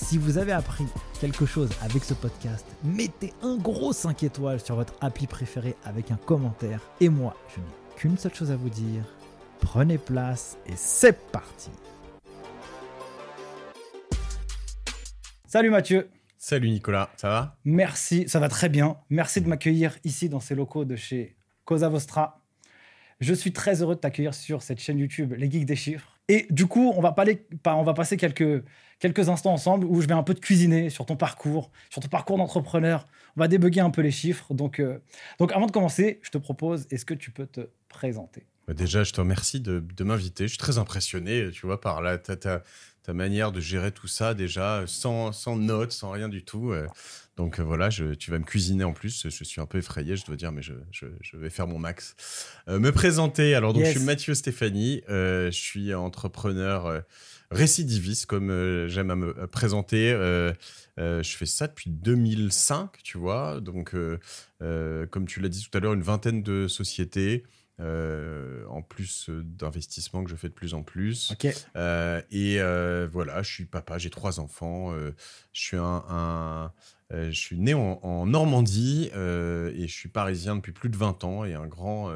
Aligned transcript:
Si 0.00 0.16
vous 0.16 0.38
avez 0.38 0.52
appris 0.52 0.86
quelque 1.20 1.44
chose 1.44 1.68
avec 1.82 2.02
ce 2.02 2.14
podcast, 2.14 2.64
mettez 2.82 3.34
un 3.42 3.56
gros 3.56 3.92
5 3.92 4.22
étoiles 4.22 4.58
sur 4.58 4.76
votre 4.76 4.94
appli 5.02 5.26
préféré 5.26 5.74
avec 5.84 6.10
un 6.10 6.16
commentaire. 6.16 6.80
Et 7.00 7.10
moi, 7.10 7.36
je 7.54 7.60
n'ai 7.60 7.66
qu'une 7.96 8.16
seule 8.16 8.32
chose 8.32 8.50
à 8.50 8.56
vous 8.56 8.70
dire. 8.70 9.02
Prenez 9.60 9.98
place 9.98 10.56
et 10.66 10.72
c'est 10.76 11.30
parti 11.30 11.70
Salut 15.46 15.68
Mathieu 15.68 16.08
Salut 16.38 16.70
Nicolas, 16.70 17.10
ça 17.16 17.28
va? 17.28 17.58
Merci, 17.64 18.28
ça 18.28 18.38
va 18.38 18.48
très 18.48 18.70
bien. 18.70 18.96
Merci 19.10 19.42
de 19.42 19.48
m'accueillir 19.48 19.98
ici 20.04 20.30
dans 20.30 20.40
ces 20.40 20.54
locaux 20.54 20.86
de 20.86 20.96
chez 20.96 21.36
Cosa 21.64 21.90
Vostra. 21.90 22.40
Je 23.20 23.34
suis 23.34 23.52
très 23.52 23.82
heureux 23.82 23.96
de 23.96 24.00
t'accueillir 24.00 24.32
sur 24.32 24.62
cette 24.62 24.78
chaîne 24.78 24.98
YouTube 24.98 25.34
Les 25.36 25.50
Geeks 25.50 25.66
des 25.66 25.76
Chiffres. 25.76 26.17
Et 26.28 26.46
du 26.50 26.66
coup, 26.66 26.92
on 26.94 27.00
va, 27.00 27.14
on 27.66 27.82
va 27.82 27.94
passer 27.94 28.16
quelques, 28.16 28.62
quelques 28.98 29.28
instants 29.28 29.52
ensemble 29.52 29.86
où 29.86 30.00
je 30.00 30.06
vais 30.06 30.14
un 30.14 30.22
peu 30.22 30.34
te 30.34 30.40
cuisiner 30.40 30.90
sur 30.90 31.06
ton 31.06 31.16
parcours, 31.16 31.70
sur 31.90 32.02
ton 32.02 32.08
parcours 32.08 32.36
d'entrepreneur. 32.36 33.06
On 33.36 33.40
va 33.40 33.48
débugger 33.48 33.80
un 33.80 33.90
peu 33.90 34.02
les 34.02 34.10
chiffres. 34.10 34.52
Donc, 34.52 34.78
euh, 34.78 34.98
donc 35.38 35.52
avant 35.52 35.66
de 35.66 35.72
commencer, 35.72 36.20
je 36.22 36.30
te 36.30 36.38
propose, 36.38 36.86
est-ce 36.90 37.04
que 37.04 37.14
tu 37.14 37.30
peux 37.30 37.46
te 37.46 37.68
présenter? 37.88 38.44
Bah, 38.66 38.74
Déjà, 38.74 39.04
je 39.04 39.12
te 39.12 39.20
remercie 39.20 39.60
de, 39.60 39.82
m'inviter. 40.00 40.44
Je 40.44 40.48
suis 40.48 40.58
très 40.58 40.78
impressionné, 40.78 41.50
tu 41.50 41.66
vois, 41.66 41.80
par 41.80 42.02
la, 42.02 42.18
ta, 42.18 42.36
ta, 42.36 42.62
manière 43.14 43.52
de 43.52 43.60
gérer 43.60 43.90
tout 43.90 44.06
ça 44.06 44.34
déjà, 44.34 44.84
sans, 44.86 45.32
sans 45.32 45.56
notes, 45.56 45.92
sans 45.92 46.10
rien 46.10 46.28
du 46.28 46.44
tout. 46.44 46.74
Euh. 47.38 47.42
Donc 47.42 47.60
euh, 47.60 47.62
voilà, 47.62 47.90
je, 47.90 48.14
tu 48.14 48.30
vas 48.30 48.38
me 48.38 48.44
cuisiner 48.44 48.84
en 48.84 48.92
plus. 48.92 49.28
Je 49.28 49.44
suis 49.44 49.60
un 49.60 49.66
peu 49.66 49.78
effrayé, 49.78 50.16
je 50.16 50.24
dois 50.24 50.36
dire, 50.36 50.52
mais 50.52 50.62
je, 50.62 50.74
je, 50.90 51.36
vais 51.36 51.50
faire 51.50 51.66
mon 51.66 51.78
max. 51.78 52.16
me 52.66 52.90
présenter. 52.90 53.54
Alors, 53.54 53.72
donc, 53.72 53.84
je 53.84 53.90
suis 53.90 54.00
Mathieu 54.00 54.34
Stéphanie. 54.34 55.02
je 55.08 55.50
suis 55.50 55.94
entrepreneur 55.94 57.02
récidiviste, 57.50 58.26
comme 58.26 58.50
euh, 58.50 58.88
j'aime 58.88 59.10
à 59.10 59.16
me 59.16 59.46
présenter. 59.46 60.12
Euh, 60.12 60.52
euh, 60.98 61.22
je 61.22 61.36
fais 61.36 61.46
ça 61.46 61.66
depuis 61.66 61.90
2005, 61.90 63.02
tu 63.02 63.18
vois. 63.18 63.60
Donc, 63.60 63.94
comme 64.60 65.26
tu 65.26 65.40
l'as 65.40 65.48
dit 65.48 65.66
tout 65.68 65.76
à 65.76 65.80
l'heure, 65.80 65.94
une 65.94 66.02
vingtaine 66.02 66.42
de 66.42 66.68
sociétés. 66.68 67.44
en 67.80 68.82
plus 68.82 69.30
d'investissements 69.30 70.24
que 70.24 70.30
je 70.30 70.36
fais 70.36 70.48
de 70.48 70.54
plus 70.54 70.74
en 70.74 70.82
plus. 70.82 71.32
et 72.30 72.58
voilà, 73.12 73.42
je 73.42 73.50
suis 73.50 73.64
papa, 73.64 73.98
j'ai 73.98 74.10
trois 74.10 74.40
enfants. 74.40 74.92
je 75.52 75.60
suis 75.60 75.76
un, 75.76 76.72
je 77.10 77.30
suis 77.30 77.58
né 77.58 77.74
en, 77.74 78.00
en 78.02 78.26
Normandie 78.26 79.10
et 79.14 79.86
je 79.86 79.92
suis 79.92 80.08
parisien 80.08 80.56
depuis 80.56 80.72
plus 80.72 80.88
de 80.88 80.96
20 80.96 81.24
ans 81.24 81.44
et 81.44 81.54
un 81.54 81.66
grand 81.66 82.12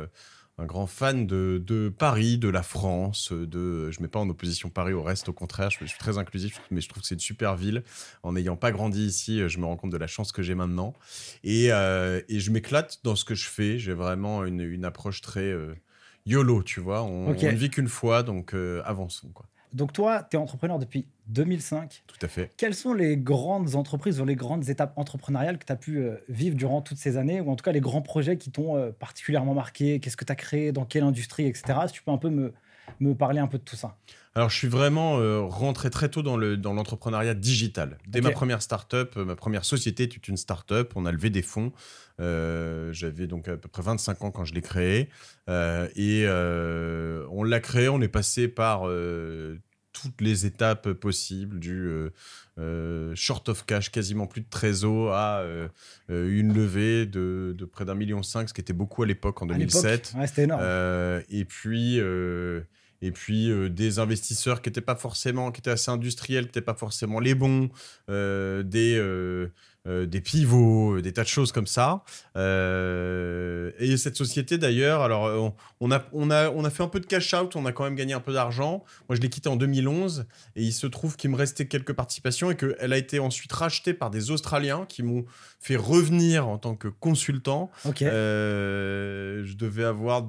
un 0.58 0.66
grand 0.66 0.86
fan 0.86 1.26
de, 1.26 1.92
Paris, 1.96 2.38
de 2.38 2.48
la 2.48 2.62
France. 2.62 3.32
De, 3.32 3.90
je 3.90 3.98
ne 3.98 4.02
mets 4.02 4.08
pas 4.08 4.20
en 4.20 4.28
opposition 4.28 4.70
Paris 4.70 4.92
au 4.92 5.02
reste, 5.02 5.28
au 5.28 5.32
contraire, 5.32 5.70
je, 5.70 5.84
suis 5.84 5.98
très 5.98 6.18
inclusif, 6.18 6.60
mais 6.70 6.80
je 6.80 6.88
trouve 6.88 7.02
que 7.02 7.08
c'est 7.08 7.14
une 7.14 7.20
super 7.20 7.56
ville. 7.56 7.82
En 8.22 8.32
n'ayant 8.32 8.56
pas 8.56 8.70
grandi 8.70 9.04
ici, 9.04 9.48
je 9.48 9.58
me 9.58 9.64
rends 9.64 9.76
compte 9.76 9.92
de 9.92 9.96
la 9.96 10.06
chance 10.06 10.30
que 10.32 10.42
j'ai 10.42 10.54
maintenant. 10.54 10.94
Et, 11.42 11.72
euh, 11.72 12.20
je 12.28 12.50
m'éclate 12.50 13.00
dans 13.02 13.16
ce 13.16 13.24
que 13.24 13.34
je 13.34 13.48
fais. 13.48 13.78
J'ai 13.78 13.94
vraiment 13.94 14.44
une, 14.44 14.84
approche 14.84 15.20
très 15.20 15.50
euh, 15.52 15.74
YOLO, 16.26 16.62
tu 16.62 16.80
vois. 16.80 17.02
On, 17.02 17.30
ne 17.30 17.50
vit 17.50 17.70
qu'une 17.70 17.88
fois, 17.88 18.22
donc 18.22 18.54
euh, 18.54 18.82
avançons. 18.84 19.28
Quoi. 19.28 19.46
Donc 19.72 19.92
toi, 19.92 20.26
tu 20.28 20.36
es 20.36 20.40
entrepreneur 20.40 20.78
depuis 20.78 21.06
2005. 21.28 22.04
Tout 22.06 22.16
à 22.20 22.28
fait. 22.28 22.50
Quelles 22.56 22.74
sont 22.74 22.92
les 22.92 23.16
grandes 23.16 23.74
entreprises 23.74 24.20
ou 24.20 24.24
les 24.24 24.36
grandes 24.36 24.68
étapes 24.68 24.92
entrepreneuriales 24.96 25.58
que 25.58 25.64
tu 25.64 25.72
as 25.72 25.76
pu 25.76 25.98
euh, 25.98 26.16
vivre 26.28 26.56
durant 26.56 26.82
toutes 26.82 26.98
ces 26.98 27.16
années, 27.16 27.40
ou 27.40 27.50
en 27.50 27.56
tout 27.56 27.64
cas 27.64 27.72
les 27.72 27.80
grands 27.80 28.02
projets 28.02 28.36
qui 28.36 28.50
t'ont 28.50 28.76
euh, 28.76 28.90
particulièrement 28.90 29.54
marqué? 29.54 30.00
Qu'est-ce 30.00 30.16
que 30.16 30.24
tu 30.24 30.32
as 30.32 30.36
créé? 30.36 30.72
Dans 30.72 30.84
quelle 30.84 31.04
industrie, 31.04 31.46
etc. 31.46 31.78
Si 31.86 31.92
tu 31.94 32.02
peux 32.02 32.10
un 32.10 32.18
peu 32.18 32.28
me, 32.28 32.52
me 33.00 33.14
parler 33.14 33.40
un 33.40 33.46
peu 33.46 33.58
de 33.58 33.62
tout 33.62 33.76
ça. 33.76 33.96
Alors, 34.34 34.48
je 34.48 34.56
suis 34.56 34.68
vraiment 34.68 35.18
euh, 35.18 35.40
rentré 35.40 35.90
très 35.90 36.08
tôt 36.08 36.22
dans 36.22 36.36
l'entrepreneuriat 36.36 37.34
dans 37.34 37.40
digital. 37.40 37.98
Dès 38.06 38.20
ma 38.20 38.30
première 38.30 38.62
startup, 38.62 39.16
ma 39.16 39.36
première 39.36 39.64
société 39.64 40.04
était 40.04 40.16
une 40.16 40.36
startup. 40.36 40.92
On 40.96 41.04
a 41.04 41.12
levé 41.12 41.30
des 41.30 41.42
fonds. 41.42 41.72
J'avais 42.18 43.26
donc 43.26 43.48
à 43.48 43.56
peu 43.56 43.68
près 43.68 43.82
25 43.82 44.24
ans 44.24 44.30
quand 44.30 44.44
je 44.44 44.54
l'ai 44.54 44.62
créé. 44.62 45.10
et 45.48 46.26
on 46.28 47.44
l'a 47.44 47.60
créé, 47.60 47.88
on 47.88 48.00
est 48.00 48.08
passé 48.08 48.48
par 48.48 48.86
toutes 50.02 50.20
les 50.20 50.46
étapes 50.46 50.92
possibles, 50.92 51.58
du 51.60 51.86
euh, 51.86 52.10
euh, 52.58 53.12
short 53.14 53.48
of 53.48 53.64
cash, 53.64 53.90
quasiment 53.90 54.26
plus 54.26 54.40
de 54.40 54.48
trésor, 54.50 55.14
à 55.14 55.40
euh, 55.40 55.68
une 56.08 56.52
levée 56.52 57.06
de, 57.06 57.54
près 57.70 57.84
d'un 57.84 57.94
million 57.94 58.22
cinq, 58.22 58.48
ce 58.48 58.54
qui 58.54 58.60
était 58.60 58.72
beaucoup 58.72 59.02
à 59.02 59.06
l'époque 59.06 59.40
en 59.42 59.46
2007. 59.46 60.14
Ouais, 60.16 60.26
c'était 60.26 60.42
énorme. 60.44 60.62
et 61.30 61.44
puis 61.44 62.00
et 63.04 63.10
puis 63.10 63.50
des 63.70 63.98
investisseurs 63.98 64.62
qui 64.62 64.68
étaient 64.68 64.80
pas 64.80 64.94
forcément, 64.94 65.50
qui 65.50 65.60
étaient 65.60 65.70
assez 65.70 65.90
industriels, 65.90 66.44
qui 66.44 66.48
n'étaient 66.48 66.60
pas 66.60 66.74
forcément 66.74 67.18
les 67.18 67.34
bons, 67.34 67.68
des 68.08 68.96
euh, 68.96 69.48
des 69.86 70.20
pivots, 70.20 70.96
euh, 70.96 71.02
des 71.02 71.12
tas 71.12 71.22
de 71.22 71.28
choses 71.28 71.50
comme 71.50 71.66
ça. 71.66 72.04
Euh, 72.36 73.72
et 73.78 73.96
cette 73.96 74.16
société 74.16 74.56
d'ailleurs, 74.58 75.02
alors 75.02 75.52
on, 75.80 75.90
a, 75.90 76.04
on, 76.12 76.30
a, 76.30 76.50
on 76.50 76.64
a 76.64 76.70
fait 76.70 76.82
un 76.82 76.88
peu 76.88 77.00
de 77.00 77.06
cash 77.06 77.34
out, 77.34 77.56
on 77.56 77.66
a 77.66 77.72
quand 77.72 77.84
même 77.84 77.96
gagné 77.96 78.12
un 78.12 78.20
peu 78.20 78.32
d'argent. 78.32 78.84
Moi 79.08 79.16
je 79.16 79.20
l'ai 79.20 79.28
quittée 79.28 79.48
en 79.48 79.56
2011 79.56 80.26
et 80.54 80.62
il 80.62 80.72
se 80.72 80.86
trouve 80.86 81.16
qu'il 81.16 81.30
me 81.30 81.36
restait 81.36 81.66
quelques 81.66 81.94
participations 81.94 82.50
et 82.50 82.56
qu'elle 82.56 82.92
a 82.92 82.96
été 82.96 83.18
ensuite 83.18 83.52
rachetée 83.52 83.94
par 83.94 84.10
des 84.10 84.30
Australiens 84.30 84.86
qui 84.88 85.02
m'ont 85.02 85.24
fait 85.58 85.76
revenir 85.76 86.48
en 86.48 86.58
tant 86.58 86.76
que 86.76 86.88
consultant. 86.88 87.70
je 87.84 89.54
devais 89.54 89.84
avoir 89.84 90.22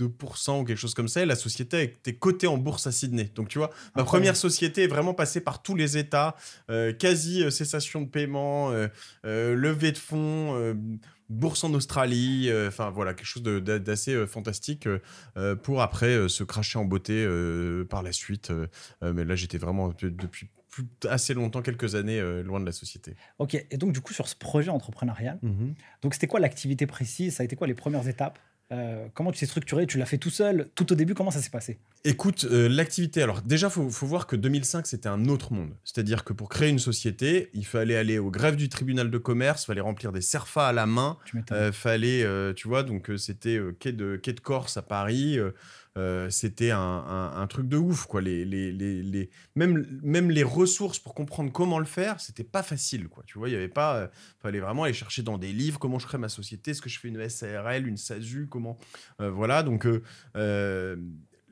2% 0.00 0.60
ou 0.60 0.64
quelque 0.64 0.76
chose 0.76 0.94
comme 0.94 1.08
ça. 1.08 1.22
Et 1.22 1.26
la 1.26 1.36
société 1.36 1.82
était 1.82 2.14
cotée 2.14 2.46
en 2.46 2.56
bourse 2.56 2.86
à 2.86 2.92
Sydney. 2.92 3.30
Donc, 3.34 3.48
tu 3.48 3.58
vois, 3.58 3.70
ma 3.94 4.04
première 4.04 4.36
société 4.36 4.84
est 4.84 4.88
vraiment 4.88 5.14
passée 5.14 5.40
par 5.40 5.62
tous 5.62 5.74
les 5.74 5.98
États, 5.98 6.36
euh, 6.70 6.92
quasi 6.92 7.42
euh, 7.42 7.50
cessation 7.50 8.02
de 8.02 8.08
paiement, 8.08 8.70
euh, 8.70 8.88
levée 9.24 9.92
de 9.92 9.98
fonds, 9.98 10.74
bourse 11.28 11.64
en 11.64 11.72
Australie. 11.74 12.50
Enfin, 12.66 12.90
voilà, 12.90 13.14
quelque 13.14 13.26
chose 13.26 13.42
d'assez 13.42 14.26
fantastique 14.26 14.88
pour 15.62 15.82
après 15.82 16.28
se 16.28 16.44
cracher 16.44 16.78
en 16.78 16.84
beauté 16.84 17.26
par 17.88 18.02
la 18.02 18.12
suite. 18.12 18.52
mais 19.02 19.24
là, 19.24 19.34
j'étais 19.36 19.58
vraiment 19.58 19.94
depuis 20.00 20.48
assez 21.08 21.34
longtemps, 21.34 21.62
quelques 21.62 21.96
années 21.96 22.20
loin 22.42 22.60
de 22.60 22.66
la 22.66 22.72
société. 22.72 23.16
Ok, 23.38 23.54
et 23.54 23.76
donc 23.76 23.92
du 23.92 24.00
coup 24.00 24.12
sur 24.12 24.28
ce 24.28 24.36
projet 24.36 24.70
entrepreneurial, 24.70 25.38
mmh 25.42 25.72
donc 26.02 26.14
c'était 26.14 26.28
quoi 26.28 26.40
l'activité 26.40 26.86
précise? 26.86 27.34
Ça 27.34 27.42
a 27.42 27.44
été 27.44 27.56
quoi 27.56 27.66
les 27.66 27.74
premières 27.74 28.06
étapes? 28.06 28.38
Euh, 28.72 29.06
comment 29.14 29.32
tu 29.32 29.40
t'es 29.40 29.46
structuré? 29.46 29.86
Tu 29.86 29.98
l'as 29.98 30.06
fait 30.06 30.18
tout 30.18 30.30
seul? 30.30 30.70
Tout 30.74 30.92
au 30.92 30.94
début, 30.94 31.14
comment 31.14 31.30
ça 31.30 31.40
s'est 31.40 31.50
passé? 31.50 31.78
Écoute, 32.04 32.46
euh, 32.50 32.68
l'activité, 32.68 33.22
alors 33.22 33.42
déjà, 33.42 33.66
il 33.66 33.90
faut, 33.90 34.06
voir 34.06 34.26
que 34.26 34.36
2005, 34.36 34.86
c'était 34.86 35.08
un 35.08 35.26
autre 35.26 35.52
monde. 35.52 35.70
C'est-à-dire 35.84 36.22
que 36.24 36.32
pour 36.32 36.48
créer 36.48 36.70
une 36.70 36.78
société, 36.78 37.50
il 37.52 37.66
fallait 37.66 37.96
aller 37.96 38.18
au 38.18 38.30
greffe 38.30 38.56
du 38.56 38.68
tribunal 38.68 39.10
de 39.10 39.18
commerce, 39.18 39.64
il 39.64 39.66
fallait 39.66 39.80
remplir 39.80 40.12
des 40.12 40.20
CERFA 40.20 40.68
à 40.68 40.72
la 40.72 40.86
main, 40.86 41.18
il 41.34 41.42
euh, 41.52 41.72
fallait, 41.72 42.24
tu 42.54 42.68
vois, 42.68 42.82
donc 42.84 43.10
c'était 43.16 43.60
quai, 43.80 43.92
de, 43.92 44.16
quai 44.16 44.32
de 44.32 44.40
Corse 44.40 44.76
à 44.76 44.82
Paris, 44.82 45.38
euh, 45.98 46.30
c'était 46.30 46.70
un, 46.70 47.46
truc 47.48 47.66
de 47.68 47.76
ouf, 47.76 48.06
quoi. 48.06 48.20
Les, 48.20 48.44
les, 48.44 48.72
les, 48.72 49.30
même, 49.56 49.84
même 50.02 50.30
les 50.30 50.44
ressources 50.44 51.00
pour 51.00 51.14
comprendre 51.14 51.50
comment 51.50 51.80
le 51.80 51.84
faire, 51.84 52.20
c'était 52.20 52.44
pas 52.44 52.62
facile, 52.62 53.08
quoi. 53.08 53.24
Tu 53.26 53.38
vois, 53.38 53.48
il 53.48 53.52
y 53.52 53.56
avait 53.56 53.68
pas. 53.68 53.96
Euh, 53.96 54.08
fallait 54.38 54.60
vraiment 54.60 54.84
aller 54.84 54.94
chercher 54.94 55.22
dans 55.22 55.36
des 55.36 55.52
livres 55.52 55.80
comment 55.80 55.98
je 55.98 56.06
crée 56.06 56.18
ma 56.18 56.28
société, 56.28 56.70
est-ce 56.70 56.82
que 56.82 56.88
je 56.88 56.98
fais 57.00 57.08
une 57.08 57.28
SARL, 57.28 57.88
une 57.88 57.96
SASU, 57.96 58.46
comment. 58.48 58.78
Euh, 59.20 59.30
voilà, 59.30 59.62
donc 59.62 59.86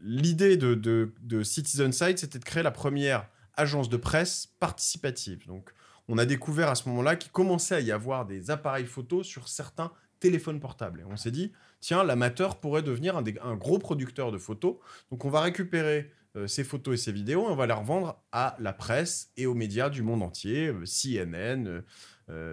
l'idée 0.00 0.56
de, 0.56 0.74
de, 0.74 1.42
Citizen 1.42 1.92
Site, 1.92 2.18
c'était 2.18 2.38
de 2.38 2.44
créer 2.44 2.62
la 2.62 2.70
première 2.70 3.28
agence 3.56 3.88
de 3.88 3.96
presse 3.96 4.46
participative. 4.60 5.44
Donc, 5.48 5.70
on 6.06 6.16
a 6.16 6.24
découvert 6.24 6.68
à 6.68 6.76
ce 6.76 6.88
moment-là 6.88 7.16
qu'il 7.16 7.32
commençait 7.32 7.74
à 7.74 7.80
y 7.80 7.90
avoir 7.90 8.24
des 8.24 8.52
appareils 8.52 8.86
photos 8.86 9.26
sur 9.26 9.48
certains 9.48 9.90
téléphones 10.20 10.60
portables. 10.60 11.00
Et 11.00 11.04
on 11.04 11.16
s'est 11.16 11.32
dit, 11.32 11.52
tiens, 11.80 12.04
l'amateur 12.04 12.60
pourrait 12.60 12.82
devenir 12.82 13.16
un, 13.16 13.56
gros 13.56 13.78
producteur 13.78 14.32
de 14.32 14.38
photos. 14.38 14.76
Donc 15.10 15.24
on 15.24 15.30
va 15.30 15.40
récupérer 15.40 16.10
ces 16.46 16.62
photos 16.62 16.94
et 16.94 17.02
ces 17.02 17.12
vidéos, 17.12 17.46
on 17.48 17.56
va 17.56 17.66
les 17.66 17.72
revendre 17.72 18.22
à 18.32 18.56
la 18.60 18.72
presse 18.72 19.32
et 19.36 19.46
aux 19.46 19.54
médias 19.54 19.90
du 19.90 20.02
monde 20.02 20.22
entier, 20.22 20.72
CNN, 20.84 21.82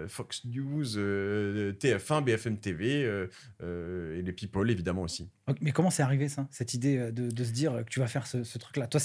Fox 0.08 0.44
News, 0.46 0.84
TF1, 0.84 2.24
BFM 2.24 2.58
TV 2.58 3.28
et 3.60 4.22
les 4.22 4.32
People 4.32 4.70
évidemment 4.70 5.02
aussi. 5.02 5.28
Mais 5.60 5.72
comment 5.72 5.90
c'est 5.90 6.02
arrivé 6.02 6.28
ça, 6.28 6.48
cette 6.50 6.74
idée 6.74 7.12
de, 7.12 7.44
se 7.44 7.50
dire 7.50 7.84
que 7.84 7.90
tu 7.90 8.00
vas 8.00 8.08
faire 8.08 8.26
ce, 8.26 8.58
truc-là? 8.58 8.86
Toi, 8.88 9.00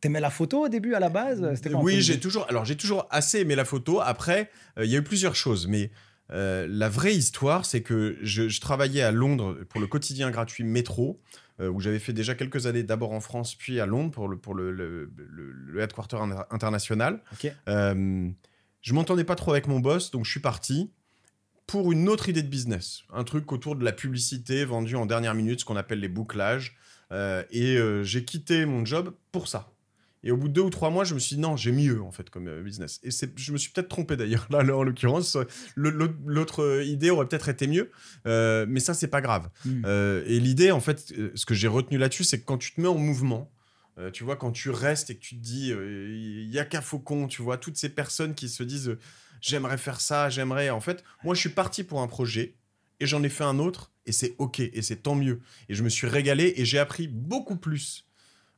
t'aimais 0.00 0.20
la 0.20 0.30
photo 0.30 0.64
au 0.64 0.68
début 0.68 0.94
à 0.94 1.00
la 1.00 1.10
base? 1.10 1.44
Oui, 1.74 2.00
j'ai 2.00 2.18
toujours, 2.20 2.46
alors 2.48 2.64
j'ai 2.64 2.76
toujours 2.76 3.06
assez 3.10 3.40
aimé 3.40 3.54
la 3.54 3.64
photo. 3.64 4.00
Après, 4.00 4.50
il 4.80 4.86
y 4.86 4.94
a 4.94 4.98
eu 4.98 5.04
plusieurs 5.04 5.36
choses, 5.36 5.66
mais 5.66 5.90
euh, 6.32 6.66
la 6.68 6.88
vraie 6.88 7.14
histoire, 7.14 7.64
c'est 7.64 7.82
que 7.82 8.16
je, 8.22 8.60
travaillais 8.60 9.02
à 9.02 9.12
Londres 9.12 9.58
pour 9.68 9.80
le 9.80 9.86
quotidien 9.86 10.30
gratuit 10.30 10.64
Métro, 10.64 11.20
euh, 11.60 11.68
où 11.68 11.80
j'avais 11.80 11.98
fait 11.98 12.12
déjà 12.12 12.34
quelques 12.34 12.66
années, 12.66 12.82
d'abord 12.82 13.12
en 13.12 13.20
France, 13.20 13.54
puis 13.54 13.80
à 13.80 13.86
Londres 13.86 14.10
pour 14.10 14.28
le, 14.28 14.36
pour 14.36 14.54
le, 14.54 14.70
le, 14.72 15.80
headquarter 15.80 16.18
international. 16.50 17.20
Euh, 17.68 18.28
je 18.80 18.94
m'entendais 18.94 19.24
pas 19.24 19.36
trop 19.36 19.52
avec 19.52 19.66
mon 19.66 19.80
boss, 19.80 20.10
donc 20.10 20.24
je 20.24 20.30
suis 20.30 20.40
parti 20.40 20.90
pour 21.66 21.90
une 21.90 22.08
autre 22.08 22.28
idée 22.28 22.42
de 22.42 22.48
business, 22.48 23.02
un 23.12 23.24
truc 23.24 23.50
autour 23.50 23.74
de 23.74 23.84
la 23.84 23.90
publicité 23.90 24.64
vendue 24.64 24.94
en 24.94 25.04
dernière 25.04 25.34
minute, 25.34 25.60
ce 25.60 25.64
qu'on 25.64 25.76
appelle 25.76 25.98
les 25.98 26.08
bouclages. 26.08 26.76
et 27.10 27.78
j'ai 28.02 28.24
quitté 28.24 28.66
mon 28.66 28.84
job 28.84 29.12
pour 29.32 29.48
ça. 29.48 29.75
Et 30.26 30.32
au 30.32 30.36
bout 30.36 30.48
de 30.48 30.54
deux 30.54 30.62
ou 30.62 30.70
trois 30.70 30.90
mois, 30.90 31.04
je 31.04 31.14
me 31.14 31.20
suis 31.20 31.36
dit 31.36 31.40
non, 31.40 31.56
j'ai 31.56 31.70
mieux 31.70 32.02
en 32.02 32.10
fait 32.10 32.30
comme 32.30 32.48
euh, 32.48 32.60
business. 32.60 32.98
Et 33.04 33.10
je 33.36 33.52
me 33.52 33.56
suis 33.56 33.70
peut-être 33.70 33.88
trompé 33.88 34.16
d'ailleurs 34.16 34.48
là, 34.50 34.58
en 34.76 34.82
l'occurrence. 34.82 35.38
L'autre 35.76 36.64
euh, 36.64 36.84
idée 36.84 37.10
aurait 37.10 37.28
peut-être 37.28 37.48
été 37.48 37.68
mieux, 37.68 37.92
euh, 38.26 38.66
mais 38.68 38.80
ça 38.80 38.92
c'est 38.92 39.06
pas 39.06 39.20
grave. 39.20 39.48
Hmm. 39.64 39.84
et 40.26 40.40
l'idée 40.40 40.72
en 40.72 40.80
fait, 40.80 41.14
ce 41.34 41.46
que 41.46 41.54
j'ai 41.54 41.68
retenu 41.68 41.96
là-dessus, 41.96 42.24
c'est 42.24 42.40
que 42.40 42.44
quand 42.44 42.58
tu 42.58 42.72
te 42.72 42.80
mets 42.80 42.88
en 42.88 42.98
mouvement, 42.98 43.52
tu 44.12 44.24
vois, 44.24 44.36
quand 44.36 44.50
tu 44.50 44.70
restes 44.70 45.10
et 45.10 45.14
que 45.14 45.20
tu 45.20 45.36
te 45.36 45.40
dis, 45.40 45.68
il 45.70 46.50
y 46.50 46.58
a 46.58 46.64
qu'à 46.64 46.82
Faucon, 46.82 47.28
tu 47.28 47.42
vois, 47.42 47.56
toutes 47.56 47.76
ces 47.76 47.88
personnes 47.88 48.34
qui 48.34 48.48
se 48.48 48.62
disent, 48.62 48.96
j'aimerais 49.40 49.78
faire 49.78 50.00
ça, 50.00 50.28
j'aimerais. 50.28 50.70
En 50.70 50.80
fait, 50.80 51.04
moi 51.22 51.34
je 51.34 51.40
suis 51.40 51.50
parti 51.50 51.84
pour 51.84 52.00
un 52.02 52.08
projet 52.08 52.56
et 52.98 53.06
j'en 53.06 53.22
ai 53.22 53.28
fait 53.28 53.44
un 53.44 53.58
autre 53.58 53.92
et 54.06 54.12
c'est 54.12 54.34
ok 54.38 54.60
et 54.60 54.82
c'est 54.82 54.96
tant 54.96 55.14
mieux. 55.14 55.40
Et 55.68 55.74
je 55.74 55.82
me 55.82 55.88
suis 55.88 56.08
régalé 56.08 56.54
et 56.56 56.64
j'ai 56.64 56.78
appris 56.78 57.08
beaucoup 57.08 57.56
plus 57.56 58.05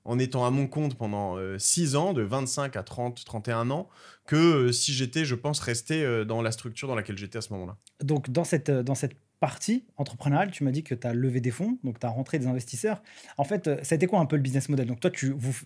en 0.08 0.18
étant 0.18 0.46
à 0.46 0.50
mon 0.50 0.66
compte 0.66 0.96
pendant 0.96 1.36
6 1.58 1.94
euh, 1.94 1.98
ans, 1.98 2.12
de 2.14 2.22
25 2.22 2.76
à 2.76 2.82
30, 2.82 3.24
31 3.24 3.70
ans, 3.70 3.88
que 4.26 4.36
euh, 4.36 4.72
si 4.72 4.94
j'étais, 4.94 5.26
je 5.26 5.34
pense, 5.34 5.60
resté 5.60 6.02
euh, 6.02 6.24
dans 6.24 6.40
la 6.40 6.50
structure 6.50 6.88
dans 6.88 6.94
laquelle 6.94 7.18
j'étais 7.18 7.36
à 7.38 7.40
ce 7.42 7.52
moment-là. 7.52 7.76
Donc, 8.02 8.30
dans 8.30 8.44
cette, 8.44 8.70
dans 8.70 8.94
cette 8.94 9.16
partie 9.38 9.84
entrepreneuriale, 9.98 10.50
tu 10.50 10.64
m'as 10.64 10.70
dit 10.70 10.82
que 10.82 10.94
tu 10.94 11.06
as 11.06 11.12
levé 11.12 11.42
des 11.42 11.50
fonds, 11.50 11.78
donc 11.84 12.00
tu 12.00 12.06
as 12.06 12.08
rentré 12.08 12.38
des 12.38 12.46
investisseurs. 12.46 13.02
En 13.36 13.44
fait, 13.44 13.64
ça 13.84 13.94
a 13.94 13.96
été 13.96 14.06
quoi 14.06 14.18
un 14.18 14.26
peu 14.26 14.36
le 14.36 14.42
business 14.42 14.70
model? 14.70 14.86
Donc, 14.86 14.98
toi, 15.00 15.10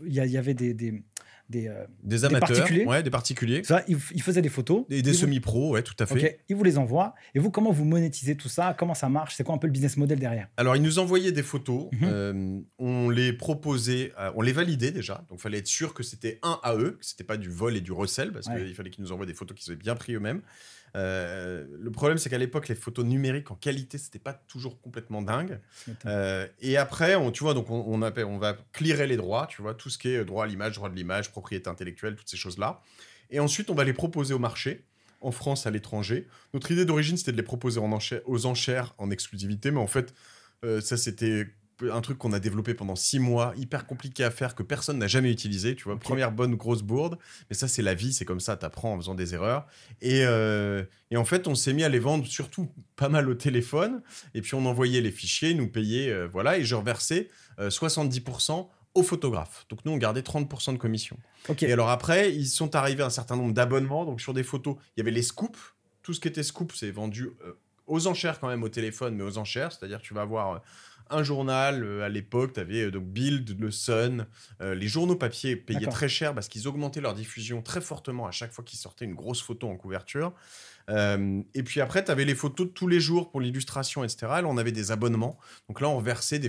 il 0.04 0.12
y, 0.12 0.36
avait 0.36 0.54
des, 0.54 0.74
des, 0.74 1.04
euh, 1.54 1.84
des 2.02 2.24
amateurs, 2.24 2.48
des 2.48 2.54
particuliers. 2.54 2.86
Ouais, 2.86 3.02
des 3.02 3.10
particuliers. 3.10 3.64
Ça, 3.64 3.82
ils, 3.88 4.22
faisaient 4.22 4.42
des 4.42 4.48
photos. 4.48 4.84
Et 4.90 5.02
des 5.02 5.12
semi-pros, 5.12 5.72
ouais, 5.72 5.82
tout 5.82 5.94
à 5.98 6.06
fait. 6.06 6.40
Ils 6.48 6.56
vous 6.56 6.64
les 6.64 6.78
envoient. 6.78 7.14
Et 7.34 7.38
vous, 7.38 7.50
comment 7.50 7.72
vous 7.72 7.84
monétisez 7.84 8.36
tout 8.36 8.48
ça? 8.48 8.74
Comment 8.78 8.94
ça 8.94 9.08
marche? 9.08 9.34
C'est 9.36 9.44
quoi 9.44 9.54
un 9.54 9.58
peu 9.58 9.66
le 9.66 9.72
business 9.72 9.96
model 9.96 10.18
derrière? 10.18 10.48
Alors, 10.56 10.76
ils 10.76 10.82
nous 10.82 10.98
envoyaient 10.98 11.32
des 11.32 11.42
photos. 11.42 11.88
Mhm. 11.92 11.98
Euh, 12.02 12.60
on 12.78 13.10
les 13.10 13.32
proposait, 13.32 14.12
euh, 14.18 14.30
on 14.34 14.42
les 14.42 14.52
validait 14.52 14.90
déjà. 14.90 15.24
Donc, 15.28 15.38
il 15.38 15.42
fallait 15.42 15.58
être 15.58 15.66
sûr 15.66 15.94
que 15.94 16.02
c'était 16.02 16.38
un 16.42 16.58
à 16.62 16.74
eux, 16.76 16.96
que 16.98 17.04
c'était 17.04 17.24
pas 17.24 17.36
du 17.36 17.48
vol 17.48 17.76
et 17.76 17.80
du 17.80 17.92
recel, 17.92 18.32
parce 18.32 18.48
qu'il 18.48 18.74
fallait 18.74 18.90
qu'ils 18.90 19.04
nous 19.04 19.12
envoient 19.12 19.26
des 19.26 19.34
photos 19.34 19.56
qu'ils 19.56 19.72
avaient 19.72 19.80
bien 19.80 19.94
pris 19.94 20.14
eux-mêmes. 20.14 20.42
Euh, 20.96 21.64
le 21.78 21.90
problème, 21.90 22.18
c'est 22.18 22.28
qu'à 22.30 22.38
l'époque, 22.38 22.68
les 22.68 22.74
photos 22.74 23.04
numériques 23.04 23.50
en 23.50 23.54
qualité, 23.54 23.98
c'était 23.98 24.18
pas 24.18 24.34
toujours 24.34 24.80
complètement 24.80 25.22
dingue. 25.22 25.60
Euh, 26.06 26.46
et 26.60 26.76
après, 26.76 27.14
on, 27.14 27.30
tu 27.30 27.44
vois, 27.44 27.54
donc 27.54 27.70
on, 27.70 27.84
on, 27.86 28.02
appelle, 28.02 28.26
on 28.26 28.38
va 28.38 28.56
clearer 28.72 29.06
les 29.06 29.16
droits, 29.16 29.46
tu 29.48 29.62
vois, 29.62 29.74
tout 29.74 29.90
ce 29.90 29.98
qui 29.98 30.08
est 30.08 30.24
droit 30.24 30.44
à 30.44 30.46
l'image, 30.46 30.74
droit 30.74 30.90
de 30.90 30.94
l'image, 30.94 31.30
propriété 31.30 31.68
intellectuelle, 31.68 32.16
toutes 32.16 32.28
ces 32.28 32.36
choses-là. 32.36 32.82
Et 33.30 33.40
ensuite, 33.40 33.70
on 33.70 33.74
va 33.74 33.84
les 33.84 33.94
proposer 33.94 34.34
au 34.34 34.38
marché, 34.38 34.84
en 35.20 35.30
France, 35.30 35.66
à 35.66 35.70
l'étranger. 35.70 36.28
Notre 36.52 36.70
idée 36.70 36.84
d'origine, 36.84 37.16
c'était 37.16 37.32
de 37.32 37.36
les 37.36 37.42
proposer 37.42 37.80
en 37.80 37.98
aux 38.26 38.46
enchères 38.46 38.94
en 38.98 39.10
exclusivité, 39.10 39.70
mais 39.70 39.80
en 39.80 39.86
fait, 39.86 40.12
euh, 40.64 40.80
ça, 40.80 40.96
c'était 40.96 41.46
un 41.90 42.00
truc 42.00 42.18
qu'on 42.18 42.32
a 42.32 42.38
développé 42.38 42.74
pendant 42.74 42.96
six 42.96 43.18
mois, 43.18 43.52
hyper 43.56 43.86
compliqué 43.86 44.24
à 44.24 44.30
faire, 44.30 44.54
que 44.54 44.62
personne 44.62 44.98
n'a 44.98 45.06
jamais 45.06 45.30
utilisé. 45.30 45.74
Tu 45.74 45.84
vois, 45.84 45.98
première 45.98 46.32
bonne 46.32 46.54
grosse 46.54 46.82
bourde. 46.82 47.18
Mais 47.50 47.56
ça, 47.56 47.68
c'est 47.68 47.82
la 47.82 47.94
vie, 47.94 48.12
c'est 48.12 48.24
comme 48.24 48.40
ça, 48.40 48.56
tu 48.56 48.64
apprends 48.64 48.94
en 48.94 48.96
faisant 48.96 49.14
des 49.14 49.34
erreurs. 49.34 49.66
Et, 50.00 50.24
euh, 50.24 50.84
et 51.10 51.16
en 51.16 51.24
fait, 51.24 51.48
on 51.48 51.54
s'est 51.54 51.72
mis 51.72 51.84
à 51.84 51.88
les 51.88 51.98
vendre 51.98 52.26
surtout 52.26 52.70
pas 52.96 53.08
mal 53.08 53.28
au 53.28 53.34
téléphone. 53.34 54.02
Et 54.34 54.42
puis, 54.42 54.54
on 54.54 54.64
envoyait 54.66 55.00
les 55.00 55.10
fichiers, 55.10 55.54
nous 55.54 55.68
payait, 55.68 56.10
euh, 56.10 56.28
voilà. 56.28 56.58
Et 56.58 56.64
je 56.64 56.74
reversais 56.74 57.30
70% 57.58 58.52
euh, 58.52 58.62
aux 58.94 59.02
photographes. 59.02 59.66
Donc, 59.68 59.84
nous, 59.84 59.92
on 59.92 59.98
gardait 59.98 60.20
30% 60.20 60.72
de 60.72 60.78
commission. 60.78 61.16
Et 61.60 61.72
alors 61.72 61.90
après, 61.90 62.32
ils 62.32 62.46
sont 62.46 62.76
arrivés 62.76 63.02
un 63.02 63.10
certain 63.10 63.36
nombre 63.36 63.54
d'abonnements. 63.54 64.04
Donc, 64.04 64.20
sur 64.20 64.34
des 64.34 64.42
photos, 64.44 64.76
il 64.96 65.00
y 65.00 65.02
avait 65.02 65.10
les 65.10 65.22
scoops. 65.22 65.58
Tout 66.02 66.12
ce 66.12 66.20
qui 66.20 66.28
était 66.28 66.42
scoop, 66.42 66.72
c'est 66.74 66.90
vendu 66.90 67.30
aux 67.86 68.06
enchères 68.06 68.40
quand 68.40 68.48
même 68.48 68.62
au 68.62 68.68
téléphone, 68.68 69.14
mais 69.14 69.22
aux 69.22 69.38
enchères. 69.38 69.72
C'est-à-dire, 69.72 70.00
tu 70.00 70.14
vas 70.14 70.22
avoir 70.22 70.62
un 71.12 71.22
journal 71.22 71.84
euh, 71.84 72.04
à 72.04 72.08
l'époque, 72.08 72.54
tu 72.54 72.60
avais 72.60 72.82
euh, 72.82 72.90
donc 72.90 73.04
Bild, 73.04 73.58
Le 73.60 73.70
Sun, 73.70 74.26
euh, 74.60 74.74
les 74.74 74.88
journaux 74.88 75.16
papier 75.16 75.56
payaient 75.56 75.86
très 75.86 76.08
cher 76.08 76.34
parce 76.34 76.48
qu'ils 76.48 76.68
augmentaient 76.68 77.00
leur 77.00 77.14
diffusion 77.14 77.62
très 77.62 77.80
fortement 77.80 78.26
à 78.26 78.30
chaque 78.30 78.52
fois 78.52 78.64
qu'ils 78.64 78.78
sortaient 78.78 79.04
une 79.04 79.14
grosse 79.14 79.42
photo 79.42 79.68
en 79.68 79.76
couverture. 79.76 80.32
et 80.88 81.62
puis 81.64 81.80
après, 81.80 82.04
tu 82.04 82.10
avais 82.10 82.24
les 82.24 82.34
photos 82.34 82.66
de 82.66 82.72
tous 82.72 82.88
les 82.88 83.00
jours 83.00 83.30
pour 83.30 83.40
l'illustration, 83.40 84.02
etc. 84.04 84.18
Là, 84.22 84.44
on 84.46 84.58
avait 84.58 84.72
des 84.72 84.90
abonnements. 84.90 85.38
Donc 85.68 85.80
là, 85.80 85.88
on 85.88 86.00
versait 86.00 86.40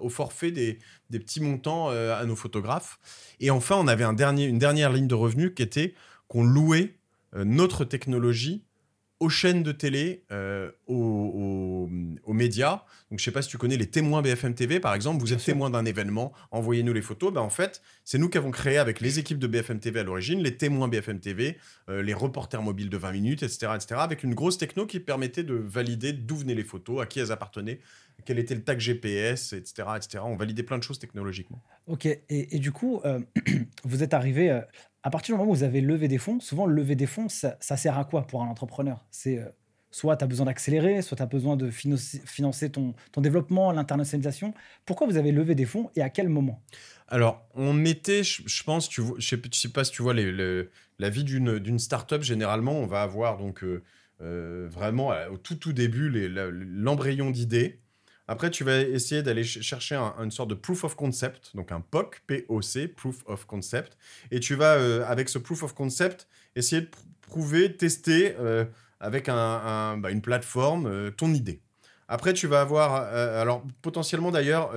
au 0.00 0.08
forfait 0.08 0.50
des, 0.50 0.78
petits 1.10 1.40
montants 1.40 1.88
à 1.88 2.24
nos 2.24 2.36
photographes. 2.36 2.98
Et 3.38 3.50
enfin, 3.50 3.76
on 3.76 3.86
avait 3.86 4.04
un 4.04 4.12
dernier, 4.12 4.44
une 4.46 4.58
dernière 4.58 4.92
ligne 4.92 5.06
de 5.06 5.14
revenus 5.14 5.52
qui 5.54 5.62
était 5.62 5.94
qu'on 6.28 6.42
louait 6.42 6.96
notre 7.32 7.84
technologie 7.84 8.65
aux 9.18 9.28
chaînes 9.28 9.62
de 9.62 9.72
télé, 9.72 10.24
euh, 10.30 10.70
aux, 10.86 11.88
médias. 12.28 12.82
Donc, 13.10 13.18
je 13.18 13.24
sais 13.24 13.30
pas 13.30 13.40
si 13.40 13.48
tu 13.48 13.56
connais 13.56 13.78
les 13.78 13.86
témoins 13.86 14.20
BFM 14.20 14.54
TV, 14.54 14.78
par 14.78 14.92
exemple. 14.92 15.20
Vous 15.20 15.32
êtes 15.32 15.42
témoin 15.42 15.70
d'un 15.70 15.86
événement, 15.86 16.34
envoyez-nous 16.50 16.92
les 16.92 17.00
photos. 17.00 17.32
Ben, 17.32 17.40
en 17.40 17.48
fait, 17.48 17.80
c'est 18.04 18.18
nous 18.18 18.28
qui 18.28 18.36
avons 18.36 18.50
créé 18.50 18.76
avec 18.76 19.00
les 19.00 19.18
équipes 19.18 19.38
de 19.38 19.46
BFM 19.46 19.80
TV 19.80 20.00
à 20.00 20.02
l'origine, 20.02 20.42
les 20.42 20.58
témoins 20.58 20.88
BFM 20.88 21.20
TV, 21.20 21.56
euh, 21.88 22.02
les 22.02 22.12
reporters 22.12 22.60
mobiles 22.60 22.90
de 22.90 22.96
20 22.98 23.12
minutes, 23.12 23.42
etc., 23.42 23.68
etc., 23.74 24.00
avec 24.00 24.22
une 24.22 24.34
grosse 24.34 24.58
techno 24.58 24.84
qui 24.84 25.00
permettait 25.00 25.44
de 25.44 25.54
valider 25.54 26.12
d'où 26.12 26.36
venaient 26.36 26.54
les 26.54 26.64
photos, 26.64 27.00
à 27.00 27.06
qui 27.06 27.20
elles 27.20 27.32
appartenaient, 27.32 27.80
quel 28.26 28.38
était 28.38 28.54
le 28.54 28.62
tag 28.62 28.78
GPS, 28.78 29.54
etc., 29.54 29.88
etc. 29.96 30.24
On 30.26 30.36
validait 30.36 30.62
plein 30.62 30.76
de 30.76 30.82
choses 30.82 30.98
technologiquement. 30.98 31.62
Ok, 31.86 32.06
et, 32.06 32.58
du 32.58 32.72
coup, 32.72 33.00
euh, 33.06 33.20
vous 33.84 34.02
êtes 34.02 34.12
arrivé 34.12 34.60
à 35.06 35.10
partir 35.10 35.36
du 35.36 35.38
moment 35.38 35.52
où 35.52 35.54
vous 35.54 35.62
avez 35.62 35.80
levé 35.80 36.08
des 36.08 36.18
fonds, 36.18 36.40
souvent 36.40 36.66
lever 36.66 36.96
des 36.96 37.06
fonds, 37.06 37.28
ça, 37.28 37.56
sert 37.60 37.96
à 37.96 38.04
quoi 38.04 38.26
pour 38.26 38.42
un 38.42 38.48
entrepreneur? 38.48 39.04
C'est 39.12 39.38
euh, 39.38 39.44
soit 39.92 40.16
tu 40.16 40.24
as 40.24 40.26
besoin 40.26 40.46
d'accélérer, 40.46 41.00
soit 41.00 41.16
tu 41.16 41.22
as 41.22 41.26
besoin 41.26 41.56
de 41.56 41.70
financer, 41.70 42.70
ton, 42.70 42.92
développement, 43.16 43.70
l'internationalisation. 43.70 44.52
Pourquoi 44.84 45.06
vous 45.06 45.16
avez 45.16 45.30
levé 45.30 45.54
des 45.54 45.64
fonds 45.64 45.90
et 45.94 46.02
à 46.02 46.10
quel 46.10 46.28
moment? 46.28 46.60
Alors, 47.06 47.46
on 47.54 47.72
mettait, 47.72 48.24
je, 48.24 48.64
pense, 48.64 48.88
tu 48.88 49.00
je 49.00 49.36
ne 49.36 49.40
sais, 49.52 49.68
pas 49.68 49.84
si 49.84 49.92
tu 49.92 50.02
vois 50.02 50.12
la 50.12 51.08
vie 51.08 51.22
d'une 51.22 51.78
startup, 51.78 52.22
généralement, 52.22 52.72
on 52.72 52.86
va 52.86 53.02
avoir 53.02 53.38
donc 53.38 53.62
euh, 53.62 53.84
euh, 54.22 54.66
vraiment 54.68 55.12
au 55.30 55.36
tout, 55.36 55.54
tout 55.54 55.72
début 55.72 56.08
l'embryon 56.08 57.30
d'idées. 57.30 57.78
Après, 58.28 58.50
tu 58.50 58.64
vas 58.64 58.80
essayer 58.80 59.22
d'aller 59.22 59.44
chercher 59.44 59.94
une 59.94 60.30
sorte 60.30 60.50
de 60.50 60.54
proof 60.54 60.84
of 60.84 60.96
concept, 60.96 61.54
donc 61.54 61.70
un 61.70 61.80
POC, 61.80 62.22
P-O-C, 62.26 62.88
proof 62.88 63.22
of 63.26 63.44
concept. 63.46 63.96
Et 64.30 64.40
tu 64.40 64.56
vas, 64.56 64.74
euh, 64.74 65.04
avec 65.06 65.28
ce 65.28 65.38
proof 65.38 65.62
of 65.62 65.74
concept, 65.74 66.26
essayer 66.56 66.82
de 66.82 66.90
prouver, 67.20 67.76
tester 67.76 68.34
euh, 68.38 68.64
avec 68.98 69.26
bah, 69.26 70.10
une 70.10 70.22
plateforme 70.22 70.86
euh, 70.86 71.10
ton 71.10 71.32
idée. 71.34 71.60
Après, 72.08 72.32
tu 72.32 72.46
vas 72.46 72.60
avoir, 72.60 72.94
alors 72.94 73.64
potentiellement 73.82 74.30
d'ailleurs, 74.30 74.72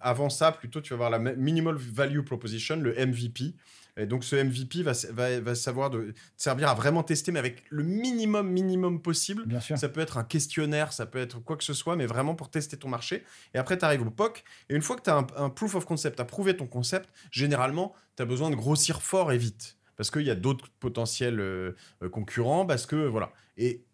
avant 0.00 0.28
ça, 0.28 0.52
plutôt, 0.52 0.82
tu 0.82 0.90
vas 0.90 1.06
avoir 1.06 1.08
la 1.08 1.18
minimal 1.18 1.76
value 1.76 2.20
proposition, 2.20 2.76
le 2.76 2.92
MVP. 2.92 3.54
Et 3.98 4.06
donc 4.06 4.24
ce 4.24 4.36
MVP 4.36 4.82
va, 4.82 4.92
va, 5.40 5.54
savoir 5.54 5.90
de, 5.90 6.14
servir 6.36 6.68
à 6.68 6.74
vraiment 6.74 7.02
tester, 7.02 7.32
mais 7.32 7.38
avec 7.38 7.64
le 7.68 7.82
minimum, 7.82 8.48
minimum 8.48 9.02
possible. 9.02 9.44
Bien 9.46 9.60
sûr. 9.60 9.76
Ça 9.76 9.88
peut 9.88 10.00
être 10.00 10.18
un 10.18 10.24
questionnaire, 10.24 10.92
ça 10.92 11.04
peut 11.04 11.18
être 11.18 11.40
quoi 11.40 11.56
que 11.56 11.64
ce 11.64 11.74
soit, 11.74 11.96
mais 11.96 12.06
vraiment 12.06 12.34
pour 12.34 12.50
tester 12.50 12.76
ton 12.76 12.88
marché. 12.88 13.24
Et 13.54 13.58
après, 13.58 13.76
tu 13.76 13.84
arrives 13.84 14.06
au 14.06 14.10
POC. 14.10 14.44
Et 14.70 14.76
une 14.76 14.82
fois 14.82 14.96
que 14.96 15.02
tu 15.02 15.10
as 15.10 15.26
un, 15.36 15.50
proof 15.50 15.74
of 15.74 15.84
concept, 15.84 16.16
tu 16.16 16.22
as 16.22 16.24
prouvé 16.24 16.56
ton 16.56 16.66
concept, 16.66 17.10
généralement, 17.30 17.92
tu 18.16 18.22
as 18.22 18.26
besoin 18.26 18.50
de 18.50 18.54
grossir 18.54 19.02
fort 19.02 19.32
et 19.32 19.38
vite. 19.38 19.76
Parce 19.96 20.12
qu'il 20.12 20.22
y 20.22 20.30
a 20.30 20.36
d'autres 20.36 20.68
potentiels 20.78 21.40
euh, 21.40 21.74
euh, 22.02 22.08
concurrents, 22.08 22.64
parce 22.64 22.86
que 22.86 22.94
voilà. 22.94 23.32
Et 23.56 23.84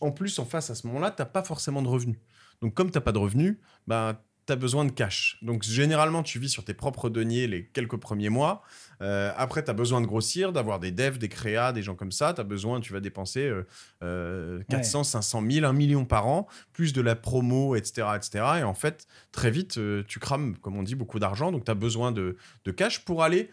en 0.00 0.12
plus, 0.12 0.38
en 0.38 0.44
face, 0.44 0.68
à 0.70 0.74
ce 0.74 0.86
moment-là, 0.88 1.10
tu 1.10 1.22
n'as 1.22 1.26
pas 1.26 1.42
forcément 1.42 1.80
de 1.80 1.88
revenus. 1.88 2.18
Donc, 2.60 2.74
comme 2.74 2.90
tu 2.90 2.98
n'as 2.98 3.02
pas 3.02 3.12
de 3.12 3.18
revenus, 3.18 3.56
bah, 3.86 4.22
tu 4.46 4.52
as 4.52 4.56
besoin 4.56 4.84
de 4.84 4.92
cash. 4.92 5.38
Donc, 5.42 5.62
généralement, 5.62 6.22
tu 6.22 6.38
vis 6.38 6.48
sur 6.48 6.64
tes 6.64 6.74
propres 6.74 7.08
deniers 7.08 7.46
les 7.46 7.66
quelques 7.66 7.96
premiers 7.96 8.28
mois. 8.28 8.62
Euh, 9.02 9.32
après, 9.36 9.64
tu 9.64 9.70
as 9.70 9.74
besoin 9.74 10.00
de 10.00 10.06
grossir, 10.06 10.52
d'avoir 10.52 10.78
des 10.78 10.92
devs, 10.92 11.18
des 11.18 11.28
créas, 11.28 11.72
des 11.72 11.82
gens 11.82 11.94
comme 11.94 12.12
ça. 12.12 12.32
Tu 12.32 12.40
as 12.40 12.44
besoin, 12.44 12.80
tu 12.80 12.92
vas 12.92 13.00
dépenser 13.00 13.52
400, 14.00 15.04
500 15.04 15.42
000, 15.50 15.66
1 15.66 15.72
million 15.72 16.04
par 16.04 16.26
an, 16.26 16.46
plus 16.72 16.92
de 16.92 17.00
la 17.00 17.16
promo, 17.16 17.74
etc. 17.74 18.08
etc. 18.16 18.44
Et 18.60 18.62
en 18.62 18.74
fait, 18.74 19.06
très 19.32 19.50
vite, 19.50 19.78
euh, 19.78 20.04
tu 20.06 20.18
crames, 20.18 20.56
comme 20.58 20.76
on 20.76 20.82
dit, 20.82 20.94
beaucoup 20.94 21.18
d'argent. 21.18 21.52
Donc, 21.52 21.64
tu 21.64 21.70
as 21.70 21.74
besoin 21.74 22.12
de, 22.12 22.36
de 22.64 22.70
cash 22.70 23.04
pour 23.04 23.22
aller 23.22 23.50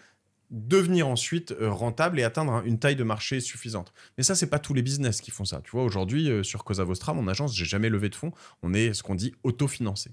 devenir 0.51 1.07
ensuite 1.07 1.51
euh, 1.51 1.69
rentable 1.69 2.19
et 2.19 2.23
atteindre 2.23 2.63
une 2.65 2.79
taille 2.79 2.95
de 2.95 3.03
marché 3.03 3.39
suffisante. 3.39 3.93
Mais 4.17 4.23
ça, 4.23 4.35
c'est 4.35 4.49
pas 4.49 4.59
tous 4.59 4.73
les 4.73 4.81
business 4.81 5.21
qui 5.21 5.31
font 5.31 5.45
ça. 5.45 5.61
Tu 5.63 5.71
vois, 5.71 5.83
aujourd'hui, 5.83 6.29
sur 6.43 6.63
Cosa 6.63 6.83
Vostra, 6.83 7.13
mon 7.13 7.27
agence, 7.27 7.55
j'ai 7.55 7.65
jamais 7.65 7.89
levé 7.89 8.09
de 8.09 8.15
fonds. 8.15 8.31
On 8.63 8.73
est 8.73 8.93
ce 8.93 9.03
qu'on 9.03 9.15
dit 9.15 9.33
autofinancé. 9.43 10.11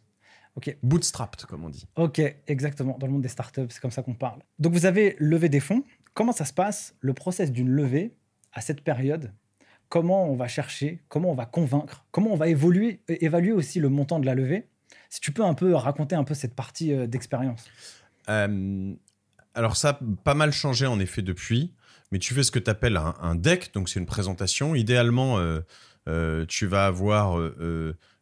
Ok. 0.56 0.76
Bootstrapped, 0.82 1.44
comme 1.46 1.64
on 1.64 1.68
dit. 1.68 1.86
Ok, 1.96 2.20
exactement. 2.46 2.96
Dans 2.98 3.06
le 3.06 3.12
monde 3.12 3.22
des 3.22 3.28
startups, 3.28 3.68
c'est 3.68 3.80
comme 3.80 3.90
ça 3.90 4.02
qu'on 4.02 4.14
parle. 4.14 4.40
Donc, 4.58 4.72
vous 4.72 4.86
avez 4.86 5.16
levé 5.18 5.48
des 5.48 5.60
fonds. 5.60 5.84
Comment 6.14 6.32
ça 6.32 6.44
se 6.44 6.52
passe, 6.52 6.94
le 7.00 7.12
process 7.12 7.52
d'une 7.52 7.68
levée 7.68 8.16
à 8.52 8.62
cette 8.62 8.82
période? 8.82 9.32
Comment 9.88 10.28
on 10.28 10.34
va 10.34 10.48
chercher? 10.48 11.02
Comment 11.08 11.30
on 11.30 11.34
va 11.34 11.46
convaincre? 11.46 12.04
Comment 12.10 12.32
on 12.32 12.36
va 12.36 12.48
évoluer, 12.48 13.00
évaluer 13.08 13.52
aussi 13.52 13.78
le 13.80 13.88
montant 13.88 14.18
de 14.18 14.26
la 14.26 14.34
levée? 14.34 14.66
Si 15.10 15.20
tu 15.20 15.30
peux 15.30 15.44
un 15.44 15.54
peu 15.54 15.74
raconter 15.74 16.16
un 16.16 16.24
peu 16.24 16.34
cette 16.34 16.54
partie 16.54 16.92
euh, 16.92 17.06
d'expérience. 17.06 17.64
Euh, 18.28 18.94
alors 19.54 19.76
ça 19.76 19.90
a 19.90 19.98
pas 20.24 20.34
mal 20.34 20.52
changé 20.52 20.86
en 20.86 20.98
effet 21.00 21.22
depuis, 21.22 21.74
mais 22.12 22.18
tu 22.18 22.34
fais 22.34 22.42
ce 22.42 22.50
que 22.50 22.58
tu 22.58 22.70
appelles 22.70 22.96
un, 22.96 23.34
deck, 23.34 23.72
donc 23.74 23.88
c'est 23.88 24.00
une 24.00 24.06
présentation. 24.06 24.74
Idéalement, 24.74 25.38
euh, 25.38 25.60
euh, 26.08 26.44
tu 26.46 26.66
vas 26.66 26.86
avoir 26.86 27.40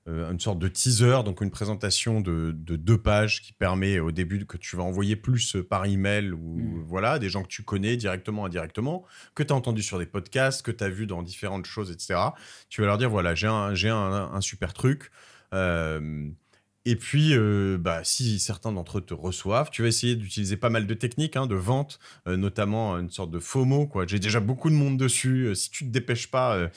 une 0.07 0.39
sorte 0.39 0.59
de 0.59 0.69
teaser, 0.69 1.23
donc 1.25 1.41
une 1.41 1.51
présentation 1.51 2.21
de, 2.21 2.53
deux 2.53 2.99
pages 2.99 3.41
qui 3.41 3.53
permet 3.53 4.01
au 4.01 4.11
début 4.13 4.45
que 4.45 4.59
tu 4.59 4.77
vas 4.77 4.83
envoyer 4.83 5.17
plus 5.17 5.57
par 5.69 5.87
email 5.87 6.33
ou 6.33 6.59
mmh. 6.59 6.85
voilà 6.87 7.19
des 7.19 7.31
gens 7.31 7.43
que 7.43 7.49
tu 7.49 7.63
connais 7.63 7.97
directement, 7.97 8.45
indirectement, 8.45 9.05
que 9.35 9.43
tu 9.43 9.53
as 9.53 9.57
entendu 9.57 9.83
sur 9.83 9.99
des 9.99 10.07
podcasts, 10.07 10.63
que 10.63 10.71
tu 10.71 10.85
as 10.85 10.91
vu 10.91 11.07
dans 11.07 11.23
différentes 11.23 11.65
choses, 11.65 11.91
etc. 11.91 12.21
Tu 12.69 12.83
vas 12.83 12.87
leur 12.87 12.99
dire 12.99 13.09
voilà 13.09 13.35
j'ai 13.35 13.49
un, 13.49 13.75
un, 13.89 14.35
un, 14.35 14.41
super 14.41 14.75
truc. 14.75 15.11
Et 16.87 16.97
puis, 16.97 17.35
euh, 17.35 17.79
bah, 17.81 18.05
si 18.05 18.39
certains 18.39 18.71
d'entre 18.71 18.99
eux 18.99 19.01
te 19.01 19.15
reçoivent, 19.15 19.71
tu 19.71 19.81
vas 19.81 19.89
essayer 19.89 20.17
d'utiliser 20.17 20.59
pas 20.59 20.69
mal 20.69 20.87
de 20.87 20.93
techniques 20.95 21.35
hein, 21.37 21.47
de 21.47 21.55
vente, 21.55 21.99
euh, 22.29 22.37
notamment 22.37 22.99
une 22.99 23.11
sorte 23.11 23.31
de 23.31 23.39
FOMO. 23.39 23.91
J'ai 24.07 24.19
déjà 24.19 24.41
beaucoup 24.41 24.69
de 24.69 24.75
monde 24.75 24.99
dessus. 24.99 25.47
Euh, 25.47 25.55
si 25.55 25.71
tu 25.71 25.87
te 25.87 25.91
dépêches 25.91 26.31
pas, 26.31 26.69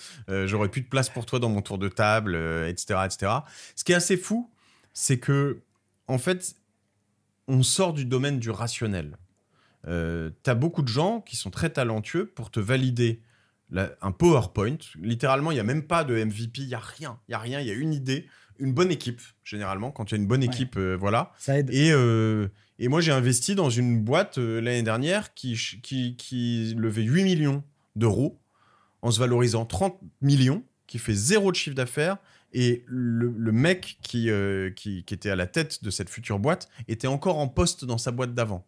j'aurai 0.45 0.69
plus 0.69 0.81
de 0.81 0.87
place 0.87 1.09
pour 1.09 1.25
toi 1.25 1.39
dans 1.39 1.49
mon 1.49 1.61
tour 1.61 1.77
de 1.77 1.89
table, 1.89 2.35
etc., 2.67 3.01
etc. 3.05 3.31
Ce 3.75 3.83
qui 3.83 3.91
est 3.91 3.95
assez 3.95 4.17
fou, 4.17 4.49
c'est 4.93 5.19
que, 5.19 5.61
en 6.07 6.17
fait, 6.17 6.55
on 7.47 7.63
sort 7.63 7.93
du 7.93 8.05
domaine 8.05 8.39
du 8.39 8.49
rationnel. 8.49 9.17
tu 9.85 10.49
as 10.49 10.55
beaucoup 10.55 10.83
de 10.83 10.87
gens 10.87 11.21
qui 11.21 11.35
sont 11.35 11.49
très 11.49 11.69
talentueux 11.69 12.25
pour 12.25 12.49
te 12.49 12.59
valider 12.59 13.21
un 14.01 14.11
PowerPoint. 14.11 14.77
Littéralement, 15.01 15.51
il 15.51 15.55
n'y 15.55 15.59
a 15.59 15.65
même 15.65 15.83
pas 15.83 16.03
de 16.03 16.13
MVP, 16.23 16.61
il 16.61 16.67
n'y 16.67 16.73
a 16.73 16.79
rien. 16.79 17.19
Il 17.27 17.31
n'y 17.31 17.35
a 17.35 17.39
rien, 17.39 17.59
il 17.59 17.67
y 17.67 17.71
a 17.71 17.73
une 17.73 17.93
idée 17.93 18.27
une 18.59 18.73
bonne 18.73 18.91
équipe, 18.91 19.21
généralement. 19.43 19.91
Quand 19.91 20.05
tu 20.05 20.15
as 20.15 20.17
une 20.17 20.27
bonne 20.27 20.43
équipe, 20.43 20.77
euh, 20.77 20.95
voilà. 20.99 21.31
Ça 21.37 21.57
aide. 21.57 21.69
Et, 21.71 21.91
euh, 21.91 22.47
et 22.79 22.87
moi, 22.87 23.01
j'ai 23.01 23.11
investi 23.11 23.55
dans 23.55 23.69
une 23.69 24.01
boîte 24.01 24.37
euh, 24.37 24.61
l'année 24.61 24.83
dernière 24.83 25.33
qui, 25.33 25.57
qui, 25.83 26.15
qui 26.15 26.73
levait 26.77 27.03
8 27.03 27.23
millions 27.23 27.63
d'euros 27.95 28.39
en 29.01 29.11
se 29.11 29.19
valorisant 29.19 29.65
30 29.65 29.99
millions, 30.21 30.63
qui 30.87 30.99
fait 30.99 31.13
zéro 31.13 31.51
de 31.51 31.55
chiffre 31.55 31.75
d'affaires. 31.75 32.17
Et 32.53 32.83
le, 32.87 33.33
le 33.37 33.51
mec 33.51 33.97
qui, 34.01 34.29
qui, 34.75 35.03
qui, 35.03 35.13
était 35.13 35.29
à 35.29 35.35
la 35.35 35.47
tête 35.47 35.83
de 35.83 35.89
cette 35.89 36.09
future 36.09 36.39
boîte 36.39 36.69
était 36.87 37.07
encore 37.07 37.37
en 37.37 37.47
poste 37.47 37.83
dans 37.85 37.97
sa 37.97 38.11
boîte 38.11 38.33
d'avant. 38.33 38.65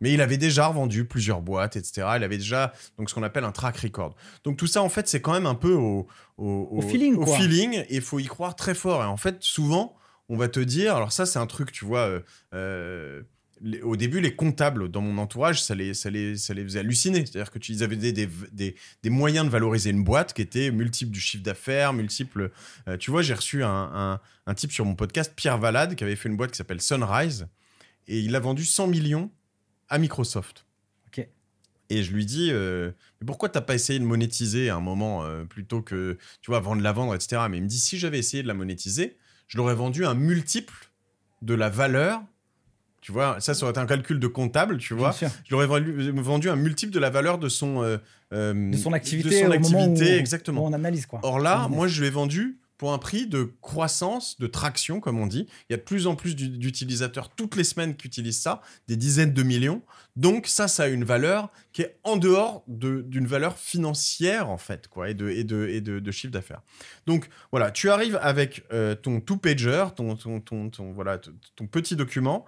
Mais 0.00 0.12
il 0.12 0.20
avait 0.20 0.38
déjà 0.38 0.66
revendu 0.66 1.04
plusieurs 1.04 1.40
boîtes, 1.40 1.76
etc. 1.76 2.08
Il 2.16 2.24
avait 2.24 2.38
déjà 2.38 2.72
donc 2.98 3.08
ce 3.08 3.14
qu'on 3.14 3.22
appelle 3.22 3.44
un 3.44 3.52
track 3.52 3.76
record. 3.78 4.14
Donc 4.44 4.56
tout 4.56 4.66
ça, 4.66 4.82
en 4.82 4.88
fait, 4.88 5.08
c'est 5.08 5.20
quand 5.20 5.32
même 5.32 5.46
un 5.46 5.54
peu 5.54 5.72
au, 5.72 6.08
feeling. 6.88 7.16
Au 7.16 7.26
feeling, 7.26 7.84
et 7.88 7.96
il 7.96 8.00
faut 8.00 8.18
y 8.18 8.26
croire 8.26 8.56
très 8.56 8.74
fort. 8.74 9.02
Et 9.02 9.06
en 9.06 9.16
fait, 9.16 9.36
souvent, 9.40 9.94
on 10.28 10.36
va 10.36 10.48
te 10.48 10.60
dire, 10.60 10.96
alors 10.96 11.12
ça, 11.12 11.26
c'est 11.26 11.38
un 11.38 11.46
truc, 11.46 11.72
tu 11.72 11.84
vois. 11.84 12.00
Euh, 12.00 12.20
euh, 12.54 13.22
au 13.84 13.94
début, 13.94 14.20
les 14.20 14.34
comptables 14.34 14.88
dans 14.90 15.00
mon 15.00 15.18
entourage, 15.18 15.62
ça 15.62 15.76
les, 15.76 15.94
ça 15.94 16.10
les, 16.10 16.36
ça 16.36 16.52
les 16.52 16.64
faisait 16.64 16.80
halluciner. 16.80 17.24
C'est-à-dire 17.24 17.52
qu'ils 17.52 17.84
avaient 17.84 17.94
des, 17.94 18.12
des, 18.12 18.28
des, 18.50 18.74
des, 19.04 19.10
moyens 19.10 19.46
de 19.46 19.50
valoriser 19.50 19.90
une 19.90 20.02
boîte 20.02 20.32
qui 20.32 20.42
étaient 20.42 20.72
multiples 20.72 21.12
du 21.12 21.20
chiffre 21.20 21.44
d'affaires, 21.44 21.92
multiples. 21.92 22.50
Euh, 22.88 22.96
tu 22.96 23.12
vois, 23.12 23.22
j'ai 23.22 23.34
reçu 23.34 23.62
un, 23.62 23.68
un, 23.68 24.20
un, 24.46 24.54
type 24.54 24.72
sur 24.72 24.84
mon 24.84 24.96
podcast, 24.96 25.32
Pierre 25.36 25.58
Valade, 25.58 25.94
qui 25.94 26.02
avait 26.02 26.16
fait 26.16 26.28
une 26.28 26.36
boîte 26.36 26.50
qui 26.50 26.56
s'appelle 26.56 26.80
Sunrise, 26.80 27.46
et 28.08 28.18
il 28.18 28.34
a 28.34 28.40
vendu 28.40 28.64
100 28.64 28.88
millions 28.88 29.30
à 29.88 29.98
Microsoft. 29.98 30.66
Et 31.92 32.02
je 32.02 32.12
lui 32.12 32.24
dis, 32.24 32.48
euh, 32.50 32.90
mais 33.20 33.26
pourquoi 33.26 33.50
t'as 33.50 33.60
pas 33.60 33.74
essayé 33.74 33.98
de 33.98 34.04
monétiser 34.04 34.70
à 34.70 34.76
un 34.76 34.80
moment 34.80 35.24
euh, 35.24 35.44
plutôt 35.44 35.82
que, 35.82 36.16
tu 36.40 36.50
vois, 36.50 36.58
vendre 36.60 36.80
la 36.80 36.92
vendre, 36.92 37.14
etc. 37.14 37.42
Mais 37.50 37.58
il 37.58 37.64
me 37.64 37.68
dit, 37.68 37.78
si 37.78 37.98
j'avais 37.98 38.18
essayé 38.18 38.42
de 38.42 38.48
la 38.48 38.54
monétiser, 38.54 39.18
je 39.46 39.58
l'aurais 39.58 39.74
vendu 39.74 40.06
un 40.06 40.14
multiple 40.14 40.90
de 41.42 41.52
la 41.52 41.68
valeur. 41.68 42.22
Tu 43.02 43.12
vois, 43.12 43.40
ça, 43.40 43.52
ça 43.52 43.64
aurait 43.64 43.72
été 43.72 43.80
un 43.80 43.86
calcul 43.86 44.18
de 44.18 44.26
comptable, 44.26 44.78
tu 44.78 44.94
vois. 44.94 45.14
Je 45.44 45.54
l'aurais 45.54 45.66
vendu 45.66 46.48
un 46.48 46.56
multiple 46.56 46.94
de 46.94 46.98
la 46.98 47.10
valeur 47.10 47.36
de 47.36 47.50
son, 47.50 47.82
euh, 47.82 47.98
de 48.30 48.76
son 48.78 48.94
activité, 48.94 49.42
de 49.42 49.44
son 49.44 49.50
activité 49.50 50.16
exactement. 50.16 50.64
on 50.64 50.72
analyse 50.72 51.04
quoi. 51.04 51.20
Or 51.24 51.40
là, 51.40 51.68
moi, 51.68 51.88
je 51.88 52.00
lui 52.00 52.06
ai 52.06 52.10
vendu 52.10 52.58
pour 52.82 52.92
un 52.92 52.98
prix 52.98 53.28
de 53.28 53.52
croissance, 53.60 54.40
de 54.40 54.48
traction, 54.48 54.98
comme 54.98 55.20
on 55.20 55.28
dit. 55.28 55.46
Il 55.70 55.72
y 55.72 55.74
a 55.74 55.76
de 55.76 55.84
plus 55.84 56.08
en 56.08 56.16
plus 56.16 56.34
d'utilisateurs 56.34 57.28
toutes 57.28 57.54
les 57.54 57.62
semaines 57.62 57.94
qui 57.94 58.08
utilisent 58.08 58.40
ça, 58.40 58.60
des 58.88 58.96
dizaines 58.96 59.32
de 59.32 59.44
millions. 59.44 59.82
Donc 60.16 60.48
ça, 60.48 60.66
ça 60.66 60.82
a 60.82 60.88
une 60.88 61.04
valeur 61.04 61.52
qui 61.72 61.82
est 61.82 62.00
en 62.02 62.16
dehors 62.16 62.64
d'une 62.66 63.28
valeur 63.28 63.56
financière, 63.56 64.50
en 64.50 64.58
fait, 64.58 64.88
quoi, 64.88 65.10
et 65.10 65.14
de, 65.14 65.30
et 65.30 65.44
de, 65.44 65.68
et 65.68 65.80
de, 65.80 66.10
chiffre 66.10 66.32
d'affaires. 66.32 66.62
Donc 67.06 67.28
voilà, 67.52 67.70
tu 67.70 67.88
arrives 67.88 68.18
avec 68.20 68.64
euh, 68.72 68.96
ton 68.96 69.20
two-pager, 69.20 69.84
ton, 69.94 70.16
ton, 70.16 70.40
ton, 70.40 70.92
voilà, 70.92 71.20
ton 71.54 71.68
petit 71.68 71.94
document. 71.94 72.44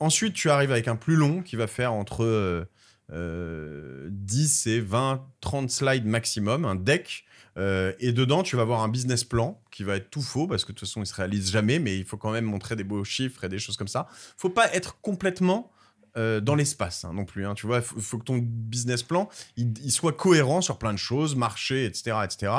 Ensuite, 0.00 0.34
tu 0.34 0.50
arrives 0.50 0.70
avec 0.70 0.86
un 0.86 0.96
plus 0.96 1.16
long 1.16 1.40
qui 1.40 1.56
va 1.56 1.66
faire 1.66 1.94
entre... 1.94 2.24
Euh, 2.24 2.66
10 3.10 4.66
euh, 4.66 4.70
et 4.70 4.80
20, 4.80 5.26
30 5.40 5.70
slides 5.70 6.04
maximum, 6.04 6.66
un 6.66 6.74
deck. 6.74 7.24
Euh, 7.58 7.92
et 7.98 8.12
dedans, 8.12 8.42
tu 8.42 8.56
vas 8.56 8.62
avoir 8.62 8.82
un 8.82 8.88
business 8.88 9.24
plan 9.24 9.60
qui 9.70 9.82
va 9.82 9.96
être 9.96 10.10
tout 10.10 10.22
faux 10.22 10.46
parce 10.46 10.64
que 10.64 10.72
de 10.72 10.78
toute 10.78 10.88
façon, 10.88 11.02
il 11.02 11.06
se 11.06 11.14
réalise 11.14 11.50
jamais, 11.50 11.78
mais 11.78 11.98
il 11.98 12.04
faut 12.04 12.16
quand 12.16 12.30
même 12.30 12.44
montrer 12.44 12.76
des 12.76 12.84
beaux 12.84 13.04
chiffres 13.04 13.44
et 13.44 13.48
des 13.48 13.58
choses 13.58 13.76
comme 13.76 13.88
ça. 13.88 14.08
Faut 14.36 14.50
pas 14.50 14.72
être 14.74 15.00
complètement 15.00 15.70
euh, 16.16 16.40
dans 16.40 16.54
l'espace 16.54 17.04
hein, 17.04 17.12
non 17.12 17.24
plus. 17.24 17.46
Hein, 17.46 17.54
tu 17.54 17.66
vois, 17.66 17.78
il 17.78 18.02
faut, 18.02 18.18
que 18.18 18.24
ton 18.24 18.38
business 18.38 19.02
plan 19.02 19.28
il, 19.56 19.90
soit 19.90 20.12
cohérent 20.12 20.60
sur 20.60 20.78
plein 20.78 20.92
de 20.92 20.98
choses, 20.98 21.34
marché, 21.34 21.84
etc., 21.84 22.18
etc. 22.24 22.52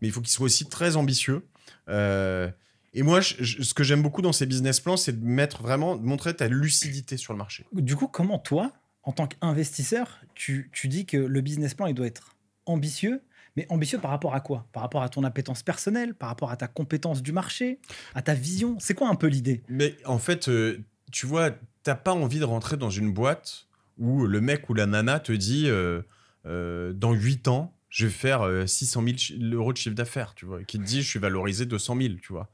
Mais 0.00 0.08
il 0.08 0.12
faut 0.12 0.20
qu'il 0.20 0.30
soit 0.30 0.46
aussi 0.46 0.66
très 0.66 0.96
ambitieux. 0.96 1.42
et 1.88 3.02
moi, 3.02 3.22
ce 3.22 3.74
que 3.74 3.84
j'aime 3.84 4.02
beaucoup 4.02 4.22
dans 4.22 4.32
ces 4.32 4.44
business 4.44 4.80
plans, 4.80 4.98
c'est 4.98 5.18
de 5.18 5.24
mettre 5.24 5.62
vraiment, 5.62 5.96
de 5.96 6.04
montrer 6.04 6.34
ta 6.34 6.48
lucidité 6.48 7.16
sur 7.16 7.32
le 7.32 7.38
marché. 7.38 7.64
Du 7.72 7.96
coup, 7.96 8.06
comment 8.06 8.38
toi, 8.38 8.70
en 9.02 9.12
tant 9.12 9.26
qu'investisseur, 9.26 10.20
tu, 10.34 10.70
dis 10.84 11.06
que 11.06 11.16
le 11.16 11.40
business 11.40 11.74
plan, 11.74 11.86
il 11.86 11.94
doit 11.94 12.06
être 12.06 12.36
ambitieux, 12.66 13.22
mais 13.56 13.66
ambitieux 13.68 13.98
par 13.98 14.10
rapport 14.10 14.34
à 14.34 14.40
quoi? 14.40 14.66
Par 14.72 14.82
rapport 14.82 15.02
à 15.02 15.08
ton 15.08 15.24
appétence 15.24 15.62
personnelle, 15.62 16.14
par 16.14 16.28
rapport 16.28 16.50
à 16.50 16.56
ta 16.56 16.68
compétence 16.68 17.22
du 17.22 17.32
marché, 17.32 17.78
à 18.14 18.22
ta 18.22 18.34
vision? 18.34 18.76
C'est 18.78 18.94
quoi 18.94 19.08
un 19.08 19.14
peu 19.14 19.26
l'idée? 19.26 19.62
Mais 19.68 19.96
en 20.04 20.18
fait, 20.18 20.48
euh, 20.48 20.78
tu 21.10 21.26
vois, 21.26 21.50
t'as 21.82 21.94
pas 21.94 22.12
envie 22.12 22.38
de 22.38 22.44
rentrer 22.44 22.76
dans 22.76 22.90
une 22.90 23.12
boîte 23.12 23.66
où 23.98 24.26
le 24.26 24.40
mec 24.40 24.68
ou 24.70 24.74
la 24.74 24.86
nana 24.86 25.20
te 25.20 25.32
dit 25.32 25.68
euh, 25.68 26.02
euh, 26.46 26.92
dans 26.92 27.12
8 27.12 27.48
ans, 27.48 27.76
je 27.90 28.06
vais 28.06 28.12
faire 28.12 28.64
600 28.66 29.04
000 29.38 29.54
euros 29.54 29.72
de 29.72 29.76
chiffre 29.76 29.94
d'affaires, 29.94 30.34
tu 30.34 30.46
vois, 30.46 30.64
qui 30.64 30.78
te 30.78 30.82
dit 30.82 31.02
je 31.02 31.08
suis 31.08 31.18
valorisé 31.18 31.66
200 31.66 31.96
000, 32.00 32.14
tu 32.22 32.32
vois. 32.32 32.48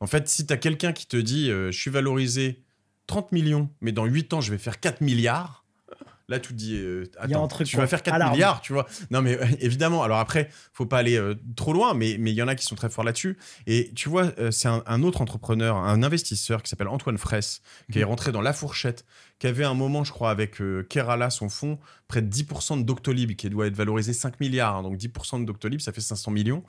En 0.00 0.06
fait, 0.06 0.28
si 0.28 0.46
tu 0.46 0.52
as 0.52 0.58
quelqu'un 0.58 0.92
qui 0.92 1.06
te 1.06 1.16
dit 1.16 1.48
je 1.48 1.70
suis 1.70 1.90
valorisé 1.90 2.62
30 3.06 3.32
millions, 3.32 3.70
mais 3.80 3.92
dans 3.92 4.04
8 4.04 4.34
ans, 4.34 4.40
je 4.42 4.50
vais 4.50 4.58
faire 4.58 4.80
4 4.80 5.00
milliards, 5.00 5.61
Là, 6.32 6.40
tu 6.40 6.54
te 6.54 6.58
dis, 6.58 6.76
euh, 6.76 7.04
attends, 7.18 7.46
tu 7.46 7.76
vas 7.76 7.86
faire 7.86 8.02
4 8.02 8.32
milliards, 8.32 8.62
tu 8.62 8.72
vois. 8.72 8.86
Non, 9.10 9.20
mais 9.20 9.38
euh, 9.38 9.44
évidemment, 9.60 10.02
alors 10.02 10.18
après, 10.18 10.48
faut 10.72 10.86
pas 10.86 10.96
aller 10.96 11.18
euh, 11.18 11.34
trop 11.56 11.74
loin, 11.74 11.92
mais 11.92 12.12
il 12.12 12.28
y 12.30 12.40
en 12.40 12.48
a 12.48 12.54
qui 12.54 12.64
sont 12.64 12.74
très 12.74 12.88
forts 12.88 13.04
là-dessus. 13.04 13.36
Et 13.66 13.92
tu 13.94 14.08
vois, 14.08 14.32
c'est 14.50 14.68
un, 14.68 15.02
autre 15.02 15.20
entrepreneur, 15.20 15.76
un 15.76 16.02
investisseur 16.02 16.62
qui 16.62 16.70
s'appelle 16.70 16.88
Antoine 16.88 17.18
Fraisse, 17.18 17.60
qui 17.92 17.98
est 17.98 18.02
mhm. 18.02 18.08
rentré 18.08 18.32
dans 18.32 18.40
la 18.40 18.54
fourchette, 18.54 19.04
qui 19.38 19.46
avait 19.46 19.64
un 19.64 19.74
moment, 19.74 20.04
je 20.04 20.12
crois, 20.12 20.30
avec 20.30 20.62
Kerala, 20.88 21.28
son 21.28 21.50
fonds, 21.50 21.78
près 22.08 22.22
de 22.22 22.34
10% 22.34 22.78
de 22.78 22.82
Doctolib, 22.84 23.36
qui 23.36 23.50
doit 23.50 23.66
être 23.66 23.76
valorisé 23.76 24.14
5 24.14 24.40
milliards. 24.40 24.76
Hein. 24.76 24.82
donc 24.84 24.96
10% 24.96 25.40
de 25.40 25.44
Doctolib, 25.44 25.80
ça 25.80 25.92
fait 25.92 26.00
500 26.00 26.30
millions. 26.30 26.64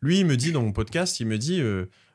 lui, 0.00 0.18
il 0.18 0.26
me 0.26 0.36
dit 0.36 0.50
dans 0.50 0.62
mon 0.62 0.72
podcast, 0.72 1.20
il 1.20 1.28
me 1.28 1.38
dit, 1.38 1.62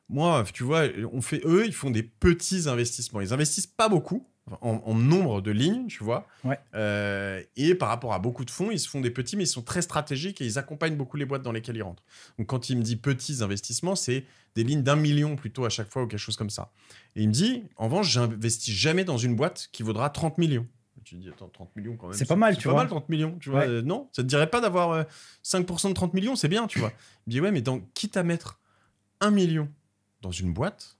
moi, 0.09 0.43
tu 0.53 0.63
vois, 0.63 0.87
on 1.13 1.21
fait, 1.21 1.39
eux, 1.45 1.65
ils 1.65 1.73
font 1.73 1.89
des 1.89 2.03
petits 2.03 2.67
investissements. 2.67 3.21
Ils 3.21 3.31
investissent 3.31 3.67
pas 3.67 3.87
beaucoup 3.87 4.27
en, 4.61 4.95
nombre 4.95 5.41
de 5.41 5.51
lignes, 5.51 5.87
tu 5.87 6.03
vois. 6.03 6.27
Ouais. 6.43 6.59
Euh, 6.75 7.41
et 7.55 7.75
par 7.75 7.89
rapport 7.89 8.13
à 8.13 8.19
beaucoup 8.19 8.45
de 8.45 8.51
fonds, 8.51 8.71
ils 8.71 8.79
se 8.79 8.89
font 8.89 9.01
des 9.01 9.11
petits, 9.11 9.37
mais 9.37 9.43
ils 9.43 9.47
sont 9.47 9.61
très 9.61 9.81
stratégiques 9.81 10.41
et 10.41 10.45
ils 10.45 10.57
accompagnent 10.57 10.95
beaucoup 10.95 11.17
les 11.17 11.25
boîtes 11.25 11.41
dans 11.41 11.51
lesquelles 11.51 11.77
ils 11.77 11.83
rentrent. 11.83 12.03
Donc 12.37 12.47
quand 12.47 12.69
il 12.69 12.77
me 12.77 12.83
dit 12.83 12.95
petits 12.95 13.43
investissements, 13.43 13.95
c'est 13.95 14.25
des 14.55 14.63
lignes 14.63 14.83
d'un 14.83 14.95
million 14.95 15.35
plutôt 15.35 15.65
à 15.65 15.69
chaque 15.69 15.89
fois 15.89 16.03
ou 16.03 16.07
quelque 16.07 16.19
chose 16.19 16.37
comme 16.37 16.49
ça. 16.49 16.71
Et 17.15 17.23
il 17.23 17.27
me 17.27 17.33
dit, 17.33 17.63
en 17.77 17.85
revanche, 17.85 18.09
j'investis 18.09 18.73
jamais 18.73 19.03
dans 19.03 19.17
une 19.17 19.35
boîte 19.35 19.69
qui 19.71 19.83
vaudra 19.83 20.09
30 20.09 20.37
millions. 20.37 20.67
Tu 21.03 21.15
dis, 21.15 21.29
attends, 21.29 21.49
30 21.49 21.75
millions 21.75 21.97
quand 21.97 22.07
même. 22.07 22.15
C'est 22.15 22.27
pas 22.27 22.35
mal, 22.35 22.55
tu 22.57 22.67
vois. 22.67 22.73
C'est 22.73 22.75
pas 22.75 22.83
mal, 22.83 22.87
30 22.87 23.09
millions, 23.09 23.37
tu 23.39 23.49
vois. 23.49 23.61
Euh, 23.61 23.81
non, 23.81 24.09
ça 24.11 24.21
te 24.21 24.27
dirait 24.27 24.49
pas 24.49 24.61
d'avoir 24.61 25.05
5% 25.43 25.85
euh, 25.85 25.89
de 25.89 25.93
30 25.93 26.13
millions, 26.13 26.35
c'est 26.35 26.49
bien, 26.49 26.67
tu 26.67 26.77
vois. 26.77 26.91
Il 27.25 27.29
me 27.29 27.31
dit, 27.31 27.41
ouais, 27.41 27.51
mais 27.51 27.61
dans, 27.61 27.79
quitte 27.95 28.15
à 28.15 28.21
mettre 28.21 28.59
1 29.21 29.31
million 29.31 29.69
dans 30.21 30.31
une 30.31 30.53
boîte, 30.53 30.98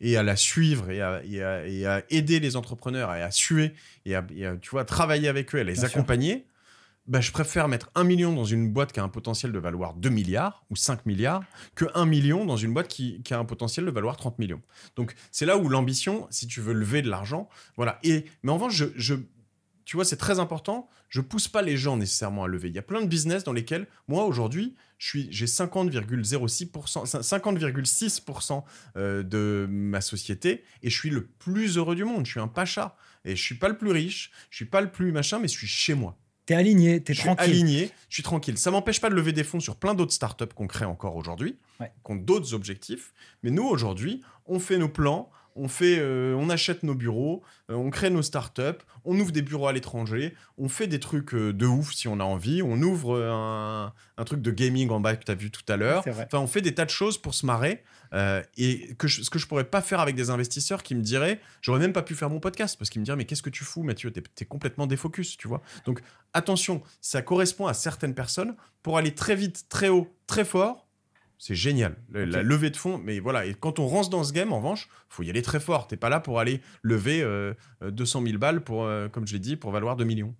et 0.00 0.16
à 0.16 0.22
la 0.22 0.36
suivre 0.36 0.90
et 0.90 1.00
à, 1.00 1.22
et 1.24 1.86
à, 1.86 2.02
aider 2.10 2.40
les 2.40 2.56
entrepreneurs 2.56 3.14
et 3.14 3.22
à 3.22 3.30
suer 3.30 3.74
et 4.04 4.14
à, 4.14 4.24
tu 4.60 4.70
vois, 4.70 4.84
travailler 4.84 5.28
avec 5.28 5.54
eux, 5.54 5.60
à 5.60 5.64
les 5.64 5.84
accompagner, 5.84 6.46
bah, 7.06 7.20
je 7.20 7.30
préfère 7.30 7.68
mettre 7.68 7.90
un 7.94 8.04
million 8.04 8.32
dans 8.32 8.44
une 8.44 8.72
boîte 8.72 8.92
qui 8.92 9.00
a 9.00 9.04
un 9.04 9.08
potentiel 9.08 9.52
de 9.52 9.58
valoir 9.58 9.94
2 9.94 10.08
milliards 10.08 10.64
ou 10.70 10.76
5 10.76 11.06
milliards 11.06 11.44
que 11.74 11.84
1 11.94 12.04
million 12.04 12.44
dans 12.44 12.56
une 12.56 12.74
boîte 12.74 12.88
qui, 12.88 13.22
qui 13.22 13.32
a 13.32 13.38
un 13.38 13.44
potentiel 13.44 13.86
de 13.86 13.90
valoir 13.90 14.16
30 14.16 14.38
millions. 14.38 14.60
Donc, 14.96 15.14
c'est 15.30 15.46
là 15.46 15.56
où 15.56 15.68
l'ambition, 15.68 16.26
si 16.30 16.48
tu 16.48 16.60
veux 16.60 16.72
lever 16.72 17.02
de 17.02 17.08
l'argent, 17.08 17.48
voilà. 17.76 18.00
Et, 18.02 18.26
mais 18.42 18.50
en 18.50 18.54
revanche, 18.54 18.74
je, 18.74 18.86
je 18.96 19.14
tu 19.84 19.96
vois, 19.96 20.04
c'est 20.04 20.16
très 20.16 20.40
important. 20.40 20.88
Je 21.08 21.20
pousse 21.20 21.46
pas 21.46 21.62
les 21.62 21.76
gens 21.76 21.96
nécessairement 21.96 22.42
à 22.42 22.48
lever. 22.48 22.68
Il 22.68 22.74
y 22.74 22.78
a 22.78 22.82
plein 22.82 23.00
de 23.00 23.06
business 23.06 23.44
dans 23.44 23.52
lesquels, 23.52 23.86
moi, 24.08 24.24
aujourd'hui, 24.24 24.74
j'ai 24.98 25.46
50,06%, 25.46 26.70
50,6% 27.04 28.64
euh, 28.96 29.22
de 29.22 29.66
ma 29.68 30.00
société 30.00 30.64
et 30.82 30.90
je 30.90 30.98
suis 30.98 31.10
le 31.10 31.26
plus 31.26 31.76
heureux 31.76 31.94
du 31.94 32.04
monde. 32.04 32.24
Je 32.26 32.32
suis 32.32 32.40
un 32.40 32.48
pacha. 32.48 32.96
Et 33.26 33.34
je 33.34 33.42
suis 33.42 33.56
pas 33.56 33.68
le 33.68 33.76
plus 33.76 33.90
riche, 33.90 34.30
je 34.50 34.56
suis 34.56 34.64
pas 34.64 34.80
le 34.80 34.90
plus 34.90 35.10
machin, 35.12 35.40
mais 35.40 35.48
je 35.48 35.58
suis 35.58 35.66
chez 35.66 35.94
moi. 35.94 36.16
Tu 36.46 36.52
es 36.52 36.56
aligné, 36.56 37.02
tu 37.02 37.10
es 37.10 37.14
tranquille. 37.16 37.36
Je 37.38 37.50
suis 37.50 37.60
aligné, 37.60 37.90
je 38.08 38.14
suis 38.14 38.22
tranquille. 38.22 38.56
Ça 38.56 38.70
m'empêche 38.70 39.00
pas 39.00 39.10
de 39.10 39.16
lever 39.16 39.32
des 39.32 39.42
fonds 39.42 39.58
sur 39.58 39.74
plein 39.74 39.94
d'autres 39.94 40.12
startups 40.12 40.46
qu'on 40.54 40.68
crée 40.68 40.84
encore 40.84 41.16
aujourd'hui, 41.16 41.58
qui 41.80 41.86
ont 42.04 42.14
d'autres 42.14 42.54
objectifs. 42.54 43.12
Mais 43.42 43.50
nous, 43.50 43.64
aujourd'hui, 43.64 44.22
on 44.46 44.60
fait 44.60 44.78
nos 44.78 44.88
plans, 44.88 45.28
on, 45.56 45.68
fait, 45.68 45.98
euh, 45.98 46.34
on 46.34 46.50
achète 46.50 46.82
nos 46.82 46.94
bureaux, 46.94 47.42
euh, 47.70 47.74
on 47.74 47.90
crée 47.90 48.10
nos 48.10 48.22
startups, 48.22 48.78
on 49.04 49.18
ouvre 49.18 49.32
des 49.32 49.42
bureaux 49.42 49.66
à 49.66 49.72
l'étranger, 49.72 50.34
on 50.58 50.68
fait 50.68 50.86
des 50.86 51.00
trucs 51.00 51.34
euh, 51.34 51.52
de 51.52 51.66
ouf 51.66 51.92
si 51.92 52.08
on 52.08 52.20
a 52.20 52.24
envie, 52.24 52.62
on 52.62 52.80
ouvre 52.82 53.20
un, 53.20 53.92
truc 54.24 54.42
de 54.42 54.50
gaming 54.50 54.90
en 54.90 55.00
bas 55.00 55.16
que 55.16 55.24
tu 55.24 55.30
as 55.30 55.34
vu 55.34 55.50
tout 55.50 55.62
à 55.68 55.76
l'heure. 55.76 56.04
Enfin, 56.06 56.38
on 56.38 56.46
fait 56.46 56.60
des 56.60 56.74
tas 56.74 56.84
de 56.84 56.90
choses 56.90 57.18
pour 57.18 57.34
se 57.34 57.46
marrer. 57.46 57.82
et 58.56 58.94
que 58.98 59.08
ce 59.08 59.28
que 59.30 59.38
je 59.38 59.46
pourrais 59.46 59.64
pas 59.64 59.82
faire 59.82 60.00
avec 60.00 60.14
des 60.14 60.30
investisseurs 60.30 60.82
qui 60.82 60.94
me 60.94 61.02
diraient, 61.02 61.40
j'aurais 61.60 61.80
même 61.80 61.92
pas 61.92 62.02
pu 62.02 62.14
faire 62.14 62.30
mon 62.30 62.40
podcast 62.40 62.76
parce 62.78 62.90
qu'ils 62.90 63.00
me 63.00 63.04
diraient, 63.04 63.16
mais 63.16 63.24
qu'est-ce 63.24 63.42
que 63.42 63.50
tu 63.50 63.64
fous, 63.64 63.82
Mathieu? 63.82 64.10
T'es 64.10 64.22
es 64.40 64.44
complètement 64.44 64.86
défocus, 64.86 65.36
tu 65.36 65.48
vois. 65.48 65.62
Donc 65.84 66.00
attention, 66.32 66.82
ça 67.00 67.22
correspond 67.22 67.66
à 67.66 67.74
certaines 67.74 68.14
personnes 68.14 68.56
pour 68.82 68.98
aller 68.98 69.14
très 69.14 69.36
vite, 69.36 69.66
très 69.68 69.88
haut, 69.88 70.08
très 70.26 70.44
fort 70.44 70.85
c'est 71.38 71.54
génial. 71.54 71.96
La 72.12 72.42
levée 72.42 72.70
de 72.70 72.76
fonds, 72.76 72.98
mais 72.98 73.20
voilà. 73.20 73.46
Et 73.46 73.54
quand 73.54 73.78
on 73.78 73.86
rentre 73.86 74.08
dans 74.08 74.24
ce 74.24 74.32
game, 74.32 74.52
en 74.52 74.58
revanche, 74.58 74.88
faut 75.08 75.22
y 75.22 75.30
aller 75.30 75.42
très 75.42 75.60
fort. 75.60 75.86
T'es 75.86 75.96
pas 75.96 76.08
là 76.08 76.20
pour 76.20 76.40
aller 76.40 76.60
lever 76.82 77.20
200 77.82 78.22
euh, 78.22 78.26
000 78.26 78.38
balles 78.38 78.62
pour, 78.62 78.84
euh, 78.84 79.08
comme 79.08 79.26
je 79.26 79.34
l'ai 79.34 79.38
dit, 79.38 79.56
pour 79.56 79.70
valoir 79.70 79.96
2 79.96 80.04
millions. 80.04 80.34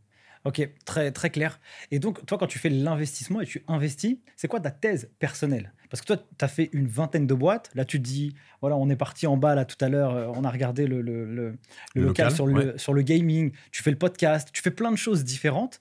Ok, 0.45 0.69
très, 0.85 1.11
très 1.11 1.31
clair. 1.31 1.59
Et 1.91 1.99
donc, 1.99 2.25
toi, 2.25 2.39
quand 2.39 2.47
tu 2.47 2.61
fais 2.61 2.69
l'investissement 2.69 3.41
et 3.41 3.47
tu 3.47 3.65
investis, 3.67 4.19
c'est 4.37 4.47
quoi 4.47 4.61
ta 4.61 4.71
thèse 4.71 5.11
personnelle? 5.19 5.73
Parce 5.91 6.01
que 6.01 6.07
toi, 6.07 6.17
tu 6.17 6.45
as 6.45 6.49
fait 6.49 6.71
une 6.73 6.87
vingtaine 6.87 7.27
de 7.27 7.35
boîtes. 7.35 7.71
Là, 7.75 7.85
tu 7.85 7.99
te 7.99 8.05
dis, 8.05 8.33
voilà, 8.61 8.77
on 8.77 8.89
est 8.89 8.97
parti 8.97 9.27
en 9.27 9.37
bas, 9.37 9.57
là, 9.57 9.65
tout 9.65 9.83
à 9.85 9.89
l'heure, 9.89 10.15
euh, 10.15 10.29
on 10.35 10.45
a 10.45 10.51
regardé 10.51 10.87
le, 10.87 11.03
le, 11.03 11.59
local, 11.97 12.31
sur, 12.31 12.47
le, 12.47 12.79
sur 12.79 12.95
le 12.95 13.03
gaming, 13.03 13.53
tu 13.73 13.83
fais 13.83 13.91
le 13.91 13.99
podcast, 13.99 14.51
tu 14.53 14.63
fais 14.63 14.71
plein 14.71 14.93
de 14.93 14.97
choses 14.97 15.25
différentes. 15.25 15.81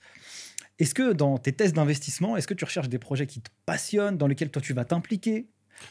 Est-ce 0.80 0.94
que 0.94 1.14
dans 1.14 1.38
tes 1.38 1.54
tests 1.54 1.76
d'investissement, 1.76 2.36
est-ce 2.36 2.48
que 2.48 2.54
tu 2.54 2.66
recherches 2.66 2.90
des 2.90 3.00
projets 3.00 3.28
qui 3.28 3.42
te 3.42 3.50
passionnent, 3.66 4.18
dans 4.18 4.28
lesquels 4.28 4.52
toi 4.52 4.62
tu 4.62 4.74
vas 4.74 4.86
t'impliquer, 4.86 5.48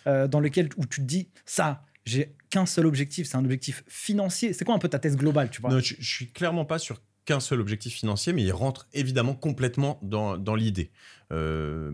euh, 0.07 0.29
dans 0.29 0.41
lesquels 0.41 0.69
où 0.77 0.87
tu 0.87 1.01
te 1.01 1.07
dis 1.07 1.29
ça, 1.47 1.85
j'ai 2.05 2.35
qu'un 2.51 2.67
seul 2.67 2.87
objectif, 2.87 3.27
c'est 3.27 3.37
un 3.37 3.45
objectif 3.45 3.83
financier. 3.89 4.53
C'est 4.53 4.65
quoi 4.65 4.75
un 4.75 4.79
peu 4.79 4.89
ta 4.89 4.99
thèse 4.99 5.17
globale, 5.17 5.51
tu 5.51 5.63
vois? 5.63 5.71
Non, 5.71 5.81
je, 5.81 5.97
ne 5.97 6.03
suis 6.03 6.31
clairement 6.31 6.67
pas 6.67 6.79
sur 6.79 7.01
qu'un 7.25 7.41
seul 7.41 7.61
objectif 7.61 7.95
financier, 7.95 8.35
mais 8.35 8.43
il 8.43 8.53
rentre 8.53 8.87
évidemment 8.93 9.35
complètement 9.35 9.99
dans, 10.03 10.37
dans 10.37 10.55
l'idée. 10.55 10.91
Euh, 11.33 11.91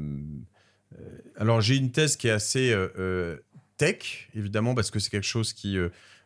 euh, 0.99 1.18
alors 1.37 1.61
j'ai 1.61 1.76
une 1.76 1.92
thèse 1.92 2.16
qui 2.16 2.26
est 2.26 2.32
assez 2.32 2.75
tech, 3.76 4.28
évidemment, 4.35 4.75
parce 4.75 4.90
que 4.90 4.99
c'est 4.99 5.11
quelque 5.11 5.23
chose 5.23 5.52
qui 5.52 5.78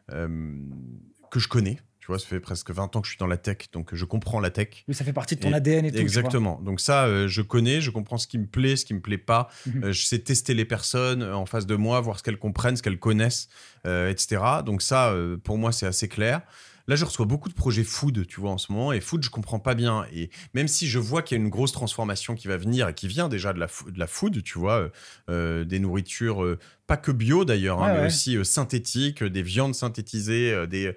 que 0.08 1.40
je 1.40 1.48
connais. 1.48 1.78
Tu 2.04 2.08
vois, 2.08 2.18
ça 2.18 2.26
fait 2.26 2.38
presque 2.38 2.70
20 2.70 2.96
ans 2.96 3.00
que 3.00 3.06
je 3.06 3.12
suis 3.12 3.18
dans 3.18 3.26
la 3.26 3.38
tech, 3.38 3.70
donc 3.72 3.94
je 3.94 4.04
comprends 4.04 4.38
la 4.38 4.50
tech. 4.50 4.84
Oui, 4.86 4.94
ça 4.94 5.06
fait 5.06 5.14
partie 5.14 5.36
de 5.36 5.40
ton 5.40 5.54
ADN 5.54 5.86
et 5.86 5.90
tout. 5.90 5.96
Exactement. 5.96 6.60
Donc 6.62 6.80
ça, 6.80 7.06
euh, 7.06 7.28
je 7.28 7.40
connais, 7.40 7.80
je 7.80 7.90
comprends 7.90 8.18
ce 8.18 8.26
qui 8.26 8.36
me 8.36 8.44
plaît, 8.44 8.76
ce 8.76 8.84
qui 8.84 8.92
me 8.92 9.00
plaît 9.00 9.16
pas. 9.16 9.48
Mhm. 9.64 9.84
Euh, 9.84 9.92
je 9.92 10.04
sais 10.04 10.18
tester 10.18 10.52
les 10.52 10.66
personnes 10.66 11.22
euh, 11.22 11.34
en 11.34 11.46
face 11.46 11.64
de 11.64 11.76
moi, 11.76 12.02
voir 12.02 12.18
ce 12.18 12.22
qu'elles 12.22 12.36
comprennent, 12.36 12.76
ce 12.76 12.82
qu'elles 12.82 12.98
connaissent, 12.98 13.48
etc. 13.86 14.42
Donc 14.66 14.82
ça, 14.82 15.14
pour 15.44 15.56
moi, 15.56 15.72
c'est 15.72 15.86
assez 15.86 16.06
clair. 16.06 16.42
Là, 16.86 16.96
je 16.96 17.04
reçois 17.04 17.26
beaucoup 17.26 17.48
de 17.48 17.54
projets 17.54 17.84
food, 17.84 18.26
tu 18.26 18.40
vois, 18.40 18.50
en 18.50 18.58
ce 18.58 18.72
moment. 18.72 18.92
Et 18.92 19.00
food, 19.00 19.22
je 19.22 19.30
comprends 19.30 19.58
pas 19.58 19.74
bien. 19.74 20.06
Et 20.12 20.30
même 20.54 20.68
si 20.68 20.86
je 20.86 20.98
vois 20.98 21.22
qu'il 21.22 21.38
y 21.38 21.40
a 21.40 21.42
une 21.42 21.50
grosse 21.50 21.72
transformation 21.72 22.34
qui 22.34 22.48
va 22.48 22.56
venir 22.56 22.88
et 22.88 22.94
qui 22.94 23.08
vient 23.08 23.28
déjà 23.28 23.52
de 23.52 23.60
la, 23.60 23.66
de 23.66 23.98
la 23.98 24.06
food, 24.06 24.42
tu 24.42 24.58
vois, 24.58 24.90
des 25.28 25.78
nourritures 25.78 26.56
pas 26.86 26.96
que 26.96 27.10
bio 27.10 27.44
d'ailleurs, 27.44 27.82
hein, 27.82 27.94
mais 27.94 28.06
aussi 28.06 28.36
euh, 28.36 28.44
synthétique, 28.44 29.22
euh, 29.22 29.30
des 29.30 29.42
viandes 29.42 29.74
synthétisées, 29.74 30.52
euh, 30.52 30.66
des 30.66 30.94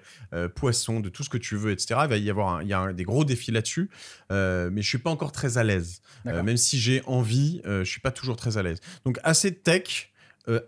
poissons, 0.54 1.00
de 1.00 1.08
tout 1.08 1.22
ce 1.24 1.30
que 1.30 1.38
tu 1.38 1.56
veux, 1.56 1.72
etc. 1.72 2.00
Il 2.04 2.08
va 2.08 2.16
y 2.16 2.30
avoir 2.30 2.62
il 2.62 2.68
y 2.68 2.74
a 2.74 2.92
des 2.92 3.04
gros 3.04 3.24
défis 3.24 3.50
là-dessus, 3.50 3.90
mais 4.30 4.82
je 4.82 4.88
suis 4.88 4.98
pas 4.98 5.10
encore 5.10 5.32
très 5.32 5.58
à 5.58 5.64
l'aise. 5.64 6.02
même 6.24 6.56
si 6.56 6.78
j'ai 6.78 7.02
envie, 7.06 7.62
je 7.64 7.84
suis 7.84 8.00
pas 8.00 8.10
toujours 8.10 8.36
très 8.36 8.58
à 8.58 8.62
l'aise. 8.62 8.80
Donc 9.04 9.18
assez 9.22 9.54
tech, 9.54 10.12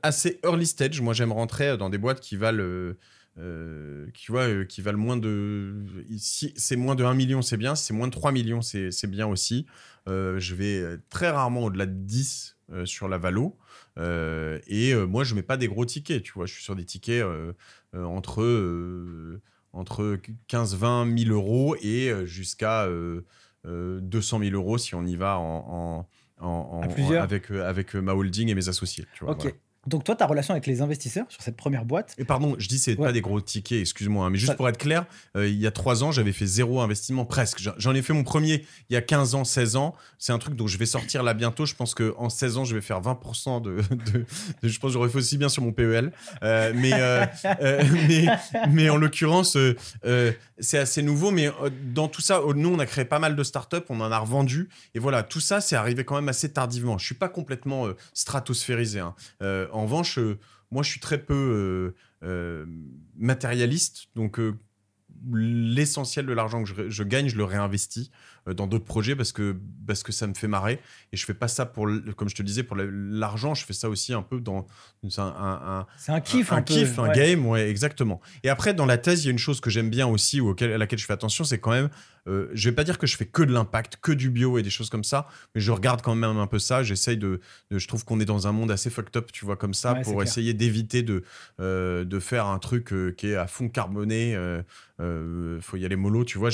assez 0.03 0.41
early 0.45 0.67
stage. 0.67 1.01
Moi, 1.01 1.15
j'aime 1.15 1.33
rentrer 1.33 1.77
dans 1.77 1.91
des 1.91 1.99
boîtes 1.99 2.21
qui 2.21 2.37
valent. 2.37 2.95
Qui, 3.37 4.27
vois, 4.29 4.65
qui 4.65 4.83
valent 4.83 4.99
moins 4.99 5.17
de. 5.17 5.75
Si 6.19 6.53
c'est 6.57 6.77
moins 6.77 6.95
de 6.95 7.05
1 7.05 7.15
million, 7.15 7.43
c'est 7.43 7.57
bien. 7.57 7.75
Si 7.75 7.85
c'est 7.85 7.95
moins 7.95 8.09
de 8.09 8.13
3 8.13 8.33
millions, 8.33 8.63
c'est 8.63 9.07
bien 9.07 9.27
aussi. 9.27 9.67
je 10.07 10.55
vais 10.55 10.99
très 11.09 11.31
rarement 11.31 11.65
au-delà 11.65 11.87
de 11.87 11.95
10 11.95 12.57
sur 12.85 13.09
la 13.09 13.19
valo. 13.19 13.57
Euh, 13.99 14.59
et 14.67 14.93
euh, 14.93 15.07
moi, 15.07 15.25
je 15.25 15.35
mets 15.35 15.43
pas 15.43 15.57
des 15.57 15.69
gros 15.69 15.85
tickets, 15.85 16.23
tu 16.23 16.33
vois. 16.33 16.47
Je 16.47 16.55
suis 16.55 16.63
sur 16.63 16.77
des 16.77 16.85
tickets 16.85 17.23
euh, 17.23 17.53
entre, 17.95 19.41
entre 19.73 20.19
15-20 20.49 21.25
000 21.25 21.35
euros 21.35 21.77
et 21.83 22.13
jusqu'à 22.25 22.89
200 23.65 24.39
000 24.39 24.51
euros 24.55 24.79
si 24.79 24.95
on 24.95 25.05
y 25.05 25.17
va 25.17 25.39
en, 25.39 26.07
en, 26.39 26.83
avec, 27.19 27.51
avec 27.51 27.95
ma 27.95 28.15
holding 28.15 28.49
et 28.49 28.55
mes 28.55 28.69
associés. 28.69 29.07
Tu 29.15 29.25
vois, 29.25 29.35
ok. 29.35 29.55
Donc 29.87 30.05
toi, 30.05 30.15
ta 30.15 30.27
relation 30.27 30.53
avec 30.53 30.67
les 30.67 30.83
investisseurs 30.83 31.25
sur 31.31 31.41
cette 31.41 31.57
première 31.57 31.87
boîte 31.87 32.15
Et 32.19 32.25
pardon, 32.25 32.55
je 32.59 32.69
dis 32.69 32.79
c'est 32.79 32.97
pas 32.97 33.13
des 33.13 33.23
gros 33.23 33.41
tickets, 33.41 33.81
excuse-moi, 33.81 34.27
hein, 34.27 34.31
mais 34.31 34.37
juste 34.37 34.55
pour 34.57 34.69
être 34.69 34.77
clair, 34.77 35.07
euh, 35.39 35.49
il 35.49 35.59
y 35.59 35.67
a 35.67 35.71
trois 35.71 36.05
ans, 36.05 36.13
j'avais 36.13 36.33
fait 36.33 36.45
zéro 36.45 36.83
investissement 36.83 37.25
presque. 37.25 37.67
J'en 37.79 37.95
ai 37.95 38.03
fait 38.03 38.13
mon 38.13 38.23
premier 38.23 38.67
il 38.91 38.95
y 38.95 38.97
a 38.97 39.01
15 39.01 39.35
ans, 39.35 39.45
16 39.45 39.77
ans. 39.77 39.95
C'est 40.19 40.33
un 40.33 40.39
truc 40.39 40.55
dont 40.55 40.67
je 40.67 40.77
vais 40.77 40.85
sortir 40.85 41.23
là 41.23 41.33
bientôt. 41.33 41.65
Je 41.65 41.75
pense 41.75 41.95
qu'en 41.95 42.29
16 42.29 42.59
ans, 42.59 42.65
je 42.65 42.75
vais 42.75 42.83
faire 42.83 43.01
20% 43.01 43.63
de, 43.63 43.81
Je 44.63 44.79
pense 44.79 44.91
que 44.91 44.93
j'aurais 44.93 45.09
fait 45.09 45.17
aussi 45.17 45.39
bien 45.39 45.49
sur 45.49 45.63
mon 45.63 45.73
PEL. 45.73 46.13
Euh, 46.43 46.73
mais, 46.75 46.93
euh, 46.93 47.25
mais, 48.07 48.27
mais 48.69 48.91
en 48.91 48.99
l'occurrence, 48.99 49.57
c'est 50.59 50.79
assez 50.79 51.03
nouveau. 51.03 51.31
Mais 51.31 51.51
dans 51.95 52.09
tout 52.09 52.21
ça, 52.21 52.43
nous, 52.55 52.69
on 52.69 52.79
a 52.79 52.87
créé 52.87 53.07
pas 53.07 53.19
mal 53.19 53.35
de 53.35 53.43
startups, 53.43 53.79
on 53.89 54.01
en 54.03 54.13
a 54.13 54.19
revendu. 54.19 54.69
Et 54.95 54.99
voilà, 54.99 55.23
tout 55.23 55.41
ça, 55.41 55.63
c'est 55.63 55.77
arrivé 55.77 56.05
quand 56.05 56.17
même 56.17 56.29
assez 56.29 56.53
tardivement. 56.53 56.99
Je 56.99 57.07
suis 57.07 57.15
pas 57.15 57.31
complètement 57.31 57.89
stratosphérisé. 58.13 59.01
Hein. 59.01 59.15
En 59.73 59.85
revanche, 59.85 60.19
euh, 60.19 60.39
moi, 60.71 60.83
je 60.83 60.91
suis 60.91 61.01
très 61.01 61.19
peu 61.19 61.35
euh, 61.35 62.27
euh, 62.27 62.67
matérialiste. 63.17 64.07
Donc, 64.15 64.41
l'essentiel 65.33 66.27
de 66.27 66.33
l'argent 66.33 66.63
que 66.63 66.89
je, 66.89 67.03
gagne, 67.03 67.29
je 67.29 67.37
le 67.37 67.45
réinvestis 67.45 68.11
dans 68.47 68.67
d'autres 68.67 68.85
projets 68.85 69.15
parce 69.15 69.33
que, 69.33 69.57
parce 69.87 70.03
que 70.03 70.13
ça 70.13 70.27
me 70.27 70.35
fait 70.35 70.49
marrer. 70.49 70.81
Et 71.13 71.17
je 71.17 71.25
fais 71.25 71.35
pas 71.35 71.49
ça 71.49 71.67
pour, 71.67 71.89
comme 72.17 72.29
je 72.29 72.35
te 72.35 72.43
disais, 72.43 72.63
pour 72.63 72.77
l'argent. 72.77 73.55
Je 73.55 73.65
fais 73.65 73.73
ça 73.73 73.89
aussi 73.89 74.13
un 74.13 74.23
peu 74.23 74.41
dans 74.41 74.67
un, 75.19 75.23
un, 75.23 75.87
c'est 75.97 76.13
un 76.13 76.21
kiff, 76.21 76.53
un, 76.53 76.63
kiff, 76.63 76.99
un 76.99 77.13
game, 77.13 77.47
ouais, 77.47 77.69
exactement. 77.69 78.21
Et 78.43 78.49
après, 78.49 78.75
dans 78.75 78.87
la 78.87 78.99
thèse, 78.99 79.25
il 79.25 79.27
y 79.27 79.29
a 79.29 79.33
une 79.33 79.39
chose 79.39 79.61
que 79.61 79.71
j'aime 79.71 79.91
bien 79.91 80.07
aussi 80.07 80.41
ou 80.41 80.55
à 80.59 80.67
laquelle 80.79 80.99
je 80.99 81.07
fais 81.07 81.13
attention, 81.13 81.45
c'est 81.45 81.59
quand 81.59 81.73
même 81.73 81.91
euh, 82.29 82.49
je 82.53 82.69
vais 82.69 82.75
pas 82.75 82.85
dire 82.85 82.99
que 82.99 83.07
je 83.07 83.17
fais 83.17 83.27
que 83.27 83.43
de 83.43 83.53
l'impact, 83.53 83.97
que 84.01 84.13
du 84.13 84.31
bio 84.31 84.59
et 84.59 84.63
des 84.63 84.71
choses 84.71 84.91
comme 84.91 85.05
ça, 85.05 85.27
mais 85.55 85.61
je 85.61 85.73
regarde 85.73 86.03
quand 86.03 86.15
même 86.15 86.37
un 86.37 86.47
peu 86.47 86.59
ça. 86.59 86.83
J'essaye 86.83 87.17
de, 87.17 87.41
Je 87.71 87.87
trouve 87.87 88.05
qu'on 88.05 88.21
est 88.21 88.25
dans 88.25 88.47
un 88.47 88.53
monde 88.53 88.71
assez 88.71 88.91
fucked 88.91 89.17
up, 89.17 89.31
tu 89.33 89.45
vois, 89.45 89.57
comme 89.57 89.75
ça, 89.75 89.95
pour 89.97 90.23
essayer 90.23 90.55
d'éviter 90.55 91.03
de, 91.03 91.25
euh, 91.61 92.05
de 92.05 92.19
faire 92.19 92.47
un 92.47 92.59
truc 92.59 92.93
euh, 92.93 93.13
qui 93.13 93.29
est 93.29 93.37
à 93.37 93.47
fond 93.47 93.69
carboné. 93.69 94.37
Il 95.03 95.63
faut 95.63 95.77
y 95.77 95.85
aller 95.87 95.97
mollo, 95.97 96.25
tu 96.25 96.39
vois. 96.39 96.51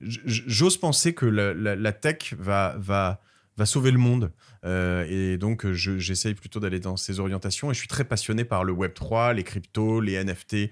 J'ose 0.00 0.76
penser 0.78 0.97
que 1.14 1.26
la, 1.26 1.76
la, 1.76 1.92
tech 1.92 2.34
va, 2.38 2.76
va, 2.78 3.20
va 3.56 3.66
sauver 3.66 3.90
le 3.90 3.98
monde. 3.98 4.32
Euh, 4.64 5.06
et 5.08 5.38
donc, 5.38 5.70
j'essaye 5.72 6.34
plutôt 6.34 6.60
d'aller 6.60 6.80
dans 6.80 6.96
ces 6.96 7.20
orientations. 7.20 7.70
Et 7.70 7.74
je 7.74 7.78
suis 7.78 7.88
très 7.88 8.04
passionné 8.04 8.44
par 8.44 8.64
le 8.64 8.72
Web 8.72 8.92
3, 8.94 9.34
les 9.34 9.44
cryptos, 9.44 10.00
les 10.00 10.22
NFT 10.22 10.54
et 10.54 10.70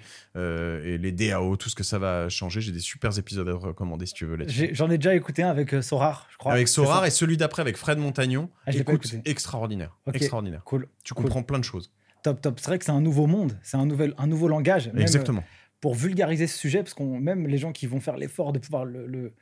les 0.99 1.13
DAO, 1.13 1.57
tout 1.57 1.69
ce 1.69 1.75
que 1.75 1.85
ça 1.85 1.99
va 1.99 2.29
changer. 2.29 2.61
J'ai 2.61 2.73
des 2.73 2.81
super 2.81 3.17
épisodes 3.19 3.49
à 3.49 3.55
recommander 3.55 4.07
si 4.07 4.15
tu 4.15 4.27
veux. 4.27 4.37
J'en 4.73 4.91
ai, 4.91 4.99
déjà 4.99 5.15
écouté 5.15 5.43
un 5.43 5.51
avec 5.51 5.83
Sorar, 5.83 6.27
je 6.31 6.37
crois. 6.37 6.53
Avec 6.53 6.69
Sorar 6.69 7.07
et 7.07 7.11
celui 7.11 7.37
d'après 7.37 7.63
avec 7.63 7.77
Fred 7.77 7.99
Montagnon. 7.99 8.51
Ah, 8.67 8.73
Écoute, 8.73 9.15
extraordinaire. 9.25 9.97
extraordinaire. 10.13 10.63
Cool. 10.65 10.89
Tu 11.05 11.15
comprends 11.15 11.43
plein 11.43 11.59
de 11.59 11.65
choses. 11.65 11.93
Top, 12.27 12.41
top. 12.41 12.59
C'est 12.59 12.67
vrai 12.67 12.79
que 12.81 12.85
c'est 12.85 12.91
un 12.91 13.01
nouveau 13.01 13.29
monde, 13.29 13.57
c'est 13.63 13.77
un, 13.77 13.87
nouvel, 13.87 14.13
un 14.19 14.27
nouveau 14.27 14.49
langage. 14.49 14.91
Exactement. 14.97 15.45
pour 15.81 15.95
vulgariser 15.95 16.49
ce 16.49 16.59
sujet, 16.59 16.83
parce 16.83 16.93
qu'on 16.93 17.21
même 17.21 17.47
les 17.47 17.57
gens 17.57 17.71
qui 17.71 17.87
vont 17.87 18.01
faire 18.01 18.17
l'effort 18.17 18.53
de 18.53 18.59
pouvoir 18.59 18.85
le 18.85 19.07
le 19.07 19.33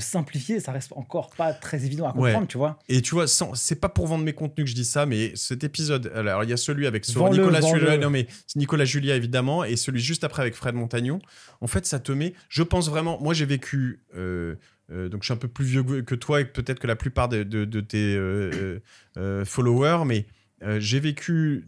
simplifier, 0.00 0.60
ça 0.60 0.72
reste 0.72 0.92
encore 0.96 1.30
pas 1.30 1.52
très 1.52 1.84
évident 1.84 2.08
à 2.08 2.12
comprendre, 2.12 2.46
tu 2.46 2.58
vois. 2.58 2.78
Et 2.88 3.02
tu 3.02 3.14
vois, 3.14 3.26
c'est 3.26 3.80
pas 3.80 3.88
pour 3.88 4.06
vendre 4.06 4.24
mes 4.24 4.32
contenus 4.32 4.64
que 4.64 4.70
je 4.70 4.74
dis 4.74 4.84
ça, 4.84 5.06
mais 5.06 5.32
cet 5.36 5.64
épisode, 5.64 6.12
alors 6.14 6.44
il 6.44 6.50
y 6.50 6.52
a 6.52 6.56
celui 6.56 6.86
avec 6.86 7.06
Nicolas 7.08 7.60
Julia, 7.60 7.98
non 7.98 8.10
mais 8.10 8.26
Nicolas 8.56 8.84
Julia 8.84 9.16
évidemment, 9.16 9.64
et 9.64 9.76
celui 9.76 10.00
juste 10.00 10.24
après 10.24 10.42
avec 10.42 10.54
Fred 10.54 10.74
Montagnon. 10.74 11.20
En 11.60 11.66
fait, 11.66 11.86
ça 11.86 11.98
te 11.98 12.12
met, 12.12 12.34
je 12.48 12.62
pense 12.62 12.88
vraiment, 12.88 13.20
moi 13.20 13.34
j'ai 13.34 13.46
vécu. 13.46 14.00
Euh, 14.16 14.56
euh, 14.92 15.08
donc 15.08 15.22
je 15.22 15.26
suis 15.26 15.32
un 15.32 15.38
peu 15.38 15.48
plus 15.48 15.64
vieux 15.64 15.82
que 16.02 16.14
toi 16.14 16.40
et 16.40 16.44
peut-être 16.44 16.78
que 16.78 16.86
la 16.86 16.96
plupart 16.96 17.28
de, 17.28 17.80
tes 17.80 18.16
euh, 18.16 19.44
followers, 19.44 20.04
mais 20.06 20.26
j'ai 20.78 21.00
vécu 21.00 21.66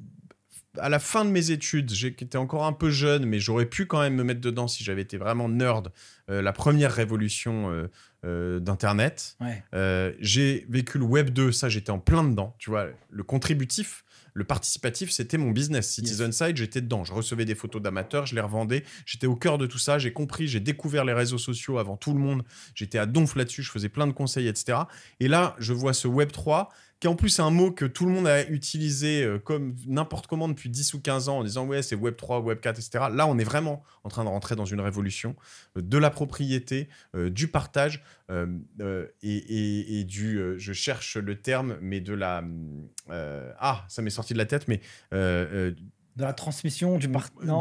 à 0.79 0.89
la 0.89 0.99
fin 0.99 1.25
de 1.25 1.31
mes 1.31 1.51
études, 1.51 1.93
j'étais 1.93 2.37
encore 2.37 2.65
un 2.65 2.73
peu 2.73 2.91
jeune, 2.91 3.25
mais 3.27 3.39
j'aurais 3.39 3.67
pu 3.67 3.87
quand 3.87 4.01
même 4.01 4.15
me 4.15 4.25
mettre 4.25 4.41
dedans 4.41 4.69
si 4.69 4.85
j'avais 4.85 5.03
été 5.03 5.17
vraiment 5.17 5.49
nerd. 5.49 5.93
la 6.29 6.53
première 6.53 6.93
révolution 6.93 7.89
euh, 8.27 8.59
d'Internet. 8.59 9.37
Euh, 9.75 10.13
j'ai 10.19 10.67
vécu 10.69 10.99
le 10.99 11.05
Web 11.05 11.31
2, 11.31 11.53
ça 11.53 11.69
j'étais 11.69 11.91
en 11.91 12.01
plein 12.01 12.25
dedans. 12.25 12.57
Tu 12.59 12.71
vois, 12.71 12.89
le 13.11 13.23
contributif, 13.23 14.05
le 14.35 14.43
participatif, 14.43 15.13
c'était 15.13 15.39
mon 15.39 15.53
business. 15.53 15.89
Citizen 15.89 16.33
Side, 16.33 16.57
j'étais 16.57 16.81
dedans. 16.81 17.05
Je 17.05 17.13
recevais 17.13 17.45
des 17.45 17.55
photos 17.55 17.81
d'amateurs, 17.81 18.27
je 18.27 18.35
les 18.35 18.41
revendais. 18.41 18.83
J'étais 19.05 19.29
au 19.29 19.37
cœur 19.37 19.59
de 19.59 19.67
tout 19.67 19.79
ça. 19.79 20.01
J'ai 20.01 20.13
compris, 20.13 20.49
j'ai 20.49 20.59
découvert 20.59 21.05
les 21.05 21.13
réseaux 21.13 21.39
sociaux 21.39 21.79
avant 21.79 21.97
tout 21.97 22.15
le 22.15 22.19
monde. 22.19 22.43
J'étais 22.75 22.99
à 22.99 23.07
donf 23.07 23.37
là-dessus, 23.37 23.63
je 23.63 23.71
faisais 23.71 23.91
plein 23.91 24.09
de 24.09 24.13
conseils, 24.13 24.49
etc. 24.49 24.79
Et 25.21 25.29
là, 25.29 25.55
je 25.59 25.73
vois 25.73 25.93
ce 25.93 26.09
Web 26.09 26.33
3 26.33 26.71
qui 27.01 27.09
en 27.09 27.15
plus 27.15 27.39
est 27.39 27.43
un 27.43 27.51
mot 27.51 27.71
que 27.71 27.85
tout 27.85 28.07
le 28.07 28.13
monde 28.13 28.27
a 28.27 28.49
utilisé 28.49 29.23
euh, 29.23 29.39
comme 29.39 29.77
n'importe 29.87 30.27
comment 30.27 30.49
depuis 30.49 30.71
10 30.71 30.95
ou 30.95 31.01
15 31.01 31.29
ans 31.29 31.39
en 31.39 31.45
disant 31.45 31.67
ouais 31.67 31.83
c'est 31.83 31.95
Web 31.95 32.17
3, 32.17 32.41
Web 32.41 32.61
4, 32.61 32.79
etc. 32.79 33.05
Là 33.13 33.27
on 33.27 33.39
est 33.39 33.45
vraiment 33.45 33.83
en 34.05 34.09
train 34.09 34.25
de 34.25 34.29
rentrer 34.29 34.57
dans 34.57 34.65
une 34.65 34.81
révolution 34.81 35.37
euh, 35.77 35.83
de 35.83 35.99
la 35.99 36.11
propriété, 36.11 36.89
euh, 37.15 37.29
du 37.29 37.49
partage 37.49 38.03
et, 39.23 40.05
du, 40.05 40.55
je 40.57 40.73
cherche 40.73 41.17
le 41.17 41.41
terme, 41.41 41.77
mais 41.81 42.01
de 42.01 42.13
la... 42.13 42.43
ah, 43.09 43.85
ça 43.89 44.03
m'est 44.03 44.11
sorti 44.11 44.33
de 44.33 44.39
la 44.39 44.47
tête, 44.47 44.67
mais 44.67 44.81
de 45.13 45.77
la 46.19 46.33
transmission, 46.33 46.99
du, 46.99 47.09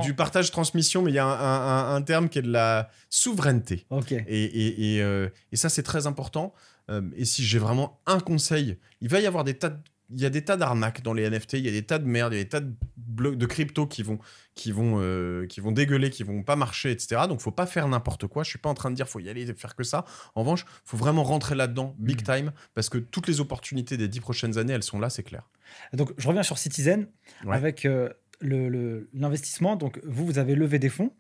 du 0.01 0.13
partage 0.15 0.49
transmission, 0.49 1.03
mais 1.03 1.11
il 1.11 1.15
y 1.15 1.19
a 1.19 1.27
un, 1.27 2.01
terme 2.01 2.29
qui 2.29 2.39
est 2.39 2.41
de 2.41 2.51
la 2.51 2.89
souveraineté. 3.11 3.85
Ok. 3.91 4.11
Et, 4.11 4.97
et 4.97 5.55
ça, 5.55 5.69
c'est 5.69 5.83
très 5.83 6.07
important. 6.07 6.55
Euh, 6.89 7.01
et 7.15 7.25
si 7.25 7.43
j'ai 7.43 7.59
vraiment 7.59 7.99
un 8.05 8.19
conseil, 8.19 8.77
il 9.01 9.09
va 9.09 9.19
y 9.19 9.25
avoir 9.25 9.43
des 9.43 9.55
tas 9.55 9.69
de 9.69 9.77
il 10.11 10.19
y 10.19 10.25
a 10.25 10.29
des 10.29 10.43
tas 10.43 10.57
d'arnaques 10.57 11.01
dans 11.01 11.13
les 11.13 11.29
NFT, 11.29 11.53
il 11.53 11.65
y 11.65 11.69
a 11.69 11.71
des 11.71 11.83
tas 11.83 11.99
de 11.99 12.05
merde, 12.05 12.33
il 12.33 12.37
y 12.37 12.39
a 12.39 12.43
des 12.43 12.49
tas 12.49 12.59
de 12.59 12.71
blocs 12.97 13.37
de 13.37 13.45
crypto 13.45 13.87
qui 13.87 14.03
vont 14.03 14.19
qui 14.53 14.71
vont 14.71 14.99
euh, 14.99 15.47
qui 15.47 15.61
vont 15.61 15.71
dégueuler, 15.71 16.09
qui 16.09 16.23
vont 16.23 16.43
pas 16.43 16.55
marcher, 16.55 16.91
etc. 16.91 17.23
Donc 17.27 17.41
faut 17.41 17.51
pas 17.51 17.65
faire 17.65 17.87
n'importe 17.87 18.27
quoi. 18.27 18.43
Je 18.43 18.49
suis 18.49 18.59
pas 18.59 18.69
en 18.69 18.73
train 18.73 18.91
de 18.91 18.95
dire 18.95 19.09
faut 19.09 19.19
y 19.19 19.29
aller 19.29 19.45
faire 19.55 19.75
que 19.75 19.83
ça. 19.83 20.05
En 20.35 20.41
revanche, 20.41 20.65
faut 20.83 20.97
vraiment 20.97 21.23
rentrer 21.23 21.55
là-dedans 21.55 21.95
big 21.97 22.21
mmh. 22.21 22.35
time 22.35 22.51
parce 22.73 22.89
que 22.89 22.97
toutes 22.97 23.27
les 23.27 23.39
opportunités 23.41 23.97
des 23.97 24.07
dix 24.07 24.19
prochaines 24.19 24.57
années, 24.57 24.73
elles 24.73 24.83
sont 24.83 24.99
là, 24.99 25.09
c'est 25.09 25.23
clair. 25.23 25.49
Donc 25.93 26.13
je 26.17 26.27
reviens 26.27 26.43
sur 26.43 26.57
Citizen 26.57 27.07
avec 27.49 27.85
euh, 27.85 28.09
l'investissement. 28.41 29.75
Donc 29.75 29.99
vous 30.03 30.25
vous 30.25 30.37
avez 30.37 30.55
levé 30.55 30.79
des 30.79 30.89
fonds. 30.89 31.11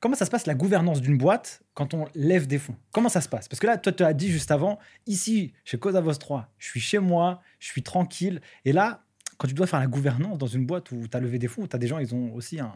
Comment 0.00 0.16
ça 0.16 0.26
se 0.26 0.30
passe 0.30 0.46
la 0.46 0.54
gouvernance 0.54 1.00
d'une 1.00 1.18
boîte 1.18 1.62
quand 1.74 1.94
on 1.94 2.06
lève 2.14 2.46
des 2.46 2.58
fonds? 2.58 2.76
Comment 2.92 3.08
ça 3.08 3.20
se 3.20 3.28
passe? 3.28 3.48
Parce 3.48 3.60
que 3.60 3.66
là, 3.66 3.76
toi, 3.76 3.92
tu 3.92 4.02
as 4.04 4.12
dit 4.12 4.30
juste 4.30 4.50
avant, 4.50 4.78
ici, 5.06 5.52
chez 5.64 5.76
Vos 5.76 6.14
3, 6.14 6.48
je 6.58 6.66
suis 6.66 6.80
chez 6.80 6.98
moi, 6.98 7.42
je 7.58 7.66
suis 7.66 7.82
tranquille. 7.82 8.40
Et 8.64 8.72
là, 8.72 9.04
quand 9.38 9.48
tu 9.48 9.54
dois 9.54 9.66
faire 9.66 9.80
la 9.80 9.86
gouvernance 9.86 10.38
dans 10.38 10.46
une 10.46 10.66
boîte 10.66 10.90
où 10.90 11.06
tu 11.08 11.16
as 11.16 11.20
levé 11.20 11.38
des 11.38 11.48
fonds, 11.48 11.66
tu 11.66 11.74
as 11.74 11.78
des 11.78 11.86
gens, 11.86 11.98
ils 11.98 12.14
ont 12.14 12.34
aussi 12.34 12.60
un. 12.60 12.72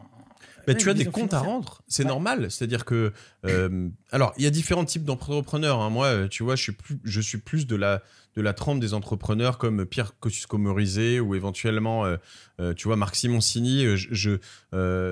Mais 0.67 0.75
tu 0.75 0.89
as 0.89 0.93
des 0.93 1.05
comptes 1.05 1.33
à 1.33 1.39
rendre, 1.39 1.81
c'est 1.87 2.05
normal. 2.05 2.49
C'est-à-dire 2.49 2.85
que. 2.85 3.13
Euh, 3.45 3.89
alors, 4.11 4.33
il 4.37 4.43
y 4.43 4.47
a 4.47 4.49
différents 4.49 4.85
types 4.85 5.03
d'entrepreneurs. 5.03 5.81
Hein. 5.81 5.89
Moi, 5.89 6.27
tu 6.29 6.43
vois, 6.43 6.55
je 6.55 6.63
suis 6.63 6.71
plus, 6.71 6.99
je 7.03 7.21
suis 7.21 7.37
plus 7.37 7.67
de 7.67 7.75
la 7.75 8.01
de 8.35 8.41
la 8.41 8.53
trempe 8.53 8.79
des 8.79 8.93
entrepreneurs 8.93 9.57
comme 9.57 9.85
Pierre 9.85 10.13
Kosciusko-Morizet 10.19 11.19
ou 11.19 11.35
éventuellement, 11.35 12.05
euh, 12.05 12.17
euh, 12.59 12.73
tu 12.73 12.87
vois, 12.87 12.95
Marc 12.95 13.15
Simoncini. 13.15 13.85
Euh, 13.85 13.95
je, 13.95 14.37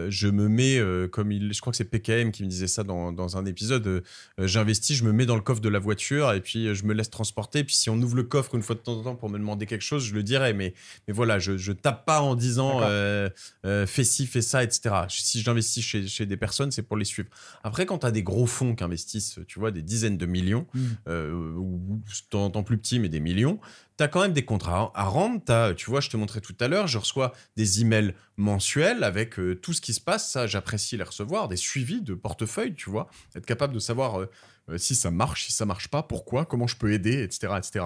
je, 0.09 0.27
me 0.27 0.47
mets, 0.47 0.79
comme 1.09 1.31
il, 1.31 1.53
je 1.53 1.61
crois 1.61 1.71
que 1.71 1.77
c'est 1.77 1.85
PKM 1.85 2.31
qui 2.31 2.43
me 2.43 2.47
disait 2.47 2.67
ça 2.67 2.83
dans, 2.83 3.11
dans 3.11 3.37
un 3.37 3.45
épisode, 3.45 4.03
j'investis, 4.39 4.97
je 4.97 5.03
me 5.03 5.11
mets 5.11 5.25
dans 5.25 5.35
le 5.35 5.41
coffre 5.41 5.61
de 5.61 5.69
la 5.69 5.79
voiture 5.79 6.31
et 6.31 6.41
puis 6.41 6.73
je 6.73 6.83
me 6.85 6.93
laisse 6.93 7.09
transporter. 7.09 7.59
Et 7.59 7.63
puis 7.63 7.75
si 7.75 7.89
on 7.89 7.95
ouvre 8.01 8.15
le 8.15 8.23
coffre 8.23 8.55
une 8.55 8.63
fois 8.63 8.75
de 8.75 8.81
temps 8.81 8.97
en 8.97 9.03
temps 9.03 9.15
pour 9.15 9.29
me 9.29 9.37
demander 9.37 9.65
quelque 9.65 9.83
chose, 9.83 10.03
je 10.03 10.13
le 10.13 10.23
dirai. 10.23 10.53
Mais, 10.53 10.73
mais 11.07 11.13
voilà, 11.13 11.39
je, 11.39 11.57
je 11.57 11.71
tape 11.71 12.05
pas 12.05 12.21
en 12.21 12.35
disant 12.35 12.79
fais 13.61 14.03
ci, 14.03 14.25
fais 14.25 14.41
ça, 14.41 14.63
etc. 14.63 14.95
Si 15.09 15.41
j'investis 15.41 15.83
chez, 15.83 16.07
chez 16.07 16.25
des 16.25 16.37
personnes, 16.37 16.71
c'est 16.71 16.83
pour 16.83 16.97
les 16.97 17.05
suivre. 17.05 17.29
Après, 17.63 17.85
quand 17.85 17.99
tu 17.99 18.05
as 18.05 18.11
des 18.11 18.23
gros 18.23 18.47
fonds 18.47 18.75
qui 18.75 18.83
investissent, 18.83 19.39
tu 19.47 19.59
vois, 19.59 19.71
des 19.71 19.81
dizaines 19.81 20.17
de 20.17 20.25
millions, 20.25 20.65
mmh. 20.73 21.17
ou 21.57 22.01
tant 22.29 22.63
plus 22.63 22.77
petit, 22.77 22.99
mais 22.99 23.09
des 23.11 23.19
millions, 23.19 23.59
tu 23.97 24.03
as 24.03 24.07
quand 24.07 24.21
même 24.21 24.33
des 24.33 24.43
contrats 24.43 24.91
à 24.95 25.03
rendre. 25.05 25.41
As, 25.51 25.73
tu 25.75 25.89
vois, 25.89 26.01
je 26.01 26.09
te 26.09 26.17
montrais 26.17 26.41
tout 26.41 26.55
à 26.59 26.67
l'heure, 26.67 26.87
je 26.87 26.97
reçois 26.97 27.33
des 27.55 27.81
emails 27.81 28.15
mensuels 28.37 29.03
avec 29.03 29.39
euh, 29.39 29.55
tout 29.55 29.73
ce 29.73 29.81
qui 29.81 29.93
se 29.93 30.01
passe. 30.01 30.31
Ça, 30.31 30.47
j'apprécie 30.47 30.97
les 30.97 31.03
recevoir, 31.03 31.47
des 31.47 31.57
suivis 31.57 32.01
de 32.01 32.15
portefeuille, 32.15 32.73
tu 32.73 32.89
vois, 32.89 33.09
être 33.35 33.45
capable 33.45 33.73
de 33.73 33.79
savoir 33.79 34.19
euh, 34.19 34.31
euh, 34.69 34.77
si 34.77 34.95
ça 34.95 35.11
marche, 35.11 35.45
si 35.45 35.51
ça 35.51 35.65
marche 35.65 35.89
pas, 35.89 36.01
pourquoi, 36.01 36.45
comment 36.45 36.67
je 36.67 36.77
peux 36.77 36.91
aider, 36.91 37.21
etc., 37.21 37.53
etc. 37.57 37.85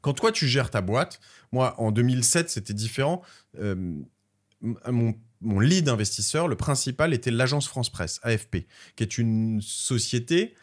Quand 0.00 0.14
toi, 0.14 0.32
tu 0.32 0.48
gères 0.48 0.70
ta 0.70 0.80
boîte, 0.80 1.20
moi, 1.52 1.80
en 1.80 1.92
2007, 1.92 2.50
c'était 2.50 2.74
différent. 2.74 3.22
mon, 3.60 5.14
mon 5.42 5.60
lead 5.60 5.88
investisseur, 5.88 6.48
le 6.48 6.56
principal, 6.56 7.12
était 7.12 7.30
l'agence 7.30 7.68
France 7.68 7.90
Presse, 7.90 8.20
AFP, 8.22 8.66
qui 8.96 9.02
est 9.02 9.18
une 9.18 9.60
société 9.60 10.54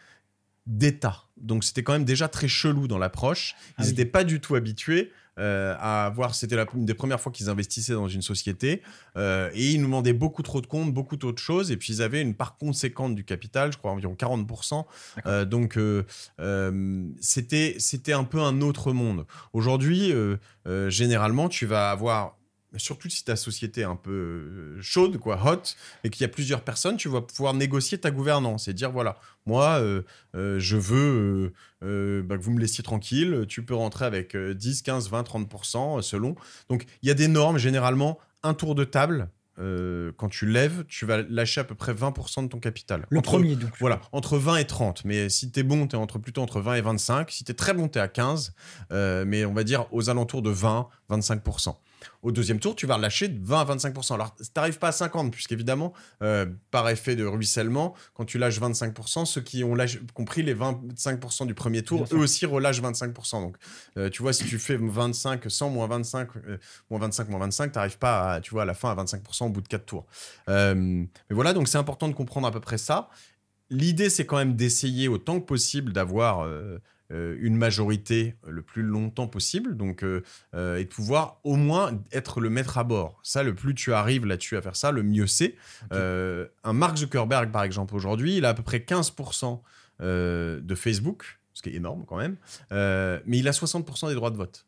d'État. 0.70 1.24
Donc 1.36 1.64
c'était 1.64 1.82
quand 1.82 1.92
même 1.92 2.04
déjà 2.04 2.28
très 2.28 2.48
chelou 2.48 2.86
dans 2.86 2.98
l'approche. 2.98 3.56
Ils 3.78 3.86
n'étaient 3.86 4.06
ah 4.06 4.12
pas 4.12 4.24
du 4.24 4.40
tout 4.40 4.54
habitués 4.54 5.10
euh, 5.38 5.74
à 5.80 6.10
voir. 6.14 6.34
C'était 6.34 6.56
une 6.74 6.84
des 6.84 6.94
premières 6.94 7.20
fois 7.20 7.32
qu'ils 7.32 7.48
investissaient 7.48 7.94
dans 7.94 8.08
une 8.08 8.22
société 8.22 8.82
euh, 9.16 9.50
et 9.52 9.70
ils 9.72 9.78
nous 9.78 9.86
demandaient 9.86 10.12
beaucoup 10.12 10.42
trop 10.42 10.60
de 10.60 10.66
comptes, 10.66 10.94
beaucoup 10.94 11.16
trop 11.16 11.32
de 11.32 11.38
choses. 11.38 11.72
Et 11.72 11.76
puis 11.76 11.94
ils 11.94 12.02
avaient 12.02 12.22
une 12.22 12.34
part 12.34 12.56
conséquente 12.56 13.16
du 13.16 13.24
capital, 13.24 13.72
je 13.72 13.78
crois 13.78 13.90
environ 13.90 14.14
40%. 14.14 14.84
Euh, 15.26 15.44
donc 15.44 15.78
c'était 17.20 17.74
c'était 17.78 18.12
un 18.12 18.24
peu 18.24 18.40
un 18.40 18.60
autre 18.60 18.92
monde. 18.92 19.26
Aujourd'hui, 19.52 20.12
généralement, 20.88 21.48
tu 21.48 21.66
vas 21.66 21.90
avoir 21.90 22.36
surtout 22.76 23.08
si 23.08 23.24
ta 23.24 23.36
société 23.36 23.82
est 23.82 23.84
un 23.84 23.96
peu 23.96 24.10
euh, 24.10 24.78
chaude, 24.80 25.18
quoi, 25.18 25.40
hot, 25.44 25.62
et 26.04 26.10
qu'il 26.10 26.22
y 26.22 26.24
a 26.24 26.28
plusieurs 26.28 26.62
personnes, 26.62 26.96
tu 26.96 27.08
vas 27.08 27.20
pouvoir 27.20 27.54
négocier 27.54 27.98
ta 27.98 28.10
gouvernance 28.10 28.68
et 28.68 28.74
dire 28.74 28.90
voilà, 28.90 29.18
moi, 29.46 29.80
euh, 29.80 30.02
euh, 30.34 30.58
je 30.58 30.76
veux 30.76 31.52
bah, 31.80 32.36
que 32.36 32.42
vous 32.42 32.52
me 32.52 32.60
laissiez 32.60 32.84
tranquille, 32.84 33.44
tu 33.48 33.64
peux 33.64 33.74
rentrer 33.74 34.04
avec 34.04 34.36
10, 34.36 34.82
15, 34.82 35.10
20, 35.10 35.22
30% 35.22 36.02
selon. 36.02 36.34
Donc, 36.68 36.84
il 37.02 37.08
y 37.08 37.10
a 37.10 37.14
des 37.14 37.28
normes, 37.28 37.58
généralement, 37.58 38.18
un 38.42 38.54
tour 38.54 38.74
de 38.74 38.84
table. 38.84 39.28
quand 39.56 40.28
tu 40.30 40.46
lèves, 40.46 40.84
tu 40.88 41.04
vas 41.06 41.22
lâcher 41.22 41.60
à 41.60 41.64
peu 41.64 41.74
près 41.74 41.92
20% 41.92 42.44
de 42.44 42.48
ton 42.48 42.60
capital. 42.60 43.06
Le 43.10 43.20
premier, 43.20 43.56
donc. 43.56 43.72
Voilà, 43.78 44.00
entre 44.12 44.38
20 44.38 44.56
et 44.56 44.66
30. 44.66 45.04
Mais 45.04 45.28
si 45.28 45.50
tu 45.50 45.60
es 45.60 45.62
bon, 45.62 45.86
tu 45.86 45.96
es 45.96 45.98
entre, 45.98 46.18
plutôt 46.18 46.42
entre 46.42 46.60
20 46.60 46.74
et 46.74 46.80
25. 46.80 47.30
Si 47.30 47.44
tu 47.44 47.52
es 47.52 47.54
très 47.54 47.74
bon, 47.74 47.88
tu 47.88 47.98
es 47.98 48.02
à 48.02 48.08
15. 48.08 48.54
mais 48.90 49.44
on 49.44 49.52
va 49.52 49.64
dire 49.64 49.86
aux 49.90 50.10
alentours 50.10 50.42
de 50.42 50.50
20, 50.50 50.88
25%. 51.10 51.76
Au 52.22 52.32
deuxième 52.32 52.60
tour, 52.60 52.74
tu 52.74 52.86
vas 52.86 52.96
relâcher 52.96 53.28
de 53.28 53.44
20 53.44 53.60
à 53.60 53.76
25%. 53.76 54.14
Alors, 54.14 54.34
tu 54.36 54.44
n'arrives 54.56 54.78
pas 54.78 54.88
à 54.88 54.92
50, 54.92 55.32
puisqu'évidemment, 55.32 55.92
euh, 56.22 56.46
par 56.70 56.88
effet 56.88 57.16
de 57.16 57.24
ruissellement, 57.24 57.94
quand 58.14 58.24
tu 58.24 58.38
lâches 58.38 58.60
25%, 58.60 59.24
ceux 59.24 59.40
qui 59.40 59.64
ont 59.64 59.76
compris 60.14 60.42
les 60.42 60.54
25% 60.54 61.46
du 61.46 61.54
premier 61.54 61.82
tour, 61.82 62.06
eux 62.12 62.16
aussi 62.16 62.46
relâchent 62.46 62.82
25%. 62.82 63.40
Donc, 63.40 63.56
euh, 63.96 64.10
tu 64.10 64.22
vois, 64.22 64.32
si 64.32 64.44
tu 64.44 64.58
fais 64.58 64.76
25, 64.76 65.50
100, 65.50 65.70
moins 65.70 65.86
25, 65.86 66.28
euh, 66.36 66.58
moins 66.90 67.00
25, 67.00 67.28
moins 67.28 67.40
25, 67.40 67.72
tu 67.72 67.78
n'arrives 67.78 67.98
pas, 67.98 68.34
à, 68.34 68.40
tu 68.40 68.50
vois, 68.50 68.62
à 68.62 68.66
la 68.66 68.74
fin 68.74 68.90
à 68.90 68.94
25% 68.94 69.46
au 69.46 69.50
bout 69.50 69.60
de 69.60 69.68
4 69.68 69.84
tours. 69.84 70.06
mais 70.48 71.06
voilà, 71.30 71.52
donc 71.52 71.68
c'est 71.68 71.78
important 71.78 72.08
de 72.08 72.14
comprendre 72.14 72.46
à 72.46 72.50
peu 72.50 72.60
près 72.60 72.78
ça. 72.78 73.08
L'idée, 73.70 74.10
c'est 74.10 74.26
quand 74.26 74.36
même 74.36 74.56
d'essayer 74.56 75.06
autant 75.06 75.38
que 75.40 75.46
possible 75.46 75.92
d'avoir 75.92 76.44
une 77.10 77.56
majorité 77.56 78.36
le 78.46 78.62
plus 78.62 78.82
longtemps 78.82 79.26
possible, 79.26 79.76
donc 79.76 80.04
euh, 80.04 80.22
euh, 80.54 80.76
et 80.76 80.84
de 80.84 80.88
pouvoir 80.88 81.40
au 81.44 81.56
moins 81.56 81.92
être 82.12 82.40
le 82.40 82.50
maître 82.50 82.78
à 82.78 82.84
bord. 82.84 83.20
Ça, 83.22 83.42
le 83.42 83.54
plus 83.54 83.74
tu 83.74 83.92
arrives 83.92 84.26
là-dessus 84.26 84.56
à 84.56 84.62
faire 84.62 84.76
ça, 84.76 84.92
le 84.92 85.02
mieux 85.02 85.26
c'est. 85.26 85.56
un 85.90 86.72
Mark 86.72 86.96
Zuckerberg, 86.96 87.50
par 87.50 87.64
exemple, 87.64 87.94
aujourd'hui, 87.94 88.36
il 88.36 88.44
a 88.44 88.50
à 88.50 88.54
peu 88.54 88.62
près 88.62 88.78
15% 88.78 89.60
de 90.00 90.74
Facebook 90.74 91.40
ce 91.60 91.62
qui 91.62 91.70
est 91.70 91.76
énorme 91.76 92.04
quand 92.06 92.16
même. 92.16 92.36
Euh, 92.72 93.20
mais 93.26 93.38
il 93.38 93.48
a 93.48 93.52
60% 93.52 94.08
des 94.08 94.14
droits 94.14 94.30
de 94.30 94.36
vote. 94.36 94.66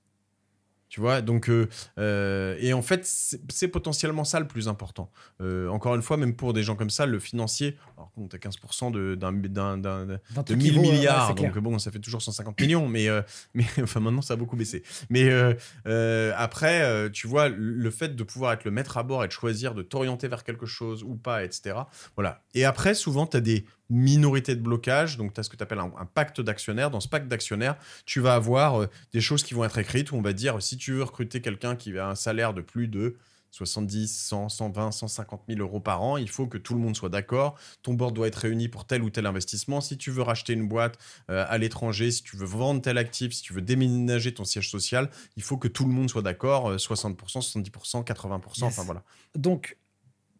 Tu 0.93 1.01
vois, 1.01 1.23
donc, 1.23 1.49
euh, 1.49 1.71
euh, 1.99 2.55
et 2.61 2.75
en 2.75 2.83
fait, 2.83 3.07
c'est 3.07 3.69
potentiellement 3.69 4.25
ça 4.25 4.39
le 4.41 4.47
plus 4.47 4.69
important. 4.69 5.11
Euh, 5.41 5.67
encore 5.69 5.95
une 5.95 6.03
fois, 6.03 6.19
même 6.19 6.37
pour 6.37 6.53
des 6.53 6.63
gens 6.63 6.77
comme 6.77 6.91
ça, 6.91 7.07
le 7.07 7.19
financier, 7.19 7.79
alors 7.97 8.13
qu'on 8.13 8.27
à 8.27 8.37
15% 8.37 9.17
d'un 9.17 9.33
de 9.33 10.55
1000 10.55 10.81
milliards, 10.81 11.35
donc 11.35 11.59
bon, 11.61 11.79
ça 11.79 11.91
fait 11.91 11.99
toujours 11.99 12.21
150 12.21 12.61
millions, 12.61 12.89
mais, 12.89 13.07
mais 13.55 13.65
enfin 13.81 14.01
maintenant, 14.01 14.21
ça 14.21 14.35
a 14.35 14.37
beaucoup 14.37 14.55
baissé. 14.55 14.83
Mais 15.09 15.31
après, 16.37 17.11
tu 17.11 17.27
vois, 17.27 17.49
le 17.49 17.91
fait 17.91 18.15
de 18.15 18.23
pouvoir 18.23 18.53
être 18.53 18.65
le 18.65 18.71
maître 18.71 18.99
à 18.99 19.03
bord 19.03 19.25
et 19.25 19.29
de 19.29 19.33
choisir 19.33 19.75
de 19.75 19.81
t'orienter 19.81 20.29
vers 20.29 20.45
quelque 20.45 20.67
chose 20.67 21.05
ou 21.05 21.15
pas, 21.15 21.43
etc. 21.43 21.75
Voilà. 22.17 22.43
Et 22.53 22.67
après, 22.67 22.93
souvent, 22.95 23.27
tu 23.27 23.39
as 23.39 23.41
des 23.41 23.65
minorité 23.93 24.57
de 24.57 24.61
blocage. 24.61 25.17
Donc, 25.17 25.35
tu 25.35 25.41
as 25.41 25.43
ce 25.43 25.51
que 25.51 25.57
tu 25.57 25.63
appelles 25.63 25.79
un, 25.79 26.07
pacte 26.07 26.41
d'actionnaires. 26.41 26.91
Dans 26.91 27.01
ce 27.01 27.09
pacte 27.09 27.29
d'actionnaires, 27.29 27.77
tu 28.07 28.21
vas 28.21 28.35
avoir 28.35 28.83
euh, 28.83 28.87
des 29.13 29.21
choses 29.21 29.43
qui 29.43 29.55
vont 29.55 29.65
être 29.65 29.79
écrites 29.79 30.11
où 30.13 30.17
on 30.17 30.23
va 30.23 30.33
dire 30.33 30.61
si 30.63 30.77
tu 30.77 30.93
veux 30.93 31.03
recruter 31.03 31.41
quelqu'un 31.41 31.77
qui 31.77 31.97
a 31.99 32.09
un 32.09 32.15
salaire 32.15 32.55
de 32.55 32.63
plus 32.63 32.89
de 32.89 33.17
70, 33.51 34.09
100, 34.09 34.49
120, 34.49 34.93
150 34.93 35.43
000 35.47 35.61
euros 35.61 35.79
par 35.79 36.03
an, 36.03 36.17
il 36.17 36.29
faut 36.29 36.47
que 36.47 36.57
tout 36.57 36.73
le 36.73 36.81
monde 36.81 36.97
soit 36.97 37.11
d'accord. 37.11 37.59
Ton 37.83 37.93
board 37.93 38.15
doit 38.15 38.27
être 38.27 38.37
réuni 38.37 38.69
pour 38.69 38.87
tel 38.87 39.03
ou 39.03 39.11
tel 39.11 39.27
investissement. 39.27 39.83
Si 39.83 39.99
tu 39.99 40.11
veux 40.11 40.23
racheter 40.23 40.55
une 40.55 40.67
boîte 40.67 40.99
euh, 41.31 41.45
à 41.47 41.59
l'étranger, 41.59 42.11
si 42.11 42.23
tu 42.23 42.37
veux 42.37 42.47
vendre 42.47 42.81
tel 42.81 42.97
actif, 42.97 43.35
si 43.35 43.43
tu 43.43 43.53
veux 43.53 43.61
déménager 43.61 44.33
ton 44.33 44.45
siège 44.45 44.71
social, 44.71 45.11
il 45.37 45.43
faut 45.43 45.59
que 45.59 45.69
tout 45.69 45.85
le 45.85 45.93
monde 45.93 46.09
soit 46.09 46.23
d'accord. 46.23 46.75
60%, 46.75 47.15
70%, 47.17 48.05
80%, 48.05 48.65
enfin 48.65 48.85
voilà. 48.85 49.03
Donc, 49.37 49.77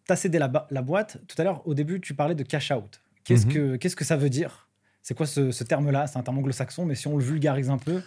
tu 0.07 0.13
as 0.13 0.17
cédé 0.17 0.39
la, 0.39 0.67
la 0.71 0.83
boîte. 0.83 1.19
Tout 1.29 1.41
à 1.41 1.45
l'heure, 1.45 1.67
au 1.67 1.75
début, 1.75 2.01
tu 2.01 2.15
parlais 2.15 2.35
de 2.35 2.43
cash 2.43 2.71
out. 2.71 3.02
Qu'est-ce 3.25 3.47
mhm. 3.47 3.53
que 3.53 3.77
qu'est-ce 3.77 3.97
que 3.97 4.05
ça 4.05 4.17
veut 4.17 4.31
dire? 4.31 4.69
C'est 5.03 5.15
quoi 5.15 5.27
ce, 5.27 5.65
terme-là? 5.65 6.07
C'est 6.07 6.19
un 6.19 6.23
terme 6.23 6.39
anglo-saxon, 6.39 6.87
mais 6.87 6.95
si 6.95 7.09
on 7.09 7.17
le 7.17 7.25
vulgarise 7.25 7.71
un 7.71 7.79
peu. 7.79 8.01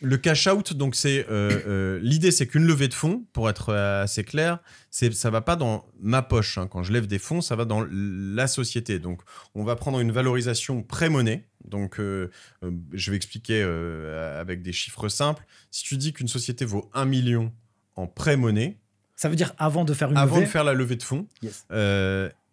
Le 0.00 0.16
cash 0.16 0.48
out, 0.48 0.72
donc 0.72 0.96
c'est 0.96 1.24
euh, 1.30 1.62
euh, 1.68 2.00
l'idée, 2.02 2.32
c'est 2.32 2.48
qu'une 2.48 2.64
levée 2.64 2.88
de 2.88 2.94
fonds, 2.94 3.24
pour 3.32 3.48
être 3.48 3.68
euh, 3.68 4.02
assez 4.02 4.24
clair, 4.24 4.58
c'est 4.90 5.14
ça 5.14 5.30
va 5.30 5.40
pas 5.40 5.54
dans 5.54 5.86
ma 6.00 6.22
poche. 6.22 6.58
Hein. 6.58 6.66
Quand 6.66 6.82
je 6.82 6.92
lève 6.92 7.06
des 7.06 7.20
fonds, 7.20 7.40
ça 7.40 7.54
va 7.54 7.64
dans 7.64 7.86
la 7.88 8.48
société. 8.48 8.98
Donc, 8.98 9.22
on 9.54 9.62
va 9.62 9.76
prendre 9.76 10.00
une 10.00 10.10
valorisation 10.10 10.82
pré-monnaie. 10.82 11.46
Donc, 11.64 11.98
je 11.98 13.10
vais 13.10 13.16
expliquer 13.16 13.62
avec 13.62 14.62
des 14.62 14.72
chiffres 14.72 15.08
simples. 15.08 15.44
Si 15.70 15.84
tu 15.84 15.96
dis 15.96 16.12
qu'une 16.12 16.26
société 16.26 16.64
vaut 16.64 16.90
1 16.92 17.04
million 17.04 17.52
en 17.94 18.08
pré-monnaie, 18.08 18.78
ça 19.14 19.28
veut 19.28 19.36
dire 19.36 19.54
avant 19.58 19.84
de 19.84 19.94
faire 19.94 20.10
une 20.10 20.16
avant 20.16 20.40
de 20.40 20.46
faire 20.46 20.64
la 20.64 20.72
levée 20.72 20.96
de 20.96 21.04
fonds, 21.04 21.28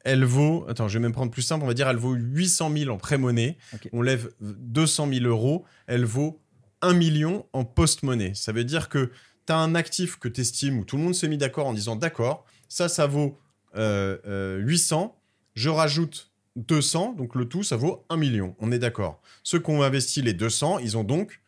elle 0.05 0.23
vaut, 0.23 0.65
attends, 0.69 0.87
je 0.87 0.97
vais 0.97 1.01
même 1.01 1.11
prendre 1.11 1.31
plus 1.31 1.41
simple, 1.41 1.63
on 1.63 1.67
va 1.67 1.73
dire, 1.73 1.89
elle 1.89 1.97
vaut 1.97 2.13
800 2.13 2.71
000 2.75 2.91
en 2.91 2.97
pré-monnaie. 2.97 3.57
On 3.91 4.01
lève 4.01 4.31
200 4.41 5.09
000 5.13 5.25
euros, 5.25 5.65
elle 5.87 6.05
vaut 6.05 6.41
1 6.81 6.93
million 6.93 7.45
en 7.53 7.65
post-monnaie. 7.65 8.33
Ça 8.33 8.51
veut 8.51 8.63
dire 8.63 8.89
que 8.89 9.11
tu 9.45 9.53
as 9.53 9.57
un 9.57 9.75
actif 9.75 10.17
que 10.17 10.27
tu 10.27 10.41
estimes, 10.41 10.79
où 10.79 10.85
tout 10.85 10.97
le 10.97 11.03
monde 11.03 11.15
s'est 11.15 11.27
mis 11.27 11.37
d'accord 11.37 11.67
en 11.67 11.73
disant, 11.73 11.95
d'accord, 11.95 12.45
ça, 12.67 12.87
ça 12.87 13.07
vaut 13.07 13.37
800, 13.75 13.77
euh, 13.77 15.19
je 15.55 15.69
rajoute 15.69 16.31
200, 16.55 17.13
donc 17.13 17.35
le 17.35 17.45
tout, 17.45 17.63
ça 17.63 17.75
vaut 17.75 18.05
1 18.09 18.17
million. 18.17 18.55
On 18.59 18.71
est 18.71 18.79
d'accord. 18.79 19.21
Ceux 19.43 19.59
qui 19.59 19.69
ont 19.69 19.81
investi 19.81 20.21
les 20.21 20.33
200, 20.33 20.79
ils 20.79 20.97
ont 20.97 21.03
donc 21.03 21.41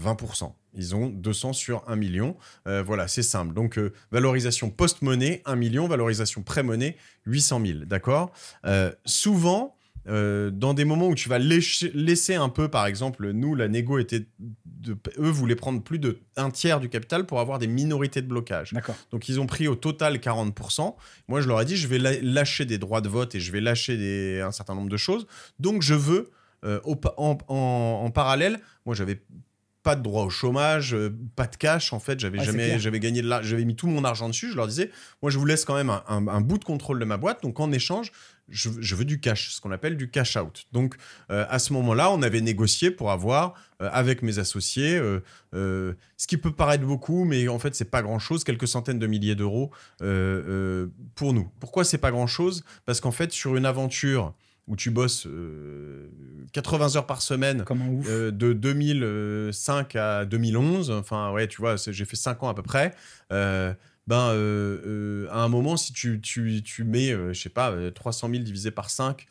20%. 0.00 0.52
Ils 0.76 0.94
ont 0.94 1.08
200 1.08 1.52
sur 1.52 1.84
1 1.88 1.96
million. 1.96 2.36
Euh, 2.66 2.82
voilà, 2.82 3.08
c'est 3.08 3.22
simple. 3.22 3.54
Donc, 3.54 3.78
euh, 3.78 3.92
valorisation 4.10 4.70
post-monnaie, 4.70 5.42
1 5.44 5.56
million. 5.56 5.86
Valorisation 5.86 6.42
pré-monnaie, 6.42 6.96
800 7.26 7.62
000. 7.64 7.78
D'accord? 7.84 8.32
Euh, 8.66 8.92
Souvent, 9.04 9.76
dans 10.06 10.74
des 10.74 10.84
moments 10.84 11.08
où 11.08 11.14
tu 11.14 11.30
vas 11.30 11.38
laisser 11.38 12.34
un 12.34 12.50
peu, 12.50 12.68
par 12.68 12.84
exemple, 12.86 13.30
nous, 13.30 13.54
la 13.54 13.68
négo 13.68 13.98
était. 13.98 14.26
De, 14.64 14.94
eux 15.16 15.30
voulaient 15.30 15.56
prendre 15.56 15.82
plus 15.82 15.98
de 15.98 16.18
un 16.36 16.50
tiers 16.50 16.78
du 16.78 16.90
capital 16.90 17.24
pour 17.24 17.40
avoir 17.40 17.58
des 17.58 17.66
minorités 17.66 18.20
de 18.20 18.26
blocage. 18.26 18.74
D'accord. 18.74 18.96
Donc, 19.10 19.30
ils 19.30 19.40
ont 19.40 19.46
pris 19.46 19.66
au 19.66 19.76
total 19.76 20.16
40%. 20.16 20.94
Moi, 21.28 21.40
je 21.40 21.48
leur 21.48 21.58
ai 21.62 21.64
dit, 21.64 21.78
je 21.78 21.88
vais 21.88 21.98
lâcher 22.20 22.66
des 22.66 22.76
droits 22.76 23.00
de 23.00 23.08
vote 23.08 23.34
et 23.34 23.40
je 23.40 23.50
vais 23.50 23.62
lâcher 23.62 23.96
des, 23.96 24.42
un 24.42 24.52
certain 24.52 24.74
nombre 24.74 24.90
de 24.90 24.96
choses. 24.98 25.26
Donc, 25.58 25.80
je 25.80 25.94
veux. 25.94 26.30
en, 26.64 27.38
en, 27.48 28.10
parallèle, 28.10 28.60
moi 28.84 28.94
j'avais 28.94 29.22
pas 29.84 29.94
de 29.96 30.02
droit 30.02 30.24
au 30.24 30.30
chômage, 30.30 30.94
euh, 30.94 31.14
pas 31.36 31.46
de 31.46 31.56
cash. 31.56 31.92
En 31.92 32.00
fait, 32.00 32.18
j'avais 32.18 32.42
jamais, 32.42 32.78
j'avais 32.80 32.98
gagné 32.98 33.22
de 33.22 33.30
j'avais 33.42 33.64
mis 33.64 33.76
tout 33.76 33.86
mon 33.86 34.02
argent 34.02 34.28
dessus. 34.28 34.50
Je 34.50 34.56
leur 34.56 34.66
disais, 34.66 34.90
moi, 35.22 35.30
je 35.30 35.38
vous 35.38 35.44
laisse 35.44 35.64
quand 35.64 35.74
même 35.74 35.90
un, 36.08 36.40
bout 36.40 36.58
de 36.58 36.64
contrôle 36.64 36.98
de 36.98 37.04
ma 37.04 37.18
boîte. 37.18 37.42
Donc, 37.42 37.60
en 37.60 37.70
échange, 37.70 38.10
je, 38.48 38.94
veux 38.94 39.04
du 39.04 39.20
cash, 39.20 39.52
ce 39.52 39.60
qu'on 39.60 39.70
appelle 39.70 39.96
du 39.96 40.10
cash 40.10 40.36
out. 40.36 40.64
Donc, 40.72 40.96
euh, 41.30 41.44
à 41.50 41.58
ce 41.58 41.74
moment-là, 41.74 42.10
on 42.10 42.22
avait 42.22 42.40
négocié 42.40 42.90
pour 42.90 43.10
avoir, 43.10 43.54
euh, 43.82 43.90
avec 43.92 44.22
mes 44.22 44.38
associés, 44.38 44.98
ce 45.52 46.26
qui 46.26 46.38
peut 46.38 46.52
paraître 46.52 46.84
beaucoup, 46.84 47.24
mais 47.24 47.46
en 47.48 47.58
fait, 47.58 47.74
c'est 47.74 47.90
pas 47.90 48.00
grand-chose, 48.02 48.42
quelques 48.42 48.68
centaines 48.68 48.98
de 48.98 49.06
milliers 49.06 49.34
d'euros 49.34 49.70
pour 49.98 51.34
nous. 51.34 51.50
Pourquoi 51.60 51.84
c'est 51.84 51.98
pas 51.98 52.10
grand-chose? 52.10 52.64
Parce 52.86 53.02
qu'en 53.02 53.12
fait, 53.12 53.32
sur 53.32 53.54
une 53.54 53.66
aventure 53.66 54.34
où 54.66 54.76
tu 54.76 54.90
bosses 54.90 55.26
80 56.52 56.84
euh, 56.94 56.98
heures 56.98 57.06
par 57.06 57.22
semaine 57.22 57.64
euh, 58.08 58.30
de 58.30 58.52
2005 58.52 59.96
à 59.96 60.24
2011. 60.24 60.90
Enfin, 60.90 61.32
ouais, 61.32 61.46
tu 61.48 61.60
vois, 61.60 61.76
j'ai 61.76 62.04
fait 62.04 62.16
5 62.16 62.42
ans 62.42 62.48
à 62.48 62.54
peu 62.54 62.62
près. 62.62 62.94
Euh, 64.04 64.14
ben, 64.14 64.28
euh, 64.30 64.80
euh, 64.86 65.28
à 65.30 65.38
un 65.42 65.48
moment, 65.48 65.76
si 65.76 65.92
tu, 65.92 66.20
tu, 66.20 66.62
tu 66.62 66.84
mets, 66.84 67.10
euh, 67.10 67.32
je 67.32 67.40
sais 67.40 67.48
pas, 67.48 67.74
300 67.94 68.28
000 68.30 68.42
divisé 68.42 68.70
par 68.70 68.90
5, 68.90 69.26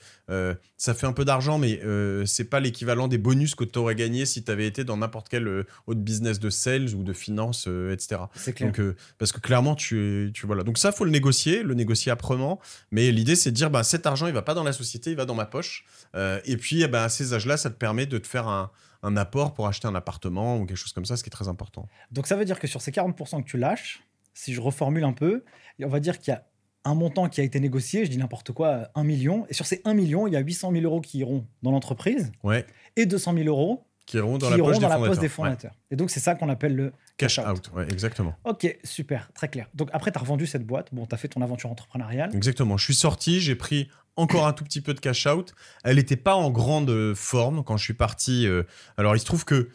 ça 0.77 0.93
fait 0.93 1.05
un 1.05 1.13
peu 1.13 1.25
d'argent, 1.25 1.57
mais 1.59 1.79
c'est 2.25 2.45
pas 2.45 2.59
l'équivalent 2.59 3.07
des 3.07 3.17
bonus 3.17 3.55
que 3.55 3.63
tu 3.63 3.77
aurais 3.79 3.95
gagné 3.95 4.25
si 4.25 4.43
tu 4.43 4.51
avais 4.51 4.65
été 4.67 4.83
dans 4.83 4.97
n'importe 4.97 5.29
quel 5.29 5.47
autre 5.47 5.99
business 5.99 6.39
de 6.39 6.49
sales 6.49 6.95
ou 6.95 7.03
de 7.03 7.13
finance, 7.13 7.67
etc. 7.91 8.21
C'est 8.35 8.53
clair. 8.53 8.71
Donc, 8.71 8.95
parce 9.17 9.31
que 9.31 9.39
clairement, 9.39 9.75
tu, 9.75 10.31
tu 10.33 10.45
voilà. 10.47 10.63
Donc 10.63 10.77
ça, 10.77 10.91
faut 10.91 11.05
le 11.05 11.11
négocier, 11.11 11.63
le 11.63 11.73
négocier 11.73 12.11
âprement. 12.11 12.59
Mais 12.91 13.11
l'idée, 13.11 13.35
c'est 13.35 13.51
de 13.51 13.55
dire, 13.55 13.69
bah, 13.69 13.83
cet 13.83 14.05
argent, 14.05 14.27
il 14.27 14.33
va 14.33 14.41
pas 14.41 14.53
dans 14.53 14.63
la 14.63 14.73
société, 14.73 15.11
il 15.11 15.17
va 15.17 15.25
dans 15.25 15.35
ma 15.35 15.45
poche. 15.45 15.85
et 16.15 16.57
puis, 16.57 16.81
eh 16.81 16.87
ben, 16.87 17.03
à 17.03 17.09
ces 17.09 17.33
âges-là, 17.33 17.57
ça 17.57 17.69
te 17.69 17.77
permet 17.77 18.05
de 18.05 18.17
te 18.17 18.27
faire 18.27 18.47
un, 18.47 18.71
un 19.03 19.17
apport 19.17 19.53
pour 19.53 19.67
acheter 19.67 19.87
un 19.87 19.95
appartement 19.95 20.57
ou 20.57 20.65
quelque 20.65 20.77
chose 20.77 20.93
comme 20.93 21.05
ça, 21.05 21.17
ce 21.17 21.23
qui 21.23 21.29
est 21.29 21.31
très 21.31 21.49
important. 21.49 21.87
Donc 22.11 22.25
ça 22.25 22.35
veut 22.35 22.45
dire 22.45 22.59
que 22.59 22.67
sur 22.67 22.81
ces 22.81 22.91
40% 22.91 23.43
que 23.43 23.47
tu 23.47 23.57
lâches, 23.57 24.01
si 24.33 24.53
je 24.53 24.61
reformule 24.61 25.03
un 25.03 25.13
peu, 25.13 25.43
on 25.81 25.89
va 25.89 25.99
dire 25.99 26.19
qu'il 26.19 26.31
y 26.31 26.35
a 26.35 26.45
un 26.85 26.95
montant 26.95 27.29
qui 27.29 27.41
a 27.41 27.43
été 27.43 27.59
négocié, 27.59 28.05
je 28.05 28.11
dis 28.11 28.17
n'importe 28.17 28.51
quoi, 28.51 28.89
1 28.95 29.03
million. 29.03 29.45
Et 29.49 29.53
sur 29.53 29.65
ces 29.65 29.81
1 29.85 29.93
million, 29.93 30.27
il 30.27 30.33
y 30.33 30.35
a 30.35 30.39
800 30.39 30.71
000 30.71 30.83
euros 30.83 31.01
qui 31.01 31.19
iront 31.19 31.47
dans 31.61 31.71
l'entreprise 31.71 32.31
ouais. 32.43 32.65
et 32.95 33.05
200 33.05 33.33
000 33.35 33.47
euros 33.47 33.85
qui 34.05 34.17
iront 34.17 34.37
dans, 34.37 34.49
la, 34.49 34.57
poche 34.57 35.19
des 35.19 35.29
fondateurs. 35.29 35.73
Et 35.89 35.95
donc, 35.95 36.09
c'est 36.09 36.19
ça 36.19 36.35
qu'on 36.35 36.49
appelle 36.49 36.75
le 36.75 36.91
cash, 37.17 37.39
out. 37.39 37.71
Ouais, 37.73 37.85
exactement. 37.85 38.35
Ok, 38.43 38.77
super, 38.83 39.31
très 39.33 39.47
clair. 39.47 39.69
Donc, 39.73 39.89
après, 39.93 40.11
tu 40.11 40.17
as 40.17 40.21
revendu 40.21 40.45
cette 40.45 40.65
boîte. 40.65 40.89
Bon, 40.91 41.05
tu 41.05 41.15
as 41.15 41.17
fait 41.17 41.29
ton 41.29 41.41
aventure 41.41 41.71
entrepreneuriale. 41.71 42.35
Exactement. 42.35 42.75
Je 42.75 42.83
suis 42.83 42.95
sorti, 42.95 43.39
j'ai 43.39 43.55
pris 43.55 43.89
encore 44.17 44.45
un 44.45 44.51
tout 44.51 44.65
petit 44.65 44.81
peu 44.81 44.93
de 44.93 44.99
cash 44.99 45.25
out. 45.25 45.53
Elle 45.85 45.95
n'était 45.95 46.17
pas 46.17 46.35
en 46.35 46.51
grande 46.51 47.13
forme 47.15 47.63
quand 47.63 47.77
je 47.77 47.83
suis 47.83 47.93
parti. 47.93 48.45
Euh, 48.45 48.63
alors, 48.97 49.15
il 49.15 49.19
se 49.19 49.25
trouve 49.25 49.45
que. 49.45 49.69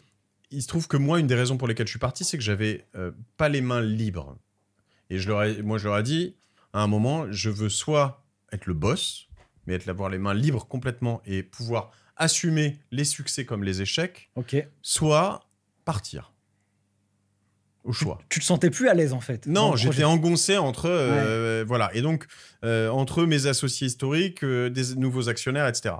Il 0.51 0.63
se 0.63 0.67
trouve 0.67 0.87
que 0.87 0.97
moi, 0.97 1.19
une 1.19 1.27
des 1.27 1.35
raisons 1.35 1.57
pour 1.57 1.67
lesquelles 1.67 1.85
je 1.85 1.91
suis 1.91 1.99
parti, 1.99 2.23
c'est 2.23 2.37
que 2.37 2.43
j'avais 2.43 2.87
euh, 2.95 3.11
pas 3.37 3.49
les 3.49 3.61
mains 3.61 3.81
libres. 3.81 4.35
Et 5.09 5.19
je 5.19 5.27
leur 5.27 5.43
ai, 5.43 5.61
moi, 5.61 5.77
je 5.77 5.87
leur 5.87 5.97
ai 5.97 6.03
dit, 6.03 6.35
à 6.73 6.81
un 6.81 6.87
moment, 6.87 7.31
je 7.31 7.49
veux 7.49 7.69
soit 7.69 8.23
être 8.51 8.65
le 8.65 8.73
boss, 8.73 9.27
mais 9.65 9.75
être 9.75 9.87
avoir 9.89 10.09
les 10.09 10.17
mains 10.17 10.33
libres 10.33 10.67
complètement 10.67 11.21
et 11.25 11.43
pouvoir 11.43 11.91
assumer 12.17 12.79
les 12.91 13.05
succès 13.05 13.45
comme 13.45 13.63
les 13.63 13.81
échecs, 13.81 14.29
soit 14.81 15.41
partir. 15.85 16.33
Au 17.85 17.93
choix. 17.93 18.19
Tu, 18.27 18.41
te 18.41 18.45
sentais 18.45 18.69
plus 18.69 18.89
à 18.89 18.93
l'aise 18.93 19.13
en 19.13 19.21
fait 19.21 19.47
Non, 19.47 19.77
j'étais 19.77 20.03
engoncé 20.03 20.57
entre 20.57 20.87
euh, 20.89 21.63
voilà 21.65 21.89
et 21.95 22.01
donc 22.01 22.25
euh, 22.65 22.89
entre 22.89 23.23
mes 23.23 23.47
associés 23.47 23.87
historiques, 23.87 24.43
euh, 24.43 24.69
des 24.69 24.95
nouveaux 24.95 25.29
actionnaires, 25.29 25.65
etc. 25.65 25.95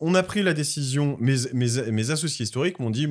On 0.00 0.16
a 0.16 0.24
pris 0.24 0.42
la 0.42 0.54
décision. 0.54 1.16
Mes, 1.20 1.36
mes, 1.52 1.90
mes 1.92 2.10
associés 2.10 2.42
historiques 2.42 2.80
m'ont 2.80 2.90
dit 2.90 3.06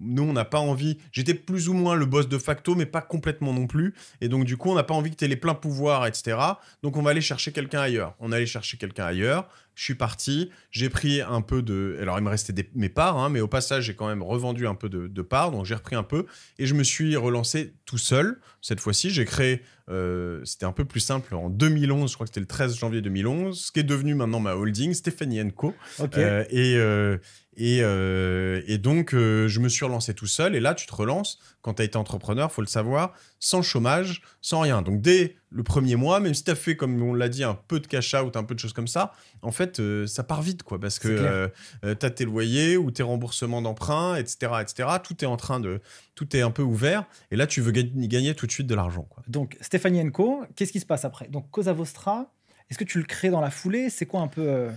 nous, 0.00 0.22
on 0.22 0.32
n'a 0.32 0.44
pas 0.44 0.58
envie. 0.58 0.98
J'étais 1.10 1.34
plus 1.34 1.68
ou 1.68 1.74
moins 1.74 1.96
le 1.96 2.06
boss 2.06 2.28
de 2.28 2.38
facto, 2.38 2.74
mais 2.74 2.86
pas 2.86 3.00
complètement 3.00 3.52
non 3.52 3.66
plus. 3.66 3.94
Et 4.20 4.28
donc, 4.28 4.44
du 4.44 4.56
coup, 4.56 4.70
on 4.70 4.74
n'a 4.74 4.84
pas 4.84 4.94
envie 4.94 5.10
que 5.10 5.16
tu 5.16 5.24
aies 5.24 5.28
les 5.28 5.36
pleins 5.36 5.54
pouvoirs, 5.54 6.06
etc. 6.06 6.38
Donc, 6.82 6.96
on 6.96 7.02
va 7.02 7.10
aller 7.10 7.20
chercher 7.20 7.50
quelqu'un 7.50 7.80
ailleurs. 7.80 8.14
On 8.20 8.30
allait 8.30 8.46
chercher 8.46 8.76
quelqu'un 8.76 9.06
ailleurs. 9.06 9.48
Je 9.74 9.84
suis 9.84 9.94
parti. 9.94 10.50
J'ai 10.70 10.88
pris 10.88 11.20
un 11.20 11.40
peu 11.40 11.62
de. 11.62 11.98
Alors, 12.00 12.18
il 12.18 12.24
me 12.24 12.30
restait 12.30 12.54
mes 12.74 12.88
parts, 12.88 13.16
hein, 13.16 13.28
mais 13.28 13.40
au 13.40 13.48
passage, 13.48 13.84
j'ai 13.84 13.94
quand 13.94 14.08
même 14.08 14.22
revendu 14.22 14.66
un 14.66 14.74
peu 14.74 14.88
de, 14.88 15.22
parts. 15.22 15.50
Donc, 15.50 15.64
j'ai 15.64 15.74
repris 15.74 15.96
un 15.96 16.04
peu. 16.04 16.26
Et 16.58 16.66
je 16.66 16.74
me 16.74 16.84
suis 16.84 17.16
relancé 17.16 17.74
tout 17.84 17.98
seul. 17.98 18.40
Cette 18.60 18.80
fois-ci, 18.80 19.10
j'ai 19.10 19.24
créé. 19.24 19.62
Euh, 19.88 20.44
c'était 20.44 20.66
un 20.66 20.72
peu 20.72 20.84
plus 20.84 21.00
simple. 21.00 21.34
En 21.34 21.48
2011, 21.48 22.10
je 22.10 22.14
crois 22.14 22.26
que 22.26 22.30
c'était 22.30 22.40
le 22.40 22.46
13 22.46 22.76
janvier 22.76 23.00
2011, 23.00 23.58
ce 23.58 23.72
qui 23.72 23.80
est 23.80 23.84
devenu 23.84 24.14
maintenant 24.14 24.40
ma 24.40 24.54
holding, 24.54 24.94
Stéphanie 24.94 25.52
Co. 25.52 25.74
Euh, 26.16 26.44
et. 26.50 26.76
Euh, 26.76 27.18
Et, 27.60 27.80
euh, 27.82 28.62
et 28.68 28.78
donc, 28.78 29.14
euh, 29.14 29.48
je 29.48 29.58
me 29.58 29.68
suis 29.68 29.84
relancé 29.84 30.14
tout 30.14 30.28
seul. 30.28 30.54
Et 30.54 30.60
là, 30.60 30.74
tu 30.74 30.86
te 30.86 30.94
relances 30.94 31.40
quand 31.60 31.74
tu 31.74 31.82
as 31.82 31.84
été 31.84 31.98
entrepreneur, 31.98 32.52
faut 32.52 32.60
le 32.60 32.68
savoir, 32.68 33.14
sans 33.40 33.62
chômage, 33.62 34.22
sans 34.40 34.60
rien. 34.60 34.80
Donc, 34.80 35.00
dès 35.00 35.34
le 35.50 35.64
premier 35.64 35.96
mois, 35.96 36.20
même 36.20 36.34
si 36.34 36.44
tu 36.44 36.52
as 36.52 36.54
fait, 36.54 36.76
comme 36.76 37.02
on 37.02 37.14
l'a 37.14 37.28
dit, 37.28 37.42
un 37.42 37.58
peu 37.66 37.80
de 37.80 37.88
cash 37.88 38.14
out, 38.14 38.36
un 38.36 38.44
peu 38.44 38.54
de 38.54 38.60
choses 38.60 38.72
comme 38.72 38.86
ça, 38.86 39.12
en 39.42 39.50
fait, 39.50 39.80
euh, 39.80 40.06
ça 40.06 40.22
part 40.22 40.40
vite, 40.40 40.62
quoi. 40.62 40.78
Parce 40.78 41.00
que 41.00 41.50
tu 41.82 42.06
as 42.06 42.10
tes 42.10 42.24
loyers 42.24 42.76
ou 42.76 42.92
tes 42.92 43.02
remboursements 43.02 43.60
d'emprunt, 43.60 44.14
etc., 44.14 44.52
etc. 44.60 44.88
Tout 45.02 45.24
est 45.24 45.26
en 45.28 45.36
train 45.36 45.58
de. 45.58 45.80
Tout 46.14 46.36
est 46.36 46.42
un 46.42 46.52
peu 46.52 46.62
ouvert. 46.62 47.06
Et 47.32 47.36
là, 47.36 47.48
tu 47.48 47.60
veux 47.60 47.72
gagner, 47.72 48.34
tout 48.36 48.46
de 48.46 48.52
suite 48.52 48.68
de 48.68 48.74
l'argent, 48.76 49.02
quoi. 49.02 49.24
Donc, 49.26 49.56
Stéphanie 49.60 50.12
Co, 50.12 50.44
qu'est-ce 50.54 50.70
qui 50.70 50.80
se 50.80 50.86
passe 50.86 51.04
après? 51.04 51.26
Donc, 51.26 51.50
Cosa 51.50 51.72
Vostra, 51.72 52.32
est-ce 52.70 52.78
que 52.78 52.84
tu 52.84 52.98
le 52.98 53.04
crées 53.04 53.30
dans 53.30 53.40
la 53.40 53.50
foulée? 53.50 53.90
C'est 53.90 54.06
quoi 54.06 54.20
un 54.20 54.28
peu. 54.28 54.68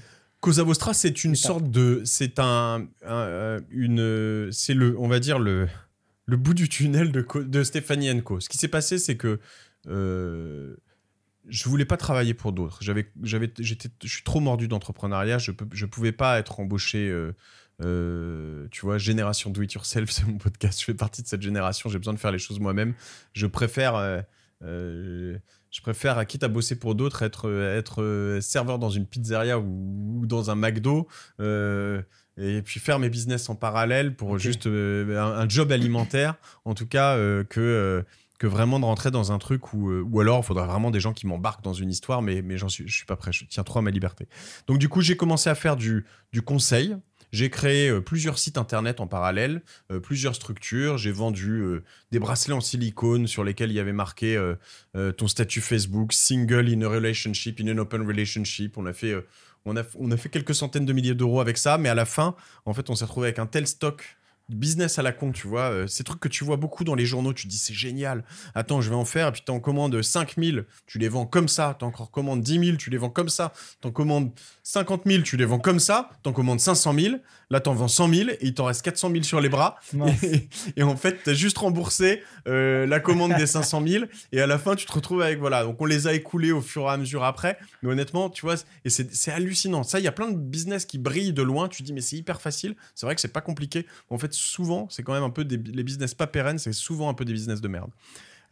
Cosa 0.42 0.64
Vostra, 0.64 0.96
c'est 0.96 1.24
une 1.24 1.36
sorte 1.36 1.70
de, 1.70 2.02
c'est 2.04 2.40
un, 2.40 2.88
euh, 3.06 3.62
une, 3.70 4.52
c'est 4.52 4.74
le, 4.74 4.98
on 5.00 5.08
va 5.08 5.20
dire 5.20 5.38
le, 5.38 5.68
le 6.26 6.36
bout 6.36 6.56
du 6.56 6.68
tunnel 6.68 7.12
de, 7.12 7.26
de 7.44 7.64
Stéphanie 7.64 8.12
Enco. 8.12 8.40
Ce 8.40 8.50
qui 8.50 8.58
s'est 8.58 8.68
passé, 8.68 8.98
c'est 8.98 9.16
que 9.18 9.40
euh, 9.88 10.76
je 11.48 11.70
voulais 11.70 11.86
pas 11.86 11.98
travailler 11.98 12.34
pour 12.34 12.54
d'autres. 12.54 12.80
J'avais, 12.82 13.12
j'avais, 13.22 13.54
j'étais, 13.60 13.90
je 14.04 14.10
suis 14.10 14.24
trop 14.24 14.40
mordu 14.40 14.68
d'entrepreneuriat. 14.68 15.38
Je 15.38 15.52
peux, 15.52 15.68
je 15.72 15.86
pouvais 15.86 16.12
pas 16.12 16.40
être 16.40 16.60
embauché. 16.60 17.08
Euh, 17.08 17.36
euh, 17.84 18.68
tu 18.72 18.82
vois, 18.82 18.98
génération 18.98 19.52
do 19.52 19.62
it 19.62 19.74
yourself, 19.74 20.10
c'est 20.10 20.26
mon 20.26 20.40
podcast. 20.40 20.80
Je 20.80 20.86
fais 20.86 20.96
partie 20.96 21.22
de 21.22 21.28
cette 21.28 21.44
génération. 21.44 21.88
J'ai 21.88 22.00
besoin 22.00 22.14
de 22.16 22.20
faire 22.20 22.32
les 22.32 22.40
choses 22.40 22.60
moi-même. 22.60 22.96
Je 23.34 23.46
préfère 23.46 24.24
je 25.72 25.82
préfère, 25.82 26.26
quitte 26.28 26.44
à 26.44 26.50
bosser 26.50 26.78
pour 26.78 26.96
d'autres, 26.96 27.24
être, 27.24 27.50
être 27.50 28.04
euh, 28.04 28.42
serveur 28.42 28.78
dans 28.78 28.90
une 28.90 29.06
pizzeria 29.06 29.58
ou, 29.58 30.24
dans 30.26 30.52
un 30.52 30.56
McDo. 30.56 31.08
Euh, 31.40 32.02
et 32.38 32.62
puis 32.62 32.80
faire 32.80 33.00
mes 33.00 33.10
business 33.10 33.50
en 33.50 33.56
parallèle 33.56 34.16
pour 34.16 34.38
juste 34.38 34.68
euh, 34.68 35.18
un, 35.20 35.48
job 35.48 35.72
alimentaire, 35.72 36.36
en 36.66 36.74
tout 36.74 36.88
cas, 36.88 37.16
que, 37.44 38.04
que 38.40 38.48
vraiment 38.48 38.80
de 38.80 38.86
rentrer 38.86 39.12
dans 39.12 39.32
un 39.32 39.38
truc 39.38 39.74
où, 39.74 39.92
ou 39.92 40.20
alors 40.22 40.40
il 40.40 40.44
faudrait 40.44 40.66
vraiment 40.66 40.92
des 40.92 41.00
gens 41.00 41.14
qui 41.14 41.28
m'embarquent 41.28 41.64
dans 41.64 41.74
une 41.74 41.90
histoire, 41.90 42.22
mais, 42.22 42.42
mais 42.42 42.58
j'en 42.58 42.70
suis, 42.70 42.88
je 42.88 42.96
suis 42.96 43.06
pas 43.06 43.18
prêt, 43.18 43.32
je 43.32 43.46
tiens 43.46 43.64
trop 43.64 43.80
à 43.80 43.82
ma 43.82 43.92
liberté. 43.92 44.28
Donc 44.68 44.78
du 44.78 44.88
coup, 44.90 45.02
j'ai 45.02 45.18
commencé 45.18 45.50
à 45.50 45.56
faire 45.56 45.76
du, 45.76 46.06
du 46.32 46.42
conseil, 46.42 46.96
j'ai 47.32 47.50
créé 47.50 47.90
euh, 47.90 48.02
plusieurs 48.02 48.38
sites 48.38 48.58
internet 48.58 49.00
en 49.00 49.08
parallèle, 49.08 49.62
euh, 49.92 50.00
plusieurs 50.00 50.36
structures. 50.36 50.98
J'ai 50.98 51.12
vendu 51.12 51.62
euh, 51.62 51.84
des 52.12 52.20
bracelets 52.20 52.54
en 52.54 52.62
silicone 52.62 53.28
sur 53.28 53.44
lesquels 53.44 53.72
il 53.72 53.76
y 53.76 53.80
avait 53.80 53.94
marqué 53.94 54.40
ton 55.18 55.28
statut 55.28 55.62
Facebook, 55.62 56.14
single 56.14 56.68
in 56.70 56.82
a 56.82 56.88
relationship, 56.88 57.60
in 57.62 57.74
an 57.74 57.78
open 57.78 58.06
relationship. 58.06 58.78
On 58.78 58.86
a 58.86 58.94
fait, 58.94 59.16
on 59.66 59.78
a, 59.78 59.84
on 59.98 60.12
a 60.12 60.18
fait 60.18 60.30
quelques 60.30 60.56
centaines 60.56 60.86
de 60.86 60.94
milliers 60.94 61.16
d'euros 61.16 61.40
avec 61.40 61.58
ça, 61.58 61.78
mais 61.78 61.90
à 61.90 61.96
la 61.96 62.06
fin, 62.06 62.36
en 62.66 62.74
fait, 62.74 62.90
on 62.90 62.96
s'est 62.96 63.06
retrouvé 63.06 63.28
avec 63.28 63.40
un 63.40 63.46
tel 63.46 63.68
stock 63.68 64.18
business 64.56 65.00
à 65.00 65.02
la 65.02 65.12
con, 65.12 65.32
tu 65.32 65.48
vois. 65.48 65.72
Euh, 65.72 65.88
ces 65.88 66.04
trucs 66.04 66.20
que 66.20 66.28
tu 66.28 66.44
vois 66.44 66.58
beaucoup 66.58 66.84
dans 66.84 66.96
les 66.96 67.06
journaux, 67.06 67.34
tu 67.34 67.44
te 67.44 67.50
dis 67.50 67.58
c'est 67.58 67.74
génial. 67.74 68.24
Attends, 68.56 68.82
je 68.82 68.90
vais 68.90 68.96
en 68.96 69.06
faire. 69.06 69.28
Et 69.28 69.32
puis 69.32 69.42
tu 69.46 69.52
en 69.52 69.60
commandes 69.60 70.02
5000, 70.02 70.66
tu 70.86 71.00
les 71.00 71.10
vends 71.10 71.26
comme 71.26 71.48
ça. 71.48 71.76
Tu 71.80 71.86
en 71.86 71.92
commandes 71.92 72.42
10 72.42 72.66
000, 72.66 72.78
tu 72.78 72.90
les 72.90 72.98
vends 72.98 73.10
comme 73.10 73.30
ça. 73.30 73.54
Tu 73.82 73.88
en 73.88 73.92
commandes 73.92 74.32
50 74.64 75.04
000, 75.06 75.24
tu 75.24 75.38
les 75.38 75.46
vends 75.46 75.60
comme 75.60 75.80
ça. 75.80 76.10
Tu 76.24 76.30
en 76.30 76.34
commandes 76.34 76.60
500 76.60 76.94
000. 76.94 77.16
Là, 77.52 77.60
tu 77.60 77.70
en 77.70 77.74
vends 77.74 77.90
100 77.90 78.14
000 78.14 78.30
et 78.30 78.38
il 78.42 78.54
t'en 78.54 78.66
reste 78.66 78.82
400 78.82 79.12
000 79.12 79.24
sur 79.24 79.42
les 79.42 79.50
bras. 79.50 79.76
Et, 80.78 80.84
en 80.84 80.96
fait, 80.96 81.22
tu 81.24 81.30
as 81.30 81.34
juste 81.34 81.58
remboursé 81.58 82.24
euh, 82.48 82.88
la 82.88 83.02
commande 83.02 83.36
des 83.36 83.46
500 83.46 83.86
000. 83.86 84.06
Et 84.32 84.42
à 84.42 84.48
la 84.48 84.58
fin, 84.58 84.76
tu 84.76 84.86
te 84.86 84.92
retrouves 84.94 85.22
avec. 85.22 85.40
Voilà. 85.40 85.64
Donc 85.64 85.80
on 85.82 85.86
les 85.86 86.08
a 86.08 86.14
écoulés 86.14 86.54
au 86.54 86.62
fur 86.62 86.84
et 86.84 86.90
à 86.90 86.98
mesure 86.98 87.26
après. 87.26 87.60
Mais 87.84 87.92
honnêtement, 87.92 88.30
tu 88.30 88.46
vois, 88.46 88.56
et 88.86 88.90
c'est 88.90 89.32
hallucinant. 89.32 89.84
Ça, 89.84 90.00
il 90.00 90.06
y 90.06 90.08
a 90.08 90.14
plein 90.14 90.32
de 90.32 90.38
business 90.38 90.86
qui 90.86 90.98
brillent 90.98 91.34
de 91.34 91.44
loin. 91.44 91.68
Tu 91.68 91.84
dis, 91.84 91.92
mais 91.92 92.02
c'est 92.02 92.16
hyper 92.16 92.42
facile. 92.42 92.76
C'est 92.96 93.06
vrai 93.06 93.16
que 93.16 93.22
c'est 93.22 93.34
pas 93.34 93.42
compliqué. 93.42 93.86
En 94.10 94.18
fait, 94.18 94.34
souvent, 94.34 94.88
c'est 94.90 95.04
quand 95.04 95.14
même 95.14 95.24
un 95.24 95.30
peu 95.30 95.44
des 95.44 95.58
les 95.58 95.84
business 95.84 96.14
pas 96.14 96.28
pérennes, 96.28 96.58
c'est 96.58 96.74
souvent 96.74 97.10
un 97.10 97.14
peu 97.14 97.26
des 97.26 97.34
business 97.34 97.60
de 97.60 97.68
merde. 97.68 97.92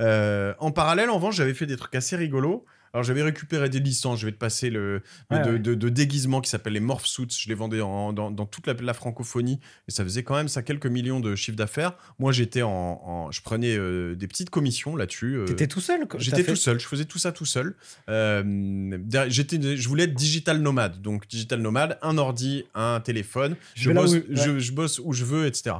Euh, 0.01 0.53
en 0.59 0.71
parallèle, 0.71 1.09
en 1.09 1.15
revanche, 1.15 1.35
j'avais 1.35 1.53
fait 1.53 1.65
des 1.65 1.77
trucs 1.77 1.95
assez 1.95 2.15
rigolos. 2.15 2.65
Alors 2.93 3.03
j'avais 3.03 3.21
récupéré 3.21 3.69
des 3.69 3.79
licences, 3.79 4.19
je 4.19 4.25
vais 4.25 4.31
te 4.31 4.37
passer 4.37 4.69
le, 4.69 5.01
de, 5.29 5.89
déguisement 5.89 6.41
qui 6.41 6.49
s'appelle 6.49 6.73
les 6.73 6.79
Morph 6.79 7.05
Suits, 7.05 7.27
je 7.29 7.47
les 7.47 7.53
vendais 7.55 7.77
dans, 7.79 8.45
toute 8.45 8.67
la, 8.67 8.93
francophonie 8.93 9.59
et 9.87 9.91
ça 9.91 10.03
faisait 10.03 10.23
quand 10.23 10.35
même 10.35 10.47
ça 10.47 10.63
quelques 10.63 10.87
millions 10.87 11.19
de 11.19 11.35
chiffre 11.35 11.57
d'affaires. 11.57 11.93
Moi 12.17 12.31
j'étais 12.31 12.63
en, 12.63 13.29
je 13.31 13.41
prenais 13.41 13.75
euh, 13.75 14.15
des 14.15 14.27
petites 14.27 14.49
commissions 14.49 14.95
là-dessus. 14.95 15.35
Euh, 15.35 15.45
T'étais 15.45 15.67
tout 15.67 15.81
seul 15.81 16.07
J'étais 16.17 16.43
tout 16.43 16.55
seul, 16.55 16.79
je 16.79 16.87
faisais 16.87 17.05
tout 17.05 17.19
ça 17.19 17.31
tout 17.31 17.45
seul. 17.45 17.75
Euh, 18.09 18.97
j'étais, 19.27 19.77
je 19.77 19.87
voulais 19.87 20.05
être 20.05 20.15
digital 20.15 20.59
nomade, 20.59 21.01
donc 21.01 21.27
digital 21.27 21.61
nomade, 21.61 21.99
un 22.01 22.17
ordi, 22.17 22.65
un 22.73 22.99
téléphone, 22.99 23.55
je, 23.75 23.91
bosse, 23.91 24.15
où, 24.15 24.59
je, 24.59 24.71
bosse 24.71 24.99
où 24.99 25.13
je 25.13 25.25
veux, 25.25 25.45
etc. 25.45 25.75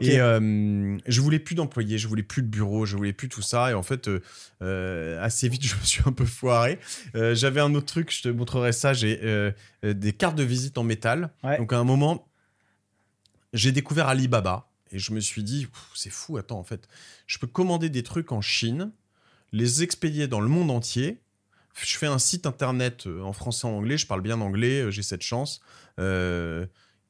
Et 0.00 0.18
je 0.18 1.20
voulais 1.20 1.40
plus 1.40 1.56
d'employés, 1.56 1.98
je 1.98 2.06
voulais 2.06 2.22
plus 2.22 2.42
de 2.42 2.48
bureau, 2.48 2.86
je 2.86 2.96
voulais 2.96 3.12
plus 3.12 3.28
tout 3.28 3.42
ça 3.42 3.70
et 3.70 3.74
en 3.74 3.82
fait 3.82 4.08
assez 4.60 5.48
vite 5.48 5.62
je 5.66 5.74
me 5.74 5.84
suis 5.84 6.02
un 6.06 6.12
peu 6.12 6.24
foiré 6.24 6.51
euh, 7.14 7.34
j'avais 7.34 7.60
un 7.60 7.74
autre 7.74 7.86
truc, 7.86 8.10
je 8.12 8.22
te 8.22 8.28
montrerai 8.28 8.72
ça. 8.72 8.92
J'ai 8.92 9.20
euh, 9.22 9.52
euh, 9.84 9.94
des 9.94 10.12
cartes 10.12 10.36
de 10.36 10.42
visite 10.42 10.78
en 10.78 10.84
métal. 10.84 11.30
Donc 11.58 11.72
à 11.72 11.78
un 11.78 11.84
moment, 11.84 12.28
j'ai 13.52 13.72
découvert 13.72 14.08
Alibaba 14.08 14.68
et 14.90 14.98
je 14.98 15.12
me 15.12 15.20
suis 15.20 15.42
dit, 15.42 15.66
c'est 15.94 16.10
fou, 16.10 16.36
attends, 16.36 16.58
en 16.58 16.64
fait, 16.64 16.88
je 17.26 17.38
peux 17.38 17.46
commander 17.46 17.88
des 17.88 18.02
trucs 18.02 18.32
en 18.32 18.40
Chine, 18.40 18.92
les 19.52 19.82
expédier 19.82 20.28
dans 20.28 20.40
le 20.40 20.48
monde 20.48 20.70
entier. 20.70 21.20
Je 21.74 21.96
fais 21.96 22.06
un 22.06 22.18
site 22.18 22.44
internet 22.44 23.06
en 23.06 23.32
français 23.32 23.66
et 23.66 23.70
en 23.70 23.74
anglais, 23.74 23.96
je 23.96 24.06
parle 24.06 24.20
bien 24.20 24.40
anglais, 24.42 24.92
j'ai 24.92 25.02
cette 25.02 25.22
chance. 25.22 25.62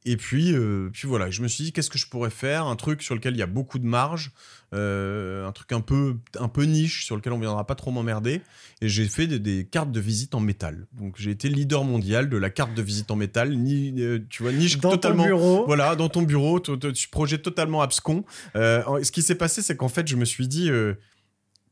Et 0.05 0.17
puis, 0.17 0.53
euh, 0.53 0.91
puis 0.93 1.07
voilà, 1.07 1.31
je 1.31 1.43
me 1.43 1.49
suis 1.49 1.65
dit, 1.65 1.73
qu'est-ce 1.73 1.91
que 1.91 1.99
je 1.99 2.09
pourrais 2.09 2.31
faire? 2.31 2.67
Un 2.67 2.75
truc 2.75 3.03
sur 3.03 3.15
lequel 3.15 3.35
il 3.35 3.39
y 3.39 3.43
a 3.43 3.47
beaucoup 3.47 3.79
de 3.79 3.87
marge, 3.87 4.33
euh, 4.75 5.47
un 5.47 5.53
truc 5.53 5.71
un 5.71 5.81
peu, 5.81 6.17
un 6.41 6.49
peu 6.49 6.65
niche, 6.65 7.05
sur 7.05 7.15
lequel 7.15 7.33
on 7.33 7.37
ne 7.37 7.43
viendra 7.43 7.65
pas 7.67 7.77
trop 7.77 7.93
m'emmerder. 7.93 8.43
Et 8.81 8.89
j'ai 8.89 9.07
fait 9.07 9.29
des, 9.29 9.65
cartes 9.65 9.93
de 9.93 10.01
visite 10.01 10.35
en 10.35 10.41
métal. 10.41 10.87
Donc 10.93 11.15
j'ai 11.19 11.31
été 11.31 11.49
leader 11.49 11.85
mondial 11.85 12.29
de 12.29 12.37
la 12.37 12.51
carte 12.51 12.75
de 12.75 12.83
visite 12.83 13.13
en 13.13 13.17
métal. 13.17 13.57
Ni, 13.57 13.95
euh, 14.03 14.19
tu 14.29 14.43
vois, 14.43 14.53
niche 14.53 14.79
dans 14.79 14.91
totalement. 14.91 15.23
Ton 15.23 15.29
bureau. 15.29 15.67
Voilà, 15.67 15.95
dans 15.95 16.09
ton 16.09 16.23
bureau, 16.23 16.59
tu 16.59 17.09
projet 17.09 17.39
totalement 17.39 17.81
abscon. 17.81 18.25
ce 18.55 19.11
qui 19.13 19.23
s'est 19.23 19.37
passé, 19.37 19.63
c'est 19.63 19.77
qu'en 19.77 19.89
fait, 19.89 20.09
je 20.09 20.17
me 20.17 20.25
suis 20.25 20.49
dit, 20.49 20.69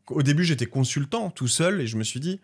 au 0.06 0.22
début, 0.22 0.44
j'étais 0.44 0.66
consultant 0.66 1.30
tout 1.30 1.48
seul, 1.48 1.80
et 1.80 1.88
je 1.88 1.96
me 1.96 2.04
suis 2.04 2.20
dit, 2.20 2.40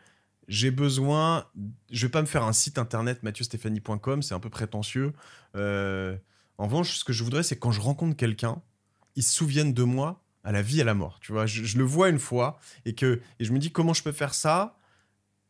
j'ai 0.48 0.70
besoin. 0.70 1.46
Je 1.90 2.06
vais 2.06 2.11
pas 2.11 2.20
me 2.20 2.26
faire 2.26 2.44
un 2.44 2.52
site 2.52 2.78
internet 2.78 3.22
mathieustephanie.com, 3.22 4.22
c'est 4.22 4.35
un 4.35 4.40
peu 4.40 4.50
prétentieux. 4.50 5.12
Euh, 5.56 6.16
en 6.59 6.66
revanche, 6.66 6.96
ce 6.96 7.04
que 7.04 7.12
je 7.12 7.24
voudrais, 7.24 7.42
c'est 7.42 7.59
quand 7.59 7.72
je 7.72 7.80
rencontre 7.80 8.16
quelqu'un, 8.16 8.62
il 9.14 9.22
se 9.22 9.35
souvienne 9.35 9.72
de 9.72 9.82
moi 9.82 10.22
à 10.44 10.52
la 10.52 10.62
vie, 10.62 10.80
à 10.80 10.85
la 10.85 10.94
mort. 10.94 11.18
Tu 11.20 11.32
vois, 11.32 11.46
je, 11.46 11.76
le 11.76 11.85
vois 11.85 12.09
une 12.09 12.18
fois 12.18 12.59
et 12.85 12.94
que 12.94 13.20
et 13.40 13.44
je 13.44 13.52
me 13.52 13.59
dis 13.59 13.72
comment 13.72 13.94
je 13.94 14.02
peux 14.02 14.12
faire 14.12 14.35
ça? 14.35 14.78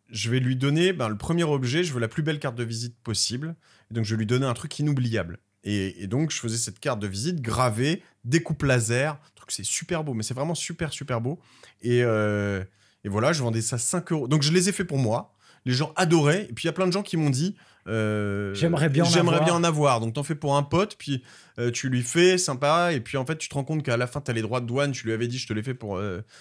Je 0.09 0.31
vais 0.31 0.39
lui 0.39 0.57
donner 0.57 0.93
ben, 0.93 1.09
le 1.09 1.19
premier 1.19 1.45
objet. 1.45 1.85
Je 1.85 1.93
veux 1.93 2.01
la 2.01 2.09
plus 2.09 2.23
belle 2.23 2.39
carte 2.39 2.57
de 2.57 2.65
visite 2.65 2.97
possible. 3.03 3.57
Et 3.91 3.95
donc 3.95 4.05
je 4.05 4.15
vais 4.15 4.19
lui 4.19 4.27
donner 4.27 4.47
un 4.47 4.55
truc 4.55 4.79
inoubliable. 4.79 5.39
Et, 5.65 6.07
donc 6.07 6.31
je 6.31 6.39
faisais 6.39 6.59
cette 6.59 6.79
carte 6.79 7.01
de 7.01 7.09
visite 7.09 7.41
gravée, 7.41 8.03
découpe 8.25 8.63
laser. 8.63 9.19
Truc 9.35 9.51
c'est 9.51 9.65
super 9.65 10.05
beau, 10.05 10.15
mais 10.15 10.23
c'est 10.23 10.35
vraiment 10.35 10.55
super 10.55 10.93
super 10.93 11.21
beau. 11.21 11.41
Et 11.83 12.05
euh, 12.05 12.65
et 13.07 13.09
voilà, 13.09 13.33
je 13.33 13.41
vendais 13.41 13.63
ça 13.63 13.79
5 13.79 14.11
euros. 14.11 14.27
Donc 14.27 14.43
je 14.43 14.53
les 14.53 14.69
ai 14.69 14.73
fait 14.73 14.85
pour 14.85 14.99
moi. 14.99 15.33
Les 15.65 15.73
gens 15.73 15.93
adoraient. 15.95 16.49
Et 16.51 16.53
puis 16.53 16.65
il 16.65 16.67
y 16.67 16.69
a 16.69 16.73
plein 16.73 16.89
de 16.89 16.93
gens 16.93 17.05
qui 17.05 17.17
m'ont 17.17 17.31
dit 17.31 17.55
euh, 17.89 18.53
J'aimerais 18.55 18.89
bien, 18.89 19.05
bien 19.05 19.55
en 19.55 19.65
avoir. 19.65 20.01
Donc 20.01 20.15
t'en 20.15 20.23
fais 20.23 20.35
pour 20.35 20.57
un 20.57 20.63
pote, 20.63 20.97
puis 20.99 21.23
euh, 21.59 21.71
tu 21.71 21.89
lui 21.89 22.03
fais, 22.03 22.37
sympa, 22.37 22.93
et 22.93 23.01
puis 23.01 23.17
en 23.17 23.25
fait 23.25 23.37
tu 23.39 23.49
te 23.49 23.55
rends 23.55 23.65
compte 23.65 23.83
qu'à 23.83 23.97
la 23.97 24.07
fin 24.07 24.21
tu 24.21 24.31
as 24.31 24.35
les 24.35 24.43
droits 24.43 24.61
de 24.61 24.67
douane, 24.67 24.93
tu 24.93 25.07
lui 25.07 25.13
avais 25.13 25.29
dit 25.29 25.39
je 25.39 25.47
te 25.47 25.53
les 25.53 25.63
fais 25.63 25.75
pour 25.75 26.01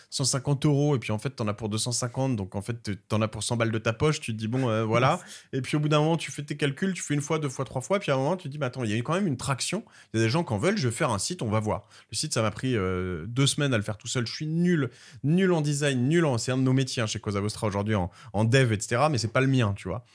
150 0.09 0.65
euh, 0.65 0.67
euros, 0.67 0.95
et 0.95 0.99
puis 0.99 1.11
en 1.11 1.19
fait 1.19 1.29
t'en 1.29 1.47
as 1.47 1.53
pour 1.53 1.69
250, 1.69 2.35
donc 2.35 2.55
en 2.55 2.61
fait 2.61 2.91
t'en 3.07 3.21
as 3.21 3.27
pour 3.27 3.43
100 3.43 3.57
balles 3.57 3.71
de 3.71 3.77
ta 3.77 3.93
poche, 3.93 4.19
tu 4.19 4.33
te 4.33 4.37
dis 4.37 4.47
bon 4.47 4.85
voilà, 4.85 5.19
et 5.53 5.61
puis 5.61 5.77
au 5.77 5.79
bout 5.79 5.89
d'un 5.89 5.99
moment 5.99 6.17
tu 6.17 6.31
fais 6.31 6.43
tes 6.43 6.57
calculs, 6.57 6.93
tu 6.93 7.03
fais 7.03 7.13
une 7.13 7.21
fois, 7.21 7.39
deux 7.39 7.49
fois, 7.49 7.65
trois 7.65 7.81
fois, 7.81 7.99
puis 7.99 8.11
à 8.11 8.15
un 8.15 8.17
moment 8.17 8.35
tu 8.37 8.43
te 8.43 8.49
dis 8.49 8.57
bah 8.57 8.67
attends, 8.67 8.83
il 8.83 8.91
y 8.91 8.99
a 8.99 9.01
quand 9.01 9.13
même 9.13 9.27
une 9.27 9.37
traction, 9.37 9.85
il 10.13 10.19
y 10.19 10.23
a 10.23 10.25
des 10.25 10.31
gens 10.31 10.43
qui 10.43 10.53
en 10.53 10.57
veulent, 10.57 10.77
je 10.77 10.87
vais 10.87 10.95
faire 10.95 11.11
un 11.11 11.19
site, 11.19 11.41
on 11.41 11.49
va 11.49 11.59
voir. 11.59 11.87
Le 12.11 12.17
site 12.17 12.33
ça 12.33 12.41
m'a 12.41 12.51
pris 12.51 12.73
deux 12.73 13.47
semaines 13.47 13.73
à 13.73 13.77
le 13.77 13.83
faire 13.83 13.97
tout 13.97 14.07
seul, 14.07 14.25
je 14.25 14.33
suis 14.33 14.47
nul, 14.47 14.89
nul 15.23 15.51
en 15.53 15.61
design, 15.61 16.07
nul 16.09 16.25
en, 16.25 16.37
c'est 16.37 16.51
un 16.51 16.57
de 16.57 16.63
nos 16.63 16.73
métiers 16.73 17.03
hein, 17.03 17.07
chez 17.07 17.19
Cosa 17.19 17.39
Vostra 17.39 17.67
aujourd'hui 17.67 17.95
en, 17.95 18.09
en 18.33 18.43
dev, 18.43 18.73
etc., 18.73 19.03
mais 19.09 19.17
c'est 19.17 19.31
pas 19.31 19.41
le 19.41 19.47
mien, 19.47 19.73
tu 19.77 19.87
vois. 19.87 20.05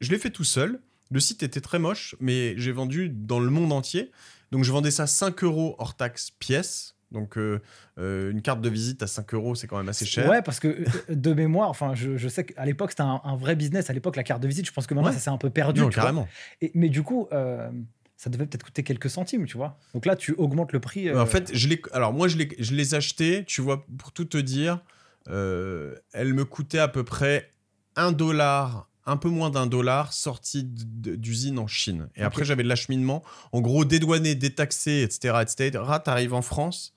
Je 0.00 0.10
l'ai 0.10 0.18
fait 0.18 0.30
tout 0.30 0.44
seul. 0.44 0.80
Le 1.10 1.20
site 1.20 1.42
était 1.42 1.60
très 1.60 1.78
moche, 1.78 2.14
mais 2.20 2.54
j'ai 2.56 2.72
vendu 2.72 3.08
dans 3.08 3.40
le 3.40 3.50
monde 3.50 3.72
entier. 3.72 4.10
Donc 4.52 4.64
je 4.64 4.72
vendais 4.72 4.90
ça 4.90 5.06
5 5.06 5.42
euros 5.44 5.74
hors 5.78 5.96
taxe 5.96 6.30
pièce. 6.30 6.96
Donc 7.10 7.36
euh, 7.36 7.60
euh, 7.98 8.30
une 8.30 8.40
carte 8.40 8.60
de 8.60 8.68
visite 8.68 9.02
à 9.02 9.06
5 9.06 9.34
euros, 9.34 9.54
c'est 9.54 9.66
quand 9.66 9.76
même 9.76 9.88
assez 9.88 10.06
cher. 10.06 10.28
Ouais, 10.28 10.42
parce 10.42 10.60
que 10.60 10.68
euh, 10.68 10.84
de 11.14 11.32
mémoire, 11.32 11.68
enfin, 11.68 11.94
je, 11.94 12.28
sais 12.28 12.44
qu'à 12.44 12.64
l'époque 12.64 12.90
c'était 12.90 13.02
un, 13.02 13.36
vrai 13.36 13.56
business. 13.56 13.90
À 13.90 13.92
l'époque, 13.92 14.16
la 14.16 14.22
carte 14.22 14.42
de 14.42 14.48
visite, 14.48 14.66
je 14.66 14.72
pense 14.72 14.86
que 14.86 14.94
maintenant 14.94 15.12
ça 15.12 15.18
s'est 15.18 15.30
un 15.30 15.38
peu 15.38 15.50
perdu. 15.50 15.80
Non, 15.80 15.88
carrément. 15.88 16.28
Et, 16.60 16.70
mais 16.74 16.88
du 16.88 17.02
coup, 17.02 17.28
ça 17.30 18.28
devait 18.28 18.46
peut-être 18.46 18.64
coûter 18.64 18.82
quelques 18.82 19.10
centimes, 19.10 19.46
tu 19.46 19.56
vois. 19.56 19.78
Donc 19.94 20.06
là, 20.06 20.14
tu 20.14 20.32
augmentes 20.34 20.72
le 20.72 20.80
prix. 20.80 21.12
En 21.12 21.26
fait, 21.26 21.50
je 21.54 21.68
les, 21.68 21.80
alors 21.92 22.12
moi, 22.12 22.28
je 22.28 22.36
les, 22.36 22.48
je 22.58 22.74
les 22.74 22.94
achetais, 22.94 23.44
tu 23.46 23.60
vois, 23.60 23.86
pour 23.98 24.12
tout 24.12 24.26
te 24.26 24.38
dire, 24.38 24.80
elles 25.26 26.34
me 26.34 26.44
coûtaient 26.44 26.78
à 26.78 26.88
peu 26.88 27.02
près 27.02 27.50
1 27.96 28.12
dollar 28.12 28.89
un 29.06 29.16
peu 29.16 29.28
moins 29.28 29.50
d'un 29.50 29.66
dollar 29.66 30.12
sorti 30.12 30.62
d'usine 30.64 31.58
en 31.58 31.66
Chine. 31.66 32.08
Et 32.16 32.22
après, 32.22 32.44
j'avais 32.44 32.62
de 32.62 32.68
l'acheminement. 32.68 33.22
En 33.52 33.60
gros, 33.60 33.84
dédouané, 33.84 34.34
détaxé, 34.34 35.02
etc., 35.02 35.38
etc. 35.42 35.82
Tu 36.04 36.10
arrives 36.10 36.34
en 36.34 36.42
France 36.42 36.92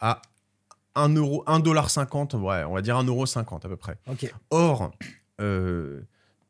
à 0.00 0.22
1 0.94 1.14
euro, 1.14 1.44
1 1.46 1.60
dollar 1.60 1.90
50, 1.90 2.34
ouais, 2.34 2.64
on 2.64 2.74
va 2.74 2.82
dire 2.82 2.96
1 2.96 3.04
euro 3.04 3.26
50 3.26 3.64
à 3.64 3.68
peu 3.68 3.76
près. 3.76 3.98
Or, 4.50 4.92
euh, 5.40 6.02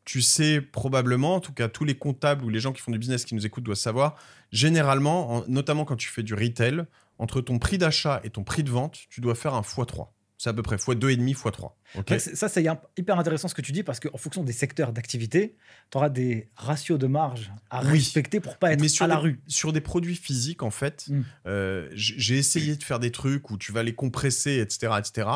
tu 0.04 0.20
sais 0.20 0.60
probablement, 0.60 1.36
en 1.36 1.40
tout 1.40 1.52
cas 1.52 1.68
tous 1.68 1.84
les 1.84 1.96
comptables 1.96 2.44
ou 2.44 2.48
les 2.50 2.60
gens 2.60 2.72
qui 2.72 2.82
font 2.82 2.92
du 2.92 2.98
business 2.98 3.24
qui 3.24 3.34
nous 3.34 3.46
écoutent 3.46 3.64
doivent 3.64 3.78
savoir, 3.78 4.16
généralement, 4.52 5.44
notamment 5.48 5.84
quand 5.84 5.96
tu 5.96 6.08
fais 6.08 6.22
du 6.22 6.34
retail, 6.34 6.84
entre 7.18 7.40
ton 7.40 7.58
prix 7.58 7.78
d'achat 7.78 8.20
et 8.24 8.30
ton 8.30 8.44
prix 8.44 8.64
de 8.64 8.70
vente, 8.70 8.98
tu 9.08 9.20
dois 9.20 9.34
faire 9.34 9.54
un 9.54 9.62
x3. 9.62 10.08
C'est 10.44 10.50
à 10.50 10.52
peu 10.52 10.60
près 10.60 10.76
x2,5, 10.76 11.34
x3. 11.34 11.70
Okay 12.00 12.18
ça, 12.18 12.50
c'est 12.50 12.66
hyper 12.98 13.18
intéressant 13.18 13.48
ce 13.48 13.54
que 13.54 13.62
tu 13.62 13.72
dis 13.72 13.82
parce 13.82 13.98
qu'en 13.98 14.18
fonction 14.18 14.44
des 14.44 14.52
secteurs 14.52 14.92
d'activité, 14.92 15.56
tu 15.90 15.96
auras 15.96 16.10
des 16.10 16.50
ratios 16.54 16.98
de 16.98 17.06
marge 17.06 17.50
à 17.70 17.80
respecter 17.80 18.40
pour 18.40 18.58
pas 18.58 18.74
être 18.74 19.02
à 19.02 19.06
la 19.06 19.16
rue. 19.16 19.40
Sur 19.46 19.72
des 19.72 19.80
produits 19.80 20.16
physiques, 20.16 20.62
en 20.62 20.70
fait, 20.70 21.06
hmm. 21.08 21.22
euh, 21.46 21.88
j'ai 21.94 22.36
essayé 22.36 22.76
de 22.76 22.84
faire 22.84 23.00
des 23.00 23.10
trucs 23.10 23.50
où 23.50 23.56
tu 23.56 23.72
vas 23.72 23.82
les 23.82 23.94
compresser, 23.94 24.58
etc. 24.58 24.92
etc. 24.98 25.30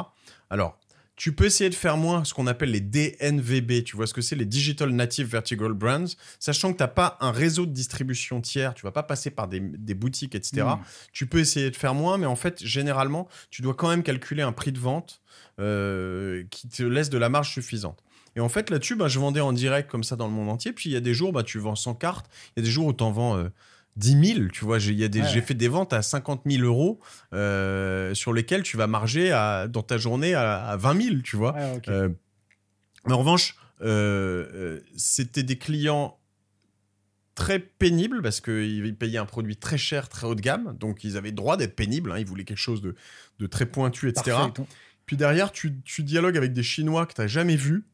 Alors, 0.50 0.78
tu 1.18 1.32
peux 1.32 1.46
essayer 1.46 1.68
de 1.68 1.74
faire 1.74 1.96
moins 1.96 2.24
ce 2.24 2.32
qu'on 2.32 2.46
appelle 2.46 2.70
les 2.70 2.80
DNVB. 2.80 3.82
Tu 3.84 3.96
vois 3.96 4.06
ce 4.06 4.14
que 4.14 4.22
c'est, 4.22 4.36
les 4.36 4.46
Digital 4.46 4.90
Native 4.90 5.26
Vertical 5.26 5.72
Brands, 5.72 6.14
sachant 6.38 6.72
que 6.72 6.78
tu 6.78 6.82
n'as 6.84 6.88
pas 6.88 7.18
un 7.20 7.32
réseau 7.32 7.66
de 7.66 7.72
distribution 7.72 8.40
tiers, 8.40 8.72
tu 8.72 8.84
vas 8.84 8.92
pas 8.92 9.02
passer 9.02 9.30
par 9.30 9.48
des, 9.48 9.60
boutiques, 9.94 10.36
etc. 10.36 10.62
Hmm. 10.62 10.82
Tu 11.12 11.26
peux 11.26 11.40
essayer 11.40 11.70
de 11.70 11.76
faire 11.76 11.92
moins, 11.92 12.18
mais 12.18 12.26
en 12.26 12.36
fait, 12.36 12.64
généralement, 12.64 13.26
tu 13.50 13.62
dois 13.62 13.74
quand 13.74 13.88
même 13.88 14.04
calculer 14.04 14.42
un 14.42 14.52
prix 14.52 14.70
de 14.70 14.78
vente 14.78 15.20
euh, 15.58 16.44
qui 16.52 16.68
te 16.68 16.84
laisse 16.84 17.10
de 17.10 17.18
la 17.18 17.28
marge 17.28 17.50
suffisante. 17.52 18.04
Et 18.36 18.40
en 18.40 18.48
fait, 18.48 18.70
là-dessus, 18.70 18.94
bah, 18.94 19.08
je 19.08 19.18
vendais 19.18 19.40
en 19.40 19.52
direct 19.52 19.90
comme 19.90 20.04
ça 20.04 20.14
dans 20.14 20.28
le 20.28 20.32
monde 20.32 20.48
entier. 20.48 20.72
Puis 20.72 20.88
il 20.88 20.92
y 20.92 20.96
a 20.96 21.00
des 21.00 21.14
jours, 21.14 21.32
bah, 21.32 21.42
tu 21.42 21.58
vends 21.58 21.74
100 21.74 21.96
cartes. 21.96 22.30
Il 22.56 22.60
y 22.60 22.62
a 22.62 22.64
des 22.64 22.70
jours 22.70 22.86
où 22.86 22.92
tu 22.92 23.02
en 23.02 23.10
vends. 23.10 23.36
Euh, 23.36 23.48
10 23.98 24.34
000, 24.34 24.48
tu 24.48 24.64
vois, 24.64 24.78
j'ai 24.78 25.08
fait 25.40 25.54
des 25.54 25.66
ventes 25.66 25.92
à 25.92 26.02
50 26.02 26.42
000 26.46 26.62
euros 26.62 27.00
euh, 27.32 28.14
sur 28.14 28.32
lesquelles 28.32 28.62
tu 28.62 28.76
vas 28.76 28.86
marger 28.86 29.30
dans 29.70 29.82
ta 29.82 29.98
journée 29.98 30.34
à, 30.34 30.76
20 30.78 31.02
000, 31.02 31.16
tu 31.22 31.36
vois. 31.36 31.56
Euh, 31.88 32.08
mais 33.06 33.12
en 33.12 33.18
revanche, 33.18 33.56
euh, 33.82 34.80
c'était 34.96 35.42
des 35.42 35.58
clients 35.58 36.16
très 37.34 37.58
pénibles 37.58 38.22
parce 38.22 38.40
qu'ils 38.40 38.96
payaient 38.96 39.18
un 39.18 39.26
produit 39.26 39.56
très 39.56 39.78
cher, 39.78 40.08
très 40.08 40.28
haut 40.28 40.36
de 40.36 40.40
gamme, 40.40 40.76
donc 40.78 41.02
ils 41.02 41.16
avaient 41.16 41.30
le 41.30 41.36
droit 41.36 41.56
d'être 41.56 41.74
pénibles, 41.74 42.12
hein. 42.12 42.18
ils 42.18 42.26
voulaient 42.26 42.44
quelque 42.44 42.56
chose 42.56 42.82
de, 42.82 43.46
très 43.46 43.66
pointu, 43.66 44.08
etc. 44.08 44.36
Puis 45.06 45.16
derrière, 45.16 45.50
tu, 45.50 45.80
tu 45.82 46.04
dialogues 46.04 46.36
avec 46.36 46.52
des 46.52 46.62
Chinois 46.62 47.06
que 47.06 47.14
tu 47.14 47.20
n'as 47.20 47.26
jamais 47.26 47.56
vus, 47.56 47.84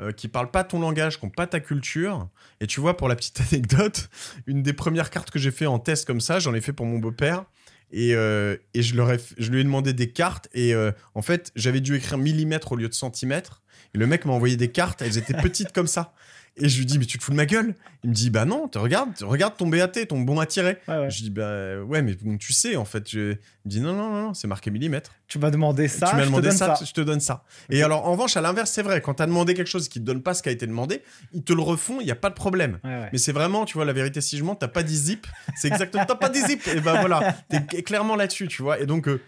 euh, 0.00 0.12
qui 0.12 0.28
parlent 0.28 0.50
pas 0.50 0.64
ton 0.64 0.80
langage, 0.80 1.18
qui 1.18 1.26
n'ont 1.26 1.30
pas 1.30 1.46
ta 1.46 1.60
culture. 1.60 2.28
Et 2.60 2.66
tu 2.66 2.80
vois, 2.80 2.96
pour 2.96 3.08
la 3.08 3.16
petite 3.16 3.40
anecdote, 3.52 4.08
une 4.46 4.62
des 4.62 4.72
premières 4.72 5.10
cartes 5.10 5.30
que 5.30 5.38
j'ai 5.38 5.50
fait 5.50 5.66
en 5.66 5.78
test 5.78 6.06
comme 6.06 6.20
ça, 6.20 6.38
j'en 6.38 6.54
ai 6.54 6.60
fait 6.60 6.72
pour 6.72 6.86
mon 6.86 6.98
beau-père. 6.98 7.44
Et, 7.92 8.14
euh, 8.14 8.56
et 8.72 8.82
je, 8.82 8.94
leur 8.96 9.10
ai, 9.10 9.18
lui 9.38 9.60
ai 9.60 9.64
demandé 9.64 9.92
des 9.92 10.10
cartes. 10.10 10.48
Et 10.54 10.74
euh, 10.74 10.92
en 11.14 11.22
fait, 11.22 11.52
j'avais 11.54 11.80
dû 11.80 11.96
écrire 11.96 12.18
millimètre 12.18 12.72
au 12.72 12.76
lieu 12.76 12.88
de 12.88 12.94
centimètre. 12.94 13.62
Et 13.94 13.98
le 13.98 14.06
mec 14.06 14.24
m'a 14.24 14.32
envoyé 14.32 14.56
des 14.56 14.70
cartes, 14.70 15.02
elles 15.02 15.18
étaient 15.18 15.34
petites 15.34 15.72
comme 15.72 15.88
ça. 15.88 16.14
Et 16.56 16.68
je 16.68 16.78
lui 16.78 16.86
dis, 16.86 16.98
mais 16.98 17.06
tu 17.06 17.16
te 17.16 17.24
fous 17.24 17.30
de 17.30 17.36
ma 17.36 17.46
gueule? 17.46 17.74
Il 18.02 18.10
me 18.10 18.14
dit, 18.14 18.28
bah 18.30 18.44
non, 18.44 18.68
regarde, 18.74 19.10
regarde 19.22 19.56
ton 19.56 19.66
BAT, 19.66 19.88
ton 19.88 20.20
bon 20.20 20.38
à 20.40 20.46
tirer. 20.46 20.78
Je 20.88 21.16
lui 21.16 21.22
dis, 21.22 21.30
bah 21.30 21.80
ouais, 21.82 22.02
mais 22.02 22.16
tu 22.38 22.52
sais, 22.52 22.76
en 22.76 22.84
fait. 22.84 23.08
Je... 23.10 23.32
Il 23.64 23.68
me 23.68 23.70
dit, 23.70 23.80
non, 23.80 23.92
non, 23.92 24.10
non, 24.10 24.34
c'est 24.34 24.46
marqué 24.48 24.70
millimètre. 24.70 25.12
Tu 25.28 25.38
m'as 25.38 25.50
demandé 25.50 25.86
ça, 25.88 26.08
tu 26.08 26.16
m'as 26.16 26.24
demandé 26.24 26.50
ça, 26.50 26.74
je 26.84 26.92
te 26.92 27.00
donne 27.00 27.20
ça. 27.20 27.44
Et 27.68 27.82
alors, 27.82 28.06
en 28.06 28.12
revanche, 28.12 28.36
à 28.36 28.40
l'inverse, 28.40 28.70
c'est 28.70 28.82
vrai, 28.82 29.00
quand 29.00 29.14
tu 29.14 29.22
as 29.22 29.26
demandé 29.26 29.54
quelque 29.54 29.68
chose 29.68 29.88
qui 29.88 30.00
te 30.00 30.04
donne 30.04 30.22
pas 30.22 30.34
ce 30.34 30.42
qui 30.42 30.48
a 30.48 30.52
été 30.52 30.66
demandé, 30.66 31.02
ils 31.32 31.42
te 31.42 31.52
le 31.52 31.62
refont, 31.62 32.00
il 32.00 32.04
n'y 32.04 32.12
a 32.12 32.16
pas 32.16 32.30
de 32.30 32.34
problème. 32.34 32.78
Mais 32.84 33.18
c'est 33.18 33.32
vraiment, 33.32 33.64
tu 33.64 33.74
vois, 33.74 33.84
la 33.84 33.92
vérité, 33.92 34.20
si 34.20 34.36
je 34.36 34.44
mens, 34.44 34.54
t'as 34.54 34.68
pas 34.68 34.82
dit 34.82 34.96
zip. 34.96 35.26
C'est 35.56 35.68
exactement, 35.68 36.04
t'as 36.04 36.14
pas 36.14 36.28
dit 36.28 36.40
zip. 36.40 36.66
Et 36.68 36.80
ben 36.80 37.00
voilà, 37.00 37.36
t'es 37.48 37.82
clairement 37.82 38.16
là-dessus, 38.16 38.48
tu 38.48 38.62
vois. 38.62 38.80
Et 38.80 38.86
donc, 38.86 39.08
euh, 39.08 39.20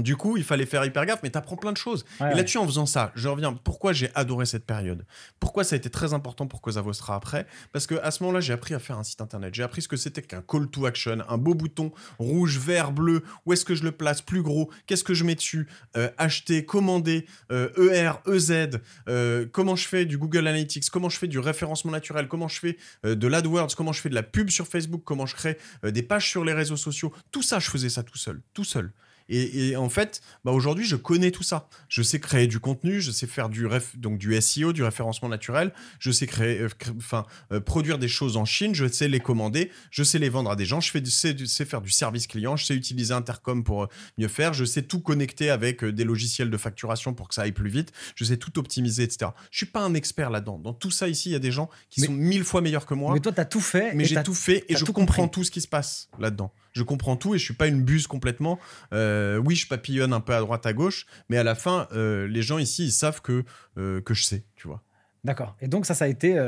du 0.00 0.16
coup, 0.16 0.36
il 0.36 0.44
fallait 0.44 0.66
faire 0.66 0.84
hyper 0.84 1.06
gaffe, 1.06 1.20
mais 1.22 1.30
tu 1.30 1.38
apprends 1.38 1.56
plein 1.56 1.72
de 1.72 1.76
choses. 1.76 2.04
et 2.20 2.34
là-dessus, 2.34 2.58
en 2.58 2.66
faisant 2.66 2.86
ça, 2.86 3.12
je 3.14 3.28
reviens. 3.28 3.52
Pourquoi 3.52 3.92
j'ai 3.92 4.10
adoré 4.14 4.46
cette 4.46 4.64
période? 4.64 5.04
Pourquoi 5.40 5.64
ça 5.64 5.74
a 5.74 5.78
été 5.78 5.90
très 5.90 6.14
important 6.14 6.46
pour 6.46 6.60
Cosa 6.60 6.82
Vostra 6.82 7.14
après? 7.14 7.46
Parce 7.72 7.86
que 7.86 7.94
à 7.96 8.10
ce 8.10 8.22
moment-là, 8.22 8.40
j'ai 8.40 8.52
appris 8.52 8.74
à 8.74 8.78
faire 8.78 8.98
un 8.98 9.04
site 9.04 9.20
internet. 9.20 9.54
J'ai 9.54 9.62
appris 9.62 9.82
ce 9.82 9.88
que 9.88 9.96
c'était 9.96 10.22
qu'un 10.22 10.42
call 10.42 10.68
to 10.68 10.86
action, 10.86 11.18
un 11.28 11.38
beau 11.38 11.54
bouton 11.54 11.92
rouge, 12.18 12.58
vert, 12.58 12.92
bleu. 12.92 13.22
Où 13.46 13.52
est-ce 13.52 13.64
que 13.64 13.74
je 13.74 13.84
le 13.84 13.92
place? 13.92 14.22
Plus 14.22 14.42
gros 14.42 14.70
Qu'est-ce 14.86 15.04
que 15.04 15.14
je 15.14 15.24
mets 15.24 15.34
dessus? 15.34 15.68
Euh, 15.96 16.10
Acheter, 16.18 16.64
commander, 16.64 17.26
ER, 17.50 17.52
euh, 17.52 18.16
e 18.26 18.34
EZ. 18.34 18.80
Euh, 19.08 19.46
comment 19.50 19.76
je 19.76 19.86
fais 19.86 20.04
du 20.04 20.18
Google 20.18 20.46
Analytics? 20.46 20.90
Comment 20.90 21.08
je 21.08 21.18
fais 21.18 21.28
du 21.28 21.38
référencement 21.38 21.92
naturel? 21.92 22.28
Comment 22.28 22.48
je 22.48 22.58
fais 22.58 22.76
de 23.04 23.26
l'AdWords? 23.26 23.74
Comment 23.76 23.92
je 23.92 24.00
fais 24.00 24.08
de 24.08 24.14
la 24.14 24.22
pub 24.22 24.50
sur 24.50 24.66
Facebook? 24.66 25.02
Comment 25.04 25.26
je 25.26 25.34
crée 25.34 25.58
des 25.82 26.02
pages 26.02 26.28
sur 26.28 26.44
les 26.44 26.52
réseaux 26.52 26.76
sociaux? 26.76 27.12
Tout 27.30 27.42
ça, 27.42 27.58
je 27.58 27.70
faisais 27.70 27.88
ça 27.88 28.02
tout 28.02 28.18
seul, 28.18 28.40
tout 28.54 28.64
seul. 28.64 28.92
Et, 29.28 29.76
en 29.76 29.88
fait, 29.88 30.20
bah 30.44 30.52
aujourd'hui, 30.52 30.86
je 30.86 30.96
connais 30.96 31.30
tout 31.30 31.42
ça. 31.42 31.68
Je 31.88 32.02
sais 32.02 32.18
créer 32.18 32.46
du 32.46 32.60
contenu, 32.60 33.00
je 33.00 33.10
sais 33.10 33.26
faire 33.26 33.48
du, 33.48 33.66
donc 33.96 34.18
du 34.18 34.40
SEO, 34.40 34.72
du 34.72 34.82
référencement 34.82 35.28
naturel, 35.28 35.72
je 35.98 36.10
sais 36.10 36.26
créer, 36.26 36.60
euh, 36.60 36.68
enfin, 36.96 37.26
euh, 37.52 37.60
produire 37.60 37.98
des 37.98 38.08
choses 38.08 38.36
en 38.36 38.44
Chine, 38.44 38.74
je 38.74 38.86
sais 38.86 39.08
les 39.08 39.20
commander, 39.20 39.70
je 39.90 40.02
sais 40.02 40.18
les 40.18 40.28
vendre 40.28 40.50
à 40.50 40.56
des 40.56 40.64
gens, 40.64 40.80
je 40.80 40.90
fais 40.90 41.04
sais, 41.04 41.36
sais, 41.46 41.64
faire 41.64 41.82
du 41.82 41.90
service 41.90 42.26
client, 42.26 42.56
je 42.56 42.64
sais 42.64 42.74
utiliser 42.74 43.12
Intercom 43.12 43.64
pour 43.64 43.84
euh, 43.84 43.88
mieux 44.16 44.28
faire, 44.28 44.54
je 44.54 44.64
sais 44.64 44.82
tout 44.82 45.00
connecter 45.00 45.50
avec 45.50 45.84
des 45.84 46.04
logiciels 46.04 46.50
de 46.50 46.56
facturation 46.56 47.12
pour 47.12 47.28
que 47.28 47.34
ça 47.34 47.42
aille 47.42 47.52
plus 47.52 47.70
vite, 47.70 47.92
je 48.14 48.24
sais 48.24 48.38
tout 48.38 48.58
optimiser, 48.58 49.02
etc. 49.02 49.32
Je 49.50 49.58
suis 49.58 49.66
pas 49.66 49.80
un 49.80 49.94
expert 49.94 50.30
là-dedans. 50.30 50.58
Dans 50.58 50.72
tout 50.72 50.90
ça 50.90 51.08
ici, 51.08 51.30
il 51.30 51.32
y 51.32 51.36
a 51.36 51.40
des 51.40 51.52
gens 51.52 51.68
qui 51.90 52.00
sont 52.00 52.12
mille 52.12 52.44
fois 52.44 52.60
meilleurs 52.60 52.86
que 52.86 52.94
moi. 52.94 53.12
Mais 53.12 53.20
toi, 53.20 53.32
tu 53.32 53.40
as 53.40 53.44
tout 53.44 53.60
fait. 53.60 53.92
Mais 53.94 54.04
j'ai 54.04 54.22
tout 54.22 54.34
fait 54.34 54.64
et 54.68 54.76
je 54.76 54.84
comprends 54.84 55.28
tout 55.28 55.44
ce 55.44 55.50
qui 55.50 55.60
se 55.60 55.68
passe 55.68 56.08
là-dedans. 56.18 56.52
Je 56.72 56.82
comprends 56.82 57.16
tout 57.16 57.34
et 57.34 57.38
je 57.38 57.44
suis 57.44 57.54
pas 57.54 57.66
une 57.66 57.82
buse 57.82 58.06
complètement. 58.06 58.58
Euh, 58.92 59.38
oui, 59.38 59.56
je 59.56 59.66
papillonne 59.66 60.12
un 60.12 60.20
peu 60.20 60.34
à 60.34 60.40
droite, 60.40 60.66
à 60.66 60.72
gauche, 60.72 61.06
mais 61.28 61.36
à 61.36 61.44
la 61.44 61.54
fin, 61.54 61.88
euh, 61.92 62.26
les 62.28 62.42
gens 62.42 62.58
ici, 62.58 62.84
ils 62.84 62.92
savent 62.92 63.22
que, 63.22 63.44
euh, 63.76 64.00
que 64.00 64.14
je 64.14 64.24
sais, 64.24 64.44
tu 64.56 64.68
vois. 64.68 64.82
D'accord. 65.24 65.56
Et 65.60 65.68
donc, 65.68 65.86
ça, 65.86 65.94
ça 65.94 66.04
a 66.04 66.08
été 66.08 66.38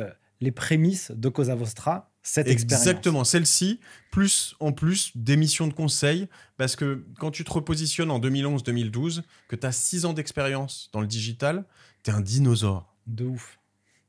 les 0.41 0.53
prémices 0.53 1.11
de 1.11 1.29
Cosa 1.29 1.55
Vostra, 1.55 2.11
cette 2.23 2.49
expérience. 2.49 2.87
Exactement, 2.87 3.25
celle-ci, 3.25 3.81
plus 4.11 4.55
en 4.61 4.73
plus 4.73 5.13
des 5.15 5.37
missions 5.37 5.67
de 5.67 5.73
conseil, 5.73 6.29
parce 6.57 6.77
que 6.77 7.05
quand 7.19 7.31
tu 7.31 7.45
te 7.45 7.53
repositionnes 7.53 8.11
en 8.11 8.21
2011-2012, 8.21 9.23
que 9.49 9.57
tu 9.57 9.67
as 9.67 9.73
6 9.73 10.05
ans 10.05 10.13
d'expérience 10.13 10.91
dans 10.93 11.01
le 11.01 11.07
digital, 11.07 11.65
tu 12.03 12.11
es 12.11 12.15
un 12.15 12.21
dinosaure. 12.21 12.95
De 13.07 13.25
ouf. 13.25 13.60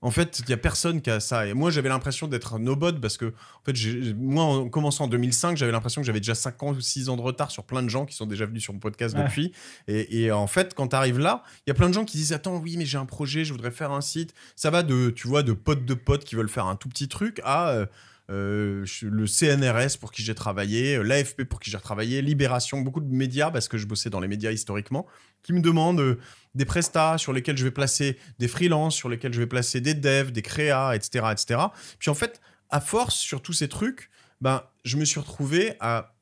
En 0.04 0.10
fait, 0.10 0.40
il 0.40 0.50
y 0.50 0.54
a 0.54 0.58
personne 0.58 1.02
qui 1.02 1.12
a 1.12 1.20
ça. 1.20 1.46
Et 1.46 1.54
moi, 1.54 1.70
j'avais 1.70 1.90
l'impression 1.90 2.28
d'être 2.28 2.56
un 2.56 2.60
nobody 2.60 3.00
parce 3.00 3.18
que, 3.18 3.26
en 3.26 3.64
fait, 3.66 4.14
moi, 4.16 4.44
en 4.44 4.70
commençant 4.70 5.06
en 5.06 5.08
2005, 5.08 5.58
j'avais 5.58 5.72
l'impression 5.72 6.02
que 6.02 6.08
j'avais 6.08 6.20
déjà 6.20 6.34
5 6.34 6.64
ans 6.64 6.72
ou 6.72 6.82
6 6.82 7.10
ans 7.10 7.18
de 7.18 7.22
retard 7.22 7.52
sur 7.52 7.64
plein 7.64 7.84
de 7.84 7.90
gens 7.90 8.06
qui 8.06 8.16
sont 8.16 8.26
déjà 8.26 8.46
venus 8.46 8.64
sur 8.64 8.74
mon 8.74 8.80
podcast 8.80 9.16
depuis. 9.16 9.52
Et, 9.88 10.32
en 10.32 10.48
fait, 10.48 10.74
quand 10.74 10.90
tu 10.90 10.96
arrives 10.96 11.20
là, 11.20 11.44
il 11.68 11.70
y 11.70 11.72
a 11.72 11.76
plein 11.76 11.88
de 11.88 11.94
gens 11.94 12.06
qui 12.06 12.18
disent 12.18 12.34
Attends, 12.34 12.58
oui, 12.58 12.78
mais 12.78 12.86
j'ai 12.86 12.98
un 12.98 13.06
projet, 13.06 13.46
je 13.46 13.54
voudrais 13.54 13.72
faire 13.72 13.92
un 13.92 14.02
site. 14.02 14.34
Ça 14.56 14.72
va 14.72 14.82
de, 14.82 15.12
tu 15.12 15.28
vois, 15.28 15.44
de 15.44 15.54
potes 15.54 15.86
de 15.86 15.94
potes 15.94 16.24
qui 16.24 16.36
veulent 16.36 16.50
faire 16.50 16.66
un 16.66 16.76
tout 16.76 16.90
petit 16.90 17.08
truc 17.08 17.40
à. 17.44 17.70
Euh, 17.70 17.86
euh, 18.32 18.86
le 19.02 19.28
CNRS 19.28 19.98
pour 20.00 20.12
qui 20.12 20.24
j'ai 20.24 20.34
travaillé, 20.36 20.96
euh, 20.96 21.04
l'AFP 21.04 21.44
pour 21.44 21.60
qui 21.60 21.70
j'ai 21.70 21.80
travaillé, 21.80 22.22
Libération, 22.22 22.82
beaucoup 22.82 23.02
de 23.02 23.14
médias 23.14 23.52
parce 23.52 23.68
que 23.68 23.78
je 23.78 23.86
bossais 23.86 24.10
dans 24.10 24.20
les 24.20 24.28
médias 24.28 24.52
historiquement, 24.52 25.06
qui 25.44 25.54
me 25.54 25.62
demandent 25.62 26.18
des 26.56 26.66
prestats 26.66 27.18
sur 27.18 27.34
lesquels 27.34 27.58
je 27.58 27.64
vais 27.64 27.72
placer 27.72 28.18
des 28.40 28.48
freelances, 28.48 28.96
sur 28.96 29.10
lesquels 29.10 29.34
je 29.34 29.40
vais 29.40 29.48
placer 29.48 29.82
des 29.82 29.94
devs, 29.94 30.32
des 30.32 30.42
créas, 30.42 30.96
etc., 30.96 31.26
etc. 31.32 31.60
Puis 32.00 32.10
en 32.10 32.16
fait, 32.16 32.42
à 32.70 32.80
force, 32.80 33.16
sur 33.16 33.42
tous 33.42 33.54
ces 33.54 33.68
trucs, 33.68 34.10
ben, 34.40 34.64
je 34.86 34.98
me 34.98 35.06
suis 35.06 35.20
retrouvé 35.20 35.74
à 35.80 36.16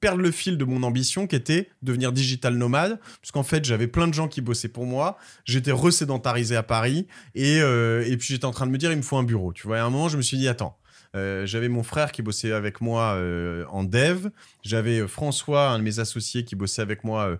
perdre 0.00 0.20
le 0.20 0.32
fil 0.32 0.58
de 0.58 0.64
mon 0.64 0.82
ambition 0.82 1.28
qui 1.28 1.36
était 1.36 1.70
devenir 1.82 2.12
digital 2.12 2.56
nomade, 2.56 2.98
parce 3.20 3.30
qu'en 3.30 3.44
fait 3.44 3.64
j'avais 3.64 3.86
plein 3.86 4.08
de 4.08 4.14
gens 4.14 4.26
qui 4.26 4.40
bossaient 4.40 4.68
pour 4.68 4.84
moi, 4.84 5.16
j'étais 5.44 5.70
resédentarisé 5.70 6.56
à 6.56 6.64
Paris, 6.64 7.06
et, 7.36 7.60
euh, 7.60 8.04
et 8.04 8.16
puis 8.16 8.28
j'étais 8.28 8.44
en 8.44 8.50
train 8.50 8.66
de 8.66 8.72
me 8.72 8.78
dire 8.78 8.90
il 8.90 8.96
me 8.96 9.02
faut 9.02 9.16
un 9.16 9.22
bureau, 9.22 9.52
tu 9.52 9.66
vois, 9.66 9.76
et 9.76 9.80
à 9.80 9.84
un 9.84 9.90
moment 9.90 10.08
je 10.08 10.16
me 10.16 10.22
suis 10.22 10.36
dit 10.36 10.48
attends, 10.48 10.76
euh, 11.14 11.44
j'avais 11.46 11.68
mon 11.68 11.82
frère 11.82 12.10
qui 12.12 12.22
bossait 12.22 12.52
avec 12.52 12.80
moi 12.80 13.14
euh, 13.14 13.64
en 13.68 13.84
dev. 13.84 14.28
J'avais 14.62 15.00
euh, 15.00 15.06
François, 15.06 15.68
un 15.68 15.78
de 15.78 15.84
mes 15.84 15.98
associés, 15.98 16.44
qui 16.44 16.56
bossait 16.56 16.82
avec 16.82 17.04
moi 17.04 17.38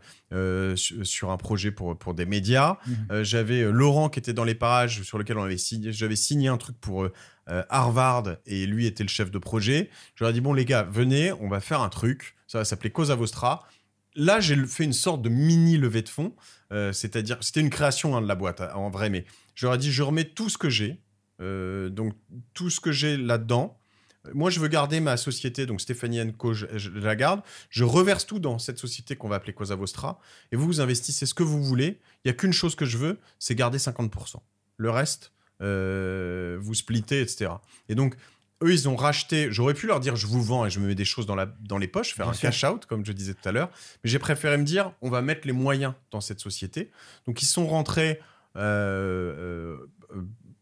sur 0.75 1.31
un 1.31 1.37
projet 1.37 1.71
pour, 1.71 1.99
pour 1.99 2.15
des 2.15 2.27
médias. 2.27 2.77
Mhm. 2.87 3.23
j'avais 3.23 3.63
Laurent 3.71 4.09
qui 4.09 4.19
était 4.19 4.33
dans 4.33 4.45
les 4.45 4.55
parages 4.55 5.03
sur 5.03 5.19
lequel 5.19 5.39
on 5.39 5.45
avait 5.45 5.59
signé. 5.59 5.93
J'avais 5.93 6.17
signé 6.17 6.49
un 6.49 6.57
truc 6.57 6.79
pour 6.81 7.09
Harvard 7.47 8.37
et 8.47 8.67
lui 8.67 8.87
était 8.87 9.03
le 9.03 9.09
chef 9.09 9.31
de 9.31 9.39
projet. 9.39 9.91
J'aurais 10.15 10.33
dit 10.33 10.41
bon 10.41 10.53
les 10.53 10.65
gars, 10.65 10.83
venez, 10.85 11.33
on 11.33 11.49
va 11.49 11.61
faire 11.61 11.81
un 11.81 11.89
truc. 11.89 12.35
Ça 12.47 12.59
va 12.59 12.65
s'appeler 12.65 12.91
Cosa 12.91 13.15
Vostra 13.15 13.67
là, 14.15 14.41
j'ai 14.41 14.57
fait 14.67 14.85
une 14.85 14.93
sorte 14.93 15.23
de 15.23 15.31
mini 15.31 15.79
levée 15.79 16.03
de 16.03 16.09
fonds. 16.09 16.35
C'est-à-dire, 16.93 17.39
c'était 17.41 17.61
une 17.61 17.71
création 17.71 18.17
hein, 18.17 18.23
de 18.23 18.29
la 18.29 18.35
boîte 18.35 18.61
en 18.75 18.91
vrai, 18.91 19.11
mais 19.11 19.25
j'aurais 19.55 19.79
dit, 19.79 19.93
je 19.93 20.03
remets 20.03 20.25
tout 20.25 20.49
ce 20.49 20.59
que 20.59 20.71
j'ai, 20.71 21.01
donc 21.91 22.15
tout 22.55 22.71
ce 22.71 22.81
que 22.81 22.93
j'ai 22.93 23.17
là-dedans, 23.17 23.79
moi 24.35 24.51
je 24.51 24.61
veux 24.61 24.69
garder 24.69 25.01
ma 25.01 25.17
société, 25.17 25.67
donc 25.67 25.81
Stéphanie 25.81 26.33
Co, 26.33 26.55
je, 26.55 26.67
la 26.91 27.17
garde, 27.17 27.43
je 27.71 27.85
reverse 27.85 28.27
tout 28.27 28.39
dans 28.39 28.59
cette 28.59 28.79
société 28.79 29.17
qu'on 29.17 29.29
va 29.29 29.37
appeler 29.37 29.53
Cosa 29.53 29.75
Vostra, 29.75 30.21
et 30.53 30.57
vous, 30.57 30.67
vous 30.67 30.81
investissez 30.81 31.27
ce 31.27 31.35
que 31.35 31.43
vous 31.43 31.63
voulez, 31.63 32.01
il 32.25 32.29
n'y 32.29 32.31
a 32.31 32.35
qu'une 32.35 32.53
chose 32.53 32.75
que 32.75 32.85
je 32.85 32.99
veux, 32.99 33.19
c'est 33.39 33.55
garder 33.55 33.79
50%. 33.79 34.37
Le 34.77 34.91
reste, 34.91 35.33
vous 35.61 36.75
splittez, 36.75 37.21
etc. 37.21 37.51
Et 37.89 37.95
donc, 37.95 38.17
eux, 38.63 38.73
ils 38.73 38.89
ont 38.89 38.97
racheté. 38.97 39.49
J'aurais 39.51 39.75
pu 39.75 39.87
leur 39.87 40.01
dire, 40.01 40.17
je 40.17 40.27
vous 40.27 40.43
vends 40.43 40.65
et 40.67 40.71
je 40.71 40.81
me 40.81 40.87
mets 40.87 40.95
des 40.95 41.05
choses 41.05 41.27
dans, 41.27 41.35
la, 41.35 41.47
dans 41.47 41.79
les 41.79 41.89
poches, 41.89 42.15
faire 42.15 42.29
un 42.29 42.35
cash-out, 42.35 42.87
comme 42.87 43.05
je 43.05 43.13
disais 43.13 43.35
tout 43.35 43.49
à 43.49 43.53
l'heure. 43.53 43.71
Mais 44.03 44.11
j'ai 44.11 44.19
préféré 44.19 44.57
me 44.57 44.65
dire, 44.65 44.93
on 45.03 45.11
va 45.11 45.23
mettre 45.23 45.47
les 45.47 45.53
moyens 45.53 45.95
dans 46.11 46.21
cette 46.21 46.41
société. 46.41 46.91
Donc, 47.27 47.43
ils 47.43 47.47
sont 47.47 47.67
rentrés. 47.67 48.21
Euh, 48.57 49.79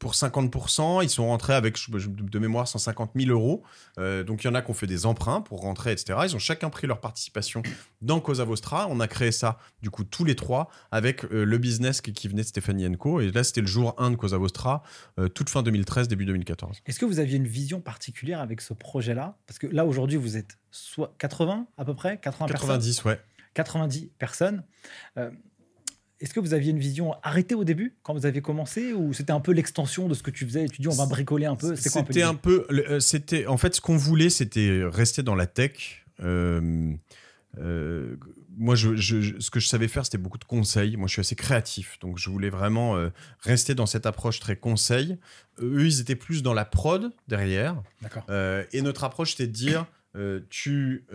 pour 0.01 0.15
50%, 0.15 1.05
ils 1.05 1.11
sont 1.11 1.27
rentrés 1.27 1.53
avec, 1.53 1.77
de 1.91 2.39
mémoire, 2.39 2.67
150 2.67 3.13
000 3.15 3.31
euros. 3.31 3.63
Euh, 3.99 4.25
donc, 4.25 4.43
il 4.43 4.47
y 4.47 4.51
en 4.51 4.55
a 4.55 4.63
qui 4.63 4.71
ont 4.71 4.75
fait 4.75 4.87
des 4.87 5.05
emprunts 5.05 5.43
pour 5.43 5.61
rentrer, 5.61 5.93
etc. 5.93 6.19
Ils 6.25 6.35
ont 6.35 6.39
chacun 6.39 6.71
pris 6.71 6.87
leur 6.87 7.01
participation 7.01 7.63
dans 8.01 8.19
Cosa 8.19 8.45
Vostra. 8.45 8.89
On 8.89 8.99
a 8.99 9.07
créé 9.07 9.31
ça, 9.31 9.59
du 9.83 9.91
coup, 9.91 10.05
tous 10.05 10.25
les 10.25 10.35
trois, 10.35 10.71
avec 10.91 11.25
euh, 11.27 11.45
le 11.45 11.59
business 11.59 12.01
qui, 12.01 12.29
venait 12.29 12.41
de 12.41 12.47
Stéphanie 12.47 12.91
Co. 12.97 13.21
Et 13.21 13.31
là, 13.31 13.45
c'était 13.45 13.61
le 13.61 13.67
jour 13.67 13.95
1 13.99 14.13
de 14.13 14.17
Cosa 14.17 14.39
Vostra, 14.39 14.83
euh, 15.19 15.29
toute 15.29 15.51
fin 15.51 15.63
2013, 15.63 16.09
début 16.09 16.25
2014. 16.25 16.79
Est-ce 16.87 16.99
que 16.99 17.05
vous 17.05 17.19
aviez 17.19 17.37
une 17.37 17.47
vision 17.47 17.83
particulière 17.83 18.41
avec 18.41 18.63
ce 18.63 18.73
projet-là? 18.73 19.37
Parce 19.47 19.59
que 19.59 19.67
là, 19.67 19.85
aujourd'hui, 19.85 20.17
vous 20.17 20.39
êtes 20.39 20.57
soit 20.71 21.15
80 21.19 21.67
à 21.77 21.85
peu 21.85 21.95
près 21.95 22.19
80 22.19 22.47
90, 22.47 23.05
ouais. 23.05 23.21
90 23.53 24.13
personnes. 24.19 24.65
Est-ce 26.21 26.35
que 26.35 26.41
vous 26.41 26.53
aviez 26.53 26.71
une 26.71 26.79
vision 26.79 27.15
arrêtée 27.23 27.55
au 27.55 27.65
début 27.65 27.97
quand 28.03 28.13
vous 28.13 28.27
avez 28.27 28.43
commencé 28.43 28.93
ou 28.93 29.15
c'était 29.15 29.33
un 29.33 29.41
peu 29.41 29.53
l'extension 29.53 30.07
de 30.07 30.13
ce 30.13 30.23
que 30.23 30.31
tu 30.31 30.45
faisais 30.45 30.65
et 30.65 30.69
tu 30.69 30.83
dis 30.83 30.89
on 30.89 30.95
va 30.95 31.07
bricoler 31.07 31.47
un 31.47 31.57
peu 31.57 31.75
C'était 31.77 32.23
un 32.23 32.35
peu, 32.35 32.67
euh, 32.71 33.01
c'était 33.01 33.47
en 33.47 33.57
fait 33.57 33.75
ce 33.75 33.81
qu'on 33.81 33.97
voulait 33.97 34.29
c'était 34.29 34.83
rester 34.85 35.23
dans 35.23 35.35
la 35.35 35.47
tech. 35.47 36.05
Euh, 36.23 36.93
euh, 37.59 38.17
moi, 38.59 38.75
je, 38.75 38.95
ce 38.95 39.51
que 39.51 39.59
je 39.59 39.67
savais 39.67 39.89
faire, 39.89 40.05
c'était 40.05 40.19
beaucoup 40.19 40.37
de 40.37 40.45
conseils. 40.45 40.99
Moi, 40.99 41.09
je 41.09 41.13
suis 41.15 41.21
assez 41.21 41.35
créatif, 41.35 41.99
donc 42.01 42.19
je 42.19 42.29
voulais 42.29 42.51
vraiment 42.51 42.99
rester 43.41 43.75
dans 43.75 43.87
cette 43.87 44.05
approche 44.05 44.39
très 44.39 44.57
conseil. 44.57 45.17
eux, 45.61 45.87
ils 45.87 46.01
étaient 46.01 46.17
plus 46.17 46.43
dans 46.43 46.53
la 46.53 46.67
prod 46.67 47.11
derrière. 47.27 47.83
D'accord. 48.03 48.27
et 48.29 48.83
notre 48.83 49.05
approche, 49.05 49.31
c'était 49.31 49.47
de 49.47 49.53
dire, 49.53 49.87
tu 50.51 51.07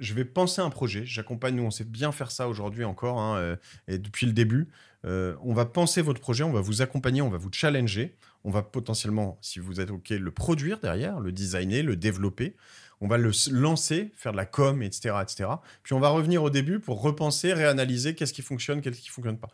je 0.00 0.14
vais 0.14 0.24
penser 0.24 0.60
un 0.60 0.70
projet. 0.70 1.04
J'accompagne, 1.04 1.54
nous, 1.54 1.62
on 1.62 1.70
sait 1.70 1.84
bien 1.84 2.10
faire 2.10 2.30
ça 2.30 2.48
aujourd'hui 2.48 2.84
encore, 2.84 3.20
hein, 3.20 3.36
euh, 3.36 3.56
et 3.86 3.98
depuis 3.98 4.26
le 4.26 4.32
début. 4.32 4.68
Euh, 5.06 5.34
on 5.42 5.54
va 5.54 5.66
penser 5.66 6.02
votre 6.02 6.20
projet, 6.20 6.42
on 6.44 6.52
va 6.52 6.60
vous 6.60 6.82
accompagner, 6.82 7.22
on 7.22 7.30
va 7.30 7.38
vous 7.38 7.50
challenger. 7.52 8.16
On 8.44 8.50
va 8.50 8.62
potentiellement, 8.62 9.38
si 9.42 9.58
vous 9.58 9.80
êtes 9.80 9.90
OK, 9.90 10.10
le 10.10 10.30
produire 10.30 10.80
derrière, 10.80 11.20
le 11.20 11.30
designer, 11.30 11.82
le 11.82 11.96
développer. 11.96 12.56
On 13.02 13.08
va 13.08 13.16
le 13.16 13.30
lancer, 13.50 14.12
faire 14.14 14.32
de 14.32 14.36
la 14.36 14.46
com, 14.46 14.82
etc., 14.82 15.14
etc. 15.22 15.48
Puis 15.82 15.94
on 15.94 16.00
va 16.00 16.08
revenir 16.08 16.42
au 16.42 16.50
début 16.50 16.80
pour 16.80 17.02
repenser, 17.02 17.52
réanalyser 17.52 18.14
qu'est-ce 18.14 18.32
qui 18.32 18.42
fonctionne, 18.42 18.80
qu'est-ce 18.80 19.00
qui 19.00 19.08
ne 19.08 19.12
fonctionne 19.12 19.38
pas. 19.38 19.48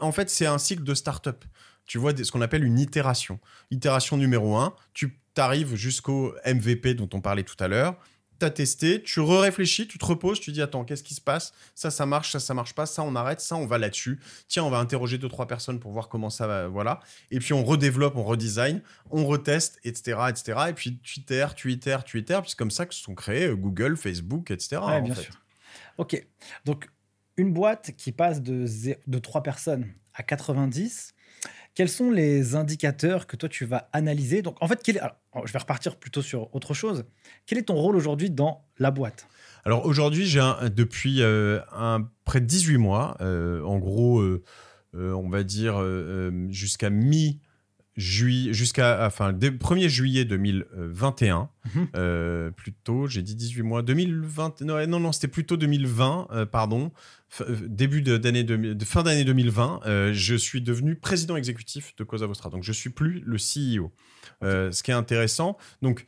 en 0.00 0.12
fait, 0.12 0.30
c'est 0.30 0.46
un 0.46 0.58
cycle 0.58 0.84
de 0.84 0.94
start-up. 0.94 1.44
Tu 1.86 1.98
vois 1.98 2.12
ce 2.16 2.30
qu'on 2.30 2.40
appelle 2.40 2.64
une 2.64 2.78
itération. 2.78 3.40
Itération 3.70 4.16
numéro 4.16 4.56
1, 4.56 4.74
tu 4.94 5.16
arrives 5.36 5.74
jusqu'au 5.74 6.34
MVP 6.44 6.94
dont 6.94 7.08
on 7.14 7.20
parlait 7.20 7.44
tout 7.44 7.56
à 7.60 7.68
l'heure 7.68 7.96
tu 8.38 8.46
as 8.46 8.50
testé, 8.50 9.02
tu 9.02 9.20
réfléchis, 9.20 9.86
tu 9.88 9.98
te 9.98 10.04
reposes, 10.04 10.40
tu 10.40 10.52
dis 10.52 10.62
attends, 10.62 10.84
qu'est-ce 10.84 11.02
qui 11.02 11.14
se 11.14 11.20
passe? 11.20 11.52
Ça, 11.74 11.90
ça 11.90 12.06
marche, 12.06 12.32
ça, 12.32 12.40
ça 12.40 12.54
marche 12.54 12.74
pas, 12.74 12.86
ça, 12.86 13.02
on 13.02 13.14
arrête, 13.16 13.40
ça, 13.40 13.56
on 13.56 13.66
va 13.66 13.78
là-dessus. 13.78 14.20
Tiens, 14.48 14.64
on 14.64 14.70
va 14.70 14.78
interroger 14.78 15.18
deux, 15.18 15.28
trois 15.28 15.46
personnes 15.46 15.80
pour 15.80 15.92
voir 15.92 16.08
comment 16.08 16.30
ça 16.30 16.46
va, 16.46 16.68
voilà. 16.68 17.00
Et 17.30 17.38
puis 17.38 17.52
on 17.52 17.64
redéveloppe, 17.64 18.16
on 18.16 18.24
redesign, 18.24 18.82
on 19.10 19.26
reteste, 19.26 19.78
etc., 19.84 20.18
etc. 20.28 20.58
Et 20.70 20.72
puis 20.72 20.98
tu 21.02 21.20
itères, 21.20 21.54
tu 21.54 21.72
itères, 21.72 22.04
tu 22.04 22.18
itères, 22.18 22.42
puis 22.42 22.50
c'est 22.50 22.58
comme 22.58 22.70
ça 22.70 22.86
que 22.86 22.94
se 22.94 23.02
sont 23.02 23.14
créés 23.14 23.46
euh, 23.46 23.56
Google, 23.56 23.96
Facebook, 23.96 24.50
etc. 24.50 24.80
Ouais, 24.86 25.00
bien 25.00 25.14
sûr. 25.14 25.34
Ok, 25.98 26.24
donc 26.64 26.88
une 27.36 27.52
boîte 27.52 27.92
qui 27.96 28.12
passe 28.12 28.42
de, 28.42 28.66
de 29.06 29.18
3 29.18 29.42
personnes 29.42 29.92
à 30.14 30.22
90, 30.22 31.14
quels 31.74 31.88
sont 31.88 32.10
les 32.10 32.56
indicateurs 32.56 33.28
que 33.28 33.36
toi 33.36 33.48
tu 33.48 33.64
vas 33.64 33.88
analyser? 33.92 34.42
Donc 34.42 34.56
en 34.60 34.66
fait, 34.66 34.80
quel 34.82 35.00
je 35.46 35.52
vais 35.52 35.58
repartir 35.58 35.96
plutôt 35.96 36.22
sur 36.22 36.54
autre 36.54 36.74
chose. 36.74 37.04
Quel 37.46 37.58
est 37.58 37.64
ton 37.64 37.74
rôle 37.74 37.96
aujourd'hui 37.96 38.30
dans 38.30 38.64
la 38.78 38.90
boîte? 38.90 39.26
Alors 39.64 39.84
aujourd'hui, 39.84 40.26
j'ai 40.26 40.40
depuis 40.74 41.22
euh, 41.22 41.60
près 42.24 42.40
de 42.40 42.46
18 42.46 42.78
mois, 42.78 43.16
euh, 43.20 43.62
en 43.64 43.78
gros, 43.78 44.20
euh, 44.20 44.42
on 44.94 45.28
va 45.28 45.42
dire 45.42 45.82
jusqu'à 46.48 46.90
mi 46.90 47.40
juillet 47.98 48.54
jusqu'à 48.54 49.04
enfin 49.06 49.32
1er 49.32 49.88
juillet 49.88 50.24
2021 50.24 51.50
mhm. 51.74 52.52
plutôt 52.52 53.06
j'ai 53.08 53.22
dit 53.22 53.34
18 53.34 53.62
mois 53.62 53.82
2020 53.82 54.62
non 54.62 54.86
non, 54.86 55.00
non 55.00 55.12
c'était 55.12 55.28
plutôt 55.28 55.56
2020 55.56 56.46
pardon 56.50 56.92
euh, 57.42 57.56
début 57.66 58.02
d'année 58.02 58.42
de, 58.42 58.84
fin 58.84 59.02
d'année 59.02 59.24
2020, 59.24 59.82
euh, 59.84 60.12
je 60.12 60.34
suis 60.34 60.62
devenu 60.62 60.96
président 60.96 61.36
exécutif 61.36 61.94
de 61.96 62.04
Cosa 62.04 62.26
Vostra. 62.26 62.50
Donc, 62.50 62.62
je 62.62 62.72
suis 62.72 62.90
plus 62.90 63.22
le 63.24 63.36
CEO. 63.36 63.92
Euh, 64.42 64.72
ce 64.72 64.82
qui 64.82 64.90
est 64.90 64.94
intéressant. 64.94 65.56
Donc, 65.82 66.06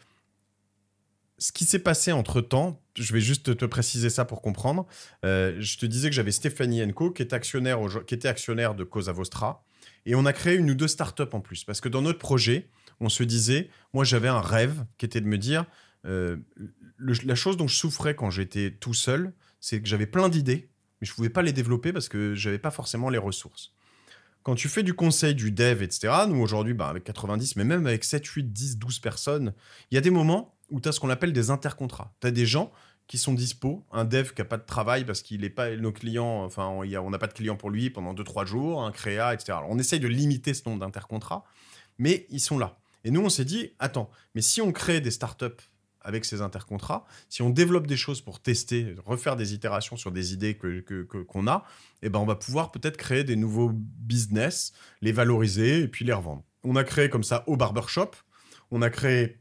ce 1.39 1.53
qui 1.53 1.65
s'est 1.65 1.79
passé 1.79 2.13
entre 2.13 2.41
temps, 2.41 2.81
je 3.01 3.13
vais 3.13 3.21
juste 3.21 3.57
te 3.57 3.65
préciser 3.65 4.11
ça 4.11 4.25
pour 4.25 4.43
comprendre. 4.43 4.87
je 5.23 5.79
te 5.79 5.87
disais 5.87 6.09
que 6.09 6.15
j'avais 6.15 6.33
Stéphanie 6.33 6.83
Enco 6.85 7.11
qui, 7.11 7.23
était 7.23 7.35
actionnaire 7.35 8.75
de 8.75 8.85
Cosa 8.85 9.13
Vostra. 9.13 9.65
Et 10.07 10.15
on 10.15 10.25
a 10.25 10.33
créé 10.33 10.57
une 10.57 10.71
ou 10.71 10.75
deux 10.75 10.89
startups 10.89 11.23
en 11.33 11.41
plus. 11.41 11.65
Parce 11.65 11.81
que 11.81 11.89
dans 11.89 12.03
notre 12.03 12.19
projet, 12.19 12.69
on 13.01 13.09
se 13.09 13.23
disait, 13.23 13.69
moi 13.93 14.05
j'avais 14.05 14.29
un 14.29 14.41
rêve 14.41 14.85
qui 14.99 15.07
était 15.07 15.21
de 15.21 15.27
me 15.27 15.39
dire, 15.39 15.65
la 16.05 17.35
chose 17.35 17.57
dont 17.57 17.69
je 17.69 17.77
souffrais 17.77 18.15
quand 18.15 18.31
j'étais 18.31 18.71
tout 18.71 18.95
seul, 18.95 19.33
c'est 19.61 19.81
que 19.81 19.89
j'avais 19.89 20.07
plein 20.07 20.29
d'idées 20.29 20.71
mais 21.01 21.07
je 21.07 21.13
ne 21.13 21.17
pouvais 21.17 21.31
pas 21.31 21.43
les 21.43 21.53
développer 21.53 21.93
parce 21.93 22.09
que 22.09 22.35
je 22.35 22.49
n'avais 22.49 22.59
pas 22.59 22.71
forcément 22.71 23.09
les 23.09 23.19
ressources. 23.19 23.73
Quand 24.43 24.55
tu 24.55 24.69
fais 24.69 24.83
du 24.83 24.95
conseil, 24.95 25.35
du 25.35 25.51
dev, 25.51 25.83
etc., 25.83 26.13
nous 26.29 26.41
aujourd'hui, 26.41 26.73
bah, 26.73 26.89
avec 26.89 27.05
90, 27.05 27.57
mais 27.57 27.65
même 27.65 27.87
avec 27.87 28.05
7, 28.05 28.25
8, 28.25 28.53
10, 28.53 28.79
12 28.79 28.99
personnes, 29.01 29.55
il 29.91 29.97
y 29.97 29.99
a 29.99 30.01
des 30.01 30.11
moments 30.11 30.57
où 30.71 30.81
tu 30.81 30.89
as 30.89 30.93
ce 30.93 31.01
qu'on 31.01 31.11
appelle 31.11 31.33
des 31.33 31.51
intercontrats. 31.51 32.15
Tu 32.21 32.27
as 32.27 32.31
des 32.31 32.47
gens 32.47 32.73
qui 33.11 33.19
sont 33.19 33.35
dispo, 33.35 33.85
un 33.91 34.05
dev 34.05 34.31
qui 34.31 34.41
n'a 34.41 34.45
pas 34.45 34.57
de 34.57 34.65
travail 34.65 35.05
parce 35.05 35.23
qu'il 35.23 35.41
n'est 35.41 35.51
pas 35.51 35.75
nos 35.75 35.91
clients, 35.91 36.45
enfin 36.45 36.69
on 36.69 37.11
n'a 37.11 37.19
pas 37.19 37.27
de 37.27 37.33
clients 37.33 37.57
pour 37.57 37.69
lui 37.69 37.91
pendant 37.91 38.15
2-3 38.15 38.47
jours, 38.47 38.85
un 38.85 38.93
créa, 38.93 39.35
etc. 39.35 39.59
on 39.69 39.81
essaye 39.81 39.99
de 39.99 40.07
limiter 40.07 40.55
ce 40.55 40.63
nombre 40.69 40.79
d'intercontrats, 40.79 41.43
mais 41.99 42.25
ils 42.31 42.39
sont 42.39 42.57
là. 42.57 42.79
Et 43.03 43.11
nous, 43.11 43.21
on 43.21 43.29
s'est 43.29 43.45
dit, 43.45 43.73
attends, 43.81 44.11
mais 44.37 44.43
si 44.43 44.63
on 44.63 44.71
crée 44.71 45.01
des 45.01 45.11
startups 45.11 45.47
avec 46.01 46.25
ces 46.25 46.41
intercontrats, 46.41 47.05
si 47.29 47.43
on 47.43 47.51
développe 47.51 47.89
des 47.89 47.97
choses 47.97 48.21
pour 48.21 48.39
tester, 48.39 48.95
refaire 49.05 49.35
des 49.35 49.55
itérations 49.55 49.97
sur 49.97 50.13
des 50.13 50.33
idées 50.33 50.57
qu'on 50.57 50.81
que, 50.81 51.49
a, 51.49 51.65
eh 52.03 52.11
ben 52.11 52.21
on 52.21 52.27
va 52.27 52.37
pouvoir 52.37 52.71
peut-être 52.71 52.97
créer 52.97 53.25
des 53.25 53.35
nouveaux 53.35 53.73
business, 53.75 54.73
les 55.01 55.11
valoriser 55.11 55.81
et 55.81 55.89
puis 55.89 56.05
les 56.05 56.13
revendre. 56.13 56.45
On 56.63 56.77
a 56.77 56.85
créé 56.85 57.11
comme 57.11 57.25
ça 57.25 57.43
au 57.49 57.57
barbershop, 57.57 58.13
on 58.71 58.83
a 58.83 58.89
créé 58.89 59.41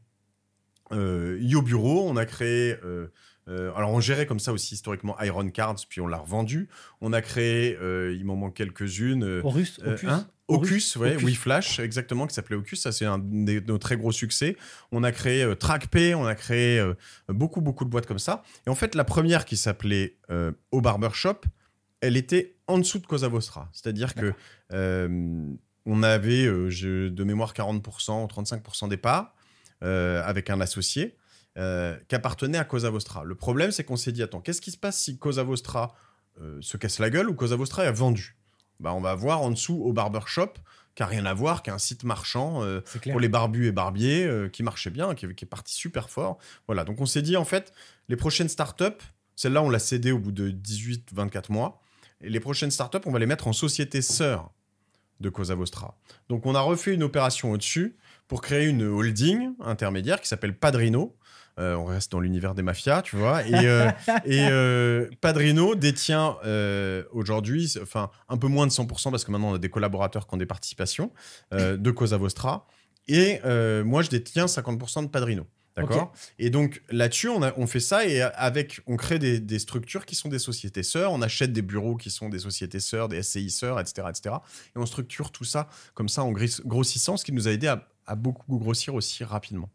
euh, 0.90 1.38
Bureau, 1.62 2.10
on 2.10 2.16
a 2.16 2.26
créé... 2.26 2.76
Euh, 2.82 3.12
euh, 3.50 3.72
alors 3.74 3.90
on 3.90 4.00
gérait 4.00 4.26
comme 4.26 4.40
ça 4.40 4.52
aussi 4.52 4.74
historiquement 4.74 5.20
Iron 5.20 5.48
Cards, 5.50 5.76
puis 5.88 6.00
on 6.00 6.06
l'a 6.06 6.18
revendu. 6.18 6.68
On 7.00 7.12
a 7.12 7.20
créé, 7.20 7.76
il 7.82 8.24
m'en 8.24 8.36
manque 8.36 8.54
quelques-unes. 8.54 9.40
Horus, 9.44 9.80
hein 10.06 10.26
Ocus, 10.50 10.96
ouais, 10.96 11.16
oui, 11.22 11.34
Flash, 11.34 11.78
exactement, 11.78 12.26
qui 12.26 12.34
s'appelait 12.34 12.56
Ocus. 12.56 12.80
Ça, 12.80 12.92
c'est 12.92 13.04
un 13.04 13.18
de 13.18 13.60
nos 13.60 13.78
très 13.78 13.96
gros 13.96 14.12
succès. 14.12 14.56
On 14.90 15.04
a 15.04 15.12
créé 15.12 15.42
euh, 15.42 15.54
TrackPay, 15.54 16.14
on 16.14 16.26
a 16.26 16.34
créé 16.34 16.78
euh, 16.78 16.94
beaucoup, 17.28 17.60
beaucoup 17.60 17.84
de 17.84 17.90
boîtes 17.90 18.06
comme 18.06 18.18
ça. 18.18 18.42
Et 18.66 18.70
en 18.70 18.74
fait, 18.74 18.94
la 18.94 19.04
première 19.04 19.44
qui 19.44 19.56
s'appelait 19.56 20.16
euh, 20.30 20.50
Au 20.72 20.80
Barbershop, 20.80 21.42
elle 22.00 22.16
était 22.16 22.56
en 22.66 22.78
dessous 22.78 22.98
de 22.98 23.06
Cosa 23.06 23.28
Vostra. 23.28 23.68
C'est-à-dire 23.72 24.14
que 24.14 24.34
on 25.86 26.02
avait 26.02 26.44
de 26.44 27.24
mémoire 27.24 27.52
40%, 27.52 28.28
35% 28.28 28.88
des 28.88 28.96
parts 28.96 29.34
avec 29.80 30.50
un 30.50 30.60
associé 30.60 31.16
qui 32.08 32.14
appartenait 32.14 32.58
à 32.58 32.64
Cosa 32.64 32.90
Vostra. 32.90 33.22
Le 33.24 33.34
problème, 33.34 33.70
c'est 33.70 33.84
qu'on 33.84 33.96
s'est 33.96 34.12
dit 34.12 34.22
attends, 34.22 34.40
qu'est-ce 34.40 34.60
qui 34.60 34.70
se 34.70 34.78
passe 34.78 34.98
si 34.98 35.18
Cosa 35.18 35.42
Vostra 35.42 35.94
se 36.60 36.76
casse 36.76 36.98
la 36.98 37.10
gueule 37.10 37.28
ou 37.28 37.34
Cosa 37.34 37.56
Vostra 37.56 37.84
est 37.84 37.92
vendu? 37.92 38.36
Bah, 38.80 38.94
on 38.94 39.00
va 39.00 39.14
voir 39.14 39.42
en 39.42 39.50
dessous 39.50 39.82
au 39.84 39.92
barbershop 39.92 40.54
qui 40.94 41.02
n'a 41.02 41.06
rien 41.06 41.26
à 41.26 41.34
voir, 41.34 41.62
qui 41.62 41.70
un 41.70 41.78
site 41.78 42.04
marchand 42.04 42.62
euh, 42.62 42.80
pour 43.10 43.20
les 43.20 43.28
barbus 43.28 43.66
et 43.66 43.72
barbiers 43.72 44.24
euh, 44.24 44.48
qui 44.48 44.62
marchait 44.62 44.90
bien, 44.90 45.14
qui, 45.14 45.32
qui, 45.34 45.44
est 45.44 45.48
parti 45.48 45.74
super 45.74 46.10
fort. 46.10 46.38
Voilà, 46.66 46.84
donc 46.84 47.00
on 47.00 47.06
s'est 47.06 47.22
dit 47.22 47.36
en 47.36 47.44
fait, 47.44 47.72
les 48.08 48.16
prochaines 48.16 48.48
startups, 48.48 48.84
celle-là 49.36 49.62
on 49.62 49.70
l'a 49.70 49.78
cédée 49.78 50.12
au 50.12 50.18
bout 50.18 50.32
de 50.32 50.50
18-24 50.50 51.52
mois, 51.52 51.80
et 52.20 52.28
les 52.28 52.40
prochaines 52.40 52.70
startups, 52.70 52.98
on 53.06 53.12
va 53.12 53.18
les 53.18 53.26
mettre 53.26 53.46
en 53.46 53.52
société 53.52 54.02
sœur 54.02 54.50
de 55.20 55.28
Cosa 55.28 55.54
Vostra. 55.54 55.96
Donc 56.28 56.44
on 56.44 56.54
a 56.54 56.60
refait 56.60 56.94
une 56.94 57.02
opération 57.02 57.52
au-dessus 57.52 57.96
pour 58.26 58.42
créer 58.42 58.66
une 58.66 58.82
holding 58.82 59.52
intermédiaire 59.60 60.20
qui 60.20 60.28
s'appelle 60.28 60.56
Padrino, 60.56 61.16
euh, 61.58 61.74
on 61.74 61.84
reste 61.84 62.12
dans 62.12 62.20
l'univers 62.20 62.54
des 62.54 62.62
mafias, 62.62 63.02
tu 63.02 63.16
vois. 63.16 63.46
Et, 63.46 63.54
euh, 63.54 63.90
euh, 64.28 65.08
Padrino 65.20 65.74
détient 65.74 66.36
aujourd'hui, 67.12 67.74
enfin, 67.82 68.10
un 68.28 68.36
peu 68.36 68.48
moins 68.48 68.66
de 68.66 68.72
100%, 68.72 69.10
parce 69.10 69.24
que 69.24 69.30
maintenant 69.30 69.50
on 69.50 69.54
a 69.54 69.58
des 69.58 69.70
collaborateurs 69.70 70.26
qui 70.26 70.34
ont 70.34 70.38
des 70.38 70.46
participations 70.46 71.10
de 71.52 71.90
Cosa 71.90 72.16
Vostra. 72.16 72.66
Et 73.08 73.40
moi, 73.84 74.02
je 74.02 74.10
détiens 74.10 74.46
50% 74.46 75.02
de 75.04 75.08
Padrino. 75.08 75.46
D'accord? 75.76 76.12
Et 76.40 76.50
donc 76.50 76.82
là-dessus, 76.90 77.28
on, 77.28 77.42
a- 77.42 77.54
on 77.56 77.66
fait 77.66 77.80
ça 77.80 78.04
et 78.04 78.20
avec, 78.20 78.80
on 78.86 78.96
crée 78.96 79.18
des, 79.20 79.38
des 79.38 79.58
structures 79.60 80.04
qui 80.04 80.16
sont 80.16 80.28
des 80.28 80.40
sociétés 80.40 80.82
sœurs. 80.82 81.12
On 81.12 81.22
achète 81.22 81.52
des 81.52 81.62
bureaux 81.62 81.96
qui 81.96 82.10
sont 82.10 82.28
des 82.28 82.40
sociétés 82.40 82.80
sœurs, 82.80 83.08
des 83.08 83.22
SCI 83.22 83.50
sœurs, 83.50 83.78
etc., 83.78 84.08
etc. 84.10 84.34
Et 84.74 84.78
on 84.78 84.84
structure 84.84 85.30
tout 85.30 85.44
ça 85.44 85.68
comme 85.94 86.08
ça 86.08 86.24
en 86.24 86.32
grossissant, 86.32 87.16
ce 87.16 87.24
qui 87.24 87.32
nous 87.32 87.46
a 87.46 87.52
aidé 87.52 87.68
à, 87.68 87.86
à 88.06 88.16
beaucoup 88.16 88.58
grossir 88.58 88.94
aussi 88.94 89.22
rapidement. 89.22 89.70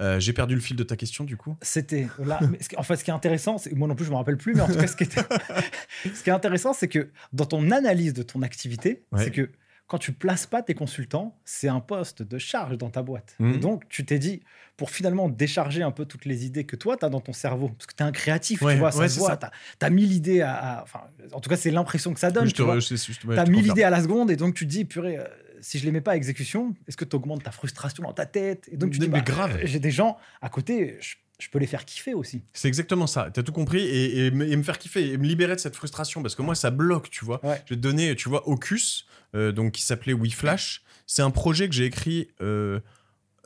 Euh, 0.00 0.18
J'ai 0.18 0.32
perdu 0.32 0.54
le 0.54 0.60
fil 0.60 0.76
de 0.76 0.82
ta 0.84 0.96
question 0.96 1.24
du 1.24 1.36
coup. 1.36 1.54
C'était 1.62 2.08
là. 2.24 2.40
mais 2.50 2.58
ce 2.62 2.68
qui- 2.70 2.76
en 2.76 2.82
fait, 2.82 2.96
ce 2.96 3.04
qui 3.04 3.10
est 3.10 3.14
intéressant, 3.14 3.58
c'est 3.58 3.72
moi 3.74 3.86
non 3.88 3.94
plus, 3.94 4.04
je 4.06 4.10
me 4.10 4.16
rappelle 4.16 4.38
plus, 4.38 4.54
mais 4.54 4.62
en 4.62 4.66
tout 4.66 4.74
cas, 4.78 4.86
ce 4.86 4.96
qui, 4.96 5.04
était- 5.04 5.20
ce 6.14 6.22
qui 6.22 6.30
est 6.30 6.32
intéressant, 6.32 6.72
c'est 6.72 6.88
que 6.88 7.10
dans 7.32 7.44
ton 7.46 7.70
analyse 7.70 8.14
de 8.14 8.22
ton 8.22 8.42
activité, 8.42 9.04
Ouais. 9.12 9.24
c'est 9.24 9.30
que 9.30 9.50
quand 9.88 9.98
tu 9.98 10.12
places 10.12 10.46
pas 10.46 10.62
tes 10.62 10.72
consultants, 10.74 11.36
c'est 11.44 11.68
un 11.68 11.80
poste 11.80 12.22
de 12.22 12.38
charge 12.38 12.78
dans 12.78 12.88
ta 12.88 13.02
boîte. 13.02 13.34
Mhm. 13.38 13.52
Et 13.54 13.58
donc, 13.58 13.86
tu 13.90 14.06
t'es 14.06 14.18
dit, 14.18 14.40
pour 14.78 14.88
finalement 14.90 15.28
décharger 15.28 15.82
un 15.82 15.90
peu 15.90 16.06
toutes 16.06 16.24
les 16.24 16.46
idées 16.46 16.64
que 16.64 16.76
toi, 16.76 16.96
tu 16.96 17.04
as 17.04 17.10
dans 17.10 17.20
ton 17.20 17.34
cerveau, 17.34 17.68
parce 17.68 17.84
que 17.86 17.94
tu 17.94 18.02
es 18.02 18.06
un 18.06 18.12
créatif, 18.12 18.62
Ouais, 18.62 18.72
tu 18.72 18.78
vois, 18.78 18.90
ça 18.92 19.06
se 19.06 19.18
voit, 19.18 19.36
tu 19.36 19.46
as, 19.84 19.90
mille 19.90 20.12
idées 20.12 20.40
à, 20.40 20.78
à- 20.80 20.84
en 21.32 21.40
tout 21.40 21.50
cas, 21.50 21.56
c'est 21.56 21.70
l'impression 21.70 22.14
que 22.14 22.20
ça 22.20 22.30
donne. 22.30 22.50
tu 22.50 22.62
vois. 22.62 22.78
je- 22.80 22.94
je- 22.96 23.12
je 23.12 23.26
1000 23.26 23.36
confirme. 23.36 23.64
idées 23.66 23.82
à 23.82 23.90
la 23.90 24.00
seconde 24.00 24.30
et 24.30 24.36
donc 24.36 24.54
tu 24.54 24.64
te 24.64 24.70
dis, 24.70 24.86
purée, 24.86 25.18
euh, 25.18 25.24
si 25.62 25.78
je 25.78 25.84
les 25.86 25.92
mets 25.92 26.00
pas 26.02 26.12
à 26.12 26.16
exécution, 26.16 26.74
est-ce 26.86 26.96
que 26.98 27.04
tu 27.06 27.16
augmentes 27.16 27.42
ta 27.44 27.50
frustration 27.52 28.02
dans 28.02 28.12
ta 28.12 28.26
tête 28.26 28.68
Et 28.70 28.76
donc 28.76 28.90
tu 28.90 28.98
Mais- 29.00 29.06
dis, 29.06 29.10
mais 29.12 29.18
bah, 29.20 29.24
grave. 29.24 29.58
j'ai 29.64 29.78
des 29.80 29.90
gens 29.90 30.18
à 30.42 30.48
côté, 30.50 30.98
je, 31.00 31.14
je 31.38 31.48
peux 31.48 31.58
les 31.58 31.66
faire 31.66 31.84
kiffer 31.84 32.12
aussi. 32.14 32.42
C'est 32.52 32.68
exactement 32.68 33.06
ça. 33.06 33.30
Tu 33.32 33.40
as 33.40 33.42
tout 33.42 33.52
compris 33.52 33.80
et, 33.80 34.26
et 34.26 34.30
me 34.30 34.46
et 34.46 34.54
me 34.56 34.62
faire 34.62 34.78
kiffer 34.78 35.10
et 35.12 35.16
me 35.16 35.24
libérer 35.26 35.54
de 35.54 35.60
cette 35.60 35.74
frustration 35.76 36.20
parce 36.22 36.34
que 36.34 36.42
moi, 36.42 36.54
ça 36.54 36.70
bloque, 36.70 37.08
tu 37.10 37.24
vois. 37.24 37.44
Ouais. 37.46 37.62
Je 37.64 37.70
vais 37.74 37.76
te 37.76 37.80
donner, 37.82 38.14
tu 38.16 38.28
vois, 38.28 38.46
Ocus, 38.48 39.06
euh, 39.34 39.50
donc 39.52 39.72
qui 39.72 39.82
s'appelait 39.82 40.12
WeFlash. 40.12 40.82
C'est 41.06 41.22
un 41.22 41.30
projet 41.30 41.68
que 41.68 41.74
j'ai 41.74 41.86
écrit. 41.86 42.28
euh, 42.42 42.80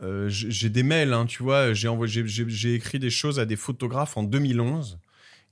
euh, 0.03 0.27
j'ai 0.29 0.69
des 0.69 0.83
mails, 0.83 1.15
hein, 1.15 1.25
tu 1.25 1.43
vois. 1.43 1.73
J'ai 1.73 2.75
écrit 2.75 2.99
des 2.99 3.09
choses 3.11 3.39
à 3.41 3.47
des 3.47 3.57
photographes 3.57 4.17
en 4.19 4.23
2011. 4.25 4.99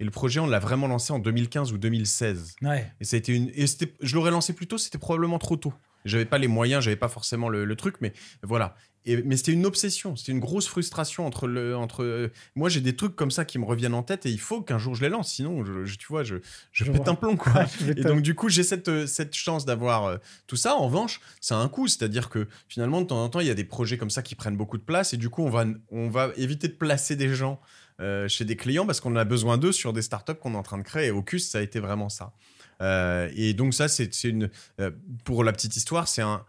Et 0.00 0.04
le 0.04 0.10
projet, 0.10 0.40
on 0.40 0.46
l'a 0.46 0.58
vraiment 0.58 0.88
lancé 0.88 1.12
en 1.12 1.18
2015 1.20 1.72
ou 1.72 1.78
2016. 1.78 2.56
Ouais. 2.62 2.90
Et 3.00 3.04
ça 3.04 3.14
a 3.16 3.18
été 3.18 3.32
une. 3.32 3.48
Et 3.54 3.64
je 4.00 4.14
l'aurais 4.14 4.32
lancé 4.32 4.52
plus 4.52 4.66
tôt, 4.66 4.76
c'était 4.76 4.98
probablement 4.98 5.38
trop 5.38 5.56
tôt. 5.56 5.72
J'avais 6.04 6.24
pas 6.26 6.38
les 6.38 6.48
moyens, 6.48 6.84
j'avais 6.84 6.96
pas 6.96 7.08
forcément 7.08 7.48
le, 7.48 7.64
le 7.64 7.76
truc, 7.76 7.96
mais 8.00 8.12
voilà. 8.42 8.76
Et, 9.06 9.22
mais 9.22 9.36
c'était 9.36 9.52
une 9.52 9.66
obsession, 9.66 10.16
c'était 10.16 10.32
une 10.32 10.40
grosse 10.40 10.66
frustration 10.66 11.26
entre 11.26 11.46
le. 11.46 11.76
Entre, 11.76 12.02
euh, 12.02 12.32
moi, 12.56 12.70
j'ai 12.70 12.80
des 12.80 12.96
trucs 12.96 13.14
comme 13.16 13.30
ça 13.30 13.44
qui 13.44 13.58
me 13.58 13.64
reviennent 13.66 13.92
en 13.94 14.02
tête 14.02 14.24
et 14.24 14.30
il 14.30 14.40
faut 14.40 14.62
qu'un 14.62 14.78
jour 14.78 14.94
je 14.94 15.02
les 15.02 15.10
lance, 15.10 15.30
sinon, 15.30 15.62
je, 15.64 15.84
je- 15.84 15.96
tu 15.96 16.06
vois, 16.08 16.24
je, 16.24 16.36
je 16.72 16.84
Je 16.86 16.90
pète 16.92 17.02
vois. 17.02 17.10
un 17.10 17.14
plomb, 17.14 17.36
quoi. 17.36 17.64
Et 17.98 18.02
donc, 18.02 18.22
du 18.22 18.34
coup, 18.34 18.48
j'ai 18.48 18.62
cette, 18.62 18.88
euh, 18.88 19.06
cette 19.06 19.34
chance 19.34 19.66
d'avoir 19.66 20.06
euh, 20.06 20.16
tout 20.46 20.56
ça. 20.56 20.74
En 20.76 20.86
revanche, 20.86 21.20
ça 21.42 21.56
a 21.56 21.58
un 21.60 21.68
coût. 21.68 21.86
C'est-à-dire 21.86 22.30
que 22.30 22.48
finalement, 22.66 23.02
de 23.02 23.06
temps 23.06 23.22
en 23.22 23.28
temps, 23.28 23.40
il 23.40 23.46
y 23.46 23.50
a 23.50 23.54
des 23.54 23.64
projets 23.64 23.98
comme 23.98 24.08
ça 24.10 24.22
qui 24.22 24.34
prennent 24.36 24.56
beaucoup 24.56 24.78
de 24.78 24.82
place. 24.84 25.12
Et 25.12 25.18
du 25.18 25.28
coup, 25.28 25.42
on 25.42 25.50
va, 25.50 25.66
on 25.90 26.08
va 26.08 26.30
éviter 26.38 26.68
de 26.68 26.74
placer 26.74 27.14
des 27.14 27.34
gens 27.34 27.60
euh, 28.00 28.26
chez 28.26 28.46
des 28.46 28.56
clients 28.56 28.86
parce 28.86 29.00
qu'on 29.02 29.14
a 29.16 29.24
besoin 29.24 29.58
d'eux 29.58 29.72
sur 29.72 29.92
des 29.92 30.02
startups 30.02 30.34
qu'on 30.34 30.54
est 30.54 30.56
en 30.56 30.62
train 30.62 30.78
de 30.78 30.82
créer. 30.82 31.08
Et 31.08 31.10
Ocus, 31.10 31.46
ça 31.46 31.58
a 31.58 31.60
été 31.60 31.78
vraiment 31.78 32.08
ça. 32.08 32.32
Euh, 32.80 33.30
et 33.34 33.54
donc, 33.54 33.74
ça, 33.74 33.88
c'est 33.88 34.24
une. 34.24 34.50
euh, 34.80 34.90
pour 35.24 35.44
la 35.44 35.52
petite 35.52 35.76
histoire, 35.76 36.08
c'est 36.08 36.22
un. 36.22 36.44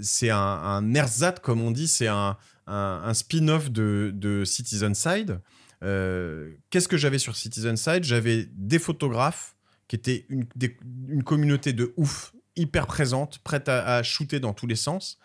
C'est 0.00 0.30
un, 0.30 0.36
un 0.38 0.94
ersatz, 0.94 1.40
comme 1.40 1.60
on 1.60 1.70
dit, 1.72 1.88
c'est 1.88 2.06
un, 2.06 2.36
un, 2.66 3.02
un 3.04 3.14
spin-off 3.14 3.70
de, 3.70 4.12
de 4.14 4.44
Citizen 4.44 4.94
Side. 4.94 5.40
Euh, 5.82 6.52
Qu'est-ce 6.70 6.86
que 6.88 6.96
j'avais 6.96 7.18
sur 7.18 7.34
Citizen 7.36 7.76
Side 7.76 8.04
J'avais 8.04 8.48
des 8.52 8.78
photographes 8.78 9.56
qui 9.88 9.96
étaient 9.96 10.26
une, 10.28 10.44
des- 10.54 10.76
une 11.08 11.24
communauté 11.24 11.72
de 11.72 11.94
ouf, 11.96 12.32
hyper 12.54 12.86
présente, 12.86 13.38
prête 13.38 13.68
à, 13.68 13.96
à 13.96 14.02
shooter 14.02 14.38
dans 14.40 14.52
tous 14.52 14.66
les 14.68 14.76
sens. 14.76 15.18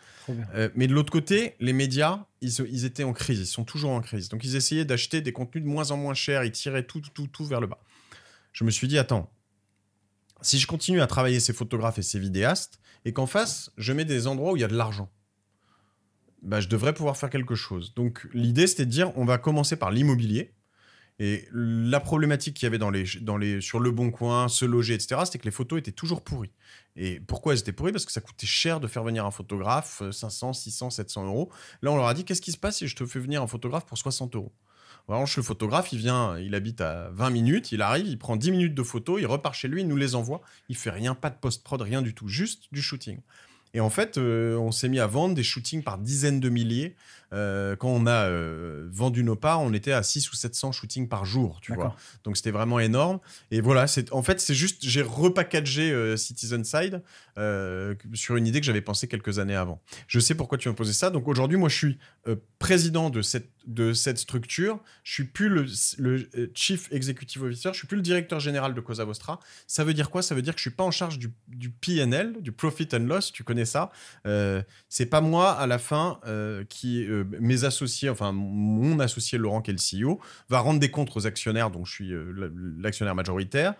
Euh, 0.55 0.69
mais 0.75 0.87
de 0.87 0.93
l'autre 0.93 1.11
côté, 1.11 1.55
les 1.59 1.73
médias, 1.73 2.25
ils, 2.41 2.53
ils 2.71 2.85
étaient 2.85 3.03
en 3.03 3.13
crise, 3.13 3.39
ils 3.41 3.45
sont 3.45 3.65
toujours 3.65 3.91
en 3.91 4.01
crise. 4.01 4.29
Donc 4.29 4.43
ils 4.45 4.55
essayaient 4.55 4.85
d'acheter 4.85 5.21
des 5.21 5.33
contenus 5.33 5.63
de 5.65 5.69
moins 5.69 5.91
en 5.91 5.97
moins 5.97 6.13
chers, 6.13 6.43
ils 6.45 6.51
tiraient 6.51 6.85
tout, 6.85 7.01
tout, 7.13 7.27
tout 7.27 7.45
vers 7.45 7.59
le 7.59 7.67
bas. 7.67 7.79
Je 8.53 8.63
me 8.63 8.71
suis 8.71 8.87
dit, 8.87 8.97
attends, 8.97 9.29
si 10.43 10.59
je 10.59 10.67
continue 10.67 11.01
à 11.01 11.07
travailler 11.07 11.39
ces 11.39 11.53
photographes 11.53 11.97
et 11.97 12.03
ces 12.03 12.19
vidéastes, 12.19 12.79
et 13.05 13.13
qu'en 13.13 13.25
face, 13.25 13.71
je 13.77 13.93
mets 13.93 14.05
des 14.05 14.27
endroits 14.27 14.53
où 14.53 14.57
il 14.57 14.61
y 14.61 14.65
a 14.65 14.67
de 14.67 14.77
l'argent, 14.77 15.09
bah, 16.41 16.59
je 16.59 16.67
devrais 16.67 16.93
pouvoir 16.93 17.17
faire 17.17 17.29
quelque 17.29 17.55
chose. 17.55 17.93
Donc 17.95 18.27
l'idée, 18.33 18.67
c'était 18.67 18.85
de 18.85 18.91
dire, 18.91 19.17
on 19.17 19.25
va 19.25 19.37
commencer 19.37 19.75
par 19.75 19.91
l'immobilier. 19.91 20.53
Et 21.19 21.47
la 21.53 21.99
problématique 21.99 22.55
qu'il 22.55 22.65
y 22.65 22.67
avait 22.67 22.79
dans 22.79 22.89
les, 22.89 23.61
sur 23.61 23.79
le 23.79 23.91
bon 23.91 24.09
coin, 24.09 24.47
se 24.47 24.65
loger, 24.65 24.95
etc., 24.95 25.21
c'était 25.25 25.37
que 25.37 25.45
les 25.45 25.51
photos 25.51 25.79
étaient 25.79 25.91
toujours 25.91 26.23
pourries. 26.23 26.51
Et 26.95 27.19
pourquoi 27.19 27.53
elles 27.53 27.59
étaient 27.59 27.71
pourries? 27.71 27.91
Parce 27.91 28.05
que 28.05 28.11
ça 28.11 28.19
coûtait 28.19 28.47
cher 28.47 28.79
de 28.79 28.87
faire 28.87 29.03
venir 29.03 29.25
un 29.25 29.31
photographe, 29.31 30.01
euh, 30.01 30.11
500, 30.11 30.53
600, 30.53 30.89
700 30.89 31.25
euros. 31.27 31.51
Là, 31.81 31.91
on 31.91 31.97
leur 31.97 32.07
a 32.07 32.13
dit, 32.13 32.25
qu'est-ce 32.25 32.41
qui 32.41 32.51
se 32.51 32.57
passe 32.57 32.77
si 32.77 32.87
je 32.87 32.95
te 32.95 33.05
fais 33.05 33.19
venir 33.19 33.43
un 33.43 33.47
photographe 33.47 33.85
pour 33.85 33.97
60 33.97 34.35
euros? 34.35 34.53
En 35.07 35.13
revanche, 35.13 35.35
le 35.35 35.43
photographe, 35.43 35.91
il 35.91 35.99
vient, 35.99 36.37
il 36.39 36.55
habite 36.55 36.79
à 36.79 37.09
20 37.11 37.29
minutes, 37.29 37.71
il 37.73 37.81
arrive, 37.81 38.07
il 38.07 38.17
prend 38.17 38.37
10 38.37 38.51
minutes 38.51 38.73
de 38.73 38.83
photos, 38.83 39.19
il 39.19 39.25
repart 39.25 39.53
chez 39.53 39.67
lui, 39.67 39.81
il 39.81 39.87
nous 39.87 39.97
les 39.97 40.15
envoie. 40.15 40.41
Il 40.69 40.77
fait 40.77 40.91
rien, 40.91 41.13
pas 41.13 41.29
de 41.29 41.35
post-prod, 41.35 41.81
rien 41.81 42.01
du 42.01 42.13
tout, 42.13 42.29
juste 42.29 42.67
du 42.71 42.81
shooting. 42.81 43.19
Et 43.73 43.79
en 43.79 43.89
fait, 43.89 44.17
euh, 44.17 44.55
on 44.57 44.71
s'est 44.71 44.89
mis 44.89 44.99
à 44.99 45.07
vendre 45.07 45.33
des 45.33 45.43
shootings 45.43 45.83
par 45.83 45.97
dizaines 45.97 46.39
de 46.39 46.49
milliers. 46.49 46.95
Euh, 47.33 47.75
quand 47.75 47.89
on 47.89 48.05
a 48.05 48.29
euh, 48.29 48.87
vendu 48.91 49.23
nos 49.23 49.35
parts, 49.35 49.61
on 49.61 49.73
était 49.73 49.91
à 49.91 50.03
6 50.03 50.31
ou 50.31 50.35
700 50.35 50.71
shootings 50.71 51.09
par 51.09 51.25
jour, 51.25 51.59
tu 51.61 51.73
vois. 51.73 51.95
Donc 52.23 52.37
c'était 52.37 52.51
vraiment 52.51 52.79
énorme. 52.79 53.19
Et 53.49 53.59
voilà, 53.61 53.87
c'est 53.87 54.13
en 54.13 54.21
fait 54.21 54.39
c'est 54.39 54.53
juste 54.53 54.85
j'ai 54.85 55.01
repackagé 55.01 56.15
Citizen 56.15 56.63
Side 56.63 57.01
sur 58.13 58.35
une 58.35 58.45
idée 58.45 58.59
que 58.59 58.65
j'avais 58.67 58.81
pensée 58.81 59.07
quelques 59.07 59.39
années 59.39 59.55
avant. 59.55 59.81
Je 60.07 60.19
sais 60.19 60.35
pourquoi 60.35 60.59
tu 60.59 60.69
m'as 60.69 60.75
posé 60.75 60.93
ça. 60.93 61.09
Donc 61.09 61.27
aujourd'hui, 61.27 61.57
moi 61.57 61.69
je 61.69 61.75
suis 61.75 61.97
président 62.59 63.09
de 63.09 63.23
cette 63.23 63.49
de 63.65 63.93
cette 63.93 64.17
structure. 64.17 64.79
Je 65.03 65.13
suis 65.13 65.23
plus 65.23 65.49
le, 65.49 65.65
le 65.97 66.51
chief 66.53 66.91
executive 66.91 67.43
officer. 67.43 67.69
Je 67.71 67.77
suis 67.77 67.87
plus 67.87 67.95
le 67.95 68.03
directeur 68.03 68.39
général 68.39 68.73
de 68.73 68.81
Cosa 68.81 69.05
Vostra. 69.05 69.39
Ça 69.67 69.83
veut 69.83 69.93
dire 69.93 70.09
quoi? 70.09 70.21
Ça 70.21 70.35
veut 70.35 70.41
dire 70.41 70.53
que 70.53 70.59
je 70.59 70.63
suis 70.63 70.75
pas 70.75 70.83
en 70.83 70.91
charge 70.91 71.17
du, 71.17 71.31
du 71.47 71.69
P&L, 71.69 72.41
du 72.41 72.51
profit 72.51 72.87
and 72.93 73.05
loss. 73.05 73.31
Tu 73.31 73.43
connais 73.43 73.62
ça. 73.65 73.91
Euh, 74.25 74.61
C'est 74.89 75.05
pas 75.05 75.21
moi 75.21 75.51
à 75.51 75.67
la 75.67 75.77
fin 75.77 76.19
euh, 76.25 76.63
qui 76.69 77.05
euh, 77.05 77.23
mes 77.39 77.63
associés, 77.63 78.09
enfin 78.09 78.31
mon 78.31 78.99
associé 78.99 79.37
Laurent 79.37 79.61
qui 79.61 79.71
est 79.71 79.73
le 79.73 80.05
CEO, 80.05 80.19
va 80.49 80.59
rendre 80.59 80.79
des 80.79 80.91
comptes 80.91 81.15
aux 81.15 81.27
actionnaires, 81.27 81.69
dont 81.69 81.85
je 81.85 81.91
suis 81.91 82.13
l'actionnaire 82.79 83.15
majoritaire, 83.15 83.73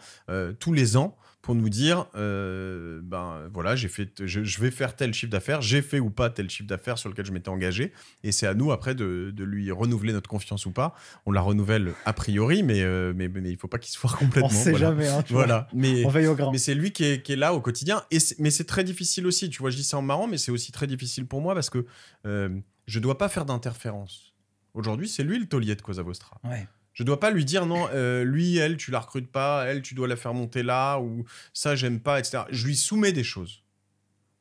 tous 0.59 0.73
les 0.73 0.97
ans 0.97 1.15
pour 1.43 1.55
nous 1.55 1.67
dire, 1.67 2.07
euh, 2.15 3.01
ben 3.03 3.49
voilà, 3.53 3.75
j'ai 3.75 3.89
fait, 3.89 4.25
je, 4.25 4.45
je 4.45 4.61
vais 4.61 4.71
faire 4.71 4.95
tel 4.95 5.13
chiffre 5.13 5.29
d'affaires, 5.29 5.61
j'ai 5.61 5.81
fait 5.81 5.99
ou 5.99 6.09
pas 6.09 6.29
tel 6.29 6.49
chiffre 6.49 6.67
d'affaires 6.69 6.97
sur 6.97 7.09
lequel 7.09 7.25
je 7.25 7.33
m'étais 7.33 7.49
engagé, 7.49 7.91
et 8.23 8.31
c'est 8.31 8.47
à 8.47 8.53
nous 8.53 8.71
après 8.71 8.95
de, 8.95 9.29
de 9.35 9.43
lui 9.43 9.69
renouveler 9.69 10.13
notre 10.13 10.29
confiance 10.29 10.65
ou 10.65 10.71
pas. 10.71 10.95
On 11.25 11.31
la 11.33 11.41
renouvelle 11.41 11.93
a 12.05 12.13
priori, 12.13 12.63
mais 12.63 12.81
euh, 12.81 13.11
mais, 13.13 13.27
mais 13.27 13.51
il 13.51 13.57
faut 13.57 13.67
pas 13.67 13.77
qu'il 13.77 13.91
se 13.91 13.97
foire 13.99 14.17
complètement. 14.19 14.47
On 14.47 14.49
sait 14.49 14.71
voilà. 14.71 14.87
jamais. 14.91 15.07
hein, 15.09 15.21
tu 15.21 15.33
vois. 15.33 15.43
Voilà, 15.43 15.67
mais 15.73 16.05
On 16.05 16.09
veille 16.09 16.27
au 16.27 16.35
grand. 16.35 16.49
mais 16.53 16.57
c'est 16.57 16.75
lui 16.75 16.91
qui 16.93 17.03
est, 17.03 17.21
qui 17.21 17.33
est 17.33 17.35
là 17.35 17.53
au 17.53 17.59
quotidien. 17.59 18.03
Et 18.09 18.19
mais 18.39 18.49
c'est 18.49 18.63
très 18.63 18.85
difficile 18.85 19.27
aussi. 19.27 19.49
Tu 19.49 19.59
vois, 19.59 19.69
je 19.69 19.75
dis 19.75 19.83
ça 19.83 19.97
en 19.97 20.01
marrant, 20.01 20.27
mais 20.27 20.37
c'est 20.37 20.51
aussi 20.51 20.71
très 20.71 20.87
difficile 20.87 21.27
pour 21.27 21.41
moi 21.41 21.53
parce 21.55 21.69
que 21.69 21.85
euh, 22.25 22.57
je 22.87 22.99
dois 23.01 23.17
pas 23.17 23.27
faire 23.27 23.43
d'interférence. 23.43 24.33
Aujourd'hui, 24.73 25.09
c'est 25.09 25.23
lui 25.23 25.37
le 25.39 25.45
taulier 25.45 25.75
de 25.75 25.81
Cosa 25.81 26.03
Vostra. 26.03 26.39
Ouais. 26.45 26.67
Je 26.93 27.03
dois 27.03 27.19
pas 27.19 27.31
lui 27.31 27.43
dire 27.45 27.65
non, 27.65 27.87
euh, 27.93 28.23
lui, 28.23 28.57
elle, 28.57 28.77
tu 28.77 28.91
la 28.91 28.99
recrutes 28.99 29.31
pas, 29.31 29.65
elle, 29.65 29.81
tu 29.81 29.95
dois 29.95 30.07
la 30.07 30.15
faire 30.15 30.33
monter 30.33 30.61
là, 30.63 30.99
ou 30.99 31.25
ça, 31.53 31.75
j'aime 31.75 31.99
pas, 31.99 32.19
etc. 32.19 32.43
Je 32.51 32.65
lui 32.67 32.75
soumets 32.75 33.11
des 33.11 33.23
choses. 33.23 33.63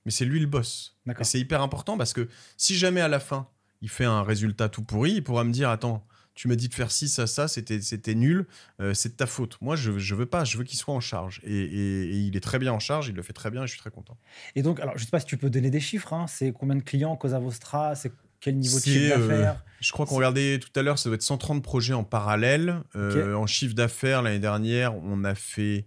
Mais 0.04 0.10
c'est 0.10 0.24
lui 0.24 0.40
le 0.40 0.46
boss. 0.46 0.98
Et 1.22 1.24
c'est 1.24 1.38
hyper 1.40 1.62
important 1.62 1.96
parce 1.96 2.12
que 2.12 2.28
si 2.56 2.76
jamais 2.76 3.00
à 3.00 3.08
la 3.08 3.20
fin, 3.20 3.48
il 3.80 3.88
fait 3.88 4.04
un 4.04 4.22
résultat 4.22 4.68
tout 4.68 4.82
pourri, 4.82 5.12
il 5.12 5.24
pourra 5.24 5.44
me 5.44 5.52
dire 5.52 5.70
Attends, 5.70 6.06
tu 6.34 6.48
m'as 6.48 6.56
dit 6.56 6.68
de 6.68 6.74
faire 6.74 6.90
ci, 6.90 7.08
ça, 7.08 7.26
ça, 7.26 7.46
c'était 7.46 7.80
c'était 7.80 8.14
nul, 8.14 8.46
euh, 8.80 8.94
c'est 8.94 9.10
de 9.10 9.14
ta 9.14 9.26
faute. 9.26 9.58
Moi, 9.60 9.76
je, 9.76 9.98
je 9.98 10.14
veux 10.14 10.26
pas, 10.26 10.44
je 10.44 10.56
veux 10.58 10.64
qu'il 10.64 10.78
soit 10.78 10.94
en 10.94 11.00
charge. 11.00 11.40
Et, 11.44 11.54
et- 11.54 12.04
et 12.10 12.16
il 12.20 12.36
est 12.36 12.40
très 12.40 12.58
bien 12.58 12.72
en 12.72 12.78
charge, 12.80 13.08
il 13.08 13.14
le 13.14 13.22
fait 13.22 13.32
très 13.34 13.50
bien 13.50 13.62
et 13.62 13.66
je 13.66 13.72
suis 13.72 13.80
très 13.80 13.90
content. 13.90 14.16
Et 14.56 14.62
donc, 14.62 14.80
alors, 14.80 14.96
je 14.98 15.04
sais 15.04 15.10
pas 15.10 15.20
si 15.20 15.26
tu 15.26 15.36
peux 15.36 15.50
donner 15.50 15.70
des 15.70 15.80
chiffres. 15.80 16.12
hein. 16.14 16.26
C'est 16.26 16.52
combien 16.52 16.74
de 16.76 16.82
clients 16.82 17.16
Cosa 17.16 17.38
Vostra 17.38 17.94
C'est 17.94 18.12
quel 18.42 18.58
niveau 18.58 18.78
de 18.78 18.82
chiffre 18.84 19.14
euh, 19.16 19.28
d'affaires 19.28 19.64
Je 19.80 19.92
crois 19.92 20.04
qu'on 20.04 20.16
regardait 20.16 20.58
tout 20.58 20.68
à 20.78 20.82
l'heure, 20.82 20.98
ça 20.98 21.08
doit 21.08 21.14
être 21.14 21.22
130 21.22 21.62
projets 21.62 21.94
en 21.94 22.04
parallèle. 22.04 22.82
Euh, 22.96 23.34
En 23.34 23.46
chiffre 23.46 23.74
d'affaires, 23.74 24.20
l'année 24.20 24.38
dernière, 24.40 24.94
on 24.96 25.24
a 25.24 25.34
fait 25.34 25.86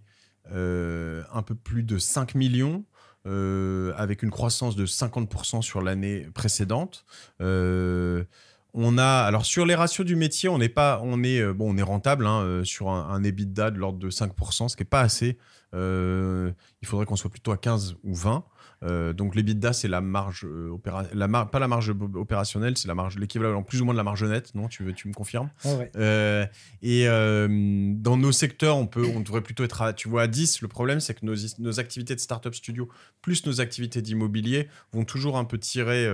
euh, 0.52 1.22
un 1.32 1.42
peu 1.42 1.54
plus 1.54 1.84
de 1.84 1.98
5 1.98 2.34
millions. 2.34 2.84
euh, 3.26 3.92
avec 3.96 4.22
une 4.22 4.30
croissance 4.30 4.76
de 4.76 4.86
50% 4.86 5.60
sur 5.60 5.82
l'année 5.82 6.28
précédente. 6.32 7.04
Euh, 7.40 8.22
on 8.72 8.98
a 8.98 9.22
alors 9.24 9.44
sur 9.44 9.66
les 9.66 9.74
ratios 9.74 10.06
du 10.06 10.14
métier, 10.14 10.48
on 10.48 10.58
n'est 10.58 10.68
pas, 10.68 11.00
on 11.02 11.24
est 11.24 11.44
bon, 11.52 11.74
on 11.74 11.76
est 11.76 11.82
rentable 11.82 12.24
hein, 12.26 12.60
sur 12.62 12.88
un, 12.88 13.08
un 13.10 13.24
EBITDA 13.24 13.72
de 13.72 13.78
l'ordre 13.78 13.98
de 13.98 14.10
5%, 14.10 14.68
ce 14.68 14.76
qui 14.76 14.82
est 14.82 14.86
pas 14.86 15.00
assez 15.00 15.38
il 15.72 16.86
faudrait 16.86 17.04
qu'on 17.04 17.16
soit 17.16 17.30
plutôt 17.30 17.52
à 17.52 17.58
15 17.58 17.96
ou 18.04 18.14
20. 18.14 18.44
Euh, 18.82 19.12
donc 19.12 19.34
l'EBITDA, 19.34 19.72
c'est 19.72 19.88
la 19.88 20.00
marge, 20.00 20.44
euh, 20.44 20.76
la 21.14 21.28
pas 21.46 21.58
la 21.58 21.68
marge 21.68 21.92
opérationnelle, 22.14 22.76
c'est 22.76 22.88
la 22.88 22.94
marge, 22.94 23.18
l'équivalent 23.18 23.62
plus 23.62 23.80
ou 23.80 23.84
moins 23.84 23.94
de 23.94 23.98
la 23.98 24.04
marge 24.04 24.22
nette, 24.24 24.54
non 24.54 24.68
tu, 24.68 24.92
tu 24.94 25.08
me 25.08 25.14
confirmes? 25.14 25.50
Euh, 25.96 26.46
Et 26.82 27.06
dans 27.06 28.16
nos 28.16 28.32
secteurs, 28.32 28.76
on, 28.76 28.86
peut, 28.86 29.06
on 29.14 29.20
devrait 29.20 29.40
plutôt 29.40 29.64
être 29.64 29.82
à, 29.82 29.92
tu 29.92 30.08
vois, 30.08 30.22
à 30.22 30.26
10. 30.26 30.62
Le 30.62 30.68
problème, 30.68 31.00
c'est 31.00 31.14
que 31.14 31.24
nos, 31.24 31.34
nos, 31.58 31.80
activités 31.80 32.14
de 32.14 32.20
startup 32.20 32.54
studio 32.54 32.88
plus 33.22 33.44
nos 33.46 33.60
activités 33.60 34.02
d'immobilier 34.02 34.68
vont 34.92 35.04
toujours 35.04 35.36
un 35.36 35.44
peu 35.44 35.58
tirer 35.58 36.06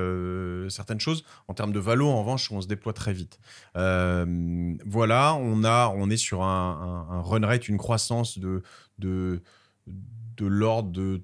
certaines 0.69 1.01
choses. 1.01 1.25
En 1.49 1.55
termes 1.55 1.73
de 1.73 1.81
valo, 1.81 2.09
en 2.09 2.21
revanche, 2.21 2.51
on 2.53 2.61
se 2.61 2.69
déploie 2.69 2.93
très 2.93 3.13
vite. 3.13 3.39
voilà, 3.75 5.35
on, 5.35 5.65
a, 5.65 5.93
on 5.95 6.11
est 6.11 6.17
sur 6.17 6.43
un, 6.43 7.07
un, 7.11 7.21
run 7.21 7.47
rate, 7.47 7.69
une 7.69 7.79
croissance 7.79 8.39
de, 8.39 8.63
de, 8.99 9.43
de 9.87 10.47
l'ordre 10.47 10.91
de 10.91 11.23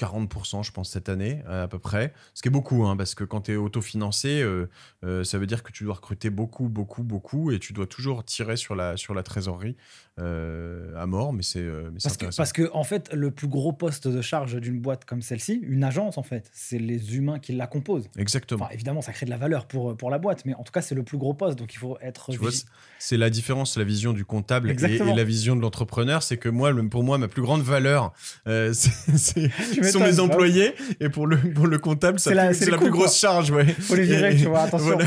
40%, 0.00 0.64
je 0.64 0.72
pense, 0.72 0.90
cette 0.90 1.08
année, 1.08 1.42
à 1.46 1.68
peu 1.68 1.78
près. 1.78 2.12
Ce 2.34 2.42
qui 2.42 2.48
est 2.48 2.50
beaucoup, 2.50 2.86
hein, 2.86 2.96
parce 2.96 3.14
que 3.14 3.24
quand 3.24 3.42
tu 3.42 3.52
es 3.52 3.56
autofinancé, 3.56 4.40
euh, 4.40 4.68
euh, 5.04 5.24
ça 5.24 5.38
veut 5.38 5.46
dire 5.46 5.62
que 5.62 5.72
tu 5.72 5.84
dois 5.84 5.94
recruter 5.94 6.30
beaucoup, 6.30 6.68
beaucoup, 6.68 7.02
beaucoup, 7.02 7.52
et 7.52 7.58
tu 7.58 7.72
dois 7.72 7.86
toujours 7.86 8.24
tirer 8.24 8.56
sur 8.56 8.74
la, 8.74 8.96
sur 8.96 9.14
la 9.14 9.22
trésorerie 9.22 9.76
euh, 10.18 10.94
à 10.96 11.06
mort, 11.06 11.32
mais 11.32 11.42
c'est 11.42 11.66
parce 12.02 12.16
que, 12.16 12.36
parce 12.36 12.52
que, 12.52 12.70
en 12.72 12.84
fait, 12.84 13.12
le 13.12 13.30
plus 13.30 13.48
gros 13.48 13.72
poste 13.72 14.08
de 14.08 14.20
charge 14.20 14.56
d'une 14.56 14.80
boîte 14.80 15.04
comme 15.04 15.22
celle-ci, 15.22 15.60
une 15.62 15.84
agence, 15.84 16.18
en 16.18 16.22
fait, 16.22 16.50
c'est 16.52 16.78
les 16.78 17.16
humains 17.16 17.38
qui 17.38 17.52
la 17.52 17.66
composent. 17.66 18.08
Exactement. 18.16 18.68
évidemment, 18.70 19.02
ça 19.02 19.12
crée 19.12 19.26
de 19.26 19.30
la 19.30 19.38
valeur 19.38 19.66
pour, 19.66 19.96
pour 19.96 20.10
la 20.10 20.18
boîte, 20.18 20.44
mais 20.46 20.54
en 20.54 20.62
tout 20.62 20.72
cas, 20.72 20.82
c'est 20.82 20.94
le 20.94 21.02
plus 21.02 21.18
gros 21.18 21.34
poste, 21.34 21.58
donc 21.58 21.74
il 21.74 21.78
faut 21.78 21.98
être. 22.00 22.30
Tu 22.30 22.38
vois, 22.38 22.50
c'est 22.98 23.16
la 23.16 23.30
différence, 23.30 23.76
la 23.76 23.84
vision 23.84 24.12
du 24.12 24.24
comptable 24.24 24.70
et, 24.70 24.74
la 24.74 25.24
vision 25.24 25.56
de 25.56 25.60
l'entrepreneur, 25.60 26.22
c'est 26.22 26.36
que 26.36 26.48
moi, 26.48 26.72
pour 26.90 27.02
moi, 27.02 27.18
ma 27.18 27.28
plus 27.28 27.42
grande 27.42 27.62
valeur, 27.62 28.12
c'est 28.46 29.50
sont 29.90 30.04
les 30.04 30.20
employés 30.20 30.74
et 31.00 31.08
pour 31.08 31.26
le, 31.26 31.36
pour 31.36 31.66
le 31.66 31.78
comptable, 31.78 32.18
c'est 32.18 32.34
la, 32.34 32.52
la 32.52 32.78
plus 32.78 32.90
grosse 32.90 33.16
charge. 33.16 33.50
Ouais. 33.50 33.66
Faut 33.66 33.94
les 33.94 34.04
virer, 34.04 34.36
tu 34.36 34.46
vois, 34.46 34.60
attention. 34.64 34.98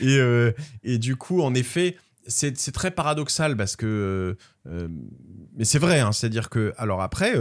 Et, 0.00 0.18
euh, 0.18 0.52
et 0.84 0.98
du 0.98 1.16
coup, 1.16 1.42
en 1.42 1.54
effet, 1.54 1.96
c'est 2.26 2.72
très 2.72 2.90
paradoxal 2.90 3.56
parce 3.56 3.76
que. 3.76 3.86
Euh, 3.86 4.34
euh, 4.70 4.88
mais 5.56 5.64
c'est 5.64 5.78
vrai, 5.78 6.00
hein, 6.00 6.12
c'est-à-dire 6.12 6.50
que. 6.50 6.72
Alors 6.76 7.02
après 7.02 7.34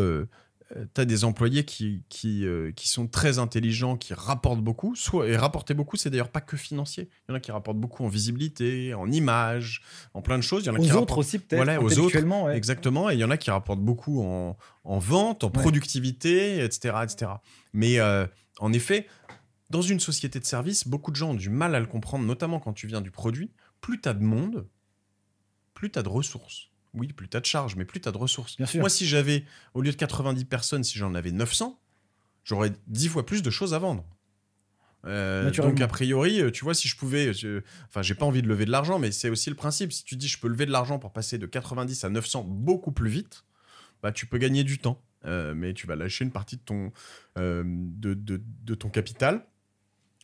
tu 0.69 1.01
as 1.01 1.05
des 1.05 1.23
employés 1.23 1.63
qui, 1.63 2.03
qui, 2.09 2.45
euh, 2.45 2.71
qui, 2.71 2.87
sont 2.87 3.07
très 3.07 3.37
intelligents, 3.37 3.97
qui 3.97 4.13
rapportent 4.13 4.61
beaucoup. 4.61 4.95
Soit, 4.95 5.27
et 5.27 5.37
rapporter 5.37 5.73
beaucoup, 5.73 5.95
c'est 5.95 6.09
d'ailleurs 6.09 6.29
pas 6.29 6.41
que 6.41 6.57
financier. 6.57 7.09
Il 7.27 7.31
y 7.31 7.33
en 7.33 7.35
a 7.35 7.39
qui 7.39 7.51
rapportent 7.51 7.77
beaucoup 7.77 8.03
en 8.03 8.07
visibilité, 8.07 8.93
en 8.93 9.11
image, 9.11 9.83
en 10.13 10.21
plein 10.21 10.37
de 10.37 10.43
choses. 10.43 10.63
Il 10.63 10.67
y 10.67 10.69
en 10.71 10.75
a 10.75 10.79
aux 10.79 10.83
qui 10.83 10.91
autres 10.93 11.17
aussi, 11.19 11.39
peut-être. 11.39 11.57
Voilà, 11.57 11.81
aux 11.81 11.99
autres. 11.99 12.49
Exactement. 12.49 13.09
Et 13.09 13.13
il 13.13 13.19
y 13.19 13.23
en 13.23 13.29
a 13.29 13.37
qui 13.37 13.51
rapportent 13.51 13.81
beaucoup 13.81 14.23
en, 14.23 14.57
en 14.83 14.99
vente, 14.99 15.43
en 15.43 15.51
productivité, 15.51 16.63
etc. 16.63 16.95
etc. 17.03 17.31
Mais 17.73 17.99
euh, 17.99 18.25
en 18.59 18.73
effet, 18.73 19.07
dans 19.69 19.83
une 19.83 19.99
société 19.99 20.39
de 20.39 20.45
service, 20.45 20.87
beaucoup 20.87 21.11
de 21.11 21.15
gens 21.15 21.31
ont 21.31 21.35
du 21.35 21.49
mal 21.49 21.75
à 21.75 21.79
le 21.79 21.85
comprendre, 21.85 22.25
notamment 22.25 22.59
quand 22.59 22.73
tu 22.73 22.87
viens 22.87 23.01
du 23.01 23.11
produit. 23.11 23.51
Plus 23.81 24.01
tu 24.01 24.09
as 24.09 24.13
de 24.13 24.23
monde, 24.23 24.67
plus 25.75 25.91
tu 25.91 25.99
as 25.99 26.03
de 26.03 26.09
ressources 26.09 26.71
oui, 26.95 27.07
plus 27.13 27.27
tu 27.27 27.37
as 27.37 27.39
de 27.39 27.45
charges, 27.45 27.75
mais 27.75 27.85
plus 27.85 28.01
tu 28.01 28.09
as 28.09 28.11
de 28.11 28.17
ressources. 28.17 28.57
Moi, 28.75 28.89
si 28.89 29.05
j'avais, 29.05 29.45
au 29.73 29.81
lieu 29.81 29.91
de 29.91 29.97
90 29.97 30.45
personnes, 30.45 30.83
si 30.83 30.97
j'en 30.97 31.13
avais 31.13 31.31
900, 31.31 31.79
j'aurais 32.43 32.71
10 32.87 33.09
fois 33.09 33.25
plus 33.25 33.43
de 33.43 33.49
choses 33.49 33.73
à 33.73 33.79
vendre. 33.79 34.05
Euh, 35.05 35.51
donc 35.51 35.79
a 35.81 35.87
priori, 35.87 36.41
euh, 36.41 36.49
tu 36.49 36.63
vois, 36.63 36.73
si 36.73 36.87
je 36.87 36.97
pouvais, 36.97 37.31
enfin, 37.87 38.01
j'ai 38.01 38.15
pas 38.15 38.25
envie 38.25 38.41
de 38.41 38.47
lever 38.47 38.65
de 38.65 38.71
l'argent, 38.71 38.97
mais 38.97 39.11
c'est 39.11 39.29
aussi 39.29 39.49
le 39.49 39.55
principe. 39.55 39.93
Si 39.93 40.03
tu 40.03 40.15
dis 40.15 40.27
je 40.27 40.39
peux 40.39 40.47
lever 40.47 40.65
de 40.65 40.71
l'argent 40.71 40.97
pour 40.97 41.13
passer 41.13 41.37
de 41.37 41.45
90 41.45 42.03
à 42.03 42.09
900 42.09 42.43
beaucoup 42.43 42.91
plus 42.91 43.09
vite, 43.09 43.43
bah 44.01 44.11
tu 44.11 44.25
peux 44.25 44.37
gagner 44.37 44.63
du 44.63 44.79
temps, 44.79 45.01
euh, 45.25 45.53
mais 45.55 45.73
tu 45.73 45.85
vas 45.85 45.95
lâcher 45.95 46.25
une 46.25 46.31
partie 46.31 46.57
de 46.57 46.61
ton 46.61 46.91
de, 47.35 48.75
ton 48.75 48.89
capital. 48.89 49.45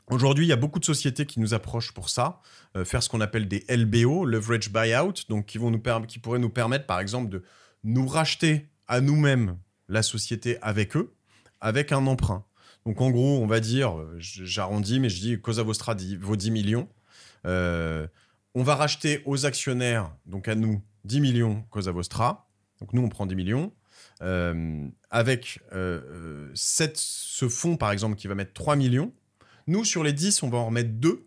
Aujourd'hui, 0.09 0.45
il 0.45 0.49
y 0.49 0.53
a 0.53 0.57
beaucoup 0.57 0.79
de 0.79 0.85
sociétés 0.85 1.25
qui 1.25 1.39
nous 1.39 1.53
approchent 1.53 1.93
pour 1.93 2.09
ça, 2.09 2.41
euh, 2.75 2.83
faire 2.83 3.01
ce 3.01 3.09
qu'on 3.09 3.21
appelle 3.21 3.47
des 3.47 3.63
LBO, 3.69 4.25
leverage 4.25 4.71
buyout, 4.71 5.13
donc 5.29 5.45
qui, 5.45 5.57
vont 5.57 5.71
nous 5.71 5.81
qui 6.07 6.19
pourraient 6.19 6.39
nous 6.39 6.49
permettre, 6.49 6.85
par 6.85 6.99
exemple, 6.99 7.29
de 7.29 7.43
nous 7.83 8.07
racheter 8.07 8.67
à 8.87 8.99
nous-mêmes 8.99 9.57
la 9.87 10.03
société 10.03 10.57
avec 10.61 10.97
eux, 10.97 11.13
avec 11.61 11.91
un 11.91 12.05
emprunt. 12.07 12.45
Donc 12.85 12.99
en 12.99 13.09
gros, 13.09 13.41
on 13.41 13.47
va 13.47 13.59
dire, 13.59 13.97
euh, 13.97 14.15
j'arrondis, 14.19 14.99
mais 14.99 15.09
je 15.09 15.21
dis 15.21 15.39
Cosa 15.39 15.63
Vostra 15.63 15.95
vaut 16.19 16.35
10 16.35 16.51
millions. 16.51 16.89
Euh, 17.45 18.07
on 18.53 18.63
va 18.63 18.75
racheter 18.75 19.21
aux 19.25 19.45
actionnaires, 19.45 20.13
donc 20.25 20.47
à 20.47 20.55
nous, 20.55 20.81
10 21.05 21.21
millions 21.21 21.63
Cosa 21.69 21.91
Vostra. 21.91 22.49
Donc 22.81 22.93
nous, 22.93 23.01
on 23.01 23.09
prend 23.09 23.25
10 23.25 23.35
millions. 23.35 23.71
avec 25.09 25.61
ce 26.53 27.47
fonds, 27.49 27.77
par 27.77 27.91
exemple, 27.91 28.15
qui 28.15 28.27
va 28.27 28.35
mettre 28.35 28.53
3 28.53 28.75
millions, 28.75 29.13
nous, 29.67 29.85
sur 29.85 30.03
les 30.03 30.13
10, 30.13 30.43
on 30.43 30.49
va 30.49 30.57
en 30.57 30.67
remettre 30.67 30.91
2. 30.91 31.25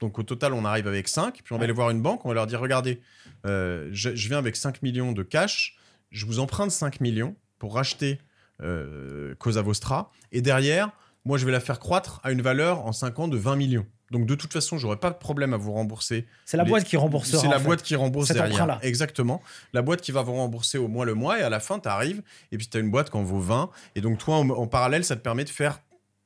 Donc 0.00 0.18
au 0.18 0.22
total, 0.22 0.52
on 0.52 0.64
arrive 0.64 0.88
avec 0.88 1.08
5. 1.08 1.40
Puis 1.44 1.54
on 1.54 1.58
va 1.58 1.64
aller 1.64 1.72
voir 1.72 1.90
une 1.90 2.02
banque, 2.02 2.24
on 2.24 2.28
va 2.28 2.34
leur 2.34 2.46
dire, 2.46 2.60
regardez, 2.60 3.00
euh, 3.46 3.88
je, 3.92 4.10
viens 4.10 4.38
avec 4.38 4.56
5 4.56 4.82
millions 4.82 5.12
de 5.12 5.22
cash, 5.22 5.76
je 6.10 6.26
vous 6.26 6.40
emprunte 6.40 6.70
5 6.70 7.00
millions 7.00 7.36
pour 7.58 7.74
racheter 7.74 8.18
euh, 8.60 9.34
Cosa 9.36 9.62
Vostra. 9.62 10.10
Et 10.32 10.40
derrière, 10.40 10.90
moi, 11.24 11.38
je 11.38 11.46
vais 11.46 11.52
la 11.52 11.60
faire 11.60 11.78
croître 11.78 12.20
à 12.24 12.32
une 12.32 12.42
valeur 12.42 12.84
en 12.84 12.92
5 12.92 13.18
ans 13.20 13.28
de 13.28 13.36
20 13.36 13.56
millions. 13.56 13.86
Donc 14.12 14.26
de 14.26 14.34
toute 14.34 14.52
façon, 14.52 14.76
j'aurais 14.76 14.98
pas 14.98 15.10
de 15.10 15.16
problème 15.16 15.54
à 15.54 15.56
vous 15.56 15.72
rembourser. 15.72 16.26
C'est 16.44 16.58
la 16.58 16.64
boîte 16.64 16.84
qui 16.84 16.98
rembourse. 16.98 17.30
C'est 17.30 17.48
la 17.48 17.58
boîte 17.58 17.82
qui 17.82 17.96
rembourse 17.96 18.30
derrière. 18.30 18.78
Exactement. 18.82 19.40
La 19.72 19.80
boîte 19.80 20.02
qui 20.02 20.12
va 20.12 20.20
vous 20.22 20.34
rembourser 20.34 20.76
au 20.76 20.86
mois 20.86 21.06
le 21.06 21.14
mois 21.14 21.40
et 21.40 21.42
à 21.42 21.48
la 21.48 21.60
fin, 21.60 21.78
tu 21.78 21.88
arrives 21.88 22.22
et 22.52 22.58
puis 22.58 22.68
tu 22.68 22.76
as 22.76 22.80
une 22.80 22.90
boîte 22.90 23.08
qui 23.08 23.16
en 23.16 23.22
vaut 23.22 23.40
20. 23.40 23.70
Et 23.94 24.02
donc 24.02 24.18
toi, 24.18 24.36
en 24.36 24.66
parallèle, 24.66 25.02
ça 25.04 25.16
te 25.16 25.22
permet 25.22 25.44
de 25.44 25.48
faire 25.48 25.80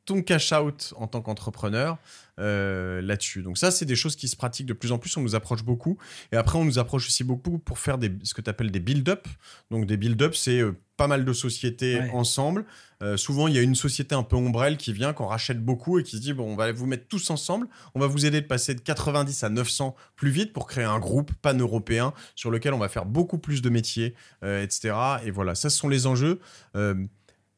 ton 0.07 0.23
cash 0.23 0.53
out 0.53 0.95
en 0.97 1.09
tant 1.09 1.21
qu'entrepreneur 1.21 1.99
euh, 2.39 3.03
là-dessus. 3.03 3.43
Donc 3.43 3.59
ça, 3.59 3.71
c'est 3.71 3.85
des 3.85 3.97
choses 3.97 4.15
qui 4.15 4.29
se 4.29 4.37
pratiquent 4.37 4.67
de 4.67 4.73
plus 4.73 4.93
en 4.93 4.99
plus. 4.99 5.15
On 5.17 5.21
nous 5.21 5.35
approche 5.35 5.65
beaucoup. 5.65 5.99
Et 6.33 6.37
après, 6.37 6.59
on 6.59 6.65
nous 6.65 6.79
approche 6.79 7.07
aussi 7.09 7.25
beaucoup 7.25 7.59
pour 7.59 7.79
faire 7.79 7.99
des, 7.99 8.13
ce 8.23 8.33
que 8.33 8.41
tu 8.41 8.49
appelles 8.49 8.71
des 8.71 8.81
build-up. 8.81 9.27
Donc 9.71 9.87
des 9.87 9.97
build-up, 9.97 10.35
c'est 10.35 10.61
euh, 10.61 10.73
pas 10.97 11.09
mal 11.09 11.25
de 11.25 11.33
sociétés 11.33 12.01
ensemble. 12.13 12.65
Euh, 13.03 13.17
souvent, 13.17 13.49
il 13.49 13.55
y 13.55 13.59
a 13.59 13.63
une 13.63 13.75
société 13.75 14.15
un 14.15 14.23
peu 14.23 14.37
ombrelle 14.37 14.77
qui 14.77 14.93
vient, 14.93 15.13
qu'on 15.13 15.27
rachète 15.27 15.63
beaucoup 15.63 15.99
et 15.99 16.03
qui 16.03 16.17
se 16.17 16.23
dit, 16.23 16.33
bon, 16.33 16.53
on 16.53 16.57
va 16.57 16.71
vous 16.73 16.87
mettre 16.87 17.09
tous 17.09 17.29
ensemble. 17.31 17.67
On 17.95 18.01
va 18.01 18.07
vous 18.07 18.25
aider 18.25 18.41
de 18.41 18.47
passer 18.47 18.75
de 18.75 18.81
90 18.81 19.43
à 19.43 19.49
900 19.49 19.97
plus 20.15 20.31
vite 20.31 20.53
pour 20.53 20.67
créer 20.67 20.85
un 20.85 20.99
groupe 20.99 21.33
pan-européen 21.43 22.15
sur 22.35 22.51
lequel 22.51 22.73
on 22.75 22.79
va 22.79 22.89
faire 22.89 23.07
beaucoup 23.07 23.39
plus 23.39 23.61
de 23.61 23.71
métiers, 23.71 24.15
etc. 24.43 24.95
Et 25.25 25.31
voilà, 25.31 25.55
ça, 25.55 25.69
ce 25.69 25.77
sont 25.77 25.89
les 25.89 26.07
enjeux 26.07 26.41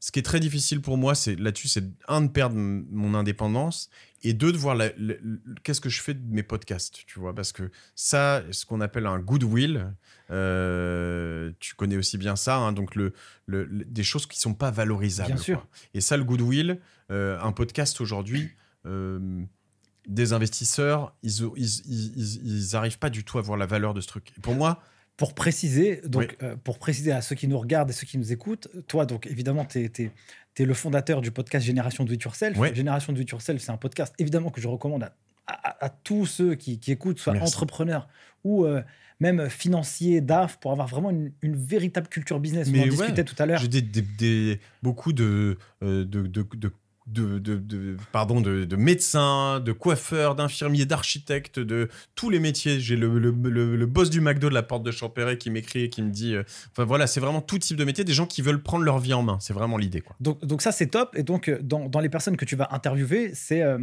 ce 0.00 0.12
qui 0.12 0.20
est 0.20 0.22
très 0.22 0.40
difficile 0.40 0.80
pour 0.80 0.96
moi, 0.96 1.14
c'est 1.14 1.34
là-dessus, 1.34 1.68
c'est 1.68 1.84
un 2.06 2.22
de 2.22 2.28
perdre 2.28 2.56
mon 2.56 3.14
indépendance 3.14 3.90
et 4.22 4.32
deux 4.32 4.52
de 4.52 4.56
voir 4.56 4.76
qu'est-ce 5.62 5.80
que 5.80 5.88
je 5.88 6.00
fais 6.00 6.14
de 6.14 6.22
mes 6.32 6.42
podcasts, 6.42 7.04
tu 7.06 7.18
vois, 7.18 7.34
parce 7.34 7.52
que 7.52 7.70
ça, 7.94 8.42
ce 8.50 8.64
qu'on 8.64 8.80
appelle 8.80 9.06
un 9.06 9.18
goodwill, 9.18 9.92
euh, 10.30 11.52
tu 11.60 11.74
connais 11.74 11.96
aussi 11.96 12.18
bien 12.18 12.36
ça, 12.36 12.56
hein, 12.56 12.72
donc 12.72 12.94
le, 12.94 13.12
des 13.48 14.02
choses 14.02 14.26
qui 14.26 14.38
sont 14.38 14.54
pas 14.54 14.70
valorisables. 14.70 15.32
Bien 15.32 15.42
sûr. 15.42 15.66
Et 15.94 16.00
ça, 16.00 16.16
le 16.16 16.24
goodwill, 16.24 16.80
euh, 17.10 17.38
un 17.40 17.52
podcast 17.52 18.00
aujourd'hui. 18.00 18.50
Euh, 18.86 19.42
des 20.06 20.32
investisseurs, 20.32 21.14
ils, 21.22 21.42
ils, 21.56 22.76
arrivent 22.76 22.98
pas 22.98 23.10
du 23.10 23.24
tout 23.24 23.38
à 23.38 23.42
voir 23.42 23.58
la 23.58 23.66
valeur 23.66 23.92
de 23.92 24.00
ce 24.00 24.06
truc. 24.06 24.32
pour 24.40 24.54
moi, 24.54 24.82
pour 25.18 25.34
préciser, 25.34 26.00
donc, 26.04 26.36
euh, 26.42 26.54
pour 26.62 26.78
préciser 26.78 27.10
à 27.10 27.20
ceux 27.20 27.34
qui 27.34 27.48
nous 27.48 27.58
regardent 27.58 27.90
et 27.90 27.92
ceux 27.92 28.06
qui 28.06 28.18
nous 28.18 28.32
écoutent, 28.32 28.68
toi, 28.86 29.04
donc 29.04 29.26
évidemment, 29.26 29.64
tu 29.64 29.84
es, 29.84 30.64
le 30.64 30.74
fondateur 30.74 31.20
du 31.20 31.32
podcast 31.32 31.66
Génération 31.66 32.04
Do 32.04 32.12
It 32.12 32.22
Yourself. 32.22 32.56
Génération 32.72 33.12
Do 33.12 33.20
It 33.20 33.28
Yourself, 33.28 33.60
c'est 33.60 33.72
un 33.72 33.76
podcast 33.76 34.14
évidemment 34.18 34.50
que 34.50 34.60
je 34.60 34.68
recommande 34.68 35.10
à, 35.46 35.88
tous 35.88 36.26
ceux 36.26 36.54
qui, 36.54 36.80
écoutent, 36.88 37.18
soit 37.18 37.34
entrepreneurs 37.40 38.08
ou 38.44 38.64
euh, 38.64 38.82
même 39.18 39.48
financiers, 39.48 40.20
DAF, 40.20 40.58
pour 40.60 40.70
avoir 40.70 40.86
vraiment 40.86 41.10
une, 41.10 41.56
véritable 41.56 42.06
culture 42.06 42.38
business. 42.38 42.68
Mais 42.70 42.80
on 42.80 42.84
en 42.84 42.88
discutait 42.88 43.24
tout 43.24 43.34
à 43.38 43.46
l'heure. 43.46 43.60
J'ai 43.60 44.60
beaucoup 44.82 45.12
de, 45.12 45.58
euh, 45.82 46.04
de, 46.04 46.26
de, 46.26 46.46
de 46.54 46.72
de, 47.08 47.96
pardon, 48.12 48.40
de, 48.40 48.64
de, 48.64 48.76
médecins, 48.76 49.60
de 49.60 49.72
coiffeurs, 49.72 50.34
d'infirmiers, 50.34 50.86
d'architectes, 50.86 51.58
de 51.58 51.88
tous 52.14 52.30
les 52.30 52.38
métiers. 52.38 52.80
J'ai 52.80 52.96
le, 52.96 53.18
le, 53.18 53.30
le, 53.30 53.86
boss 53.86 54.10
du 54.10 54.20
McDo 54.20 54.48
de 54.48 54.54
la 54.54 54.62
porte 54.62 54.82
de 54.82 54.90
Champéret 54.90 55.38
qui 55.38 55.50
m'écrit 55.50 55.84
et 55.84 55.90
qui 55.90 56.02
me 56.02 56.10
dit. 56.10 56.34
Euh, 56.34 56.42
voilà, 56.76 57.06
c'est 57.06 57.20
vraiment 57.20 57.40
tout 57.40 57.58
type 57.58 57.76
de 57.76 57.84
métier, 57.84 58.04
des 58.04 58.12
gens 58.12 58.26
qui 58.26 58.42
veulent 58.42 58.62
prendre 58.62 58.84
leur 58.84 58.98
vie 58.98 59.14
en 59.14 59.22
main. 59.22 59.38
C'est 59.40 59.54
vraiment 59.54 59.76
l'idée. 59.76 60.00
Quoi. 60.00 60.16
Donc, 60.20 60.44
donc 60.44 60.62
ça, 60.62 60.72
c'est 60.72 60.88
top. 60.88 61.16
Et 61.16 61.22
donc, 61.22 61.48
euh, 61.48 61.58
dans, 61.62 61.88
dans, 61.88 62.00
les 62.00 62.08
personnes 62.08 62.36
que 62.36 62.44
tu 62.44 62.56
vas 62.56 62.68
interviewer, 62.70 63.32
c'est 63.34 63.62
euh, 63.62 63.78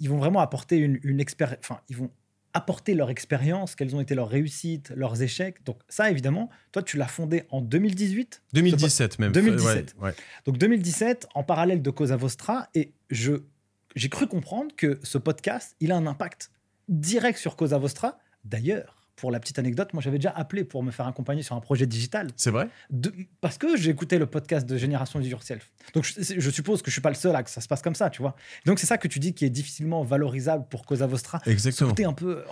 ils 0.00 0.08
vont 0.08 0.18
vraiment 0.18 0.40
apporter 0.40 0.76
une, 0.76 0.98
une 1.02 1.20
expérience. 1.20 1.58
Enfin, 1.60 1.80
ils 1.88 1.96
vont 1.96 2.10
apporter 2.54 2.94
leur 2.94 3.10
expérience, 3.10 3.74
quelles 3.74 3.94
ont 3.94 4.00
été 4.00 4.14
leurs 4.14 4.28
réussites, 4.28 4.92
leurs 4.94 5.20
échecs. 5.20 5.64
Donc 5.64 5.78
ça, 5.88 6.10
évidemment, 6.10 6.48
toi, 6.72 6.82
tu 6.82 6.96
l'as 6.96 7.08
fondé 7.08 7.44
en 7.50 7.60
2018 7.60 8.42
2017 8.52 9.18
même. 9.18 9.32
2017. 9.32 9.96
Donc 10.46 10.58
2017, 10.58 11.26
en 11.34 11.42
parallèle 11.42 11.82
de 11.82 11.90
Cosa 11.90 12.16
Vostra, 12.16 12.68
et 12.74 12.92
je 13.10 13.42
j'ai 13.96 14.08
cru 14.08 14.26
comprendre 14.26 14.74
que 14.76 14.98
ce 15.02 15.18
podcast, 15.18 15.76
il 15.80 15.92
a 15.92 15.96
un 15.96 16.06
impact 16.06 16.50
direct 16.88 17.38
sur 17.38 17.54
Cosa 17.54 17.78
Vostra. 17.78 18.18
D'ailleurs, 18.44 19.03
pour 19.16 19.30
la 19.30 19.38
petite 19.38 19.58
anecdote, 19.58 19.92
moi 19.92 20.02
j'avais 20.02 20.18
déjà 20.18 20.30
appelé 20.30 20.64
pour 20.64 20.82
me 20.82 20.90
faire 20.90 21.06
accompagner 21.06 21.42
sur 21.42 21.54
un 21.54 21.60
projet 21.60 21.86
digital. 21.86 22.28
C'est 22.36 22.50
vrai? 22.50 22.68
Parce 23.40 23.58
que 23.58 23.76
j'ai 23.76 23.90
écouté 23.90 24.18
le 24.18 24.26
podcast 24.26 24.66
de 24.66 24.76
Génération 24.76 25.20
Do 25.20 25.26
Yourself. 25.26 25.70
Donc 25.94 26.04
je, 26.04 26.50
suppose 26.50 26.82
que 26.82 26.90
je 26.90 26.94
suis 26.94 27.00
pas 27.00 27.10
le 27.10 27.14
seul 27.14 27.34
à 27.36 27.42
que 27.42 27.50
ça 27.50 27.60
se 27.60 27.68
passe 27.68 27.82
comme 27.82 27.94
ça, 27.94 28.10
tu 28.10 28.22
vois. 28.22 28.34
Donc 28.66 28.78
c'est 28.78 28.86
ça 28.86 28.98
que 28.98 29.06
tu 29.06 29.18
dis 29.18 29.34
qui 29.34 29.44
est 29.44 29.50
difficilement 29.50 30.02
valorisable 30.02 30.66
pour 30.68 30.84
Cosa 30.84 31.06
Vostra. 31.06 31.40
Exactement. 31.46 31.92
un 32.08 32.12
peu... 32.12 32.38
Euh, 32.38 32.44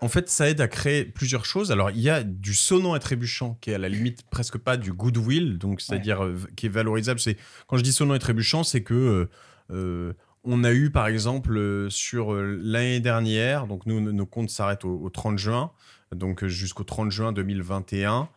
en 0.00 0.08
fait, 0.08 0.28
ça 0.28 0.48
aide 0.48 0.60
à 0.60 0.68
créer 0.68 1.04
plusieurs 1.04 1.44
choses. 1.44 1.70
Alors 1.70 1.90
il 1.90 2.00
y 2.00 2.10
a 2.10 2.24
du 2.24 2.54
sonnant 2.54 2.96
et 2.96 3.00
trébuchant 3.00 3.56
qui 3.60 3.70
est 3.70 3.74
à 3.74 3.78
la 3.78 3.88
limite 3.88 4.22
presque 4.30 4.58
pas 4.58 4.76
du 4.76 4.92
goodwill, 4.92 5.58
donc 5.58 5.80
c'est-à-dire 5.80 6.24
euh, 6.24 6.36
qui 6.56 6.66
est 6.66 6.70
valorisable. 6.70 7.20
C'est 7.20 7.36
quand 7.66 7.76
je 7.76 7.82
dis 7.82 7.92
sonnant 7.92 8.14
et 8.14 8.18
trébuchant, 8.18 8.64
c'est 8.64 8.82
que 8.82 9.28
euh, 9.70 10.12
on 10.44 10.64
a 10.64 10.72
eu, 10.72 10.90
par 10.90 11.06
exemple, 11.06 11.88
sur 11.90 12.32
l'année 12.32 13.00
dernière, 13.00 13.66
donc 13.66 13.86
nous, 13.86 14.00
nos 14.00 14.26
comptes 14.26 14.50
s'arrêtent 14.50 14.84
au, 14.84 15.10
30 15.10 15.38
juin, 15.38 15.72
donc 16.14 16.44
euh, 16.44 16.48
jusqu'au 16.48 16.84
30 16.84 17.10
juin 17.10 17.32
2021, 17.32 18.28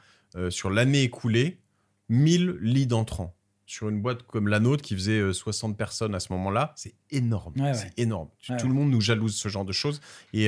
sur 0.49 0.69
l'année 0.69 1.03
écoulée, 1.03 1.59
1000 2.07 2.57
leads 2.61 2.93
entrants. 2.93 3.35
Sur 3.71 3.87
une 3.87 4.01
boîte 4.01 4.23
comme 4.23 4.49
la 4.49 4.59
nôtre 4.59 4.83
qui 4.83 4.95
faisait 4.95 5.31
60 5.31 5.77
personnes 5.77 6.13
à 6.13 6.19
ce 6.19 6.33
moment-là, 6.33 6.73
c'est 6.75 6.93
énorme. 7.09 7.53
c'est 7.73 7.97
énorme. 7.97 8.27
Tout 8.59 8.67
le 8.67 8.73
monde 8.73 8.89
nous 8.91 8.99
jalouse 8.99 9.33
ce 9.33 9.47
genre 9.47 9.63
de 9.63 9.71
choses. 9.71 10.01
Et, 10.33 10.47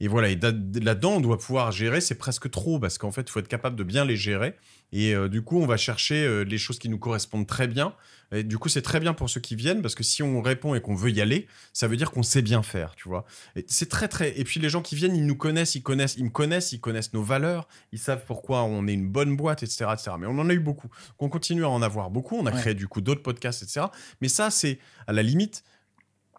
et 0.00 0.08
voilà, 0.08 0.28
et 0.28 0.36
là-dedans, 0.36 1.12
on 1.12 1.20
doit 1.20 1.38
pouvoir 1.38 1.72
gérer, 1.72 2.02
c'est 2.02 2.16
presque 2.16 2.50
trop, 2.50 2.78
parce 2.78 2.98
qu'en 2.98 3.12
fait, 3.12 3.22
il 3.22 3.30
faut 3.30 3.40
être 3.40 3.48
capable 3.48 3.76
de 3.76 3.82
bien 3.82 4.04
les 4.04 4.16
gérer. 4.16 4.56
Et 4.92 5.14
du 5.30 5.40
coup, 5.40 5.58
on 5.58 5.66
va 5.66 5.78
chercher 5.78 6.44
les 6.44 6.58
choses 6.58 6.78
qui 6.78 6.90
nous 6.90 6.98
correspondent 6.98 7.46
très 7.46 7.66
bien 7.66 7.94
et 8.32 8.44
du 8.44 8.58
coup, 8.58 8.68
c'est 8.68 8.82
très 8.82 9.00
bien 9.00 9.12
pour 9.12 9.28
ceux 9.28 9.40
qui 9.40 9.56
viennent 9.56 9.82
parce 9.82 9.94
que 9.94 10.04
si 10.04 10.22
on 10.22 10.40
répond 10.40 10.74
et 10.74 10.80
qu'on 10.80 10.94
veut 10.94 11.10
y 11.10 11.20
aller, 11.20 11.48
ça 11.72 11.88
veut 11.88 11.96
dire 11.96 12.10
qu'on 12.10 12.22
sait 12.22 12.42
bien 12.42 12.62
faire, 12.62 12.94
tu 12.94 13.08
vois. 13.08 13.24
Et 13.56 13.64
c'est 13.68 13.88
très 13.88 14.06
très. 14.06 14.38
Et 14.38 14.44
puis 14.44 14.60
les 14.60 14.68
gens 14.68 14.82
qui 14.82 14.94
viennent, 14.94 15.16
ils 15.16 15.26
nous 15.26 15.36
connaissent, 15.36 15.74
ils 15.74 15.82
connaissent, 15.82 16.16
ils 16.16 16.24
me 16.24 16.30
connaissent, 16.30 16.72
ils 16.72 16.80
connaissent 16.80 17.12
nos 17.12 17.22
valeurs, 17.22 17.66
ils 17.92 17.98
savent 17.98 18.24
pourquoi 18.26 18.62
on 18.62 18.86
est 18.86 18.92
une 18.94 19.08
bonne 19.08 19.36
boîte, 19.36 19.62
etc., 19.62 19.86
etc. 19.92 20.12
Mais 20.18 20.26
on 20.26 20.38
en 20.38 20.48
a 20.48 20.52
eu 20.52 20.60
beaucoup. 20.60 20.88
On 21.18 21.28
continue 21.28 21.64
à 21.64 21.68
en 21.68 21.82
avoir 21.82 22.10
beaucoup. 22.10 22.36
On 22.36 22.46
a 22.46 22.49
créé 22.50 22.74
du 22.74 22.88
coup 22.88 23.00
d'autres 23.00 23.22
podcasts, 23.22 23.62
etc. 23.62 23.86
Mais 24.20 24.28
ça, 24.28 24.50
c'est 24.50 24.78
à 25.06 25.12
la 25.12 25.22
limite 25.22 25.64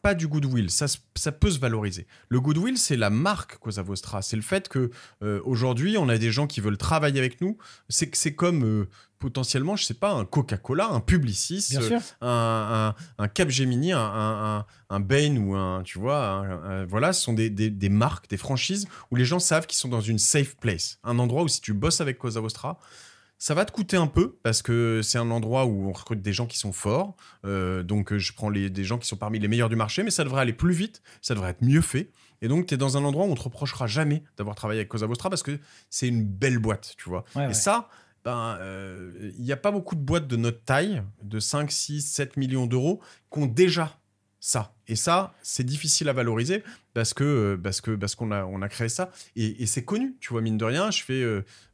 pas 0.02 0.14
du 0.14 0.28
goodwill. 0.28 0.70
Ça, 0.70 0.86
ça 1.16 1.32
peut 1.32 1.52
se 1.52 1.60
valoriser. 1.60 2.08
Le 2.30 2.42
goodwill, 2.42 2.78
c'est 2.78 2.98
la 2.98 3.10
marque 3.10 3.58
Cosa 3.58 3.82
Vostra. 3.82 4.22
C'est 4.22 4.36
le 4.36 4.42
fait 4.42 4.68
que 4.68 4.90
euh, 5.24 5.42
aujourd'hui, 5.46 5.98
on 5.98 6.10
a 6.10 6.18
des 6.18 6.32
gens 6.32 6.48
qui 6.48 6.62
veulent 6.62 6.78
travailler 6.78 7.20
avec 7.20 7.42
nous. 7.42 7.58
C'est 7.90 8.14
c'est 8.16 8.34
comme 8.34 8.64
euh, 8.64 8.90
potentiellement, 9.20 9.76
je 9.76 9.84
sais 9.84 9.94
pas, 9.94 10.12
un 10.12 10.26
Coca-Cola, 10.26 10.88
un 10.88 11.00
Publicis, 11.00 11.76
euh, 11.76 12.00
un, 12.22 12.96
un, 13.20 13.28
Capgemini, 13.28 13.92
un, 13.92 14.66
un, 14.90 15.00
Bain 15.00 15.38
ou 15.38 15.56
un, 15.56 15.84
tu 15.84 16.00
vois, 16.00 16.60
voilà, 16.90 17.14
ce 17.14 17.22
sont 17.22 17.34
des, 17.34 17.52
des, 17.52 17.90
marques, 17.90 18.28
des 18.28 18.38
franchises 18.38 18.88
où 19.12 19.16
les 19.16 19.26
gens 19.26 19.38
savent 19.38 19.68
qu'ils 19.68 19.78
sont 19.78 19.90
dans 19.90 20.02
une 20.02 20.18
safe 20.18 20.56
place, 20.58 20.98
un 21.04 21.20
endroit 21.20 21.44
où 21.44 21.48
si 21.48 21.62
tu 21.62 21.74
bosses 21.74 22.02
avec 22.02 22.18
Cosa 22.18 22.40
Vostra, 22.40 22.80
ça 23.42 23.56
va 23.56 23.66
te 23.66 23.72
coûter 23.72 23.98
un 23.98 24.06
peu 24.06 24.38
parce 24.44 24.62
que 24.62 25.02
c'est 25.02 25.18
un 25.18 25.32
endroit 25.32 25.66
où 25.66 25.90
on 25.90 25.92
recrute 25.94 26.22
des 26.22 26.32
gens 26.32 26.46
qui 26.46 26.60
sont 26.60 26.72
forts. 26.72 27.16
Euh, 27.44 27.82
donc, 27.82 28.16
je 28.16 28.34
prends 28.34 28.52
les, 28.52 28.70
des 28.70 28.84
gens 28.84 29.00
qui 29.00 29.08
sont 29.08 29.16
parmi 29.16 29.40
les 29.40 29.48
meilleurs 29.48 29.68
du 29.68 29.76
marché, 29.76 30.04
mais 30.04 30.12
ça 30.12 30.24
devrait 30.24 30.42
aller 30.42 30.54
plus 30.54 30.76
vite, 30.76 31.02
ça 31.24 31.34
devrait 31.34 31.50
être 31.50 31.64
mieux 31.64 31.82
fait. 31.82 32.12
Et 32.44 32.48
donc, 32.48 32.68
tu 32.68 32.76
es 32.76 32.78
dans 32.78 32.98
un 32.98 33.04
endroit 33.04 33.26
où 33.26 33.32
on 33.32 33.36
te 33.36 33.42
reprochera 33.42 33.88
jamais 33.88 34.22
d'avoir 34.38 34.56
travaillé 34.56 34.82
avec 34.82 34.90
Cosa 34.90 35.08
Vostra 35.08 35.32
parce 35.32 35.42
que 35.42 35.60
c'est 35.90 36.08
une 36.08 36.24
belle 36.24 36.60
boîte, 36.60 36.94
tu 37.00 37.10
vois. 37.10 37.26
et 37.36 37.56
ça, 37.56 37.90
ben, 38.24 38.60
euh, 38.62 39.32
il 39.36 39.44
n'y 39.44 39.52
a 39.52 39.58
pas 39.58 39.72
beaucoup 39.72 39.96
de 39.96 40.02
boîtes 40.02 40.28
de 40.28 40.36
notre 40.36 40.64
taille, 40.64 41.02
de 41.24 41.40
5, 41.40 41.72
6, 41.72 42.02
7 42.04 42.38
millions 42.38 42.68
d'euros, 42.68 43.02
qui 43.34 43.40
ont 43.40 43.48
déjà 43.48 43.98
ça. 44.40 44.76
Et 44.88 44.96
ça, 44.96 45.34
c'est 45.42 45.64
difficile 45.64 46.10
à 46.10 46.14
valoriser 46.14 46.64
parce 46.94 47.14
que 47.14 47.24
euh, 47.24 47.58
parce 47.58 47.82
que 47.82 47.92
parce 47.92 48.16
qu'on 48.16 48.32
a 48.32 48.46
on 48.46 48.62
a 48.62 48.70
créé 48.70 48.90
ça 48.90 49.12
et, 49.36 49.66
c'est 49.66 49.86
connu. 49.86 50.16
Tu 50.20 50.30
vois, 50.30 50.42
mine 50.42 50.58
de 50.58 50.66
rien, 50.66 50.92
je 50.92 51.04
fais 51.04 51.24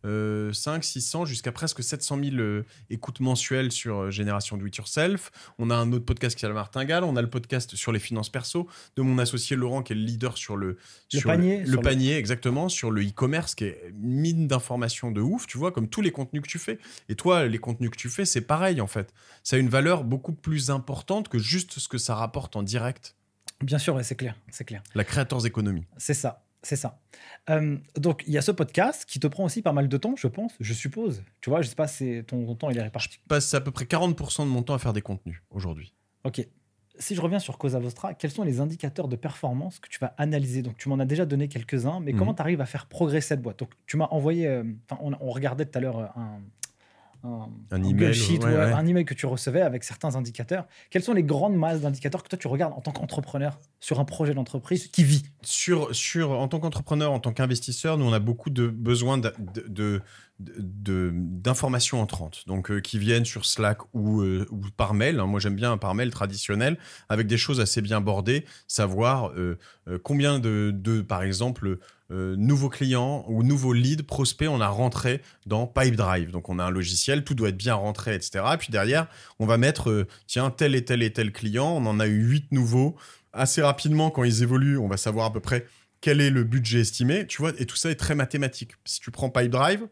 euh, 0.07 0.53
5, 0.53 0.79
euh, 0.79 0.81
600 0.81 1.25
jusqu'à 1.25 1.51
presque 1.51 1.83
700 1.83 2.19
000 2.23 2.35
euh, 2.37 2.63
écoutes 2.89 3.19
mensuelles 3.19 3.71
sur 3.71 4.11
Génération 4.11 4.57
Do 4.57 4.65
It 4.65 4.75
Yourself. 4.75 5.31
On 5.57 5.69
a 5.69 5.75
un 5.75 5.91
autre 5.91 6.05
podcast 6.05 6.35
qui 6.35 6.41
s'appelle 6.41 6.55
Martingale. 6.55 7.03
On 7.03 7.15
a 7.15 7.21
le 7.21 7.29
podcast 7.29 7.75
sur 7.75 7.91
les 7.91 7.99
finances 7.99 8.29
perso 8.29 8.67
de 8.95 9.01
mon 9.01 9.17
associé 9.17 9.55
Laurent 9.55 9.81
qui 9.81 9.93
est 9.93 9.95
le 9.95 10.03
leader 10.03 10.37
sur 10.37 10.55
le 10.55 10.77
le 11.13 11.21
panier, 11.21 11.63
le, 11.63 11.77
panier 11.79 12.17
exactement 12.17 12.69
sur 12.69 12.91
le 12.91 13.01
e-commerce 13.01 13.55
qui 13.55 13.65
est 13.65 13.91
mine 13.95 14.47
d'informations 14.47 15.11
de 15.11 15.21
ouf. 15.21 15.47
Tu 15.47 15.57
vois, 15.57 15.71
comme 15.71 15.89
tous 15.89 16.01
les 16.01 16.11
contenus 16.11 16.43
que 16.43 16.47
tu 16.47 16.59
fais. 16.59 16.79
Et 17.09 17.15
toi, 17.15 17.47
les 17.47 17.59
contenus 17.59 17.89
que 17.89 17.97
tu 17.97 18.09
fais, 18.09 18.25
c'est 18.25 18.41
pareil 18.41 18.81
en 18.81 18.87
fait. 18.87 19.13
Ça 19.43 19.55
a 19.55 19.59
une 19.59 19.69
valeur 19.69 20.03
beaucoup 20.03 20.33
plus 20.33 20.69
importante 20.69 21.29
que 21.29 21.39
juste 21.39 21.79
ce 21.79 21.87
que 21.87 21.97
ça 21.97 22.15
rapporte 22.15 22.55
en 22.55 22.63
direct 22.63 23.16
Bien 23.61 23.79
sûr, 23.79 23.99
c'est 24.03 24.15
clair, 24.15 24.35
c'est 24.49 24.65
clair. 24.65 24.83
La 24.93 25.03
créateurs 25.03 25.45
économie. 25.45 25.85
C'est 25.97 26.13
ça, 26.13 26.45
c'est 26.61 26.75
ça. 26.75 26.99
Euh, 27.49 27.77
donc 27.95 28.23
il 28.27 28.33
y 28.33 28.37
a 28.37 28.41
ce 28.41 28.51
podcast 28.51 29.05
qui 29.05 29.19
te 29.19 29.27
prend 29.27 29.45
aussi 29.45 29.61
pas 29.61 29.73
mal 29.73 29.87
de 29.87 29.97
temps, 29.97 30.15
je 30.15 30.27
pense, 30.27 30.53
je 30.59 30.73
suppose. 30.73 31.23
Tu 31.41 31.49
vois, 31.49 31.61
je 31.61 31.69
sais 31.69 31.75
pas, 31.75 31.87
si 31.87 32.23
ton, 32.27 32.53
temps 32.55 32.69
il 32.69 32.77
est 32.77 32.83
réparti. 32.83 33.19
Je 33.23 33.27
passe 33.27 33.53
à 33.53 33.61
peu 33.61 33.71
près 33.71 33.85
40% 33.85 34.43
de 34.43 34.49
mon 34.49 34.61
temps 34.63 34.75
à 34.75 34.79
faire 34.79 34.93
des 34.93 35.01
contenus 35.01 35.41
aujourd'hui. 35.49 35.93
Ok. 36.23 36.45
Si 36.99 37.13
je 37.13 37.21
reviens 37.21 37.37
sur 37.37 37.59
Cosa 37.59 37.77
Vostra, 37.77 38.15
quels 38.15 38.31
sont 38.31 38.43
les 38.43 38.59
indicateurs 38.59 39.07
de 39.07 39.15
performance 39.15 39.79
que 39.79 39.87
tu 39.87 39.99
vas 39.99 40.15
analyser? 40.17 40.63
Donc 40.63 40.77
tu 40.77 40.89
m'en 40.89 40.97
as 40.97 41.05
déjà 41.05 41.25
donné 41.25 41.47
quelques-uns, 41.47 41.99
mais 41.99 42.11
comment 42.13 42.31
mhm. 42.31 42.37
tu 42.37 42.41
arrives 42.41 42.61
à 42.61 42.65
faire 42.65 42.87
progresser 42.87 43.29
cette 43.29 43.41
boîte? 43.41 43.59
Donc 43.59 43.69
tu 43.85 43.97
m'as 43.97 44.07
envoyé, 44.07 44.47
euh, 44.47 44.63
on, 44.99 45.13
on, 45.19 45.29
regardait 45.29 45.65
tout 45.65 45.77
à 45.77 45.81
l'heure 45.81 45.99
euh, 45.99 46.07
un, 47.23 47.49
un, 47.71 47.83
email, 47.83 48.15
un 48.43 48.85
email 48.85 49.05
que 49.05 49.13
tu 49.13 49.25
recevais 49.25 49.61
avec 49.61 49.83
certains 49.83 50.15
indicateurs. 50.15 50.67
Quelles 50.89 51.03
sont 51.03 51.13
les 51.13 51.23
grandes 51.23 51.55
masses 51.55 51.81
d'indicateurs 51.81 52.23
que 52.23 52.29
toi 52.29 52.37
tu 52.37 52.47
regardes 52.47 52.73
en 52.73 52.81
tant 52.81 52.91
qu'entrepreneur 52.91 53.59
sur 53.79 53.99
un 53.99 54.05
projet 54.05 54.33
d'entreprise 54.33 54.87
qui 54.87 55.03
vit? 55.03 55.23
Sur, 55.41 55.93
sur, 55.95 56.31
En 56.31 56.47
tant 56.47 56.59
qu'entrepreneur, 56.59 57.11
en 57.11 57.19
tant 57.19 57.33
qu'investisseur, 57.33 57.97
nous 57.97 58.05
on 58.05 58.13
a 58.13 58.19
beaucoup 58.19 58.49
de 58.49 58.67
besoin 58.67 59.17
de, 59.17 59.33
de, 59.67 60.01
d'informations 60.39 61.99
entrantes, 61.99 62.43
donc 62.45 62.69
euh, 62.69 62.79
qui 62.79 62.99
viennent 62.99 63.25
sur 63.25 63.45
Slack 63.45 63.79
ou, 63.93 64.21
euh, 64.21 64.45
par 64.77 64.93
mail. 64.93 65.19
Hein. 65.19 65.25
Moi, 65.25 65.39
j'aime 65.39 65.55
bien 65.55 65.77
par 65.77 65.95
mail 65.95 66.11
traditionnel, 66.11 66.77
avec 67.09 67.25
des 67.25 67.37
choses 67.37 67.59
assez 67.59 67.81
bien 67.81 68.01
bordées, 68.01 68.45
savoir 68.67 69.31
euh, 69.31 69.57
combien 70.03 70.37
de, 70.37 70.71
de, 70.73 71.01
par 71.01 71.23
exemple, 71.23 71.79
nouveaux 72.09 72.69
clients 72.69 73.25
ou 73.27 73.43
nouveaux 73.43 73.73
leads, 73.73 74.03
prospects, 74.03 74.47
on 74.47 74.61
a 74.61 74.69
rentré 74.69 75.21
dans 75.45 75.67
Pipedrive. 75.67 76.31
Donc, 76.31 76.47
on 76.49 76.57
a 76.59 76.63
un 76.63 76.69
logiciel, 76.69 77.23
tout 77.23 77.33
doit 77.33 77.49
être 77.49 77.57
bien 77.57 77.75
rentré, 77.75 78.15
etc. 78.15 78.45
Et 78.53 78.57
puis 78.57 78.69
derrière, 78.71 79.07
on 79.39 79.45
va 79.45 79.57
mettre, 79.57 80.07
tiens, 80.25 80.49
tel 80.49 80.75
et 80.75 80.85
tel 80.85 81.03
et 81.03 81.11
tel 81.11 81.33
client, 81.33 81.67
on 81.67 81.85
en 81.85 81.99
a 81.99 82.07
eu 82.07 82.23
huit 82.23 82.51
nouveaux. 82.51 82.95
Assez 83.33 83.61
rapidement, 83.61 84.09
quand 84.09 84.23
ils 84.23 84.41
évoluent, 84.41 84.77
on 84.77 84.87
va 84.87 84.97
savoir 84.97 85.25
à 85.25 85.33
peu 85.33 85.41
près 85.41 85.65
quel 85.99 86.21
est 86.21 86.29
le 86.29 86.43
budget 86.43 86.81
estimé, 86.81 87.25
tu 87.27 87.41
vois, 87.41 87.51
et 87.57 87.65
tout 87.65 87.75
ça 87.75 87.89
est 87.89 87.95
très 87.95 88.15
mathématique. 88.15 88.73
Si 88.85 88.99
tu 88.99 89.11
prends 89.11 89.29
Pipedrive, 89.29 89.87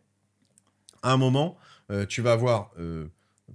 un 1.11 1.17
moment, 1.17 1.57
euh, 1.91 2.05
tu 2.05 2.21
vas 2.21 2.33
avoir 2.33 2.71
euh, 2.79 3.07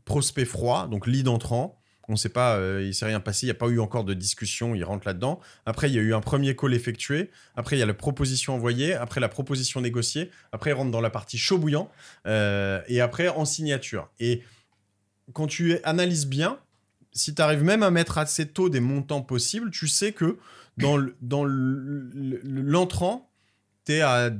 prospect 0.04 0.44
froid, 0.44 0.88
donc 0.88 1.06
lead 1.06 1.28
entrant. 1.28 1.76
On 2.08 2.14
ne 2.14 2.18
sait 2.18 2.28
pas, 2.28 2.56
euh, 2.56 2.82
il 2.84 2.92
s'est 2.92 3.06
rien 3.06 3.20
passé, 3.20 3.46
il 3.46 3.48
n'y 3.48 3.52
a 3.52 3.54
pas 3.54 3.68
eu 3.68 3.78
encore 3.78 4.02
de 4.02 4.14
discussion, 4.14 4.74
il 4.74 4.82
rentre 4.82 5.06
là-dedans. 5.06 5.38
Après, 5.64 5.88
il 5.88 5.94
y 5.94 5.98
a 5.98 6.02
eu 6.02 6.12
un 6.12 6.20
premier 6.20 6.56
call 6.56 6.74
effectué. 6.74 7.30
Après, 7.54 7.76
il 7.76 7.78
y 7.78 7.82
a 7.82 7.86
la 7.86 7.94
proposition 7.94 8.54
envoyée. 8.54 8.94
Après, 8.94 9.20
la 9.20 9.28
proposition 9.28 9.80
négociée. 9.80 10.30
Après, 10.50 10.70
il 10.70 10.74
rentre 10.74 10.90
dans 10.90 11.00
la 11.00 11.10
partie 11.10 11.38
chaud 11.38 11.58
bouillant. 11.58 11.88
et 12.26 13.00
après, 13.00 13.28
en 13.28 13.44
signature. 13.44 14.10
Et 14.18 14.42
quand 15.32 15.46
tu 15.46 15.78
analyses 15.84 16.26
bien, 16.26 16.58
si 17.12 17.32
tu 17.32 17.42
arrives 17.42 17.62
même 17.62 17.84
à 17.84 17.92
mettre 17.92 18.18
assez 18.18 18.48
tôt 18.48 18.68
des 18.68 18.80
montants 18.80 19.22
possibles, 19.22 19.70
tu 19.70 19.86
sais 19.86 20.12
que 20.12 20.38
dans 20.76 21.44
l'entrant, 22.42 23.30
tu 23.84 23.92
es 23.92 24.00
à 24.00 24.30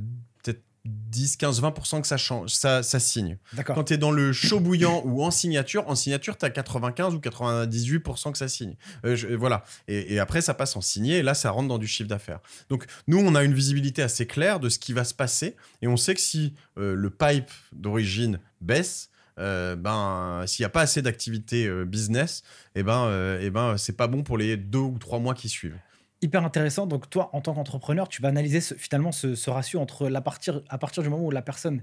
10, 1.11 1.37
15, 1.37 1.63
20% 1.63 2.01
que 2.01 2.07
ça 2.07 2.17
change, 2.17 2.51
ça, 2.51 2.83
ça 2.83 3.01
signe. 3.01 3.39
Quand 3.67 3.85
tu 3.85 3.95
es 3.95 3.99
dans 3.99 4.11
le 4.11 4.33
chaud 4.33 4.61
bouillant 4.61 5.03
ou 5.05 5.23
en 5.23 5.31
signature, 5.31 5.89
en 5.89 5.95
signature, 5.95 6.37
tu 6.37 6.45
as 6.45 6.51
95 6.51 7.15
ou 7.15 7.19
98% 7.19 8.33
que 8.33 8.39
ça 8.39 8.49
signe. 8.49 8.77
Euh, 9.05 9.37
voilà. 9.39 9.65
Et, 9.89 10.19
après, 10.19 10.41
ça 10.41 10.55
passe 10.55 10.77
en 10.77 10.81
signé 10.81 11.19
et 11.19 11.23
là, 11.23 11.35
ça 11.35 11.51
rentre 11.51 11.69
dans 11.69 11.79
du 11.79 11.87
chiffre 11.87 12.09
d'affaires. 12.09 12.41
Donc, 12.69 12.87
nous, 13.07 13.19
on 13.19 13.35
a 13.35 13.45
une 13.45 13.55
visibilité 13.55 14.03
assez 14.03 14.27
claire 14.27 14.61
de 14.61 14.69
ce 14.69 14.79
qui 14.79 14.93
va 14.93 15.05
se 15.05 15.15
passer 15.15 15.57
et 15.83 15.89
on 15.89 15.97
sait 15.97 16.15
que 16.15 16.21
si 16.21 16.55
euh, 16.79 16.95
le 16.95 17.11
pipe 17.11 17.51
d'origine 17.73 18.39
baisse, 18.61 19.11
euh, 19.39 19.77
ben, 19.77 20.45
s'il 20.47 20.63
n'y 20.63 20.67
a 20.67 20.71
pas 20.71 20.83
assez 20.83 21.03
d'activité 21.03 21.71
business, 21.85 22.43
et 22.75 22.81
eh 22.81 22.83
ben, 22.83 23.39
eh 23.41 23.51
ben, 23.51 23.77
c'est 23.79 23.97
pas 23.97 24.07
bon 24.07 24.23
pour 24.23 24.37
les 24.39 24.57
deux 24.57 24.79
ou 24.79 24.99
trois 24.99 25.19
mois 25.19 25.35
qui 25.35 25.49
suivent 25.49 25.79
hyper 26.23 26.45
intéressant. 26.45 26.87
Donc, 26.87 27.09
toi, 27.11 27.31
en 27.33 27.41
tant 27.41 27.55
qu'entrepreneur, 27.55 28.09
tu 28.09 28.23
vas 28.23 28.29
analyser 28.29 28.61
finalement 28.61 29.13
ce, 29.13 29.51
ratio 29.51 29.81
entre 29.81 30.09
la 30.09 30.21
partir, 30.21 30.63
à 30.69 30.79
partir 30.79 31.03
du 31.03 31.09
moment 31.09 31.25
où 31.25 31.31
la 31.31 31.43
personne 31.43 31.83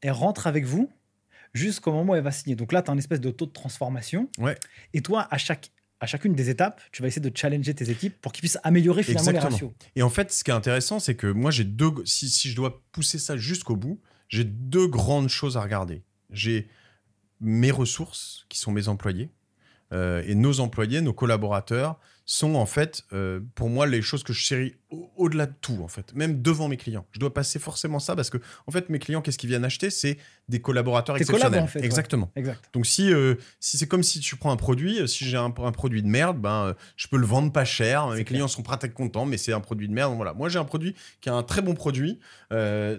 elle 0.00 0.12
rentre 0.12 0.46
avec 0.46 0.64
vous 0.64 0.90
jusqu'au 1.54 1.92
moment 1.92 2.12
où 2.12 2.16
elle 2.16 2.24
va 2.24 2.32
signer. 2.32 2.56
Donc 2.56 2.72
là, 2.72 2.82
tu 2.82 2.90
as 2.90 2.94
un 2.94 2.98
espèce 2.98 3.20
de 3.20 3.30
taux 3.30 3.46
de 3.46 3.52
transformation. 3.52 4.28
Ouais. 4.38 4.56
Et 4.94 5.00
toi, 5.00 5.28
à, 5.30 5.38
chaque, 5.38 5.70
à 6.00 6.06
chacune 6.06 6.34
des 6.34 6.50
étapes, 6.50 6.80
tu 6.90 7.02
vas 7.02 7.08
essayer 7.08 7.22
de 7.22 7.36
challenger 7.36 7.74
tes 7.74 7.90
équipes 7.90 8.20
pour 8.20 8.32
qu'ils 8.32 8.40
puissent 8.40 8.58
améliorer 8.64 9.02
finalement 9.02 9.30
les 9.30 9.38
ratios. 9.38 9.70
Et 9.94 10.02
en 10.02 10.10
fait, 10.10 10.32
ce 10.32 10.42
qui 10.42 10.50
est 10.50 10.54
intéressant, 10.54 10.98
c'est 10.98 11.14
que 11.14 11.26
moi, 11.26 11.50
j'ai 11.50 11.64
deux. 11.64 11.92
Si, 12.04 12.28
si 12.28 12.50
je 12.50 12.56
dois 12.56 12.82
pousser 12.90 13.18
ça 13.18 13.36
jusqu'au 13.36 13.76
bout, 13.76 14.00
j'ai 14.28 14.44
deux 14.44 14.88
grandes 14.88 15.28
choses 15.28 15.56
à 15.56 15.60
regarder. 15.60 16.02
J'ai 16.30 16.68
mes 17.40 17.70
ressources, 17.70 18.46
qui 18.48 18.58
sont 18.58 18.72
mes 18.72 18.88
employés, 18.88 19.30
euh, 19.92 20.22
et 20.26 20.34
nos 20.34 20.60
employés, 20.60 21.00
nos 21.00 21.12
collaborateurs, 21.12 21.98
sont 22.24 22.54
en 22.54 22.66
fait, 22.66 23.02
euh, 23.12 23.40
pour 23.54 23.68
moi, 23.68 23.86
les 23.86 24.00
choses 24.02 24.22
que 24.22 24.32
je 24.32 24.40
chéris 24.40 24.74
au- 24.90 25.10
au-delà 25.16 25.46
de 25.46 25.54
tout, 25.60 25.80
en 25.82 25.88
fait, 25.88 26.14
même 26.14 26.40
devant 26.42 26.68
mes 26.68 26.76
clients. 26.76 27.04
Je 27.12 27.18
dois 27.18 27.32
passer 27.34 27.58
forcément 27.58 27.98
ça 27.98 28.14
parce 28.14 28.30
que, 28.30 28.38
en 28.66 28.70
fait, 28.72 28.88
mes 28.90 28.98
clients, 28.98 29.22
qu'est-ce 29.22 29.38
qu'ils 29.38 29.48
viennent 29.48 29.64
acheter? 29.64 29.90
C'est 29.90 30.18
des 30.48 30.60
collaborateurs 30.60 31.16
exceptionnels. 31.16 31.60
en 31.60 31.66
fait, 31.66 31.78
ouais. 31.80 31.84
Exactement. 31.86 32.30
Exact. 32.36 32.62
Donc 32.74 32.86
si, 32.86 33.12
euh, 33.12 33.34
si 33.58 33.78
c'est 33.78 33.86
comme 33.86 34.02
si 34.02 34.20
tu 34.20 34.36
prends 34.36 34.52
un 34.52 34.56
produit, 34.56 35.00
euh, 35.00 35.06
si 35.06 35.24
j'ai 35.24 35.36
un, 35.36 35.52
un 35.56 35.72
produit 35.72 36.02
de 36.02 36.08
merde, 36.08 36.38
ben 36.38 36.66
euh, 36.66 36.74
je 36.96 37.08
peux 37.08 37.16
le 37.16 37.26
vendre 37.26 37.52
pas 37.52 37.64
cher. 37.64 38.08
Mes 38.08 38.18
C'est 38.18 38.24
clients 38.24 38.48
sont 38.48 38.62
prêts 38.62 38.76
à 38.80 38.84
être 38.86 38.92
contents, 38.94 39.24
mais 39.24 39.36
c'est 39.38 39.52
un 39.52 39.60
produit 39.60 39.88
de 39.88 39.94
merde. 39.94 40.10
donc 40.10 40.16
Voilà. 40.18 40.34
Moi 40.34 40.48
j'ai 40.48 40.58
un 40.58 40.64
produit 40.64 40.94
qui 41.20 41.28
a 41.30 41.34
un 41.34 41.42
très 41.42 41.62
bon 41.62 41.74
produit, 41.74 42.18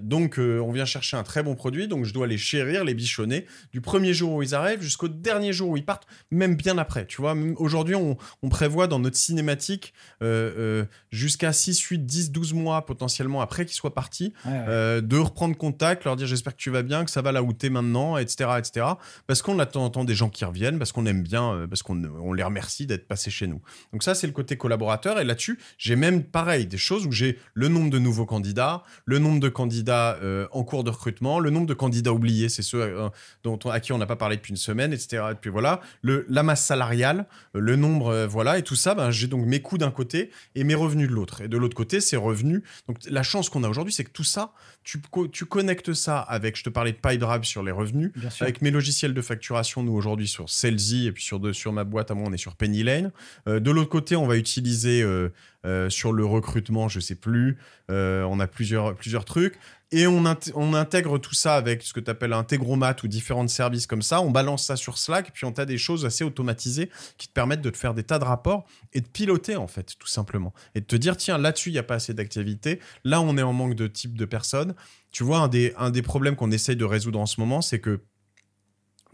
donc 0.01 0.39
on 0.39 0.71
vient 0.71 0.86
chercher 0.86 1.17
un 1.17 1.24
très 1.24 1.43
bon 1.43 1.55
produit, 1.55 1.88
donc 1.88 2.05
je 2.05 2.13
dois 2.13 2.28
les 2.28 2.38
chérir, 2.38 2.84
les 2.84 2.93
bichonner 2.93 3.45
du 3.71 3.82
premier 3.82 4.13
jour 4.13 4.34
où 4.34 4.43
ils 4.43 4.55
arrivent 4.55 4.82
jusqu'au 4.82 5.07
dernier 5.07 5.53
jour 5.53 5.69
où 5.69 5.78
ils 5.78 5.86
partent, 5.86 6.07
même 6.32 6.55
bien 6.55 6.78
après. 6.78 7.05
Tu 7.05 7.21
vois, 7.21 7.36
aujourd'hui 7.57 7.95
on, 7.95 8.17
on 8.41 8.49
prévoit 8.49 8.88
dans 8.88 8.99
notre 9.14 9.18
cinématique 9.24 9.93
euh, 10.22 10.51
euh, 10.57 10.86
jusqu'à 11.11 11.53
6, 11.53 11.80
8, 11.80 11.99
10, 12.05 12.32
12 12.32 12.53
mois 12.53 12.86
potentiellement 12.86 13.41
après 13.41 13.66
qu'ils 13.66 13.76
soient 13.76 13.93
partis 13.93 14.34
Ouais, 14.45 14.51
ouais. 14.51 14.66
euh, 14.68 15.01
de 15.01 15.18
reprendre 15.18 15.55
contact, 15.55 16.03
leur 16.05 16.16
dire 16.16 16.28
j'espère 16.28 16.53
que 16.53 16.61
tu 16.61 16.70
vas 16.72 16.82
bien, 16.82 17.05
que 17.05 17.11
ça 17.11 17.22
va 17.22 17.32
là 17.32 17.43
où 17.43 17.53
t'es 17.53 17.70
maintenant, 17.70 18.18
etc., 18.18 18.49
etc. 18.57 18.86
Parce 19.28 19.41
qu'on 19.41 19.59
attend 19.59 19.84
entend 19.86 20.03
des 20.05 20.16
gens 20.16 20.30
qui 20.30 20.45
reviennent, 20.45 20.80
parce 20.80 20.91
qu'on 20.91 21.05
aime 21.05 21.22
bien, 21.24 21.66
parce 21.70 21.84
qu'on 21.84 22.03
on 22.05 22.34
les 22.34 22.43
remercie 22.43 22.86
d'être 22.88 23.07
passés 23.07 23.30
chez 23.32 23.47
nous. 23.47 23.61
Donc 23.91 24.01
ça, 24.03 24.16
c'est 24.16 24.28
le 24.28 24.34
côté 24.34 24.57
collaborateur. 24.57 25.20
Et 25.20 25.24
là-dessus, 25.26 25.59
j'ai 25.78 25.95
même 25.95 26.24
pareil 26.24 26.66
des 26.68 26.78
choses 26.78 27.05
où 27.05 27.11
j'ai 27.11 27.38
le 27.53 27.68
nombre 27.68 27.89
de 27.89 27.99
nouveaux 27.99 28.26
candidats, 28.26 28.84
le 29.05 29.20
nombre 29.20 29.39
de 29.39 29.49
candidats 29.49 30.18
en 30.51 30.64
cours 30.64 30.84
de 30.84 30.89
recrutement, 30.89 31.39
le 31.39 31.49
nombre 31.49 31.68
de 31.68 31.74
candidats 31.74 32.14
oubliés, 32.14 32.49
c'est 32.49 32.61
ceux 32.64 32.82
euh, 32.82 33.09
dont 33.43 33.59
on- 33.66 33.70
à 33.70 33.80
qui 33.80 33.91
on 33.93 33.97
n'a 33.97 34.05
pas 34.05 34.16
parlé 34.16 34.38
depuis 34.38 34.51
une 34.51 34.57
semaine, 34.57 34.93
etc. 34.93 35.24
Et 35.32 35.36
puis 35.36 35.49
voilà, 35.49 35.82
le, 36.01 36.26
la 36.30 36.43
masse 36.43 36.64
salariale, 36.66 37.26
le 37.53 37.76
nombre, 37.76 38.26
voilà, 38.30 38.57
et 38.57 38.64
tout 38.64 38.76
ça, 38.76 38.95
ben, 39.06 39.12
j'ai 39.12 39.28
donc 39.28 39.45
mes 39.45 39.62
coûts 39.62 39.78
d'un 39.78 39.91
côté 39.91 40.32
et 40.56 40.64
mes 40.64 40.76
revenus 40.76 41.10
de 41.10 41.14
l'autre. 41.14 41.41
Et 41.41 41.47
de 41.47 41.58
l'autre 41.58 41.76
côté, 41.76 41.99
c'est 42.01 42.16
revenus. 42.18 42.62
Donc 42.88 42.97
la 43.10 43.24
chance 43.24 43.49
qu'on 43.49 43.64
a 43.64 43.70
aujourd'hui, 43.70 43.93
c'est 43.93 44.04
que 44.04 44.12
tout 44.12 44.24
ça, 44.24 44.54
tu, 44.84 44.99
co- 44.99 45.28
tu 45.28 45.45
connectes 45.45 45.93
ça 45.93 46.20
avec, 46.20 46.58
je 46.58 46.64
te 46.64 46.70
parlais 46.70 46.91
de 46.91 46.97
PipeDrive 46.97 47.43
sur 47.43 47.64
les 47.64 47.72
revenus, 47.72 48.12
Bien 48.16 48.30
sûr. 48.30 48.43
avec 48.43 48.62
mes 48.62 48.72
logiciels 48.72 49.14
de 49.14 49.22
facturation, 49.22 49.84
nous 49.84 49.93
aujourd'hui 49.93 50.28
sur 50.28 50.49
Salesy, 50.49 51.08
et 51.08 51.12
puis 51.12 51.24
sur, 51.24 51.39
de, 51.39 51.51
sur 51.54 51.72
ma 51.74 51.84
boîte 51.84 52.12
à 52.12 52.14
moi, 52.14 52.28
on 52.30 52.34
est 52.34 52.38
sur 52.38 52.56
Penny 52.56 52.84
Lane. 52.84 53.12
Euh, 53.47 53.60
de 53.60 53.72
l'autre 53.72 53.89
côté, 53.89 54.16
on 54.16 54.28
va 54.28 54.38
utiliser 54.38 55.01
euh, 55.01 55.30
euh, 55.66 55.89
sur 55.89 56.11
le 56.14 56.26
recrutement, 56.26 56.89
je 56.89 56.99
sais 56.99 57.16
plus, 57.16 57.57
euh, 57.89 58.24
on 58.24 58.39
a 58.39 58.47
plusieurs, 58.47 58.95
plusieurs 58.95 59.26
trucs. 59.26 59.57
Et 59.91 60.07
on, 60.07 60.24
int- 60.24 60.51
on 60.55 60.74
intègre 60.74 61.20
tout 61.20 61.36
ça 61.36 61.55
avec 61.55 61.84
ce 61.84 61.93
que 61.93 61.99
tu 61.99 62.09
appelles 62.09 62.34
un 62.34 62.43
Tegromat 62.43 62.95
ou 63.03 63.07
différents 63.07 63.47
services 63.47 63.86
comme 63.86 64.01
ça. 64.01 64.22
On 64.22 64.32
balance 64.32 64.66
ça 64.66 64.76
sur 64.76 64.97
Slack, 64.97 65.32
puis 65.34 65.45
on 65.45 65.51
a 65.51 65.66
des 65.66 65.78
choses 65.78 66.03
assez 66.03 66.24
automatisées 66.24 66.89
qui 67.18 67.28
te 67.28 67.34
permettent 67.34 67.61
de 67.61 67.70
te 67.70 67.78
faire 67.78 67.93
des 67.93 68.01
tas 68.01 68.18
de 68.18 68.24
rapports 68.24 68.66
et 68.93 69.01
de 69.01 69.07
piloter, 69.07 69.55
en 69.55 69.68
fait, 69.68 69.93
tout 69.99 70.07
simplement. 70.07 70.51
Et 70.74 70.82
de 70.82 70.86
te 70.86 70.95
dire, 70.95 71.16
tiens, 71.16 71.38
là-dessus, 71.38 71.70
il 71.70 71.74
n'y 71.74 71.80
a 71.80 71.84
pas 71.84 71.95
assez 71.95 72.16
d'activité. 72.16 72.80
Là, 73.03 73.22
on 73.22 73.38
est 73.38 73.43
en 73.43 73.53
manque 73.53 73.76
de 73.76 73.86
type 73.86 74.18
de 74.18 74.26
personnes. 74.26 74.74
Tu 75.11 75.24
vois, 75.24 75.38
un 75.39 75.47
des, 75.47 75.76
un 75.78 75.91
des 75.91 76.01
problèmes 76.01 76.36
qu'on 76.36 76.51
essaye 76.51 76.76
de 76.76 76.86
résoudre 76.86 77.20
en 77.20 77.28
ce 77.28 77.39
moment, 77.39 77.61
c'est 77.61 77.80
que 77.80 78.01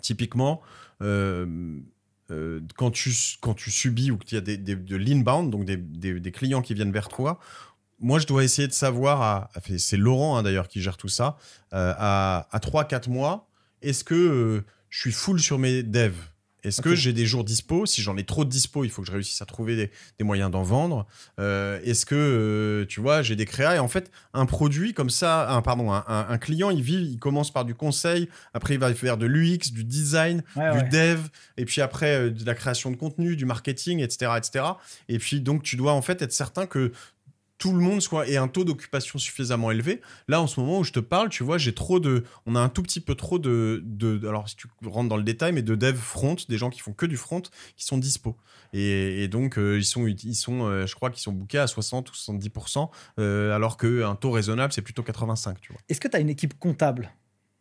typiquement, 0.02 0.62
euh, 1.02 1.46
euh, 2.32 2.60
quand, 2.76 2.92
tu, 2.92 3.12
subis 3.12 4.12
ou 4.12 4.18
qu'il 4.18 4.36
y 4.36 4.38
a 4.38 4.42
de 4.42 4.96
l'inbound, 4.96 5.50
donc 5.50 5.66
des, 5.66 6.32
clients 6.32 6.62
qui 6.62 6.74
viennent 6.74 6.92
vers 6.92 7.10
toi, 7.10 7.40
moi, 8.00 8.20
je 8.20 8.28
dois 8.28 8.44
essayer 8.44 8.68
de 8.68 8.74
savoir, 8.74 9.50
c'est 9.78 9.98
Laurent 9.98 10.38
hein, 10.38 10.44
d'ailleurs 10.44 10.68
qui 10.68 10.82
gère 10.82 10.96
tout 10.96 11.10
ça, 11.10 11.38
euh, 11.74 11.94
à, 11.98 12.48
à 12.52 12.60
3-4 12.60 13.10
mois, 13.10 13.50
est-ce 13.82 14.04
que 14.04 14.16
euh, 14.16 14.66
je 14.90 15.00
suis 15.02 15.12
full 15.12 15.40
sur 15.40 15.60
mes 15.60 15.84
devs? 15.84 16.16
Est-ce 16.64 16.82
que 16.82 16.96
j'ai 16.96 17.14
des 17.14 17.26
jours 17.26 17.44
dispo? 17.44 17.86
Si 17.86 18.02
j'en 18.02 18.18
ai 18.18 18.24
trop 18.26 18.44
de 18.46 18.50
dispo, 18.50 18.84
il 18.84 18.90
faut 18.90 19.02
que 19.02 19.08
je 19.08 19.12
réussisse 19.14 19.42
à 19.42 19.46
trouver 19.46 19.76
des, 19.76 19.92
des 20.18 20.24
moyens 20.24 20.52
d'en 20.52 20.64
vendre. 20.64 21.08
Euh, 21.40 21.80
Est-ce 21.84 22.06
que, 22.06 22.16
euh, 22.16 22.86
tu 22.88 23.00
vois, 23.00 23.22
j'ai 23.22 23.36
des 23.36 23.46
créas? 23.46 23.76
Et 23.76 23.80
en 23.80 23.88
fait, 23.88 24.12
un 24.34 24.46
produit 24.46 24.94
comme 24.94 25.10
ça, 25.10 25.50
un, 25.52 25.62
pardon, 25.62 25.92
un, 25.94 26.04
un- 26.08 26.28
un 26.30 26.38
client, 26.38 26.70
il 26.70 26.82
vit, 26.82 26.96
il 27.14 27.20
commence 27.20 27.52
par 27.52 27.66
du 27.66 27.76
conseil, 27.76 28.28
après 28.54 28.74
il 28.74 28.80
va 28.80 28.94
faire 28.94 29.18
de 29.18 29.26
l'UX, 29.26 29.72
du 29.72 29.84
design, 29.84 30.44
Ouais, 30.56 30.72
du 30.74 30.78
ouais. 30.80 30.90
dev, 30.90 31.20
et 31.58 31.66
puis 31.66 31.82
après 31.82 32.16
euh, 32.16 32.30
de 32.30 32.46
la 32.46 32.56
création 32.56 32.92
de 32.92 32.96
contenu, 32.98 33.36
du 33.36 33.46
marketing, 33.46 34.00
etc., 34.00 34.32
etc. 34.38 34.66
Et 35.08 35.18
puis 35.20 35.40
donc 35.42 35.64
tu 35.64 35.76
dois 35.78 35.94
en 35.94 36.02
fait 36.02 36.22
être 36.22 36.34
certain 36.34 36.66
que 36.66 36.92
tout 37.60 37.74
le 37.74 37.80
monde 37.80 38.02
soit 38.02 38.28
ait 38.28 38.38
un 38.38 38.48
taux 38.48 38.64
d'occupation 38.64 39.20
suffisamment 39.20 39.70
élevé. 39.70 40.02
Là, 40.28 40.42
en 40.42 40.48
ce 40.48 40.60
moment 40.60 40.80
où 40.80 40.84
je 40.84 40.94
te 40.94 41.00
parle, 41.00 41.30
tu 41.30 41.44
vois, 41.44 41.58
j'ai 41.58 41.76
trop 41.76 42.00
de, 42.00 42.24
on 42.46 42.56
a 42.56 42.60
un 42.60 42.70
tout 42.70 42.82
petit 42.82 43.02
peu 43.02 43.16
trop 43.16 43.38
de, 43.38 43.84
alors 44.28 44.50
si 44.50 44.56
tu 44.56 44.68
rentres 44.86 45.10
dans 45.10 45.18
le 45.18 45.24
détail, 45.24 45.52
mais 45.52 45.62
de 45.62 45.76
dev 45.76 45.96
front, 45.96 46.38
des 46.48 46.58
gens 46.58 46.70
qui 46.70 46.80
font 46.80 46.94
que 46.94 47.06
du 47.06 47.18
front, 47.18 47.42
qui 47.76 47.86
sont 47.86 47.98
dispo. 47.98 48.38
Et, 48.72 49.28
donc 49.28 49.58
euh, 49.58 49.78
ils 49.78 49.86
sont, 49.86 50.08
ils 50.08 50.36
sont, 50.36 50.64
euh, 50.64 50.86
je 50.86 50.96
crois 50.96 51.10
qu'ils 51.10 51.22
sont 51.22 51.34
bookés 51.34 51.58
à 51.58 51.68
60 51.68 52.10
ou 52.10 52.14
70% 52.14 52.90
euh, 53.20 53.54
alors 53.54 53.78
qu'un 53.78 54.16
taux 54.16 54.32
raisonnable 54.32 54.72
c'est 54.72 54.82
plutôt 54.82 55.04
85, 55.04 55.60
tu 55.60 55.74
vois. 55.74 55.82
Est-ce 55.90 56.00
que 56.00 56.08
tu 56.08 56.16
as 56.16 56.20
une 56.20 56.30
équipe 56.30 56.58
comptable? 56.58 57.12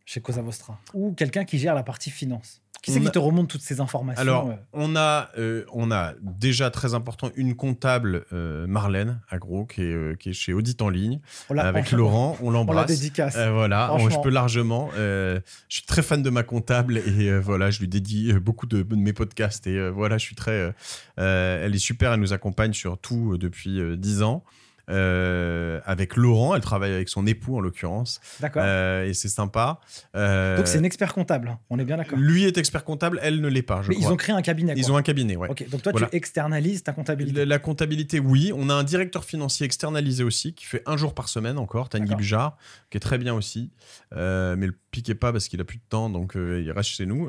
Chez 0.09 0.23
Cosa 0.23 0.41
Vostra 0.41 0.81
ou 0.95 1.13
quelqu'un 1.13 1.45
qui 1.45 1.59
gère 1.59 1.75
la 1.75 1.83
partie 1.83 2.09
finance 2.11 2.63
Qui 2.83 2.93
c'est 2.93 2.99
On 2.99 3.03
qui 3.03 3.11
te 3.11 3.19
remonte 3.19 3.49
toutes 3.51 3.61
ces 3.61 3.79
informations 3.83 4.23
Alors, 4.23 4.49
euh, 4.49 4.55
on 4.73 4.97
a, 4.97 5.29
euh, 5.37 5.67
on 5.71 5.91
a 5.91 6.15
déjà 6.23 6.71
très 6.71 6.95
important 6.95 7.31
une 7.37 7.55
comptable, 7.55 8.25
euh, 8.33 8.67
Marlène 8.67 9.21
Agro, 9.29 9.67
qui 9.67 9.83
est, 9.83 9.93
euh, 9.93 10.15
qui 10.15 10.31
est 10.31 10.33
chez 10.33 10.55
Audit 10.55 10.81
en 10.81 10.89
ligne, 10.89 11.21
on 11.51 11.59
avec 11.59 11.89
on- 11.93 11.97
Laurent. 11.97 12.39
On 12.41 12.47
On 12.47 12.51
la 12.53 12.59
l'embrasse. 12.61 12.87
dédicace. 12.87 13.37
Voilà, 13.37 13.89
Franchement. 13.89 14.09
je 14.09 14.21
peux 14.23 14.31
largement. 14.31 14.89
je 14.97 15.41
suis 15.69 15.85
très 15.85 16.01
fan 16.01 16.23
de 16.23 16.31
ma 16.31 16.43
comptable 16.43 16.97
et 16.97 17.39
voilà, 17.39 17.71
je 17.71 17.81
lui 17.81 17.89
dédie 17.89 18.33
beaucoup 18.33 18.67
de, 18.67 18.81
de 18.81 18.97
mes 18.97 19.13
podcasts 19.13 19.67
et 19.67 19.91
voilà, 19.91 20.17
je 20.17 20.25
suis 20.25 20.37
très. 20.37 20.73
elle 21.19 21.75
est 21.75 21.79
super, 21.79 22.15
elle 22.15 22.21
nous 22.21 22.33
accompagne 22.33 22.73
sur 22.73 22.97
tout 22.97 23.37
depuis 23.37 23.79
euh, 23.79 23.95
10 23.97 24.23
ans. 24.23 24.43
Euh, 24.89 25.81
avec 25.85 26.17
Laurent, 26.17 26.55
elle 26.55 26.63
travaille 26.63 26.93
avec 26.93 27.09
son 27.09 27.27
époux 27.27 27.57
en 27.57 27.61
l'occurrence 27.61 28.21
D'accord. 28.41 28.63
euh, 28.65 29.05
et 29.07 29.13
c'est 29.15 29.29
sympa. 29.29 29.81
Euh, 30.17 30.57
Donc 30.57 30.67
c'est 30.67 30.79
une 30.79 30.85
expert 30.85 31.13
comptable, 31.13 31.49
hein. 31.49 31.59
on 31.69 31.79
est 31.79 31.85
bien 31.85 31.99
d'accord. 31.99 32.19
lui 32.19 32.45
est 32.45 32.57
expert 32.57 32.85
comptable, 32.85 33.21
elle 33.23 33.41
ne 33.41 33.49
l'est 33.49 33.63
pas. 33.63 33.83
Je 33.83 33.91
Mais 33.91 33.97
ils 33.97 34.09
ont 34.09 34.17
créé 34.17 34.35
un 34.35 34.41
cabinet. 34.43 34.73
Ils 34.77 34.91
ont 34.91 34.97
un 34.97 35.03
cabinet, 35.03 35.37
ouais. 35.37 35.49
Ok, 35.51 35.69
donc 35.69 35.83
toi 35.83 35.93
Voilà. 35.93 36.09
tu 36.09 36.17
externalises 36.17 36.83
ta 36.83 36.93
comptabilité. 36.93 37.39
La, 37.41 37.45
la 37.45 37.59
comptabilité, 37.59 38.19
oui. 38.19 38.51
On 38.57 38.71
a 38.71 38.75
un 38.75 38.85
directeur 38.85 39.25
financier 39.25 39.67
externalisé 39.67 40.25
aussi 40.25 40.55
qui 40.55 40.65
fait 40.65 40.83
un 40.87 40.97
jour 40.97 41.15
par 41.15 41.29
semaine 41.29 41.59
encore, 41.59 41.89
Tanguy 41.91 42.05
D'accord. 42.07 42.17
Bujar, 42.19 42.57
qui 42.91 42.97
est 42.97 43.01
très 43.01 43.19
bien 43.19 43.35
aussi. 43.35 43.71
Mais 44.13 44.67
le 44.67 44.75
piquez 44.91 45.15
pas 45.15 45.33
parce 45.33 45.49
qu'il 45.49 45.61
a 45.61 45.65
plus 45.65 45.79
de 45.79 45.83
temps, 45.89 46.09
donc 46.09 46.33
il 46.35 46.71
reste 46.73 46.91
chez 46.91 47.05
nous. 47.07 47.29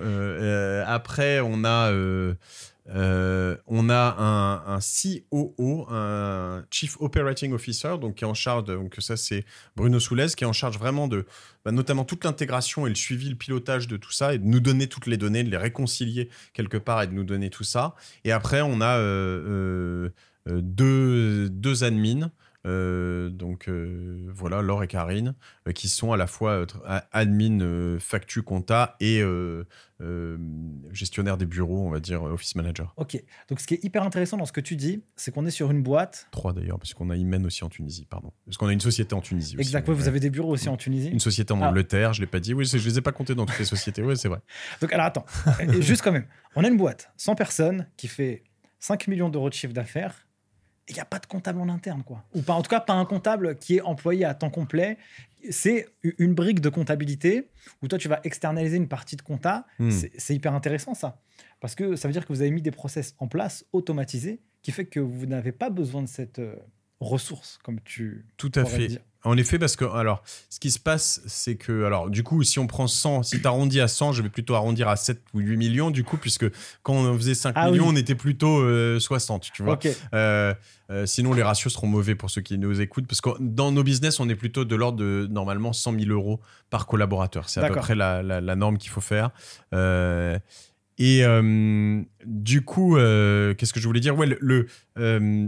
Après, 0.86 1.39
on 1.41 1.66
a, 1.66 1.91
euh, 2.96 3.56
on 3.68 3.90
a 3.90 4.16
un, 4.18 4.80
COO, 4.80 5.88
un 5.90 6.64
Chief 6.72 6.98
Operating 7.00 7.54
Officer, 7.54 7.98
donc 8.00 8.16
qui 8.16 8.24
est 8.24 8.28
en 8.28 8.34
charge, 8.34 8.66
donc 8.66 8.96
ça 9.00 9.18
c'est 9.18 9.46
Bruno 9.76 10.00
Soulez, 10.00 10.28
qui 10.36 10.44
est 10.44 10.48
en 10.48 10.54
charge 10.54 10.78
vraiment 10.78 11.08
de, 11.08 11.26
bah, 11.66 11.72
notamment 11.72 12.06
toute 12.06 12.24
l'intégration 12.24 12.88
et 12.88 12.90
le 12.90 12.96
suivi, 12.96 13.30
le 13.30 13.36
pilotage 13.36 13.88
de 13.88 13.98
tout 13.98 14.12
ça, 14.12 14.34
et 14.34 14.40
de 14.40 14.46
nous 14.46 14.60
donner 14.60 14.88
toutes 14.88 15.08
les 15.08 15.18
données, 15.18 15.44
de 15.44 15.50
les 15.50 15.58
réconcilier 15.58 16.30
quelque 16.54 16.78
part 16.78 17.04
et 17.04 17.08
de 17.08 17.14
nous 17.14 17.24
donner 17.24 17.50
tout 17.50 17.64
ça. 17.64 17.96
Et 18.24 18.32
après, 18.32 18.62
on 18.62 18.82
a 18.82 18.98
euh, 18.98 20.10
euh, 20.48 20.62
deux, 20.62 21.50
deux 21.50 21.84
admins. 21.84 22.32
Euh, 22.66 23.30
donc 23.30 23.70
euh, 23.70 24.26
voilà, 24.34 24.62
Laure 24.62 24.84
et 24.84 24.88
Karine, 24.88 25.36
euh, 25.68 25.72
qui 25.72 25.88
sont 25.88 26.12
à 26.12 26.18
la 26.18 26.28
fois 26.28 26.66
admin 27.12 27.97
factu 27.99 28.41
compta 28.43 28.95
et 28.99 29.22
gestionnaire 30.91 31.38
des 31.38 31.45
bureaux, 31.45 31.86
on 31.86 31.89
va 31.89 31.99
dire 31.99 32.24
office 32.24 32.55
manager. 32.55 32.93
Ok, 32.97 33.22
donc 33.49 33.60
ce 33.60 33.68
qui 33.68 33.76
est 33.76 33.84
hyper 33.84 34.03
intéressant 34.03 34.38
dans 34.38 34.45
ce 34.45 34.51
que 34.51 34.62
tu 34.62 34.76
dis, 34.76 35.03
c'est 35.16 35.32
qu'on 35.34 35.45
est 35.45 35.51
sur 35.51 35.72
une 35.72 35.84
boîte. 35.84 36.28
Trois 36.32 36.53
d'ailleurs, 36.53 36.80
parce 36.80 36.93
qu'on 36.93 37.10
a 37.10 37.16
Imen 37.16 37.45
aussi 37.45 37.64
en 37.64 37.70
Tunisie, 37.70 38.05
pardon. 38.10 38.32
Parce 38.45 38.57
qu'on 38.57 38.68
a 38.68 38.74
une 38.74 38.82
société 38.82 39.14
en 39.14 39.22
Tunisie 39.22 39.55
aussi. 39.55 39.62
Exact, 39.62 39.88
ouais, 39.88 39.93
vous 39.95 40.07
avez 40.07 40.20
des 40.20 40.30
bureaux 40.30 40.51
aussi 40.53 40.70
en 40.70 40.78
Tunisie. 40.78 41.10
Une 41.10 41.20
société 41.20 41.53
en 41.53 41.62
Ah. 41.62 41.70
Angleterre, 41.70 42.14
je 42.14 42.22
l'ai 42.22 42.28
pas 42.28 42.39
dit. 42.39 42.53
Oui, 42.53 42.66
je 42.66 42.78
les 42.78 42.97
ai 42.97 43.01
pas 43.01 43.12
comptés 43.12 43.36
dans 43.36 43.45
toutes 43.45 43.60
les 43.60 43.66
sociétés. 43.66 44.01
Oui, 44.01 44.18
c'est 44.18 44.30
vrai. 44.30 44.39
Donc 44.82 44.91
alors 44.93 45.05
attends, 45.05 45.26
juste 45.80 46.01
quand 46.01 46.12
même, 46.12 46.26
on 46.55 46.64
a 46.64 46.68
une 46.68 46.78
boîte, 46.78 47.12
100 47.18 47.36
personnes, 47.36 47.88
qui 47.97 48.07
fait 48.07 48.43
5 48.80 49.07
millions 49.07 49.30
d'euros 49.30 49.49
de 49.49 49.53
chiffre 49.53 49.74
d'affaires, 49.74 50.28
il 50.90 50.96
n'y 50.96 51.00
a 51.00 51.06
pas 51.06 51.20
de 51.20 51.26
comptable 51.28 51.62
en 51.62 51.70
interne, 51.70 52.04
quoi. 52.04 52.26
Ou 52.34 52.42
pas, 52.42 52.54
en 52.54 52.62
tout 52.62 52.70
cas, 52.70 52.80
pas 52.80 52.94
un 52.94 53.06
comptable 53.06 53.56
qui 53.58 53.78
est 53.78 53.82
employé 53.82 54.26
à 54.26 54.34
temps 54.34 54.50
complet. 54.50 54.98
C'est 55.52 55.88
une 56.04 56.34
brique 56.34 56.60
de 56.60 56.70
comptabilité 56.70 57.48
où 57.82 57.88
toi, 57.88 57.98
tu 57.98 58.08
vas 58.10 58.20
externaliser 58.24 58.78
une 58.78 58.88
partie 58.90 59.16
de 59.16 59.22
compta. 59.22 59.66
Hmm. 59.78 59.92
C'est- 59.92 60.34
hyper 60.36 60.54
intéressant, 60.54 60.94
ça. 60.96 61.22
Parce 61.62 61.76
que 61.76 61.96
ça 61.96 62.08
veut 62.08 62.12
dire 62.12 62.26
que 62.26 62.34
vous 62.34 62.42
avez 62.42 62.52
mis 62.52 62.62
des 62.62 62.72
process 62.72 63.16
en 63.20 63.28
place 63.28 63.66
automatisés 63.72 64.42
qui 64.62 64.72
fait 64.72 64.86
que 64.86 65.00
vous 65.00 65.26
n'avez 65.26 65.52
pas 65.52 65.70
besoin 65.70 66.02
de 66.02 66.08
cette 66.08 66.40
euh, 66.40 66.56
ressource, 67.00 67.60
comme 67.64 67.80
tu 67.82 68.26
Tout 68.38 68.52
à 68.56 68.66
fait. 68.66 68.88
dire. 68.88 69.02
En 69.26 69.36
effet, 69.36 69.59
parce 69.59 69.76
que, 69.76 69.84
alors, 69.84 70.24
ce 70.49 70.59
qui 70.61 70.72
se 70.72 70.80
passe, 70.80 71.22
c'est 71.28 71.55
que, 71.55 71.84
alors, 71.84 72.09
du 72.09 72.24
coup, 72.24 72.41
si 72.43 72.57
on 72.57 72.67
prend 72.67 72.88
100, 72.88 73.24
si 73.24 73.41
tu 73.41 73.47
arrondis 73.47 73.82
à 73.82 73.89
100, 73.89 74.13
je 74.13 74.22
vais 74.22 74.30
plutôt 74.30 74.55
arrondir 74.55 74.88
à 74.88 74.95
7 74.95 75.22
ou 75.34 75.39
8 75.39 75.57
millions, 75.57 75.91
du 75.91 76.05
coup, 76.05 76.15
puisque 76.15 76.45
quand 76.84 76.93
on 76.93 77.15
faisait 77.17 77.34
5 77.36 77.53
Ah 77.57 77.70
millions, 77.70 77.88
oui. 77.88 77.93
on 77.93 77.97
était 77.97 78.15
plutôt 78.15 78.59
euh, 78.61 78.97
60, 78.99 79.49
tu 79.53 79.61
vois. 79.63 79.74
Ok, 79.74 79.89
Euh, 80.13 80.53
euh, 80.89 81.05
sinon, 81.05 81.34
les 81.34 81.43
ratios 81.43 81.74
seront 81.74 81.88
mauvais 81.88 82.15
pour 82.15 82.30
ceux 82.30 82.41
qui 82.41 82.57
nous 82.57 82.80
écoutent, 82.80 83.07
parce 83.07 83.20
que 83.20 83.30
dans 83.41 83.74
nos 83.74 83.84
business, 83.84 84.22
on 84.22 84.30
est 84.30 84.36
plutôt 84.36 84.63
de 84.63 84.76
l'ordre 84.76 84.97
de, 84.99 85.28
normalement, 85.30 85.74
100 85.74 85.99
000 85.99 86.11
euros 86.11 86.39
par 86.70 86.88
collaborateur. 86.88 87.49
C'est 87.49 87.59
à 87.59 87.67
peu 87.67 87.76
près 87.76 87.95
la, 87.95 88.24
la- 88.24 88.39
la 88.41 88.55
norme 88.55 88.78
qu'il 88.78 88.89
faut 88.89 89.01
faire. 89.01 89.32
Euh, 89.74 90.39
Et 90.97 91.24
euh, 91.24 92.01
du 92.26 92.61
coup, 92.61 92.97
euh, 92.97 93.53
qu'est-ce 93.53 93.72
que 93.74 93.80
je 93.80 93.88
voulais 93.88 93.99
dire? 94.01 94.17
Ouais, 94.17 94.28
le, 94.28 94.38
le, 94.41 94.67
euh, 94.97 95.47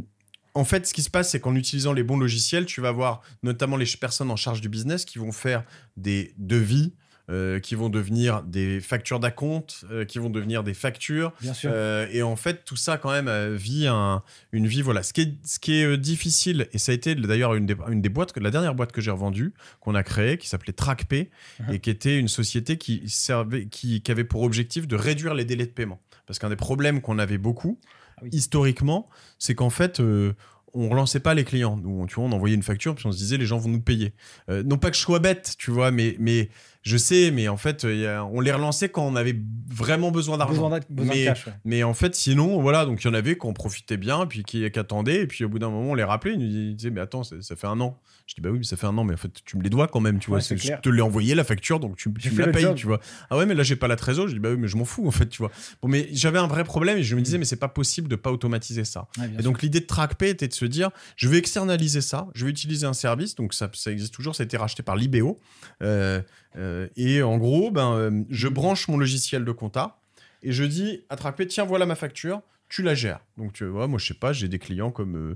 en 0.54 0.64
fait, 0.66 0.86
ce 0.88 0.94
qui 0.94 1.02
se 1.04 1.10
passe, 1.10 1.30
c'est 1.32 1.40
qu'en 1.40 1.56
utilisant 1.56 1.94
les 1.94 2.04
bons 2.04 2.18
logiciels, 2.18 2.66
tu 2.66 2.82
vas 2.82 2.90
avoir 2.90 3.22
notamment 3.44 3.78
les 3.78 3.86
personnes 4.00 4.32
en 4.32 4.36
charge 4.36 4.62
du 4.62 4.70
business 4.70 5.06
qui 5.06 5.18
vont 5.20 5.32
faire 5.32 5.64
des 5.98 6.34
devis, 6.38 6.94
euh, 7.30 7.60
qui 7.60 7.76
vont 7.76 7.88
devenir 7.88 8.44
des 8.44 8.82
factures 8.82 9.22
d'acompte, 9.22 9.86
euh, 9.90 10.04
qui 10.04 10.18
vont 10.20 10.30
devenir 10.30 10.64
des 10.64 10.74
factures. 10.74 11.32
Bien 11.40 11.54
sûr. 11.54 11.72
Euh, 11.74 12.06
et 12.12 12.24
en 12.24 12.36
fait, 12.36 12.66
tout 12.66 12.76
ça, 12.76 12.98
quand 12.98 13.12
même, 13.12 13.54
vit 13.56 13.88
un- 13.88 14.22
une 14.52 14.68
vie. 14.68 14.82
Voilà. 14.82 15.02
Ce 15.04 15.14
qui 15.14 15.22
est, 15.22 15.34
ce 15.46 15.58
qui 15.60 15.76
est 15.76 15.98
difficile, 15.98 16.68
et 16.74 16.78
ça 16.78 16.92
a 16.92 16.96
été 16.96 17.16
d'ailleurs 17.16 17.54
une 17.56 17.66
des, 17.68 17.76
une 17.90 18.02
des 18.02 18.10
boîtes, 18.10 18.36
la 18.38 18.52
dernière 18.52 18.76
boîte 18.76 18.92
que 18.92 19.00
j'ai 19.00 19.12
revendue, 19.12 19.54
qu'on 19.80 19.96
a 19.96 20.04
créée, 20.04 20.38
qui 20.38 20.50
s'appelait 20.50 20.74
TrackPay, 20.74 21.30
Mhm. 21.62 21.74
et 21.74 21.80
qui 21.80 21.90
était 21.90 22.18
une 22.20 22.28
société 22.28 22.78
qui, 22.78 23.04
servait, 23.08 23.68
qui, 23.68 24.02
qui 24.02 24.12
avait 24.12 24.26
pour 24.26 24.42
objectif 24.42 24.86
de 24.88 24.96
réduire 24.98 25.34
les 25.34 25.46
délais 25.46 25.68
de 25.68 25.72
paiement. 25.72 26.02
Parce 26.26 26.40
qu'un 26.40 26.50
des 26.50 26.56
problèmes 26.58 27.00
qu'on 27.00 27.20
avait 27.20 27.38
beaucoup, 27.38 27.80
oui. 28.22 28.30
historiquement, 28.32 29.10
c'est 29.40 29.56
qu'en 29.56 29.70
fait, 29.70 30.00
euh, 30.00 30.34
on 30.74 30.90
relançait 30.90 31.20
pas 31.20 31.34
les 31.34 31.44
clients. 31.44 31.78
Nous, 31.78 32.06
tu 32.08 32.16
vois, 32.16 32.26
on 32.26 32.32
envoyait 32.32 32.56
une 32.56 32.64
facture, 32.64 32.96
puis 32.96 33.06
on 33.06 33.12
se 33.12 33.18
disait, 33.18 33.38
les 33.38 33.46
gens 33.46 33.58
vont 33.58 33.70
nous 33.70 33.82
payer. 33.82 34.14
Euh, 34.50 34.64
non 34.64 34.78
pas 34.78 34.90
que 34.90 34.96
je 34.96 35.02
sois 35.02 35.20
bête, 35.20 35.56
tu 35.58 35.72
vois, 35.72 35.92
mais 35.92 36.50
je 36.84 36.98
sais, 36.98 37.32
mais 37.32 37.48
en 37.48 37.58
fait, 37.58 37.86
euh, 37.86 38.20
on 38.32 38.40
les 38.40 38.52
relançait 38.52 38.90
quand 38.90 39.06
on 39.06 39.16
avait 39.16 39.36
vraiment 39.70 40.12
besoin 40.12 40.38
d'argent. 40.38 40.54
Mais- 41.14 41.26
ouais. 41.66 41.84
En 41.84 41.94
fait, 41.94 42.16
sinon, 42.16 42.60
voilà, 42.62 42.86
donc 42.86 43.04
il 43.04 43.08
y 43.08 43.10
en 43.10 43.14
avait 43.14 43.38
qui 43.38 43.46
en 43.48 43.54
profitaient 43.54 43.98
bien, 43.98 44.26
puis 44.26 44.44
qui, 44.44 44.70
qui 44.70 44.80
attendaient, 44.80 45.22
et 45.24 45.28
puis 45.28 45.44
au 45.46 45.50
bout 45.50 45.60
d'un 45.60 45.70
moment, 45.70 45.92
on 45.92 45.96
les 45.96 46.04
rappelait, 46.04 46.34
ils 46.34 46.40
nous 46.40 46.74
disaient, 46.74 46.90
mais 46.90 47.02
attends, 47.02 47.24
ça, 47.24 47.36
ça 47.42 47.56
fait 47.56 47.68
un 47.68 47.80
an. 47.82 47.98
Je 48.28 48.36
dis, 48.36 48.42
bah 48.42 48.50
oui, 48.50 48.60
mais 48.60 48.64
ça 48.64 48.78
fait 48.78 48.88
un 48.88 48.98
an, 48.98 49.04
mais 49.04 49.14
en 49.14 49.18
fait, 49.18 49.32
tu 49.44 49.58
me 49.58 49.64
les 49.64 49.70
dois 49.70 49.88
quand 49.88 50.00
même, 50.00 50.18
tu 50.20 50.30
vois. 50.30 50.38
Ouais, 50.38 50.42
je 50.58 50.82
te 50.82 50.90
l'ai 50.90 51.02
envoyé 51.02 51.36
la 51.36 51.44
facture, 51.44 51.80
donc 51.80 51.98
tu, 51.98 52.10
me 52.10 52.14
la 52.40 52.48
payes, 52.54 52.64
tu 52.76 52.88
vois. 52.88 53.00
Ah 53.30 53.38
ouais, 53.38 53.46
mais 53.46 53.56
là, 53.56 53.64
j'ai 53.64 53.76
pas 53.76 53.88
la 53.88 53.96
trésor. 53.98 54.28
Je 54.28 54.34
dis, 54.34 54.40
bah 54.40 54.50
oui, 54.52 54.58
mais 54.58 54.68
je 54.68 54.78
m'en 54.78 54.86
fous, 54.86 55.06
en 55.08 55.12
fait, 55.12 55.28
tu 55.28 55.40
vois. 55.40 55.52
Bon, 55.82 55.88
mais 55.90 56.08
j'avais 56.14 56.40
un 56.40 56.48
vrai 56.48 56.64
problème, 56.64 56.98
et 56.98 57.04
je 57.04 57.16
me 57.16 57.22
disais, 57.22 57.38
mais 57.38 57.46
c'est 57.46 57.58
pas 57.58 57.68
possible 57.68 58.08
de 58.08 58.16
pas 58.16 58.32
automatiser 58.32 58.86
ça. 58.86 59.08
Ouais, 59.20 59.30
Et 59.38 59.44
donc 59.44 59.62
l'idée 59.62 59.82
de 59.82 59.86
TrackPay 59.86 60.30
était 60.30 60.48
de 60.48 60.54
se 60.54 60.66
dire, 60.66 60.90
je 61.18 61.28
vais 61.28 61.38
externaliser 61.38 62.02
ça, 62.02 62.28
je 62.34 62.46
vais 62.46 62.52
utiliser 62.52 62.86
un 62.86 62.94
service, 62.94 63.36
donc 63.36 63.54
ça, 63.54 63.70
ça 63.74 63.92
existe 63.92 64.14
toujours, 64.14 64.36
ça 64.36 64.44
a 64.44 64.46
été 64.46 64.56
racheté 64.58 64.82
par 64.84 64.96
Libéo. 64.96 65.38
Euh, 65.84 66.22
euh, 66.58 66.88
et 66.96 67.22
en 67.22 67.38
gros, 67.38 67.72
ben, 67.72 67.94
euh, 67.94 68.24
je 68.30 68.48
branche 68.48 68.88
mon 68.88 68.98
logiciel 68.98 69.46
de 69.46 69.52
compta 69.52 70.00
et 70.44 70.52
je 70.52 70.64
dis 70.64 71.04
à 71.10 71.16
TrackPay, 71.16 71.48
tiens, 71.48 71.66
voilà 71.66 71.86
ma 71.86 71.96
facture, 71.96 72.42
tu 72.70 72.82
la 72.84 72.96
gères. 72.96 73.22
Donc 73.38 73.54
tu 73.54 73.66
vois, 73.66 73.88
moi 73.88 74.00
je 74.00 74.08
sais 74.08 74.14
pas, 74.14 74.34
j'ai 74.34 74.48
des 74.48 74.60
clients 74.60 74.92
comme 74.92 75.36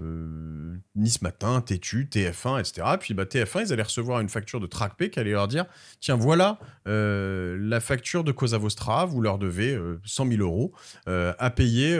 euh, 0.00 0.76
Nice 0.94 1.22
Matin, 1.22 1.60
Tétu, 1.60 2.08
TF1, 2.10 2.60
etc. 2.60 2.86
Puis 3.00 3.14
bah, 3.14 3.24
TF1, 3.24 3.66
ils 3.66 3.72
allaient 3.72 3.82
recevoir 3.82 4.20
une 4.20 4.28
facture 4.28 4.60
de 4.60 4.66
TrackPay 4.66 5.10
qui 5.10 5.18
allait 5.18 5.32
leur 5.32 5.48
dire, 5.48 5.66
tiens, 6.00 6.16
voilà 6.16 6.58
euh, 6.86 7.56
la 7.60 7.80
facture 7.80 8.24
de 8.24 8.32
Cosa 8.32 8.58
Vostra, 8.58 9.06
vous 9.06 9.20
leur 9.20 9.38
devez 9.38 9.74
euh, 9.74 10.00
100 10.04 10.28
000 10.28 10.42
euros 10.42 10.72
à 11.06 11.50
payer 11.50 11.96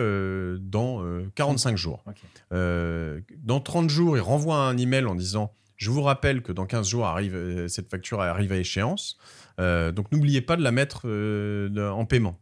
dans 0.61 1.03
euh, 1.03 1.31
45 1.35 1.77
jours. 1.77 2.05
Dans 2.51 3.61
30 3.61 3.91
jours, 3.91 4.17
il 4.17 4.21
renvoie 4.21 4.57
un 4.57 4.77
email 4.77 5.07
en 5.07 5.15
disant 5.15 5.53
Je 5.77 5.91
vous 5.91 6.03
rappelle 6.03 6.43
que 6.43 6.53
dans 6.53 6.67
15 6.67 6.89
jours, 6.89 7.07
arrive, 7.07 7.35
euh, 7.35 7.69
cette 7.69 7.91
facture 7.91 8.21
arrive 8.21 8.53
à 8.53 8.57
échéance. 8.57 9.19
Euh, 9.61 9.93
donc 9.93 10.11
n'oubliez 10.13 10.41
pas 10.41 10.57
de 10.57 10.63
la 10.63 10.73
mettre 10.73 11.03
euh, 11.05 11.91
en 11.91 12.05
paiement. 12.05 12.39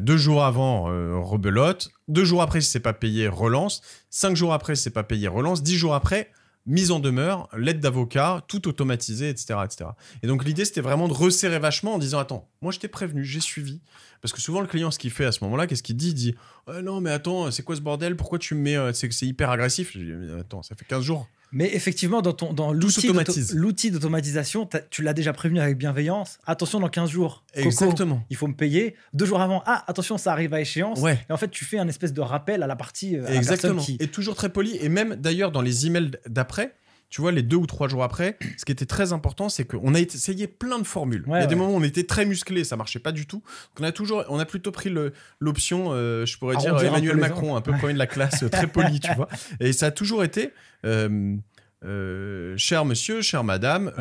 Deux 0.00 0.18
jours 0.18 0.44
avant, 0.44 0.84
rebelote. 1.22 1.88
Deux 2.06 2.26
jours 2.26 2.42
après, 2.42 2.60
si 2.60 2.68
c'est 2.68 2.80
pas 2.80 2.92
payé, 2.92 3.28
relance. 3.28 3.80
Cinq 4.10 4.36
jours 4.36 4.52
après, 4.52 4.76
si 4.76 4.82
c'est 4.82 4.90
pas 4.90 5.04
payé, 5.04 5.26
relance. 5.26 5.62
Dix 5.62 5.78
jours 5.78 5.94
après, 5.94 6.30
mise 6.66 6.90
en 6.90 7.00
demeure, 7.00 7.48
lettre 7.56 7.80
d'avocat, 7.80 8.44
tout 8.46 8.68
automatisé, 8.68 9.30
etc., 9.30 9.60
etc. 9.64 9.90
Et 10.22 10.26
donc 10.26 10.44
l'idée, 10.44 10.66
c'était 10.66 10.82
vraiment 10.82 11.08
de 11.08 11.14
resserrer 11.14 11.58
vachement 11.58 11.94
en 11.94 11.98
disant 11.98 12.18
attends, 12.18 12.49
moi 12.62 12.72
je 12.72 12.78
t'ai 12.78 12.88
prévenu, 12.88 13.24
j'ai 13.24 13.40
suivi. 13.40 13.80
Parce 14.20 14.32
que 14.32 14.40
souvent 14.40 14.60
le 14.60 14.66
client, 14.66 14.90
ce 14.90 14.98
qu'il 14.98 15.10
fait 15.10 15.24
à 15.24 15.32
ce 15.32 15.42
moment-là, 15.44 15.66
qu'est-ce 15.66 15.82
qu'il 15.82 15.96
dit? 15.96 16.08
Il 16.08 16.14
dit 16.14 16.34
Ah 16.66 16.82
non 16.82 17.00
mais 17.00 17.10
attends, 17.10 17.50
c'est 17.50 17.62
quoi 17.62 17.74
ce 17.76 17.80
bordel? 17.80 18.16
Pourquoi 18.16 18.38
tu 18.38 18.54
me 18.54 18.60
mets 18.60 18.76
euh, 18.76 18.92
C'est 18.92 19.08
que 19.08 19.14
c'est 19.14 19.26
hyper 19.26 19.50
agressif? 19.50 19.92
Je 19.94 19.98
dis 19.98 20.04
Mais 20.12 20.40
attends, 20.40 20.62
ça 20.62 20.74
fait 20.74 20.84
15 20.84 21.02
jours. 21.02 21.26
Mais 21.52 21.74
effectivement, 21.74 22.22
dans, 22.22 22.32
ton, 22.32 22.52
dans 22.52 22.72
l'outil 22.72 23.08
d'auto- 23.08 23.32
l'outil 23.54 23.90
d'automatisation, 23.90 24.68
tu 24.88 25.02
l'as 25.02 25.14
déjà 25.14 25.32
prévenu 25.32 25.58
avec 25.58 25.78
bienveillance. 25.78 26.38
Attention, 26.46 26.78
dans 26.78 26.88
15 26.88 27.10
jours, 27.10 27.42
Coco, 27.52 27.66
Exactement. 27.66 28.22
il 28.30 28.36
faut 28.36 28.46
me 28.46 28.54
payer. 28.54 28.94
Deux 29.14 29.26
jours 29.26 29.40
avant, 29.40 29.60
ah, 29.66 29.82
attention, 29.88 30.16
ça 30.16 30.30
arrive 30.30 30.54
à 30.54 30.60
échéance. 30.60 31.00
Ouais. 31.00 31.18
Et 31.28 31.32
en 31.32 31.36
fait, 31.36 31.50
tu 31.50 31.64
fais 31.64 31.78
un 31.80 31.88
espèce 31.88 32.12
de 32.12 32.20
rappel 32.20 32.62
à 32.62 32.68
la 32.68 32.76
partie, 32.76 33.16
euh, 33.16 33.26
à 33.26 33.34
Exactement. 33.34 33.74
personne 33.78 33.96
qui... 33.96 34.00
Et 34.00 34.06
toujours 34.06 34.36
très 34.36 34.48
poli. 34.50 34.76
Et 34.80 34.88
même 34.88 35.16
d'ailleurs 35.16 35.50
dans 35.50 35.60
les 35.62 35.88
emails 35.88 36.12
d'après, 36.28 36.72
tu 37.10 37.20
vois, 37.20 37.32
les 37.32 37.42
deux 37.42 37.56
ou 37.56 37.66
trois 37.66 37.88
jours 37.88 38.04
après, 38.04 38.38
ce 38.56 38.64
qui 38.64 38.70
était 38.70 38.86
très 38.86 39.12
important, 39.12 39.48
c'est 39.48 39.64
qu'on 39.64 39.94
a 39.94 40.00
essayé 40.00 40.46
plein 40.46 40.78
de 40.78 40.86
formules. 40.86 41.24
Ouais, 41.26 41.38
Il 41.38 41.40
y 41.40 41.44
a 41.44 41.48
des 41.48 41.56
moments 41.56 41.72
où 41.72 41.76
on 41.76 41.82
était 41.82 42.04
très 42.04 42.24
musclé, 42.24 42.62
ça 42.62 42.76
marchait 42.76 43.00
pas 43.00 43.10
du 43.10 43.26
tout. 43.26 43.38
Donc 43.38 43.80
on 43.80 43.82
a 43.82 43.90
toujours, 43.90 44.24
on 44.28 44.38
a 44.38 44.44
plutôt 44.46 44.70
pris 44.70 44.94
l'option, 45.40 45.88
euh, 45.90 46.24
je 46.24 46.38
pourrais 46.38 46.56
dire 46.56 46.70
Arrondir 46.70 46.92
un 46.92 46.96
Emmanuel 46.96 47.16
Macron, 47.16 47.56
un 47.56 47.60
peu 47.60 47.72
même 47.72 47.94
de 47.94 47.98
la 47.98 48.06
classe, 48.06 48.44
euh, 48.44 48.48
très 48.48 48.66
poli, 48.72 49.00
tu 49.00 49.12
vois. 49.14 49.28
Et 49.58 49.72
ça 49.72 49.86
a 49.86 49.90
toujours 49.90 50.22
été, 50.22 50.52
euh, 50.86 51.36
euh, 51.84 52.54
cher 52.56 52.84
monsieur, 52.84 53.22
chère 53.22 53.42
madame, 53.42 53.92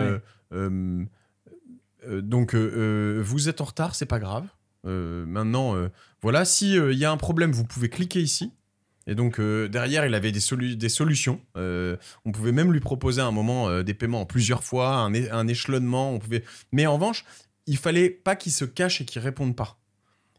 euh, 0.53 1.03
donc 2.22 2.53
vous 2.53 3.49
êtes 3.49 3.60
en 3.60 3.66
retard, 3.66 3.95
c'est 3.95 4.05
pas 4.05 4.20
grave. 4.20 4.45
Maintenant, 4.84 5.76
voilà, 6.22 6.45
si 6.45 6.76
il 6.76 6.97
y 6.97 7.05
a 7.05 7.12
un 7.12 7.18
problème, 7.18 7.51
vous 7.51 7.66
pouvez 7.66 7.89
cliquer 7.89 8.22
ici. 8.22 8.53
Et 9.10 9.16
donc 9.16 9.39
euh, 9.39 9.68
derrière, 9.68 10.05
il 10.05 10.14
avait 10.14 10.32
des, 10.32 10.39
solu- 10.39 10.76
des 10.76 10.88
solutions. 10.88 11.41
Euh, 11.57 11.97
on 12.26 12.32
pouvait 12.32 12.51
même 12.51 12.72
lui 12.72 12.80
proposer 12.80 13.22
à 13.22 13.26
un 13.26 13.32
moment 13.32 13.68
euh, 13.68 13.82
des 13.82 13.95
paiements 13.95 14.22
en 14.22 14.26
plusieurs 14.28 14.64
fois, 14.64 14.97
un, 14.97 15.47
échelonnement. 15.47 16.14
On 16.14 16.20
pouvait... 16.20 16.43
Mais 16.72 16.86
en 16.86 16.93
revanche, 16.93 17.26
il 17.66 17.78
fallait 17.78 18.12
pas 18.12 18.36
qu'il 18.36 18.51
se 18.51 18.66
cache 18.66 19.01
et 19.01 19.05
qu'il 19.05 19.20
réponde 19.20 19.55
pas. 19.55 19.80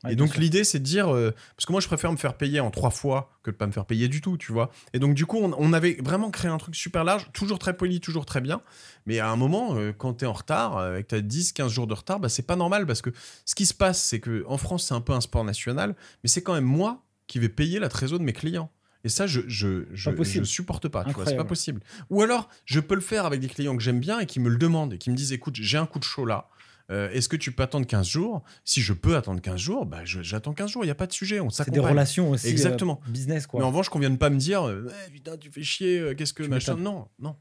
Ouais, 0.05 0.13
et 0.13 0.17
donc 0.17 0.37
l'idée, 0.37 0.63
c'est 0.63 0.79
de 0.79 0.85
dire, 0.85 1.09
parce 1.09 1.67
que 1.67 1.73
moi 1.73 1.81
je 1.83 1.87
préfère 1.87 2.11
me 2.11 2.17
faire 2.17 2.35
payer 2.35 2.61
en 2.61 2.71
trois 2.71 2.89
fois 2.89 3.33
que 3.43 3.51
de 3.51 3.57
pas 3.57 3.67
me 3.67 3.73
faire 3.73 3.85
payer 3.85 4.09
du 4.09 4.23
tout, 4.23 4.39
tu 4.39 4.51
vois. 4.51 4.71
Et 4.95 4.99
donc 4.99 5.15
du 5.15 5.27
coup, 5.27 5.39
on, 5.39 5.53
on 5.59 5.73
avait 5.75 5.99
vraiment 6.03 6.31
créé 6.31 6.51
un 6.51 6.57
truc 6.57 6.75
super 6.75 7.05
large, 7.05 7.29
toujours 7.35 7.59
très 7.59 7.77
poli, 7.77 8.01
toujours 8.01 8.25
très 8.25 8.41
bien. 8.41 8.63
Mais 9.05 9.19
à 9.19 9.29
un 9.29 9.37
moment, 9.37 9.77
quand 9.99 10.15
tu 10.15 10.25
es 10.25 10.29
en 10.29 10.33
retard, 10.33 10.97
et 10.97 11.03
que 11.03 11.09
tu 11.09 11.15
as 11.17 11.21
10, 11.21 11.53
15 11.53 11.71
jours 11.71 11.87
de 11.87 11.95
retard, 11.95 12.19
bah, 12.21 12.31
c'est 12.31 12.47
pas 12.47 12.57
normal 12.57 12.87
parce 12.87 13.03
que 13.03 13.11
ce 13.45 13.55
qui 13.55 13.67
se 13.67 13.75
passe, 13.75 14.01
c'est 14.01 14.21
que 14.21 14.45
en 14.47 14.57
France, 14.57 14.87
c'est 14.87 14.95
un 14.95 15.03
peu 15.03 15.13
un 15.13 15.21
sport 15.21 15.45
national, 15.45 15.95
mais 16.23 16.31
c'est 16.31 16.43
quand 16.43 16.55
même 16.55 16.65
moi 16.65 17.03
qui 17.31 17.39
vais 17.39 17.49
payer 17.49 17.79
la 17.79 17.89
trésor 17.89 18.19
de 18.19 18.25
mes 18.25 18.33
clients. 18.33 18.71
Et 19.03 19.09
ça, 19.09 19.27
je, 19.27 19.41
je, 19.47 19.87
je, 19.95 20.11
je 20.23 20.43
supporte 20.45 20.89
pas, 20.89 21.05
tu 21.05 21.13
vois, 21.13 21.25
c'est 21.25 21.37
pas 21.37 21.45
possible. 21.45 21.81
Ou 22.11 22.21
alors, 22.23 22.51
je 22.67 22.81
peux 22.81 22.95
le 22.95 23.01
faire 23.01 23.25
avec 23.25 23.41
des 23.41 23.49
clients 23.49 23.75
que 23.77 23.83
j'aime 23.83 24.01
bien 24.01 24.19
et 24.21 24.27
qui 24.27 24.41
me 24.41 24.51
le 24.51 24.59
demandent 24.59 24.93
et 24.93 24.99
qui 24.99 25.11
me 25.11 25.17
disent 25.17 25.33
écoute, 25.33 25.57
j'ai 25.57 25.79
un 25.79 25.87
coup 25.87 25.99
de 25.99 26.05
chaud 26.05 26.27
là. 26.27 26.49
Euh, 26.91 27.09
Est-ce 27.11 27.29
que 27.29 27.37
tu 27.37 27.53
peux 27.53 27.63
attendre 27.63 27.87
15 27.87 28.07
jours? 28.07 28.43
Si 28.65 28.83
je 28.83 28.93
peux 28.93 29.15
attendre 29.17 29.41
15 29.41 29.59
jours, 29.61 29.87
bah, 29.87 30.01
j'attends 30.05 30.53
15 30.53 30.71
jours, 30.73 30.83
il 30.85 30.89
n'y 30.89 30.91
a 30.91 30.97
pas 30.97 31.07
de 31.07 31.13
sujet, 31.13 31.39
on 31.41 31.49
C'est 31.49 31.71
des 31.71 31.79
relations 31.79 32.31
aussi. 32.31 32.49
euh, 32.49 32.51
Exactement. 32.51 33.01
business, 33.09 33.47
quoi. 33.47 33.61
Mais 33.61 33.65
en 33.65 33.69
revanche, 33.69 33.89
qu'on 33.89 34.01
vienne 34.01 34.19
pas 34.19 34.29
me 34.29 34.37
dire 34.39 34.65
euh, 34.69 34.83
Ouais, 34.87 35.11
putain, 35.13 35.37
tu 35.39 35.51
fais 35.53 35.63
chier, 35.63 36.15
qu'est-ce 36.19 36.35
que 36.35 36.43
Tu 36.43 36.49
machin. 36.51 36.75
Non, 36.77 37.07
non. 37.21 37.37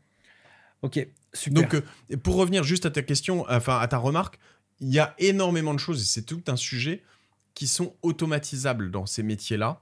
Ok, 0.81 1.05
super. 1.33 1.61
Donc, 1.63 1.73
euh, 1.73 2.17
pour 2.23 2.35
revenir 2.35 2.63
juste 2.63 2.85
à 2.85 2.91
ta 2.91 3.01
question, 3.01 3.45
enfin 3.49 3.79
à 3.79 3.87
ta 3.87 3.97
remarque, 3.97 4.39
il 4.79 4.93
y 4.93 4.99
a 4.99 5.13
énormément 5.17 5.73
de 5.73 5.79
choses 5.79 6.01
et 6.01 6.05
c'est 6.05 6.21
tout 6.21 6.43
un 6.47 6.55
sujet 6.55 7.03
qui 7.60 7.68
sont 7.68 7.93
automatisables 8.03 8.89
dans 8.89 9.05
ces 9.05 9.22
métiers-là. 9.22 9.82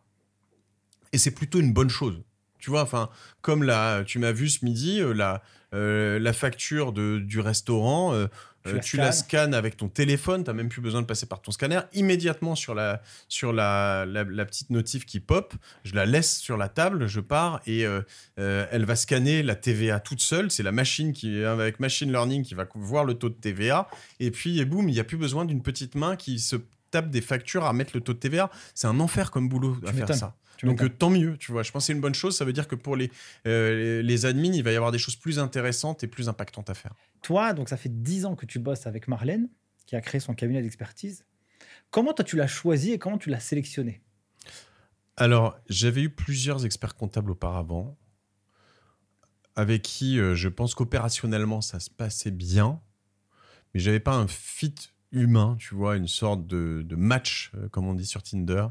Et 1.14 1.20
c'est 1.20 1.30
plutôt 1.30 1.60
une 1.60 1.74
bonne 1.74 1.92
chose. 1.92 2.24
Tu 2.58 2.72
vois, 2.72 2.82
enfin, 2.82 3.12
comme 3.42 3.62
la, 3.62 4.02
tu 4.04 4.18
m'as 4.18 4.32
vu 4.32 4.50
ce 4.50 4.66
midi, 4.66 5.00
euh, 5.00 5.14
la, 5.14 5.44
euh, 5.76 6.18
la 6.18 6.34
facture 6.34 6.92
de, 6.92 7.20
du 7.20 7.40
restaurant, 7.40 8.16
euh, 8.16 8.26
Tu 8.66 8.74
la 8.74 8.80
tu 8.80 8.98
la 8.98 9.12
scannes. 9.12 9.54
avec 9.54 9.78
ton 9.78 9.90
téléphone, 9.90 10.44
tu 10.44 10.50
n'as 10.50 10.56
même 10.56 10.70
plus 10.70 10.82
besoin 10.82 11.04
de 11.04 11.06
passer 11.06 11.28
par 11.28 11.40
ton 11.40 11.52
scanner. 11.52 11.82
Immédiatement 11.94 12.56
sur 12.56 12.74
la, 12.74 13.00
sur 13.28 13.54
la, 13.54 14.08
la, 14.08 14.24
la 14.24 14.46
petite 14.46 14.72
notif 14.72 15.06
qui 15.06 15.20
pop, 15.20 15.54
je 15.84 15.94
la 15.94 16.08
laisse 16.08 16.40
sur 16.40 16.58
la 16.58 16.70
table, 16.70 17.06
je 17.06 17.20
pars 17.20 17.62
et 17.68 17.86
euh, 17.86 18.02
elle 18.38 18.86
va 18.86 18.96
scanner 18.96 19.44
la 19.44 19.54
TVA 19.54 20.00
toute 20.00 20.22
seule. 20.22 20.50
C'est 20.50 20.64
la 20.64 20.72
machine 20.72 21.14
qui, 21.14 21.44
avec 21.44 21.80
machine 21.80 22.12
learning, 22.12 22.42
qui 22.42 22.56
va 22.56 22.68
voir 22.74 23.06
le 23.06 23.14
taux 23.14 23.30
de 23.30 23.36
TVA. 23.36 23.88
Et 24.20 24.32
puis, 24.32 24.58
et 24.58 24.66
boum, 24.66 24.90
il 24.90 24.94
n'y 24.94 25.00
a 25.00 25.04
plus 25.04 25.18
besoin 25.18 25.46
d'une 25.46 25.62
petite 25.62 25.94
main 25.94 26.16
qui 26.16 26.40
se 26.40 26.56
tape 26.92 27.10
des 27.10 27.22
factures 27.22 27.66
à 27.66 27.74
mettre 27.74 27.92
le 27.94 28.02
taux 28.02 28.14
de 28.14 28.20
TVA. 28.20 28.50
C'est 28.76 28.88
un 28.88 29.00
enfer 29.00 29.32
comme 29.32 29.50
boulot 29.50 29.78
à 29.86 29.94
faire 29.94 30.14
ça. 30.14 30.36
Tu 30.58 30.66
Donc 30.66 30.82
euh, 30.82 30.90
tant 30.90 31.12
mieux, 31.12 31.38
tu 31.38 31.52
vois. 31.52 31.62
Je 31.62 31.72
pense 31.72 31.84
que 31.84 31.88
c'est 31.88 31.94
une 31.94 32.02
bonne 32.02 32.16
chose. 32.16 32.36
Ça 32.36 32.44
veut 32.44 32.54
dire 32.54 32.68
que 32.68 32.76
pour 32.76 32.96
les, 32.96 33.12
euh, 33.46 34.02
les 34.02 34.04
les 34.04 34.26
admins, 34.26 34.54
il 34.54 34.64
va 34.64 34.72
y 34.72 34.76
avoir 34.76 34.92
des 34.92 34.98
choses 34.98 35.16
plus 35.16 35.38
intéressantes 35.38 36.04
et 36.04 36.08
plus 36.08 36.30
impactantes 36.30 36.70
à 36.70 36.74
faire. 36.74 36.94
Toi, 37.22 37.54
donc 37.54 37.70
ça 37.70 37.78
fait 37.78 37.90
10 37.90 38.26
ans 38.26 38.36
que 38.36 38.48
tu 38.48 38.58
bosses 38.58 38.88
avec 38.88 39.08
Marlène, 39.08 39.50
qui 39.86 39.96
a 39.96 40.02
créé 40.02 40.20
son 40.20 40.34
cabinet 40.34 40.62
d'expertise. 40.64 41.26
Comment 41.92 42.14
toi 42.14 42.26
tu 42.26 42.36
l'as 42.36 42.48
choisi 42.48 42.92
et 42.92 42.98
comment 42.98 43.20
tu 43.20 43.30
l'as 43.30 43.40
sélectionné? 43.40 44.02
Alors, 45.16 45.60
j'avais 45.70 46.02
eu 46.02 46.10
plusieurs 46.10 46.66
experts 46.66 46.96
comptables 46.96 47.32
auparavant, 47.32 47.98
avec 49.56 49.82
qui 49.82 50.20
euh, 50.20 50.36
je 50.36 50.50
pense 50.50 50.76
qu'opérationnellement 50.76 51.62
ça 51.62 51.80
se 51.80 51.90
passait 51.90 52.32
bien, 52.32 52.80
mais 53.74 53.80
j'avais 53.80 54.00
pas 54.00 54.16
un 54.16 54.28
fit 54.28 54.76
humain, 55.14 55.56
tu 55.58 55.74
vois, 55.74 55.96
une 55.96 56.08
sorte 56.08 56.46
de, 56.48 56.82
de 56.86 56.96
match, 56.96 57.52
euh, 57.56 57.70
comme 57.70 57.88
on 57.88 57.94
dit 57.94 58.06
sur 58.06 58.22
Tinder, 58.22 58.66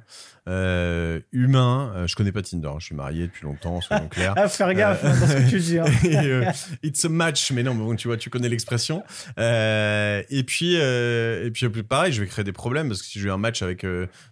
euh, 0.49 1.21
humain. 1.33 1.93
Euh, 1.97 2.07
je 2.07 2.15
connais 2.15 2.33
pas 2.33 2.43
Tinder, 2.43 2.69
hein, 2.69 2.77
je 2.79 2.87
suis 2.87 2.95
marié 2.95 3.27
depuis 3.27 3.45
longtemps, 3.45 3.81
soyons 3.81 4.09
clairs. 4.09 4.35
ah, 4.37 4.49
faire 4.49 4.75
gaffe 4.75 5.03
hein, 5.05 5.19
dans 5.19 5.27
ce 5.27 5.33
que 5.35 5.51
tu 5.51 5.59
dis. 5.59 5.79
Hein. 5.79 5.87
et, 6.83 6.87
it's 6.87 7.05
a 7.07 7.09
match, 7.09 7.53
mais 7.53 7.63
non, 7.63 7.75
bon, 7.75 7.97
tu 7.97 8.09
vois, 8.09 8.19
tu 8.19 8.29
connais 8.29 8.51
l'expression. 8.51 9.03
et 9.39 10.45
puis, 10.47 10.75
et 10.75 11.51
puis 11.51 11.83
pareil, 11.83 12.13
je 12.13 12.21
vais 12.21 12.29
créer 12.29 12.45
des 12.45 12.53
problèmes 12.53 12.89
parce 12.89 13.01
que 13.01 13.09
si 13.09 13.19
j'ai 13.19 13.31
un 13.31 13.39
match 13.39 13.63
avec 13.63 13.87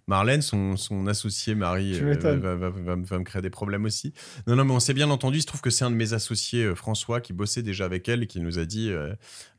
Marlène, 0.07 0.41
son, 0.41 0.77
son 0.77 1.07
associé 1.07 1.55
Marie 1.55 1.99
va, 1.99 2.35
va, 2.35 2.69
va, 2.69 2.95
me 2.95 3.23
créer 3.23 3.41
des 3.41 3.49
problèmes 3.49 3.85
aussi. 3.85 4.13
Non, 4.45 4.55
non, 4.55 4.65
mais 4.65 4.73
on 4.73 4.79
s'est 4.79 4.93
bien 4.93 5.09
entendu. 5.09 5.39
Il 5.39 5.41
se 5.41 5.47
trouve 5.47 5.61
que 5.61 5.71
c'est 5.71 5.85
un 5.85 5.91
de 5.91 5.95
mes 5.95 6.13
associés, 6.13 6.75
François, 6.75 7.19
qui 7.19 7.33
bossait 7.33 7.63
déjà 7.63 7.85
avec 7.85 8.07
elle 8.09 8.23
et 8.23 8.27
qui 8.27 8.39
nous 8.39 8.59
a 8.59 8.65
dit, 8.65 8.91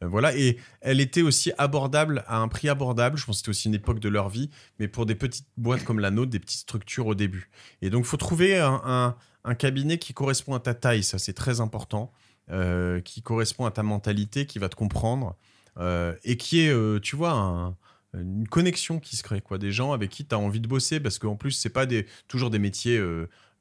voilà, 0.00 0.36
et 0.36 0.58
elle 0.80 1.00
était 1.00 1.22
aussi 1.22 1.52
abordable 1.58 2.24
à 2.28 2.35
un 2.38 2.48
prix 2.48 2.68
abordable. 2.68 3.16
Je 3.16 3.24
pense 3.24 3.36
que 3.36 3.38
c'était 3.38 3.50
aussi 3.50 3.68
une 3.68 3.74
époque 3.74 4.00
de 4.00 4.08
leur 4.08 4.28
vie, 4.28 4.50
mais 4.78 4.88
pour 4.88 5.06
des 5.06 5.14
petites 5.14 5.46
boîtes 5.56 5.84
comme 5.84 5.98
la 5.98 6.10
nôtre, 6.10 6.30
des 6.30 6.38
petites 6.38 6.60
structures 6.60 7.06
au 7.06 7.14
début. 7.14 7.50
Et 7.82 7.90
donc, 7.90 8.04
faut 8.04 8.16
trouver 8.16 8.58
un, 8.58 9.14
cabinet 9.58 9.98
qui 9.98 10.12
correspond 10.12 10.54
à 10.54 10.60
ta 10.60 10.74
taille, 10.74 11.04
ça 11.04 11.18
c'est 11.18 11.32
très 11.32 11.60
important, 11.60 12.12
euh, 12.50 13.00
qui 13.00 13.22
correspond 13.22 13.64
à 13.64 13.70
ta 13.70 13.84
mentalité, 13.84 14.46
qui 14.46 14.58
va 14.58 14.68
te 14.68 14.74
comprendre, 14.74 15.36
euh, 15.78 16.14
et 16.24 16.36
qui 16.36 16.62
est, 16.62 16.72
euh, 16.72 16.98
tu 16.98 17.14
vois, 17.14 17.76
une 18.12 18.48
connexion 18.48 18.98
qui 18.98 19.16
se 19.16 19.22
crée, 19.22 19.40
quoi, 19.40 19.58
des 19.58 19.70
gens 19.70 19.92
avec 19.92 20.10
qui 20.10 20.26
tu 20.26 20.34
as 20.34 20.38
envie 20.38 20.60
de 20.60 20.66
bosser, 20.66 20.98
parce 20.98 21.18
qu'en 21.18 21.36
plus, 21.36 21.52
c'est 21.52 21.70
pas 21.70 21.86
des, 21.86 22.06
toujours 22.26 22.50
des 22.50 22.58
métiers 22.58 23.00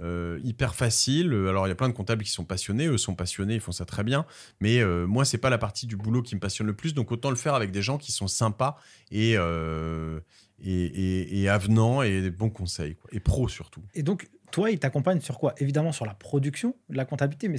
euh, 0.01 0.39
hyper 0.43 0.75
facile. 0.75 1.33
Alors, 1.47 1.67
il 1.67 1.69
y 1.69 1.71
a 1.71 1.75
plein 1.75 1.87
de 1.87 1.93
comptables 1.93 2.23
qui 2.23 2.31
sont 2.31 2.43
passionnés, 2.43 2.87
eux 2.87 2.97
sont 2.97 3.15
passionnés, 3.15 3.55
ils 3.55 3.61
font 3.61 3.71
ça 3.71 3.85
très 3.85 4.03
bien. 4.03 4.25
Mais 4.59 4.79
euh, 4.79 5.05
moi, 5.05 5.23
c'est 5.23 5.37
pas 5.37 5.49
la 5.49 5.57
partie 5.57 5.87
du 5.87 5.95
boulot 5.95 6.21
qui 6.21 6.35
me 6.35 6.41
passionne 6.41 6.67
le 6.67 6.75
plus. 6.75 6.93
Donc, 6.93 7.11
autant 7.11 7.29
le 7.29 7.37
faire 7.37 7.55
avec 7.55 7.71
des 7.71 7.81
gens 7.81 7.97
qui 7.97 8.11
sont 8.11 8.27
sympas 8.27 8.77
et, 9.11 9.35
euh, 9.37 10.19
et, 10.61 11.47
avenants 11.47 12.01
et 12.01 12.21
des 12.21 12.31
bons 12.31 12.49
conseils, 12.49 12.97
et 13.11 13.19
pro 13.21 13.47
surtout. 13.47 13.83
Et 13.93 14.03
donc, 14.03 14.29
toi, 14.51 14.69
il 14.69 14.79
t'accompagne 14.79 15.21
sur 15.21 15.39
quoi? 15.39 15.53
Évidemment 15.59 15.93
sur 15.93 16.05
la 16.05 16.13
production, 16.13 16.75
la 16.89 17.05
comptabilité, 17.05 17.47
mais 17.47 17.55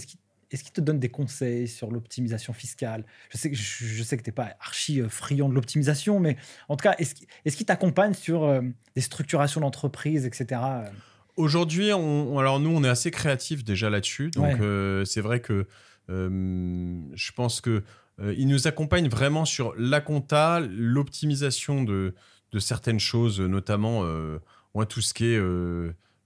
est-ce 0.50 0.62
qu'il 0.62 0.72
te 0.72 0.80
donne 0.80 1.00
des 1.00 1.08
conseils 1.08 1.66
sur 1.66 1.90
l'optimisation 1.90 2.52
fiscale? 2.52 3.04
Je 3.30 3.38
sais, 3.38 3.52
je, 3.52 4.02
que 4.02 4.22
tu 4.22 4.28
n'es 4.28 4.34
pas 4.34 4.56
archi 4.60 5.00
friand 5.08 5.48
de 5.48 5.54
l'optimisation, 5.54 6.20
mais 6.20 6.36
en 6.68 6.76
tout 6.76 6.82
cas, 6.82 6.96
est-ce 6.98 7.56
qu'il 7.56 7.66
t'accompagne 7.66 8.12
sur 8.12 8.62
des 8.94 9.00
structurations 9.00 9.62
d'entreprise, 9.62 10.26
etc. 10.26 10.60
Aujourd'hui, 11.36 11.92
on, 11.92 12.38
alors 12.38 12.60
nous, 12.60 12.70
on 12.70 12.82
est 12.82 12.88
assez 12.88 13.10
créatifs 13.10 13.62
déjà 13.62 13.90
là-dessus. 13.90 14.30
Donc, 14.30 14.60
euh, 14.60 15.04
c'est 15.04 15.20
vrai 15.20 15.40
que 15.40 15.66
euh, 16.08 17.00
je 17.14 17.32
pense 17.32 17.60
que 17.60 17.82
euh, 18.20 18.34
il 18.38 18.48
nous 18.48 18.66
accompagne 18.66 19.08
vraiment 19.08 19.44
sur 19.44 19.74
la 19.76 20.00
compta, 20.00 20.60
l'optimisation 20.60 21.84
de, 21.84 22.14
de, 22.52 22.58
certaines 22.58 23.00
choses, 23.00 23.40
notamment 23.40 24.02
moi, 24.74 24.86
tout 24.86 25.02
ce 25.02 25.12
qui 25.12 25.26
est 25.26 25.40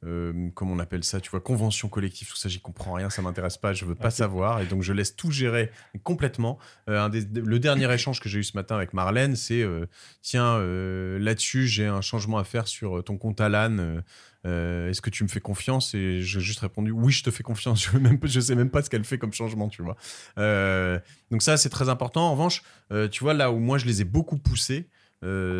euh, 0.06 0.48
comment 0.54 0.72
on 0.72 0.78
appelle 0.78 1.04
ça, 1.04 1.20
tu 1.20 1.30
vois, 1.30 1.40
convention 1.40 1.88
collective, 1.88 2.28
tout 2.28 2.36
ça, 2.36 2.48
j'y 2.48 2.60
comprends 2.60 2.94
rien, 2.94 3.10
ça 3.10 3.20
m'intéresse 3.20 3.58
pas, 3.58 3.74
je 3.74 3.84
veux 3.84 3.94
pas 3.94 4.10
savoir, 4.10 4.60
et 4.60 4.66
donc 4.66 4.82
je 4.82 4.94
laisse 4.94 5.14
tout 5.14 5.30
gérer 5.30 5.70
complètement. 6.04 6.58
Euh, 6.88 6.98
un 6.98 7.10
le 7.10 7.58
dernier 7.58 7.92
échange 7.92 8.20
que 8.20 8.28
j'ai 8.28 8.38
eu 8.38 8.44
ce 8.44 8.56
matin 8.56 8.76
avec 8.76 8.94
Marlène, 8.94 9.36
c'est 9.36 9.62
euh, 9.62 9.86
tiens, 10.22 10.58
là-dessus, 11.18 11.66
j'ai 11.66 11.86
un 11.86 12.00
changement 12.00 12.38
à 12.38 12.44
faire 12.44 12.66
sur 12.66 13.04
ton 13.04 13.18
compte 13.18 13.40
Alan. 13.40 14.00
Est-ce 14.44 15.02
que 15.02 15.10
tu 15.10 15.22
me 15.22 15.28
fais 15.28 15.40
confiance? 15.40 15.94
Et 15.94 16.22
j'ai 16.22 16.40
juste 16.40 16.60
répondu 16.60 16.92
oui, 16.92 17.12
je 17.12 17.22
te 17.22 17.30
fais 17.30 17.42
confiance. 17.42 17.84
Je, 17.92 17.98
même, 17.98 18.18
je 18.22 18.40
sais 18.40 18.54
même 18.54 18.70
pas 18.70 18.82
ce 18.82 18.90
qu'elle 18.90 19.04
fait 19.04 19.18
comme 19.18 19.32
changement, 19.32 19.68
tu 19.68 19.82
vois. 19.82 19.96
donc 21.30 21.42
ça, 21.42 21.56
c'est 21.58 21.68
très 21.68 21.90
important. 21.90 22.28
En 22.28 22.32
revanche, 22.32 22.62
tu 23.10 23.22
vois, 23.22 23.34
là 23.34 23.52
où 23.52 23.58
moi 23.58 23.76
je 23.76 23.84
les 23.84 24.00
ai 24.00 24.04
beaucoup 24.04 24.38
poussés, 24.38 24.88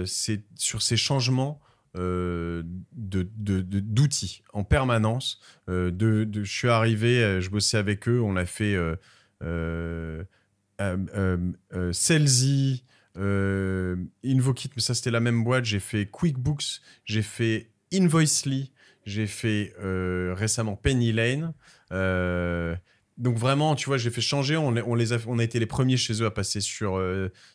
c'est 0.06 0.44
sur 0.56 0.80
ces 0.80 0.96
changements 0.96 1.60
euh, 1.96 2.62
d'outils 2.92 4.42
en 4.52 4.62
permanence. 4.62 5.40
Euh, 5.68 5.90
je 6.32 6.50
suis 6.50 6.68
arrivé, 6.68 7.22
euh, 7.22 7.40
je 7.40 7.50
bossais 7.50 7.78
avec 7.78 8.08
eux, 8.08 8.20
on 8.20 8.36
a 8.36 8.46
fait 8.46 8.76
euh, 9.42 10.22
Celsi, 11.92 12.84
Invokit, 13.16 14.70
mais 14.76 14.82
ça 14.82 14.94
c'était 14.94 15.10
la 15.10 15.20
même 15.20 15.42
boîte. 15.42 15.64
J'ai 15.64 15.80
fait 15.80 16.06
QuickBooks, 16.06 16.80
j'ai 17.04 17.22
fait 17.22 17.70
Invoicely, 17.92 18.70
j'ai 19.04 19.26
fait 19.26 19.74
récemment 19.80 20.76
Penny 20.76 21.12
Lane. 21.12 21.52
donc 23.18 23.36
vraiment, 23.36 23.74
tu 23.74 23.86
vois, 23.86 23.98
j'ai 23.98 24.10
fait 24.10 24.20
changer. 24.20 24.56
On, 24.56 24.76
a, 24.76 24.82
on 24.82 25.38
a 25.38 25.44
été 25.44 25.58
les 25.58 25.66
premiers 25.66 25.96
chez 25.96 26.22
eux 26.22 26.26
à 26.26 26.30
passer 26.30 26.60
sur 26.60 27.02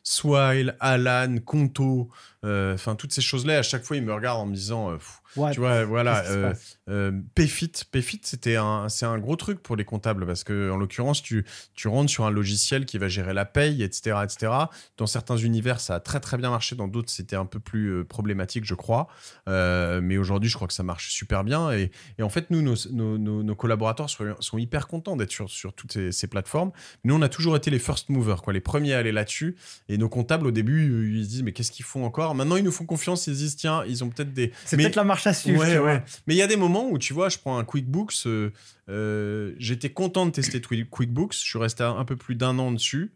Swile, 0.04 0.76
Alan, 0.82 1.38
Conto, 1.46 2.10
euh, 2.46 2.76
enfin, 2.76 2.96
toutes 2.96 3.14
ces 3.14 3.22
choses-là, 3.22 3.60
à 3.60 3.64
chaque 3.64 3.84
fois, 3.84 3.98
ils 3.98 4.04
me 4.04 4.14
regardent 4.14 4.42
en 4.42 4.46
me 4.46 4.54
disant, 4.54 4.92
euh, 4.92 4.98
tu 5.52 5.60
vois, 5.60 5.84
voilà, 5.84 6.24
euh, 6.28 6.54
euh, 6.90 7.12
PayFit, 7.34 7.72
PayFit, 7.92 8.22
c'était 8.24 8.56
un, 8.56 8.88
c'est 8.88 9.06
un 9.06 9.18
gros 9.18 9.36
truc 9.36 9.62
pour 9.62 9.76
les 9.76 9.84
comptables 9.84 10.26
parce 10.26 10.44
que, 10.44 10.70
en 10.70 10.78
l'occurrence, 10.78 11.22
tu, 11.22 11.46
tu 11.74 11.88
rentres 11.88 12.12
sur 12.12 12.26
un 12.26 12.32
logiciel 12.32 12.86
qui 12.86 12.98
va 12.98 13.08
gérer 13.08 13.34
la 13.34 13.46
paye, 13.46 13.84
etc., 13.84 14.18
etc. 14.24 14.52
Dans 14.98 15.08
certains 15.08 15.38
univers, 15.38 15.80
ça 15.80 15.96
a 15.96 16.00
très 16.00 16.20
très 16.20 16.38
bien 16.38 16.52
marché. 16.52 16.76
Dans 16.76 16.88
d'autres, 16.88 17.10
c'était 17.10 17.36
un 17.36 17.46
peu 17.46 17.60
plus 17.60 18.06
problématique, 18.06 18.66
je 18.66 18.76
crois. 18.76 19.08
mais 19.48 20.18
aujourd'hui, 20.18 20.50
je 20.50 20.56
crois 20.56 20.68
que 20.68 20.74
ça 20.74 20.84
marche 20.84 21.12
super 21.12 21.44
bien. 21.44 21.72
Et, 21.72 21.92
et 22.20 22.24
en 22.24 22.30
fait, 22.30 22.52
nous, 22.52 22.62
nos, 22.62 22.76
nos, 22.92 23.44
nos, 23.44 23.56
collaborateurs 23.56 24.10
sont, 24.10 24.36
sont, 24.40 24.58
hyper 24.58 24.88
contents 24.88 25.16
d'être 25.16 25.32
sur, 25.32 25.50
sur 25.50 25.74
toutes 25.74 25.94
ces, 25.94 26.12
ces, 26.12 26.28
plateformes. 26.28 26.72
Nous, 27.04 27.16
on 27.16 27.22
a 27.22 27.30
toujours 27.30 27.56
été 27.56 27.72
les 27.72 27.80
first 27.80 28.10
movers, 28.10 28.42
quoi, 28.42 28.54
les 28.54 28.62
premiers 28.62 28.94
à 28.94 29.00
aller 29.00 29.12
là-dessus. 29.12 29.56
Et 29.90 29.98
nos 29.98 30.10
comptables, 30.10 30.48
au 30.48 30.52
début, 30.52 31.12
ils 31.18 31.26
se 31.26 31.30
disent, 31.30 31.44
mais 31.44 31.52
qu'est-ce 31.52 31.72
qu'ils 31.72 31.86
font 31.86 32.06
encore? 32.06 32.35
Maintenant, 32.36 32.56
ils 32.56 32.64
nous 32.64 32.72
font 32.72 32.86
confiance, 32.86 33.28
ils 33.28 33.34
se 33.34 33.40
disent, 33.40 33.56
tiens, 33.56 33.84
ils 33.88 34.04
ont 34.04 34.10
peut-être 34.10 34.34
des. 34.34 34.52
C'est 34.66 34.78
peut-être 34.78 34.96
la 34.96 35.04
marche 35.04 35.28
à 35.28 35.34
suivre. 35.34 35.64
Mais 36.28 36.36
il 36.36 36.38
y 36.38 36.42
a 36.42 36.48
des 36.48 36.58
moments 36.58 36.90
où, 36.90 36.98
tu 36.98 37.14
vois, 37.14 37.30
je 37.30 37.38
prends 37.38 37.58
un 37.58 37.64
QuickBooks, 37.64 38.14
euh, 38.26 38.52
euh, 38.90 39.54
j'étais 39.58 39.90
content 39.90 40.26
de 40.26 40.32
tester 40.32 40.62
QuickBooks, 40.62 41.34
je 41.34 41.40
suis 41.40 41.60
resté 41.60 41.84
un, 41.84 42.06
peu 42.06 42.16
plus 42.16 42.36
d'un 42.36 42.60
an 42.60 42.72
dessus. 42.72 43.12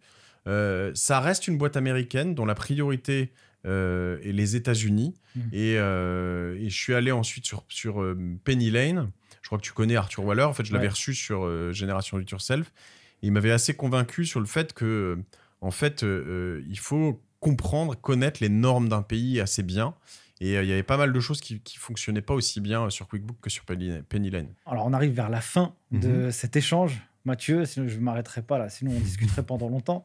Euh, 0.47 0.91
ça 0.95 1.19
reste 1.19 1.47
une 1.47 1.57
boîte 1.57 1.77
américaine 1.77 2.33
dont 2.33 2.45
la 2.45 2.55
priorité 2.55 3.31
est 3.65 4.31
les 4.31 4.55
États-Unis. 4.55 5.13
Mmh. 5.35 5.41
Et, 5.53 5.75
je 5.75 6.75
suis 6.75 6.93
allé 6.93 7.11
ensuite 7.11 7.45
sur, 7.45 7.63
sur 7.69 8.03
Penny 8.43 8.71
Lane. 8.71 9.11
Je 9.41 9.47
crois 9.47 9.57
que 9.57 9.63
tu 9.63 9.73
connais 9.73 9.95
Arthur 9.95 10.23
Waller. 10.25 10.43
En 10.43 10.53
fait, 10.53 10.65
je 10.65 10.73
l'avais 10.73 10.87
reçu 10.87 11.13
sur 11.13 11.73
Génération 11.73 12.17
Do 12.17 12.23
Yourself. 12.29 12.71
il 13.21 13.31
m'avait 13.31 13.51
assez 13.51 13.73
convaincu 13.73 14.25
sur 14.25 14.39
le 14.39 14.45
fait 14.45 14.73
que, 14.73 15.17
en 15.61 15.71
fait, 15.71 16.03
il 16.03 16.79
faut 16.79 17.21
comprendre, 17.39 17.95
connaître 17.95 18.39
les 18.41 18.49
normes 18.49 18.89
d'un 18.89 19.01
pays 19.01 19.39
assez 19.39 19.63
bien. 19.63 19.95
Et 20.41 20.57
euh, 20.57 20.63
il 20.63 20.69
y 20.69 20.71
avait 20.71 20.83
pas 20.83 20.97
mal 20.97 21.11
de 21.11 21.19
choses 21.19 21.41
qui 21.41 21.55
ne 21.55 21.79
fonctionnaient 21.79 22.21
pas 22.21 22.33
aussi 22.33 22.61
bien 22.61 22.89
sur 22.89 23.07
QuickBook 23.07 23.37
que 23.41 23.49
sur 23.49 23.65
Penny 23.65 24.29
Lane. 24.29 24.53
Alors, 24.65 24.85
on 24.85 24.93
arrive 24.93 25.11
vers 25.11 25.29
la 25.29 25.41
fin 25.41 25.73
de 25.91 26.07
mhm. 26.07 26.31
cet 26.31 26.55
échange. 26.55 27.01
Mathieu, 27.25 27.65
sinon 27.65 27.87
je 27.89 27.97
ne 27.97 28.01
m'arrêterai 28.01 28.41
pas 28.41 28.57
là, 28.57 28.69
sinon 28.69 28.91
on 28.95 28.99
discuterait 28.99 29.43
pendant 29.43 29.67
longtemps. 29.67 30.03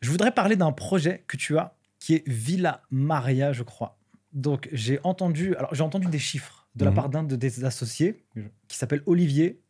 Je 0.00 0.10
voudrais 0.10 0.32
parler 0.32 0.56
d'un 0.56 0.72
projet 0.72 1.22
que 1.28 1.36
tu 1.36 1.56
as 1.56 1.74
qui 2.00 2.14
est 2.14 2.28
Villa 2.28 2.82
Maria, 2.90 3.52
je 3.52 3.62
crois. 3.62 3.96
Donc, 4.32 4.68
j'ai 4.72 4.98
entendu, 5.04 5.54
alors 5.54 5.72
j'ai 5.72 5.84
entendu 5.84 6.08
des 6.08 6.18
chiffres 6.18 6.66
de 6.74 6.84
la 6.84 6.90
mhm. 6.90 6.96
part 6.96 7.08
d'un 7.10 7.22
de 7.22 7.36
tes 7.36 7.64
associés 7.64 8.24
qui 8.66 8.76
s'appelle 8.76 9.02
Olivier, 9.06 9.60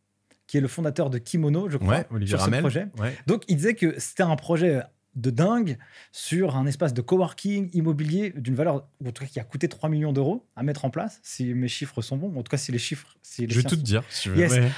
qui 0.47 0.57
est 0.57 0.61
le 0.61 0.67
fondateur 0.67 1.11
de 1.11 1.19
Kimono, 1.19 1.69
je 1.69 1.77
crois, 1.77 2.05
sur 2.25 2.41
ce 2.41 2.49
projet. 2.59 2.87
Donc, 3.27 3.43
il 3.47 3.57
disait 3.57 3.75
que 3.75 3.99
c'était 3.99 4.23
un 4.23 4.35
projet 4.35 4.81
de 5.15 5.29
dingue 5.29 5.77
sur 6.11 6.55
un 6.55 6.65
espace 6.65 6.93
de 6.93 7.01
coworking 7.01 7.69
immobilier 7.73 8.31
d'une 8.31 8.55
valeur, 8.55 8.87
en 9.05 9.11
tout 9.11 9.23
cas 9.23 9.29
qui 9.29 9.39
a 9.39 9.43
coûté 9.43 9.67
3 9.67 9.89
millions 9.89 10.13
d'euros 10.13 10.45
à 10.55 10.63
mettre 10.63 10.85
en 10.85 10.89
place, 10.89 11.19
si 11.23 11.53
mes 11.53 11.67
chiffres 11.67 12.01
sont 12.01 12.17
bons. 12.17 12.35
En 12.37 12.43
tout 12.43 12.49
cas, 12.49 12.57
si 12.57 12.71
les 12.71 12.79
chiffres. 12.79 13.17
Si 13.21 13.47
je 13.47 13.55
vais 13.55 13.63
tout 13.63 13.75
te 13.75 13.81
dire. 13.81 14.03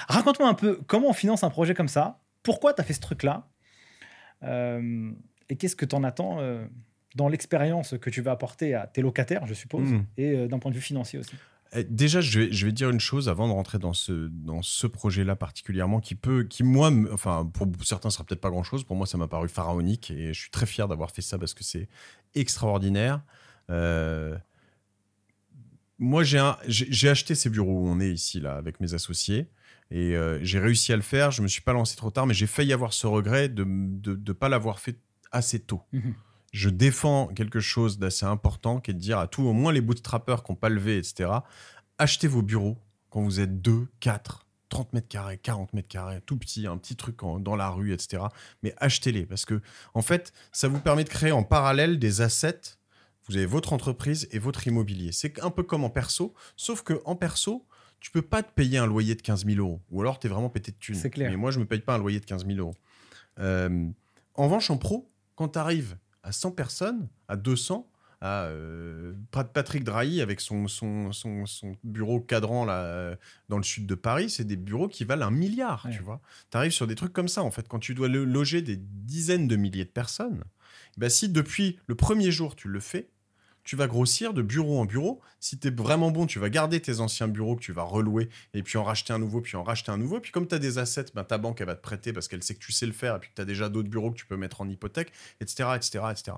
Raconte-moi 0.07 0.49
un 0.49 0.53
peu 0.53 0.79
comment 0.87 1.09
on 1.09 1.13
finance 1.13 1.43
un 1.43 1.49
projet 1.49 1.73
comme 1.73 1.87
ça. 1.87 2.21
Pourquoi 2.43 2.73
tu 2.73 2.81
as 2.81 2.83
fait 2.83 2.93
ce 2.93 3.01
truc-là? 3.01 3.47
Euh, 4.43 5.11
Et 5.49 5.55
qu'est-ce 5.55 5.75
que 5.75 5.85
tu 5.85 5.95
en 5.95 6.03
attends 6.03 6.39
euh, 6.39 6.65
dans 7.15 7.27
l'expérience 7.27 7.95
que 7.99 8.09
tu 8.09 8.21
vas 8.21 8.31
apporter 8.31 8.73
à 8.73 8.87
tes 8.87 9.01
locataires, 9.01 9.47
je 9.47 9.53
suppose, 9.53 9.91
hmm. 9.91 10.05
et 10.17 10.31
euh, 10.31 10.47
d'un 10.47 10.59
point 10.59 10.71
de 10.71 10.75
vue 10.75 10.81
financier 10.81 11.19
aussi? 11.19 11.35
Déjà, 11.89 12.21
je 12.21 12.65
vais, 12.65 12.71
dire 12.71 12.89
une 12.89 12.99
chose 12.99 13.27
avant 13.27 13.47
de 13.47 13.53
rentrer 13.53 13.79
dans 13.79 13.93
ce, 13.93 14.31
ce 14.61 14.87
projet-là 14.87 15.35
particulièrement 15.35 15.99
qui 15.99 16.15
peut, 16.15 16.43
qui 16.43 16.63
moi, 16.63 16.89
enfin, 17.11 17.49
pour 17.53 17.67
certains, 17.83 18.09
sera 18.09 18.23
peut-être 18.23 18.39
pas 18.39 18.49
grand-chose. 18.49 18.83
Pour 18.83 18.95
moi, 18.95 19.05
ça 19.05 19.17
m'a 19.17 19.27
paru 19.27 19.49
pharaonique 19.49 20.11
et 20.11 20.33
je 20.33 20.39
suis 20.39 20.51
très 20.51 20.65
fier 20.65 20.87
d'avoir 20.87 21.11
fait 21.11 21.21
ça 21.21 21.37
parce 21.37 21.53
que 21.53 21.63
c'est 21.63 21.89
extraordinaire. 22.33 23.21
Euh, 23.69 24.37
moi, 25.99 26.23
j'ai 26.23 27.09
acheté 27.09 27.35
ces 27.35 27.49
bureaux 27.49 27.79
où 27.79 27.87
on 27.87 27.99
est 27.99 28.11
ici, 28.11 28.39
là, 28.39 28.55
avec 28.55 28.79
mes 28.79 28.93
associés. 28.93 29.49
Et 29.91 30.15
euh, 30.15 30.39
j'ai 30.43 30.59
réussi 30.59 30.93
à 30.93 30.95
le 30.95 31.01
faire. 31.01 31.31
Je 31.31 31.41
me 31.41 31.47
suis 31.47 31.61
pas 31.61 31.73
lancé 31.73 31.95
trop 31.95 32.09
tard, 32.09 32.25
mais 32.25 32.33
j'ai 32.33 32.47
failli 32.47 32.73
avoir 32.73 32.93
ce 32.93 33.07
regret 33.07 33.49
de 33.49 33.63
ne 33.63 34.33
pas 34.33 34.49
l'avoir 34.49 34.79
fait 34.79 34.97
assez 35.31 35.59
tôt. 35.59 35.81
Je 36.55 36.69
défends 36.69 37.27
quelque 37.27 37.59
chose 37.59 37.99
d'assez 37.99 38.25
important 38.25 38.79
qui 38.79 38.91
est 38.91 38.93
de 38.93 38.99
dire 38.99 39.19
à 39.19 39.27
tout, 39.27 39.43
au 39.43 39.51
moins 39.51 39.73
les 39.73 39.81
bootstrappers 39.81 40.43
qui 40.43 40.51
n'ont 40.51 40.55
pas 40.55 40.69
levé, 40.69 40.97
etc., 40.97 41.29
achetez 41.97 42.27
vos 42.27 42.41
bureaux 42.41 42.77
quand 43.09 43.21
vous 43.21 43.41
êtes 43.41 43.61
2, 43.61 43.87
4, 43.99 44.45
30 44.69 44.93
mètres 44.93 45.07
carrés, 45.09 45.37
40 45.37 45.73
mètres 45.73 45.89
carrés, 45.89 46.21
tout 46.25 46.37
petit, 46.37 46.65
un 46.65 46.77
petit 46.77 46.95
truc 46.95 47.17
dans 47.39 47.55
la 47.57 47.69
rue, 47.69 47.93
etc. 47.93 48.23
Mais 48.63 48.73
achetez-les 48.77 49.25
parce 49.25 49.43
que, 49.43 49.61
en 49.93 50.01
fait, 50.01 50.31
ça 50.53 50.69
vous 50.69 50.79
permet 50.79 51.03
de 51.03 51.09
créer 51.09 51.33
en 51.33 51.43
parallèle 51.43 51.99
des 51.99 52.21
assets 52.21 52.77
vous 53.27 53.37
avez 53.37 53.45
votre 53.45 53.73
entreprise 53.73 54.27
et 54.31 54.39
votre 54.39 54.67
immobilier. 54.67 55.11
C'est 55.11 55.41
un 55.41 55.49
peu 55.49 55.63
comme 55.63 55.83
en 55.83 55.89
perso, 55.89 56.33
sauf 56.55 56.83
que 56.83 57.01
en 57.05 57.15
perso, 57.15 57.65
tu 57.99 58.11
peux 58.11 58.21
pas 58.21 58.43
te 58.43 58.51
payer 58.53 58.77
un 58.77 58.85
loyer 58.85 59.15
de 59.15 59.21
15 59.21 59.45
000 59.45 59.57
euros. 59.57 59.81
Ou 59.89 60.01
alors, 60.01 60.19
tu 60.19 60.27
es 60.27 60.29
vraiment 60.29 60.49
pété 60.49 60.71
de 60.71 60.77
thunes. 60.77 60.95
C'est 60.95 61.09
clair. 61.09 61.31
Mais 61.31 61.37
moi, 61.37 61.51
je 61.51 61.59
me 61.59 61.65
paye 61.65 61.79
pas 61.79 61.95
un 61.95 61.97
loyer 61.97 62.19
de 62.19 62.25
15 62.25 62.45
000 62.45 62.59
euros. 62.59 62.75
Euh, 63.39 63.87
en 64.35 64.43
revanche, 64.43 64.69
en 64.69 64.77
pro, 64.77 65.11
quand 65.35 65.49
tu 65.49 65.59
arrives 65.59 65.97
à 66.25 66.31
100 66.31 66.51
personnes, 66.51 67.07
à 67.27 67.35
200, 67.37 67.87
à 68.21 68.45
euh, 68.45 69.13
Pat- 69.31 69.51
Patrick 69.51 69.83
Drahi 69.83 70.21
avec 70.21 70.41
son, 70.41 70.67
son, 70.67 71.11
son, 71.11 71.45
son 71.45 71.75
bureau 71.83 72.19
cadran 72.19 72.65
là, 72.65 72.83
euh, 72.85 73.15
dans 73.49 73.57
le 73.57 73.63
sud 73.63 73.85
de 73.85 73.93
Paris, 73.95 74.29
c'est 74.29 74.45
des 74.45 74.55
bureaux 74.55 74.87
qui 74.87 75.03
valent 75.03 75.27
un 75.27 75.31
milliard, 75.31 75.85
Ouais. 75.85 75.91
tu 75.95 76.01
vois. 76.01 76.21
Tu 76.51 76.57
arrives 76.57 76.71
sur 76.71 76.87
des 76.87 76.95
trucs 76.95 77.13
comme 77.13 77.27
ça, 77.27 77.43
en 77.43 77.51
fait. 77.51 77.67
Quand 77.67 77.79
tu 77.79 77.93
dois 77.93 78.07
loger 78.07 78.61
des 78.61 78.77
dizaines 78.77 79.47
de 79.47 79.55
milliers 79.55 79.85
de 79.85 79.89
personnes, 79.89 80.43
bah, 80.97 81.09
si 81.09 81.29
depuis 81.29 81.77
le 81.87 81.95
premier 81.95 82.31
jour 82.31 82.55
tu 82.55 82.67
le 82.69 82.79
fais, 82.79 83.09
tu 83.65 83.75
vas 83.75 83.87
grossir 83.87 84.33
de 84.33 84.41
bureau 84.41 84.79
en 84.79 84.85
bureau. 84.85 85.19
Si 85.39 85.57
tu 85.57 85.67
es 85.67 85.71
vraiment 85.71 86.11
bon, 86.11 86.27
tu 86.27 86.39
vas 86.39 86.49
garder 86.49 86.79
tes 86.79 86.99
anciens 86.99 87.27
bureaux 87.27 87.55
que 87.55 87.61
tu 87.61 87.73
vas 87.73 87.83
relouer 87.83 88.29
et 88.53 88.63
puis 88.63 88.77
en 88.77 88.83
racheter 88.83 89.11
un 89.11 89.19
nouveau, 89.19 89.41
puis 89.41 89.57
en 89.57 89.63
racheter 89.63 89.91
un 89.91 89.97
nouveau. 89.97 90.19
Puis 90.19 90.31
comme 90.31 90.47
tu 90.47 90.55
as 90.55 90.59
des 90.59 90.77
assets, 90.77 91.07
ben, 91.13 91.23
ta 91.23 91.37
banque, 91.37 91.59
elle 91.59 91.67
va 91.67 91.75
te 91.75 91.81
prêter 91.81 92.13
parce 92.13 92.27
qu'elle 92.27 92.43
sait 92.43 92.53
que 92.53 92.59
tu 92.59 92.71
sais 92.71 92.85
le 92.85 92.93
faire 92.93 93.15
et 93.15 93.19
puis 93.19 93.31
tu 93.35 93.41
as 93.41 93.45
déjà 93.45 93.67
d'autres 93.67 93.89
bureaux 93.89 94.11
que 94.11 94.17
tu 94.17 94.27
peux 94.27 94.37
mettre 94.37 94.61
en 94.61 94.69
hypothèque, 94.69 95.11
etc. 95.41 95.69
etc., 95.75 96.05
etc. 96.11 96.37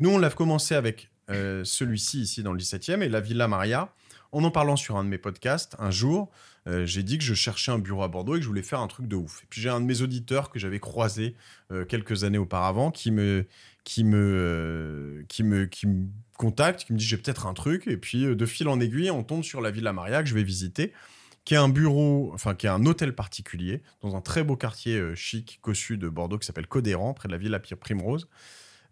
Nous, 0.00 0.10
on 0.10 0.18
l'a 0.18 0.28
commencé 0.28 0.74
avec 0.74 1.08
euh, 1.30 1.64
celui-ci 1.64 2.20
ici 2.20 2.42
dans 2.42 2.52
le 2.52 2.58
17e 2.58 3.00
et 3.00 3.08
la 3.08 3.20
Villa 3.20 3.48
Maria. 3.48 3.92
En 4.32 4.42
en 4.42 4.50
parlant 4.50 4.76
sur 4.76 4.96
un 4.96 5.04
de 5.04 5.08
mes 5.08 5.18
podcasts, 5.18 5.76
un 5.78 5.92
jour, 5.92 6.30
euh, 6.66 6.84
j'ai 6.84 7.04
dit 7.04 7.16
que 7.16 7.24
je 7.24 7.32
cherchais 7.32 7.70
un 7.70 7.78
bureau 7.78 8.02
à 8.02 8.08
Bordeaux 8.08 8.34
et 8.34 8.38
que 8.38 8.42
je 8.42 8.48
voulais 8.48 8.62
faire 8.62 8.80
un 8.80 8.88
truc 8.88 9.06
de 9.06 9.16
ouf. 9.16 9.44
Et 9.44 9.46
puis 9.48 9.60
j'ai 9.60 9.70
un 9.70 9.80
de 9.80 9.86
mes 9.86 10.02
auditeurs 10.02 10.50
que 10.50 10.58
j'avais 10.58 10.80
croisé 10.80 11.36
euh, 11.70 11.84
quelques 11.84 12.24
années 12.24 12.38
auparavant 12.38 12.90
qui 12.90 13.12
me, 13.12 13.46
qui 13.86 14.02
me, 14.02 14.18
euh, 14.18 15.24
qui 15.28 15.44
me, 15.44 15.66
qui 15.66 15.86
me 15.86 16.08
contacte, 16.36 16.84
qui 16.84 16.92
me 16.92 16.98
dit 16.98 17.04
j'ai 17.04 17.16
peut-être 17.16 17.46
un 17.46 17.54
truc. 17.54 17.86
Et 17.86 17.96
puis 17.96 18.24
euh, 18.24 18.34
de 18.34 18.44
fil 18.44 18.66
en 18.66 18.80
aiguille, 18.80 19.12
on 19.12 19.22
tombe 19.22 19.44
sur 19.44 19.60
la 19.60 19.70
Villa 19.70 19.92
Maria 19.92 20.24
que 20.24 20.28
je 20.28 20.34
vais 20.34 20.42
visiter, 20.42 20.92
qui 21.44 21.54
est 21.54 21.56
un 21.56 21.68
bureau, 21.68 22.32
enfin 22.34 22.56
qui 22.56 22.66
est 22.66 22.70
un 22.70 22.84
hôtel 22.84 23.14
particulier 23.14 23.84
dans 24.02 24.16
un 24.16 24.20
très 24.20 24.42
beau 24.42 24.56
quartier 24.56 24.96
euh, 24.96 25.14
chic, 25.14 25.60
cossu 25.62 25.98
de 25.98 26.08
Bordeaux 26.08 26.36
qui 26.36 26.46
s'appelle 26.46 26.66
Codéran, 26.66 27.14
près 27.14 27.28
de 27.28 27.32
la 27.32 27.38
Villa 27.38 27.60
Primrose, 27.60 28.28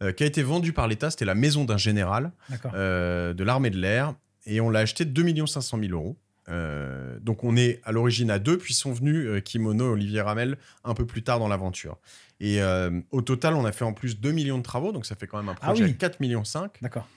euh, 0.00 0.12
qui 0.12 0.22
a 0.22 0.26
été 0.26 0.44
vendu 0.44 0.72
par 0.72 0.86
l'État. 0.86 1.10
C'était 1.10 1.24
la 1.24 1.34
maison 1.34 1.64
d'un 1.64 1.76
général 1.76 2.30
euh, 2.72 3.34
de 3.34 3.42
l'armée 3.42 3.70
de 3.70 3.78
l'air 3.78 4.14
et 4.46 4.60
on 4.60 4.70
l'a 4.70 4.78
acheté 4.78 5.04
2 5.04 5.44
500 5.44 5.76
000 5.80 5.92
euros. 5.92 6.16
Euh, 6.48 7.18
donc 7.20 7.42
on 7.44 7.56
est 7.56 7.80
à 7.84 7.92
l'origine 7.92 8.30
à 8.30 8.38
deux, 8.38 8.58
puis 8.58 8.74
sont 8.74 8.92
venus 8.92 9.26
euh, 9.26 9.40
Kimono 9.40 9.86
et 9.86 9.92
Olivier 9.92 10.20
Ramel 10.20 10.58
un 10.84 10.94
peu 10.94 11.06
plus 11.06 11.22
tard 11.22 11.38
dans 11.38 11.48
l'aventure. 11.48 11.98
Et 12.40 12.60
euh, 12.60 13.00
au 13.10 13.22
total, 13.22 13.54
on 13.54 13.64
a 13.64 13.72
fait 13.72 13.84
en 13.84 13.92
plus 13.92 14.20
2 14.20 14.32
millions 14.32 14.58
de 14.58 14.62
travaux, 14.62 14.92
donc 14.92 15.06
ça 15.06 15.14
fait 15.14 15.26
quand 15.26 15.38
même 15.38 15.48
un 15.48 15.56
Ah 15.60 15.68
projet 15.68 15.84
oui. 15.84 15.90
à 15.90 15.94
4 15.94 16.20
millions 16.20 16.44
5. 16.44 16.72
D'accord. 16.82 17.08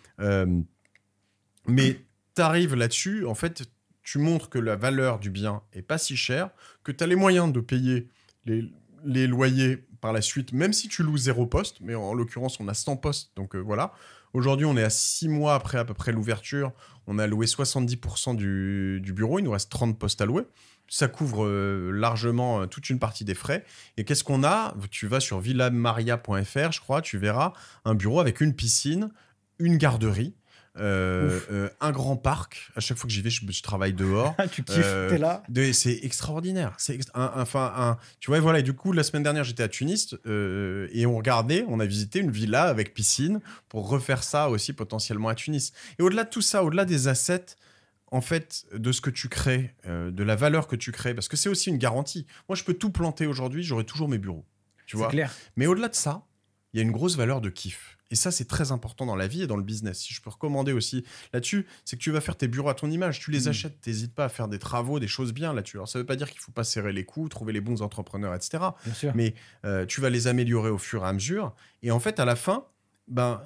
Mais 1.69 1.99
tu 2.35 2.41
arrives 2.41 2.75
là-dessus, 2.75 3.25
en 3.25 3.35
fait, 3.35 3.63
tu 4.03 4.19
montres 4.19 4.49
que 4.49 4.59
la 4.59 4.77
valeur 4.77 5.19
du 5.19 5.29
bien 5.29 5.63
est 5.73 5.81
pas 5.81 5.97
si 5.97 6.15
chère, 6.15 6.49
que 6.83 6.93
tu 6.93 7.03
as 7.03 7.07
les 7.07 7.15
moyens 7.15 7.51
de 7.51 7.59
payer 7.59 8.07
les, 8.45 8.71
les 9.03 9.27
loyers 9.27 9.83
par 9.99 10.13
la 10.13 10.21
suite, 10.21 10.53
même 10.53 10.71
si 10.71 10.87
tu 10.87 11.03
loues 11.03 11.17
zéro 11.17 11.45
poste, 11.45 11.81
mais 11.81 11.95
en, 11.95 12.13
l'occurrence, 12.13 12.59
on 12.61 12.67
a 12.69 12.73
100 12.73 12.97
postes, 12.97 13.31
donc 13.35 13.55
voilà. 13.57 13.91
Aujourd'hui, 14.33 14.65
on 14.65 14.77
est 14.77 14.83
à 14.83 14.89
6 14.89 15.29
mois 15.29 15.55
après 15.55 15.77
à 15.77 15.85
peu 15.85 15.93
près 15.93 16.11
l'ouverture, 16.11 16.71
on 17.07 17.19
a 17.19 17.27
loué 17.27 17.45
70% 17.45 18.35
du, 18.35 19.13
bureau, 19.13 19.39
il 19.39 19.43
nous 19.43 19.51
reste 19.51 19.71
30 19.71 19.97
postes 19.97 20.21
à 20.21 20.25
louer. 20.25 20.43
Ça 20.89 21.07
couvre 21.07 21.45
euh, 21.45 21.91
largement 21.91 22.61
euh, 22.61 22.65
toute 22.65 22.89
une 22.89 22.99
partie 22.99 23.25
des 23.25 23.33
frais. 23.33 23.65
Et 23.97 24.05
qu'est-ce 24.05 24.23
qu'on 24.23 24.43
a? 24.43 24.73
Tu 24.89 25.07
vas 25.07 25.19
sur 25.19 25.39
villamaria.fr, 25.39 26.71
je 26.71 26.79
crois, 26.79 27.01
tu 27.01 27.17
verras 27.17 27.53
un 27.83 27.93
bureau 27.93 28.21
avec 28.21 28.39
une 28.39 28.53
piscine, 28.53 29.09
une 29.59 29.77
garderie, 29.77 30.33
euh, 30.79 31.39
euh, 31.51 31.69
un 31.81 31.91
grand 31.91 32.15
parc. 32.17 32.69
À 32.75 32.79
chaque 32.79 32.97
fois 32.97 33.07
que 33.07 33.13
j'y 33.13 33.21
vais, 33.21 33.29
je, 33.29 33.41
je 33.49 33.61
travaille 33.63 33.93
dehors. 33.93 34.35
tu 34.51 34.63
kiffes, 34.63 34.77
Euh, 34.83 35.09
t'es 35.09 35.17
là. 35.17 35.43
C'est 35.73 35.99
extraordinaire. 36.03 36.73
C'est 36.77 36.99
un- 37.13 37.45
un, 37.55 37.97
tu 38.19 38.29
vois, 38.31 38.39
voilà. 38.39 38.59
Et 38.59 38.63
du 38.63 38.73
coup, 38.73 38.91
la 38.91 39.03
semaine 39.03 39.23
dernière, 39.23 39.43
j'étais 39.43 39.63
à 39.63 39.67
Tunis 39.67 40.15
et 40.25 41.05
on 41.05 41.15
regardait, 41.17 41.65
on 41.67 41.79
a 41.79 41.85
visité 41.85 42.19
une 42.19 42.31
villa 42.31 42.63
avec 42.63 42.93
piscine 42.93 43.39
pour 43.69 43.89
refaire 43.89 44.23
ça 44.23 44.49
aussi 44.49 44.73
potentiellement 44.73 45.29
à 45.29 45.35
Tunis. 45.35 45.71
Et 45.99 46.03
au-delà 46.03 46.23
de 46.23 46.29
tout 46.29 46.41
ça, 46.41 46.63
au-delà 46.63 46.85
des 46.85 47.07
assets, 47.07 47.45
en 48.11 48.21
fait, 48.21 48.65
de 48.73 48.91
ce 48.91 49.01
que 49.01 49.09
tu 49.09 49.27
crées, 49.29 49.75
de 49.85 50.23
la 50.23 50.35
valeur 50.35 50.67
que 50.67 50.75
tu 50.75 50.91
crées, 50.91 51.13
parce 51.13 51.27
que 51.27 51.35
c'est 51.37 51.49
aussi 51.49 51.69
une 51.69 51.77
garantie. 51.77 52.25
Moi, 52.47 52.55
je 52.55 52.63
peux 52.63 52.73
tout 52.73 52.89
planter 52.91 53.27
aujourd'hui, 53.27 53.63
j'aurai 53.63 53.83
toujours 53.83 54.07
mes 54.07 54.17
bureaux. 54.17 54.45
Tu 54.85 54.95
C'est 54.95 54.97
vois. 54.97 55.07
clair. 55.09 55.33
Mais 55.57 55.67
au-delà 55.67 55.89
de 55.89 55.95
ça, 55.95 56.23
il 56.73 56.77
y 56.77 56.79
a 56.79 56.83
une 56.83 56.91
grosse 56.93 57.17
valeur 57.17 57.41
de 57.41 57.49
kiff. 57.49 57.96
Et 58.09 58.15
ça, 58.15 58.31
c'est 58.31 58.45
très 58.45 58.71
important 58.71 59.05
dans 59.05 59.15
la 59.15 59.27
vie 59.27 59.41
et 59.41 59.47
dans 59.47 59.57
le 59.57 59.63
business. 59.63 59.99
Si 59.99 60.13
je 60.13 60.21
peux 60.21 60.29
recommander 60.29 60.71
aussi 60.71 61.03
là-dessus, 61.33 61.65
c'est 61.83 61.97
que 61.97 62.01
tu 62.01 62.11
vas 62.11 62.21
faire 62.21 62.37
tes 62.37 62.47
bureaux 62.47 62.69
à 62.69 62.73
ton 62.73 62.89
image. 62.89 63.19
Tu 63.19 63.31
les 63.31 63.41
Mm. 63.45 63.47
achètes, 63.49 63.81
t'hésites 63.81 64.13
pas 64.15 64.25
à 64.25 64.29
faire 64.29 64.47
des 64.47 64.59
travaux, 64.59 64.99
des 64.99 65.07
choses 65.07 65.33
bien 65.33 65.53
là-dessus. 65.53 65.77
Alors, 65.77 65.89
ça 65.89 65.99
veut 65.99 66.05
pas 66.05 66.15
dire 66.15 66.29
qu'il 66.31 66.39
faut 66.39 66.51
pas 66.53 66.63
serrer 66.63 66.93
les 66.93 67.03
coups, 67.03 67.29
trouver 67.29 67.51
les 67.53 67.61
bons 67.61 67.81
entrepreneurs, 67.81 68.33
etc. 68.33 68.63
Bien 68.85 68.93
sûr. 68.93 69.11
Mais 69.15 69.33
euh, 69.65 69.85
tu 69.85 69.99
vas 70.01 70.09
les 70.09 70.27
améliorer 70.27 70.69
au 70.69 70.77
fur 70.77 71.03
et 71.03 71.07
à 71.07 71.13
mesure. 71.13 71.53
Et 71.83 71.91
en 71.91 71.99
fait, 71.99 72.19
à 72.19 72.25
la 72.25 72.35
fin, 72.37 72.65
ben, 73.07 73.41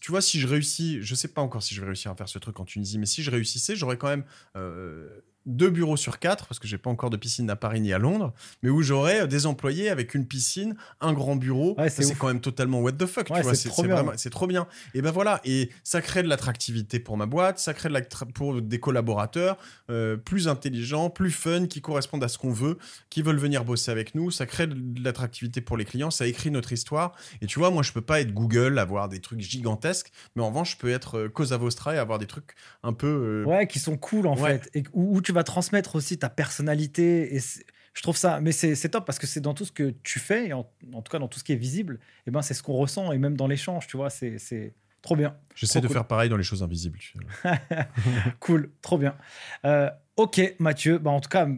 tu 0.00 0.10
vois, 0.10 0.20
si 0.22 0.40
je 0.40 0.48
réussis, 0.48 0.98
je 1.02 1.14
sais 1.14 1.28
pas 1.28 1.42
encore 1.42 1.62
si 1.62 1.74
je 1.74 1.80
vais 1.80 1.86
réussir 1.86 2.10
à 2.10 2.16
faire 2.16 2.28
ce 2.28 2.38
truc 2.38 2.58
en 2.58 2.64
Tunisie, 2.64 2.98
mais 2.98 3.06
si 3.06 3.22
je 3.22 3.30
réussissais, 3.30 3.76
j'aurais 3.76 3.98
quand 3.98 4.08
même 4.08 4.24
euh, 4.56 5.20
deux 5.46 5.70
bureaux 5.70 5.96
sur 5.96 6.18
quatre, 6.18 6.46
parce 6.46 6.58
que 6.58 6.66
j'ai 6.68 6.78
pas 6.78 6.90
encore 6.90 7.08
de 7.10 7.16
piscine 7.16 7.48
à 7.50 7.56
Paris 7.56 7.80
ni 7.80 7.92
à 7.92 7.98
Londres, 7.98 8.34
mais 8.62 8.70
où 8.70 8.82
j'aurais 8.82 9.22
euh, 9.22 9.26
des 9.26 9.46
employés 9.46 9.88
avec 9.88 10.14
une 10.14 10.26
piscine, 10.26 10.74
un 11.00 11.12
grand 11.12 11.36
bureau. 11.36 11.74
Ouais, 11.78 11.88
c'est 11.88 12.14
quand 12.18 12.26
même 12.28 12.40
totalement 12.40 12.80
what 12.80 12.92
the 12.92 13.06
fuck, 13.06 13.30
Ouais, 13.30 13.38
tu 13.38 13.42
vois. 13.44 13.54
c'est 13.54 13.68
trop 13.68 13.82
bien. 13.82 14.04
trop. 14.64 14.66
Et 14.94 15.02
ben 15.02 15.10
voilà, 15.10 15.40
et 15.44 15.70
ça 15.84 16.00
crée 16.02 16.22
de 16.22 16.28
l'attractivité 16.28 16.98
pour 16.98 17.16
ma 17.16 17.26
boîte, 17.26 17.58
ça 17.58 17.74
crée 17.74 17.88
de 17.88 17.94
l'attra- 17.94 18.26
pour 18.26 18.60
des 18.60 18.80
collaborateurs 18.80 19.56
euh, 19.90 20.16
plus 20.16 20.48
intelligents, 20.48 21.10
plus 21.10 21.30
fun, 21.30 21.66
qui 21.66 21.80
correspondent 21.80 22.24
à 22.24 22.28
ce 22.28 22.38
qu'on 22.38 22.50
veut, 22.52 22.78
qui 23.10 23.22
veulent 23.22 23.36
venir 23.38 23.64
bosser 23.64 23.90
avec 23.90 24.14
nous. 24.14 24.30
Ça 24.30 24.46
crée 24.46 24.66
de 24.66 25.02
l'attractivité 25.02 25.60
pour 25.60 25.76
les 25.76 25.84
clients, 25.84 26.10
ça 26.10 26.26
écrit 26.26 26.50
notre 26.50 26.72
histoire. 26.72 27.12
Et 27.40 27.46
tu 27.46 27.58
vois, 27.58 27.70
moi, 27.70 27.82
je 27.82 27.92
peux 27.92 28.00
pas 28.00 28.20
être 28.20 28.32
Google, 28.32 28.78
avoir 28.78 29.08
des 29.08 29.20
trucs 29.20 29.40
gigantesques, 29.40 30.10
mais 30.34 30.42
en 30.42 30.48
revanche, 30.48 30.72
je 30.72 30.76
peux 30.76 30.90
être 30.90 31.18
euh, 31.18 31.28
Cosa 31.28 31.56
Vostra 31.56 31.94
et 31.94 31.98
avoir 31.98 32.18
des 32.18 32.26
trucs 32.26 32.54
un 32.82 32.92
peu. 32.92 33.06
euh, 33.06 33.44
Ouais, 33.46 33.66
qui 33.66 33.78
sont 33.78 33.96
cool 33.96 34.26
en 34.26 34.36
Ouais. 34.36 34.58
fait. 34.58 34.70
Et 34.74 34.84
où, 34.92 35.16
où 35.16 35.20
tu 35.22 35.32
vas 35.36 35.44
transmettre 35.44 35.94
aussi 35.94 36.18
ta 36.18 36.28
personnalité. 36.28 37.36
Et 37.36 37.40
je 37.40 38.02
trouve 38.02 38.16
ça, 38.16 38.40
mais 38.40 38.52
c'est 38.52 38.88
top 38.88 39.06
parce 39.06 39.18
que 39.18 39.26
c'est 39.26 39.40
dans 39.40 39.54
tout 39.54 39.64
ce 39.64 39.72
que 39.72 39.94
tu 40.02 40.18
fais, 40.18 40.48
et 40.48 40.52
en, 40.52 40.68
en 40.92 41.02
tout 41.02 41.10
cas 41.10 41.18
dans 41.18 41.28
tout 41.28 41.38
ce 41.38 41.44
qui 41.44 41.52
est 41.52 41.56
visible, 41.56 41.98
et 42.26 42.30
ben 42.30 42.42
c'est 42.42 42.54
ce 42.54 42.62
qu'on 42.62 42.74
ressent, 42.74 43.12
et 43.12 43.18
même 43.18 43.36
dans 43.36 43.46
l'échange, 43.46 43.86
tu 43.86 43.96
vois, 43.96 44.10
c'est 44.10 44.74
trop 45.00 45.16
bien. 45.16 45.36
J'essaie 45.54 45.80
de 45.80 45.86
cool. 45.86 45.94
faire 45.94 46.06
pareil 46.06 46.28
dans 46.28 46.36
les 46.36 46.42
choses 46.42 46.62
invisibles. 46.62 46.98
Cool, 48.40 48.70
trop 48.82 48.98
bien. 48.98 49.16
Euh, 49.64 49.88
ok, 50.16 50.56
Mathieu, 50.58 50.98
bah, 50.98 51.10
en 51.10 51.20
tout 51.20 51.28
cas, 51.28 51.48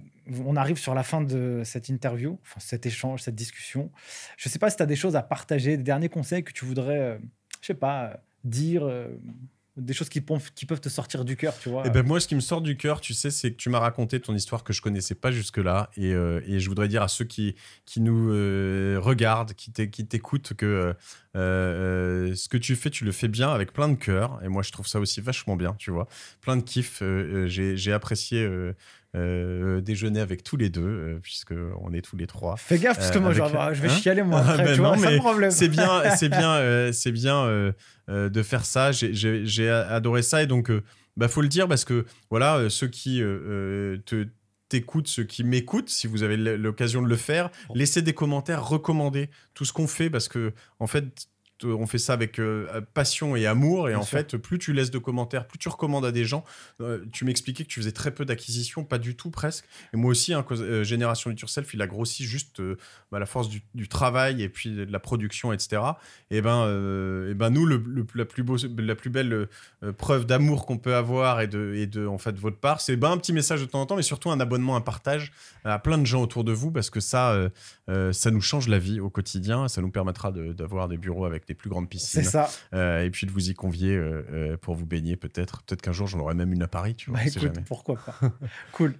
on 0.44 0.56
arrive 0.56 0.76
sur 0.76 0.94
la 0.94 1.02
fin 1.02 1.22
de 1.22 1.62
cette 1.64 1.88
interview, 1.88 2.38
enfin 2.42 2.60
cet 2.60 2.86
échange, 2.86 3.22
cette 3.22 3.34
discussion. 3.34 3.90
Je 4.36 4.48
sais 4.48 4.58
pas 4.58 4.70
si 4.70 4.76
tu 4.76 4.82
as 4.82 4.86
des 4.86 4.96
choses 4.96 5.16
à 5.16 5.22
partager, 5.22 5.76
des 5.76 5.82
derniers 5.82 6.08
conseils 6.08 6.44
que 6.44 6.52
tu 6.52 6.64
voudrais, 6.64 6.98
euh, 6.98 7.18
je 7.62 7.68
sais 7.68 7.74
pas, 7.74 8.04
euh, 8.04 8.14
dire, 8.44 8.88
des 9.78 9.94
choses 9.94 10.08
qui, 10.08 10.20
peuvent 10.20 10.80
te 10.80 10.88
sortir 10.88 11.24
du 11.24 11.36
cœur, 11.36 11.54
tu 11.58 11.68
vois. 11.68 11.86
Et 11.86 11.90
ben 11.90 12.04
moi, 12.04 12.20
ce 12.20 12.28
qui 12.28 12.34
me 12.34 12.40
sort 12.40 12.60
du 12.60 12.76
cœur, 12.76 13.00
tu 13.00 13.14
sais, 13.14 13.30
c'est 13.30 13.52
que 13.52 13.56
tu 13.56 13.70
m'as 13.70 13.78
raconté 13.78 14.20
ton 14.20 14.34
histoire 14.34 14.64
que 14.64 14.72
je 14.72 14.82
connaissais 14.82 15.14
pas 15.14 15.30
jusque-là. 15.30 15.90
Et, 15.96 16.12
euh, 16.12 16.40
et 16.46 16.60
je 16.60 16.68
voudrais 16.68 16.88
dire 16.88 17.02
à 17.02 17.08
ceux 17.08 17.24
qui, 17.24 17.54
qui 17.86 18.00
nous 18.00 18.30
euh, 18.30 18.98
regardent, 19.00 19.54
qui 19.54 19.70
t'é- 19.70 19.90
qui 19.90 20.06
t'écoutent, 20.06 20.54
que 20.54 20.94
euh, 21.36 22.34
ce 22.34 22.48
que 22.48 22.56
tu 22.56 22.76
fais, 22.76 22.90
tu 22.90 23.04
le 23.04 23.12
fais 23.12 23.28
bien 23.28 23.50
avec 23.50 23.72
plein 23.72 23.88
de 23.88 23.96
cœur. 23.96 24.40
Et 24.44 24.48
moi, 24.48 24.62
je 24.62 24.72
trouve 24.72 24.86
ça 24.86 25.00
aussi 25.00 25.20
vachement 25.20 25.56
bien, 25.56 25.74
tu 25.78 25.90
vois. 25.90 26.08
Plein 26.40 26.56
de 26.56 26.62
kiff. 26.62 27.02
J'ai 27.46 27.92
apprécié 27.92 28.48
euh, 29.16 29.78
euh, 29.78 29.80
déjeuner 29.80 30.20
avec 30.20 30.42
tous 30.44 30.56
les 30.56 30.68
deux, 30.68 30.82
euh, 30.82 31.18
puisque 31.22 31.54
on 31.80 31.92
est 31.92 32.02
tous 32.02 32.16
les 32.16 32.26
trois. 32.26 32.56
Fais 32.56 32.78
gaffe 32.78 32.98
parce 32.98 33.10
que 33.10 33.18
Euh, 33.18 33.20
moi, 33.22 33.30
je 33.32 33.36
vais, 33.38 33.42
avec- 33.44 33.54
avoir- 33.54 33.74
je 33.74 33.82
vais 33.82 33.88
Hein 33.88 33.96
chialer 33.96 34.22
moi 34.22 34.40
après, 34.46 34.64
ben 34.64 34.74
tu 34.74 34.80
non, 34.82 34.94
vois, 34.94 35.50
c'est 35.50 35.68
bien, 35.68 36.10
c'est 36.16 36.28
bien, 36.28 36.52
euh, 36.56 36.92
c'est 36.92 37.12
bien 37.12 37.42
euh, 37.44 37.72
euh, 38.10 38.28
de 38.28 38.42
faire 38.42 38.64
ça. 38.64 38.92
J'ai- 38.92 39.70
adoré 39.70 40.22
ça 40.22 40.42
et 40.42 40.46
donc, 40.46 40.70
euh, 40.70 40.82
bah, 41.16 41.28
faut 41.28 41.40
le 41.42 41.48
dire 41.48 41.66
parce 41.68 41.84
que 41.84 42.04
voilà, 42.30 42.56
euh, 42.58 42.68
ceux 42.68 42.88
qui 42.88 43.22
euh, 43.22 43.26
euh, 43.26 43.98
te 44.04 44.26
t'écoutent, 44.68 45.08
ceux 45.08 45.24
qui 45.24 45.44
m'écoutent, 45.44 45.88
si 45.88 46.06
vous 46.06 46.22
avez 46.22 46.36
l'occasion 46.36 47.00
de 47.00 47.08
le 47.08 47.16
faire, 47.16 47.48
laissez 47.74 48.02
des 48.02 48.12
commentaires, 48.12 48.68
recommandez 48.68 49.30
tout 49.54 49.64
ce 49.64 49.72
qu'on 49.72 49.86
fait 49.86 50.10
parce 50.10 50.28
que 50.28 50.52
en 50.80 50.86
fait. 50.86 51.06
On 51.64 51.86
fait 51.86 51.98
ça 51.98 52.12
avec 52.12 52.38
euh, 52.38 52.80
passion 52.94 53.34
et 53.36 53.46
amour, 53.46 53.88
et 53.88 53.92
Bien 53.92 54.00
en 54.00 54.02
sûr. 54.02 54.18
fait, 54.18 54.36
plus 54.36 54.58
tu 54.58 54.72
laisses 54.72 54.90
de 54.90 54.98
commentaires, 54.98 55.46
plus 55.46 55.58
tu 55.58 55.68
recommandes 55.68 56.04
à 56.04 56.12
des 56.12 56.24
gens. 56.24 56.44
Euh, 56.80 57.04
tu 57.12 57.24
m'expliquais 57.24 57.64
que 57.64 57.68
tu 57.68 57.80
faisais 57.80 57.92
très 57.92 58.12
peu 58.12 58.24
d'acquisitions, 58.24 58.84
pas 58.84 58.98
du 58.98 59.16
tout 59.16 59.30
presque. 59.30 59.64
Et 59.92 59.96
moi 59.96 60.10
aussi, 60.10 60.32
hein, 60.34 60.42
cause- 60.42 60.62
euh, 60.62 60.84
Génération 60.84 61.30
It 61.30 61.40
Yourself, 61.40 61.74
il 61.74 61.82
a 61.82 61.86
grossi 61.86 62.24
juste 62.24 62.60
euh, 62.60 62.76
bah, 63.10 63.18
la 63.18 63.26
force 63.26 63.48
du, 63.48 63.62
du 63.74 63.88
travail 63.88 64.42
et 64.42 64.48
puis 64.48 64.70
de 64.70 64.84
la 64.84 65.00
production, 65.00 65.52
etc. 65.52 65.82
Et 66.30 66.40
ben, 66.42 66.64
et 67.30 67.34
ben 67.34 67.50
nous, 67.50 67.66
le, 67.66 67.82
le- 67.86 68.06
la, 68.14 68.24
plus 68.24 68.42
beau, 68.42 68.56
la 68.78 68.94
plus 68.94 69.10
belle 69.10 69.48
preuve 69.96 70.26
d'amour 70.26 70.64
qu'on 70.66 70.78
peut 70.78 70.94
avoir 70.94 71.40
et 71.40 71.48
de, 71.48 71.74
et 71.76 71.86
de 71.86 72.06
en 72.06 72.18
fait, 72.18 72.36
votre 72.38 72.58
part, 72.58 72.80
c'est 72.80 72.96
ben, 72.96 73.10
un 73.10 73.18
petit 73.18 73.32
message 73.32 73.60
de 73.60 73.66
temps 73.66 73.80
en 73.80 73.86
temps, 73.86 73.96
mais 73.96 74.02
surtout 74.02 74.30
un 74.30 74.38
abonnement, 74.40 74.76
un 74.76 74.80
partage 74.80 75.32
à 75.64 75.78
plein 75.78 75.98
de 75.98 76.06
gens 76.06 76.22
autour 76.22 76.44
de 76.44 76.52
vous, 76.52 76.70
parce 76.70 76.90
que 76.90 77.00
ça, 77.00 77.36
ça 78.12 78.30
nous 78.30 78.40
change 78.40 78.68
la 78.68 78.78
vie 78.78 79.00
au 79.00 79.10
quotidien. 79.10 79.66
Ça 79.68 79.80
nous 79.80 79.90
permettra 79.90 80.30
de- 80.32 80.52
d'avoir 80.52 80.88
des 80.88 80.96
bureaux 80.98 81.24
avec 81.24 81.46
des 81.48 81.54
plus 81.54 81.70
grandes 81.70 81.88
piscines. 81.88 82.22
C'est 82.22 82.30
ça. 82.30 82.48
Euh, 82.74 83.02
et 83.02 83.10
puis 83.10 83.26
de 83.26 83.32
vous 83.32 83.50
y 83.50 83.54
convier 83.54 83.96
euh, 83.96 84.24
euh, 84.30 84.56
pour 84.56 84.74
vous 84.74 84.86
baigner 84.86 85.16
peut-être. 85.16 85.62
Peut-être 85.64 85.82
qu'un 85.82 85.92
jour 85.92 86.06
j'en 86.06 86.20
aurai 86.20 86.34
même 86.34 86.52
une 86.52 86.62
à 86.62 86.68
Paris, 86.68 86.94
tu 86.94 87.10
vois. 87.10 87.18
Bah, 87.18 87.26
écoute, 87.26 87.42
jamais. 87.42 87.64
pourquoi 87.66 87.96
pas. 87.96 88.20
cool. 88.72 88.94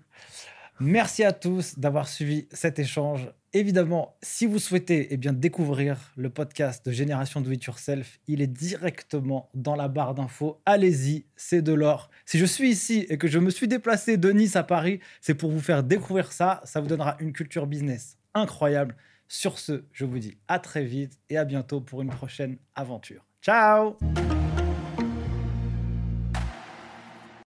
Merci 0.81 1.25
à 1.25 1.33
tous 1.33 1.79
d'avoir 1.79 2.09
suivi 2.09 2.49
cet 2.53 2.79
échange. 2.79 3.31
Évidemment, 3.53 4.17
si 4.23 4.47
vous 4.47 4.59
souhaitez 4.59 5.09
eh 5.11 5.17
bien, 5.17 5.33
découvrir 5.33 6.13
le 6.17 6.31
podcast 6.31 6.85
de 6.87 6.93
Génération 6.93 7.41
Do 7.41 7.51
It 7.51 7.65
Yourself, 7.65 8.21
il 8.29 8.43
est 8.43 8.47
directement 8.47 9.51
dans 9.55 9.75
la 9.75 9.89
barre 9.89 10.15
d'infos. 10.15 10.61
Allez-y, 10.67 11.25
c'est 11.35 11.63
de 11.63 11.73
l'or. 11.73 12.11
Si 12.27 12.39
je 12.39 12.45
suis 12.45 12.71
ici 12.71 13.07
et 13.09 13.19
que 13.19 13.27
je 13.27 13.39
me 13.39 13.51
suis 13.51 13.67
déplacé 13.67 14.19
de 14.19 14.31
Nice 14.31 14.55
à 14.55 14.63
Paris, 14.63 15.01
c'est 15.21 15.35
pour 15.35 15.51
vous 15.51 15.61
faire 15.61 15.83
découvrir 15.83 16.31
ça. 16.31 16.61
Ça 16.65 16.81
vous 16.81 16.89
donnera 16.89 17.17
une 17.21 17.33
culture 17.33 17.67
business 17.67 18.19
incroyable. 18.35 18.95
Sur 19.29 19.59
ce, 19.59 19.85
je 19.93 20.07
vous 20.07 20.19
dis 20.19 20.39
à 20.49 20.59
très 20.59 20.85
vite 20.85 21.21
et 21.29 21.37
à 21.37 21.45
bientôt 21.45 21.81
pour 21.81 22.01
une 22.01 22.09
prochaine 22.09 22.57
aventure. 22.75 23.27
Ciao 23.43 23.97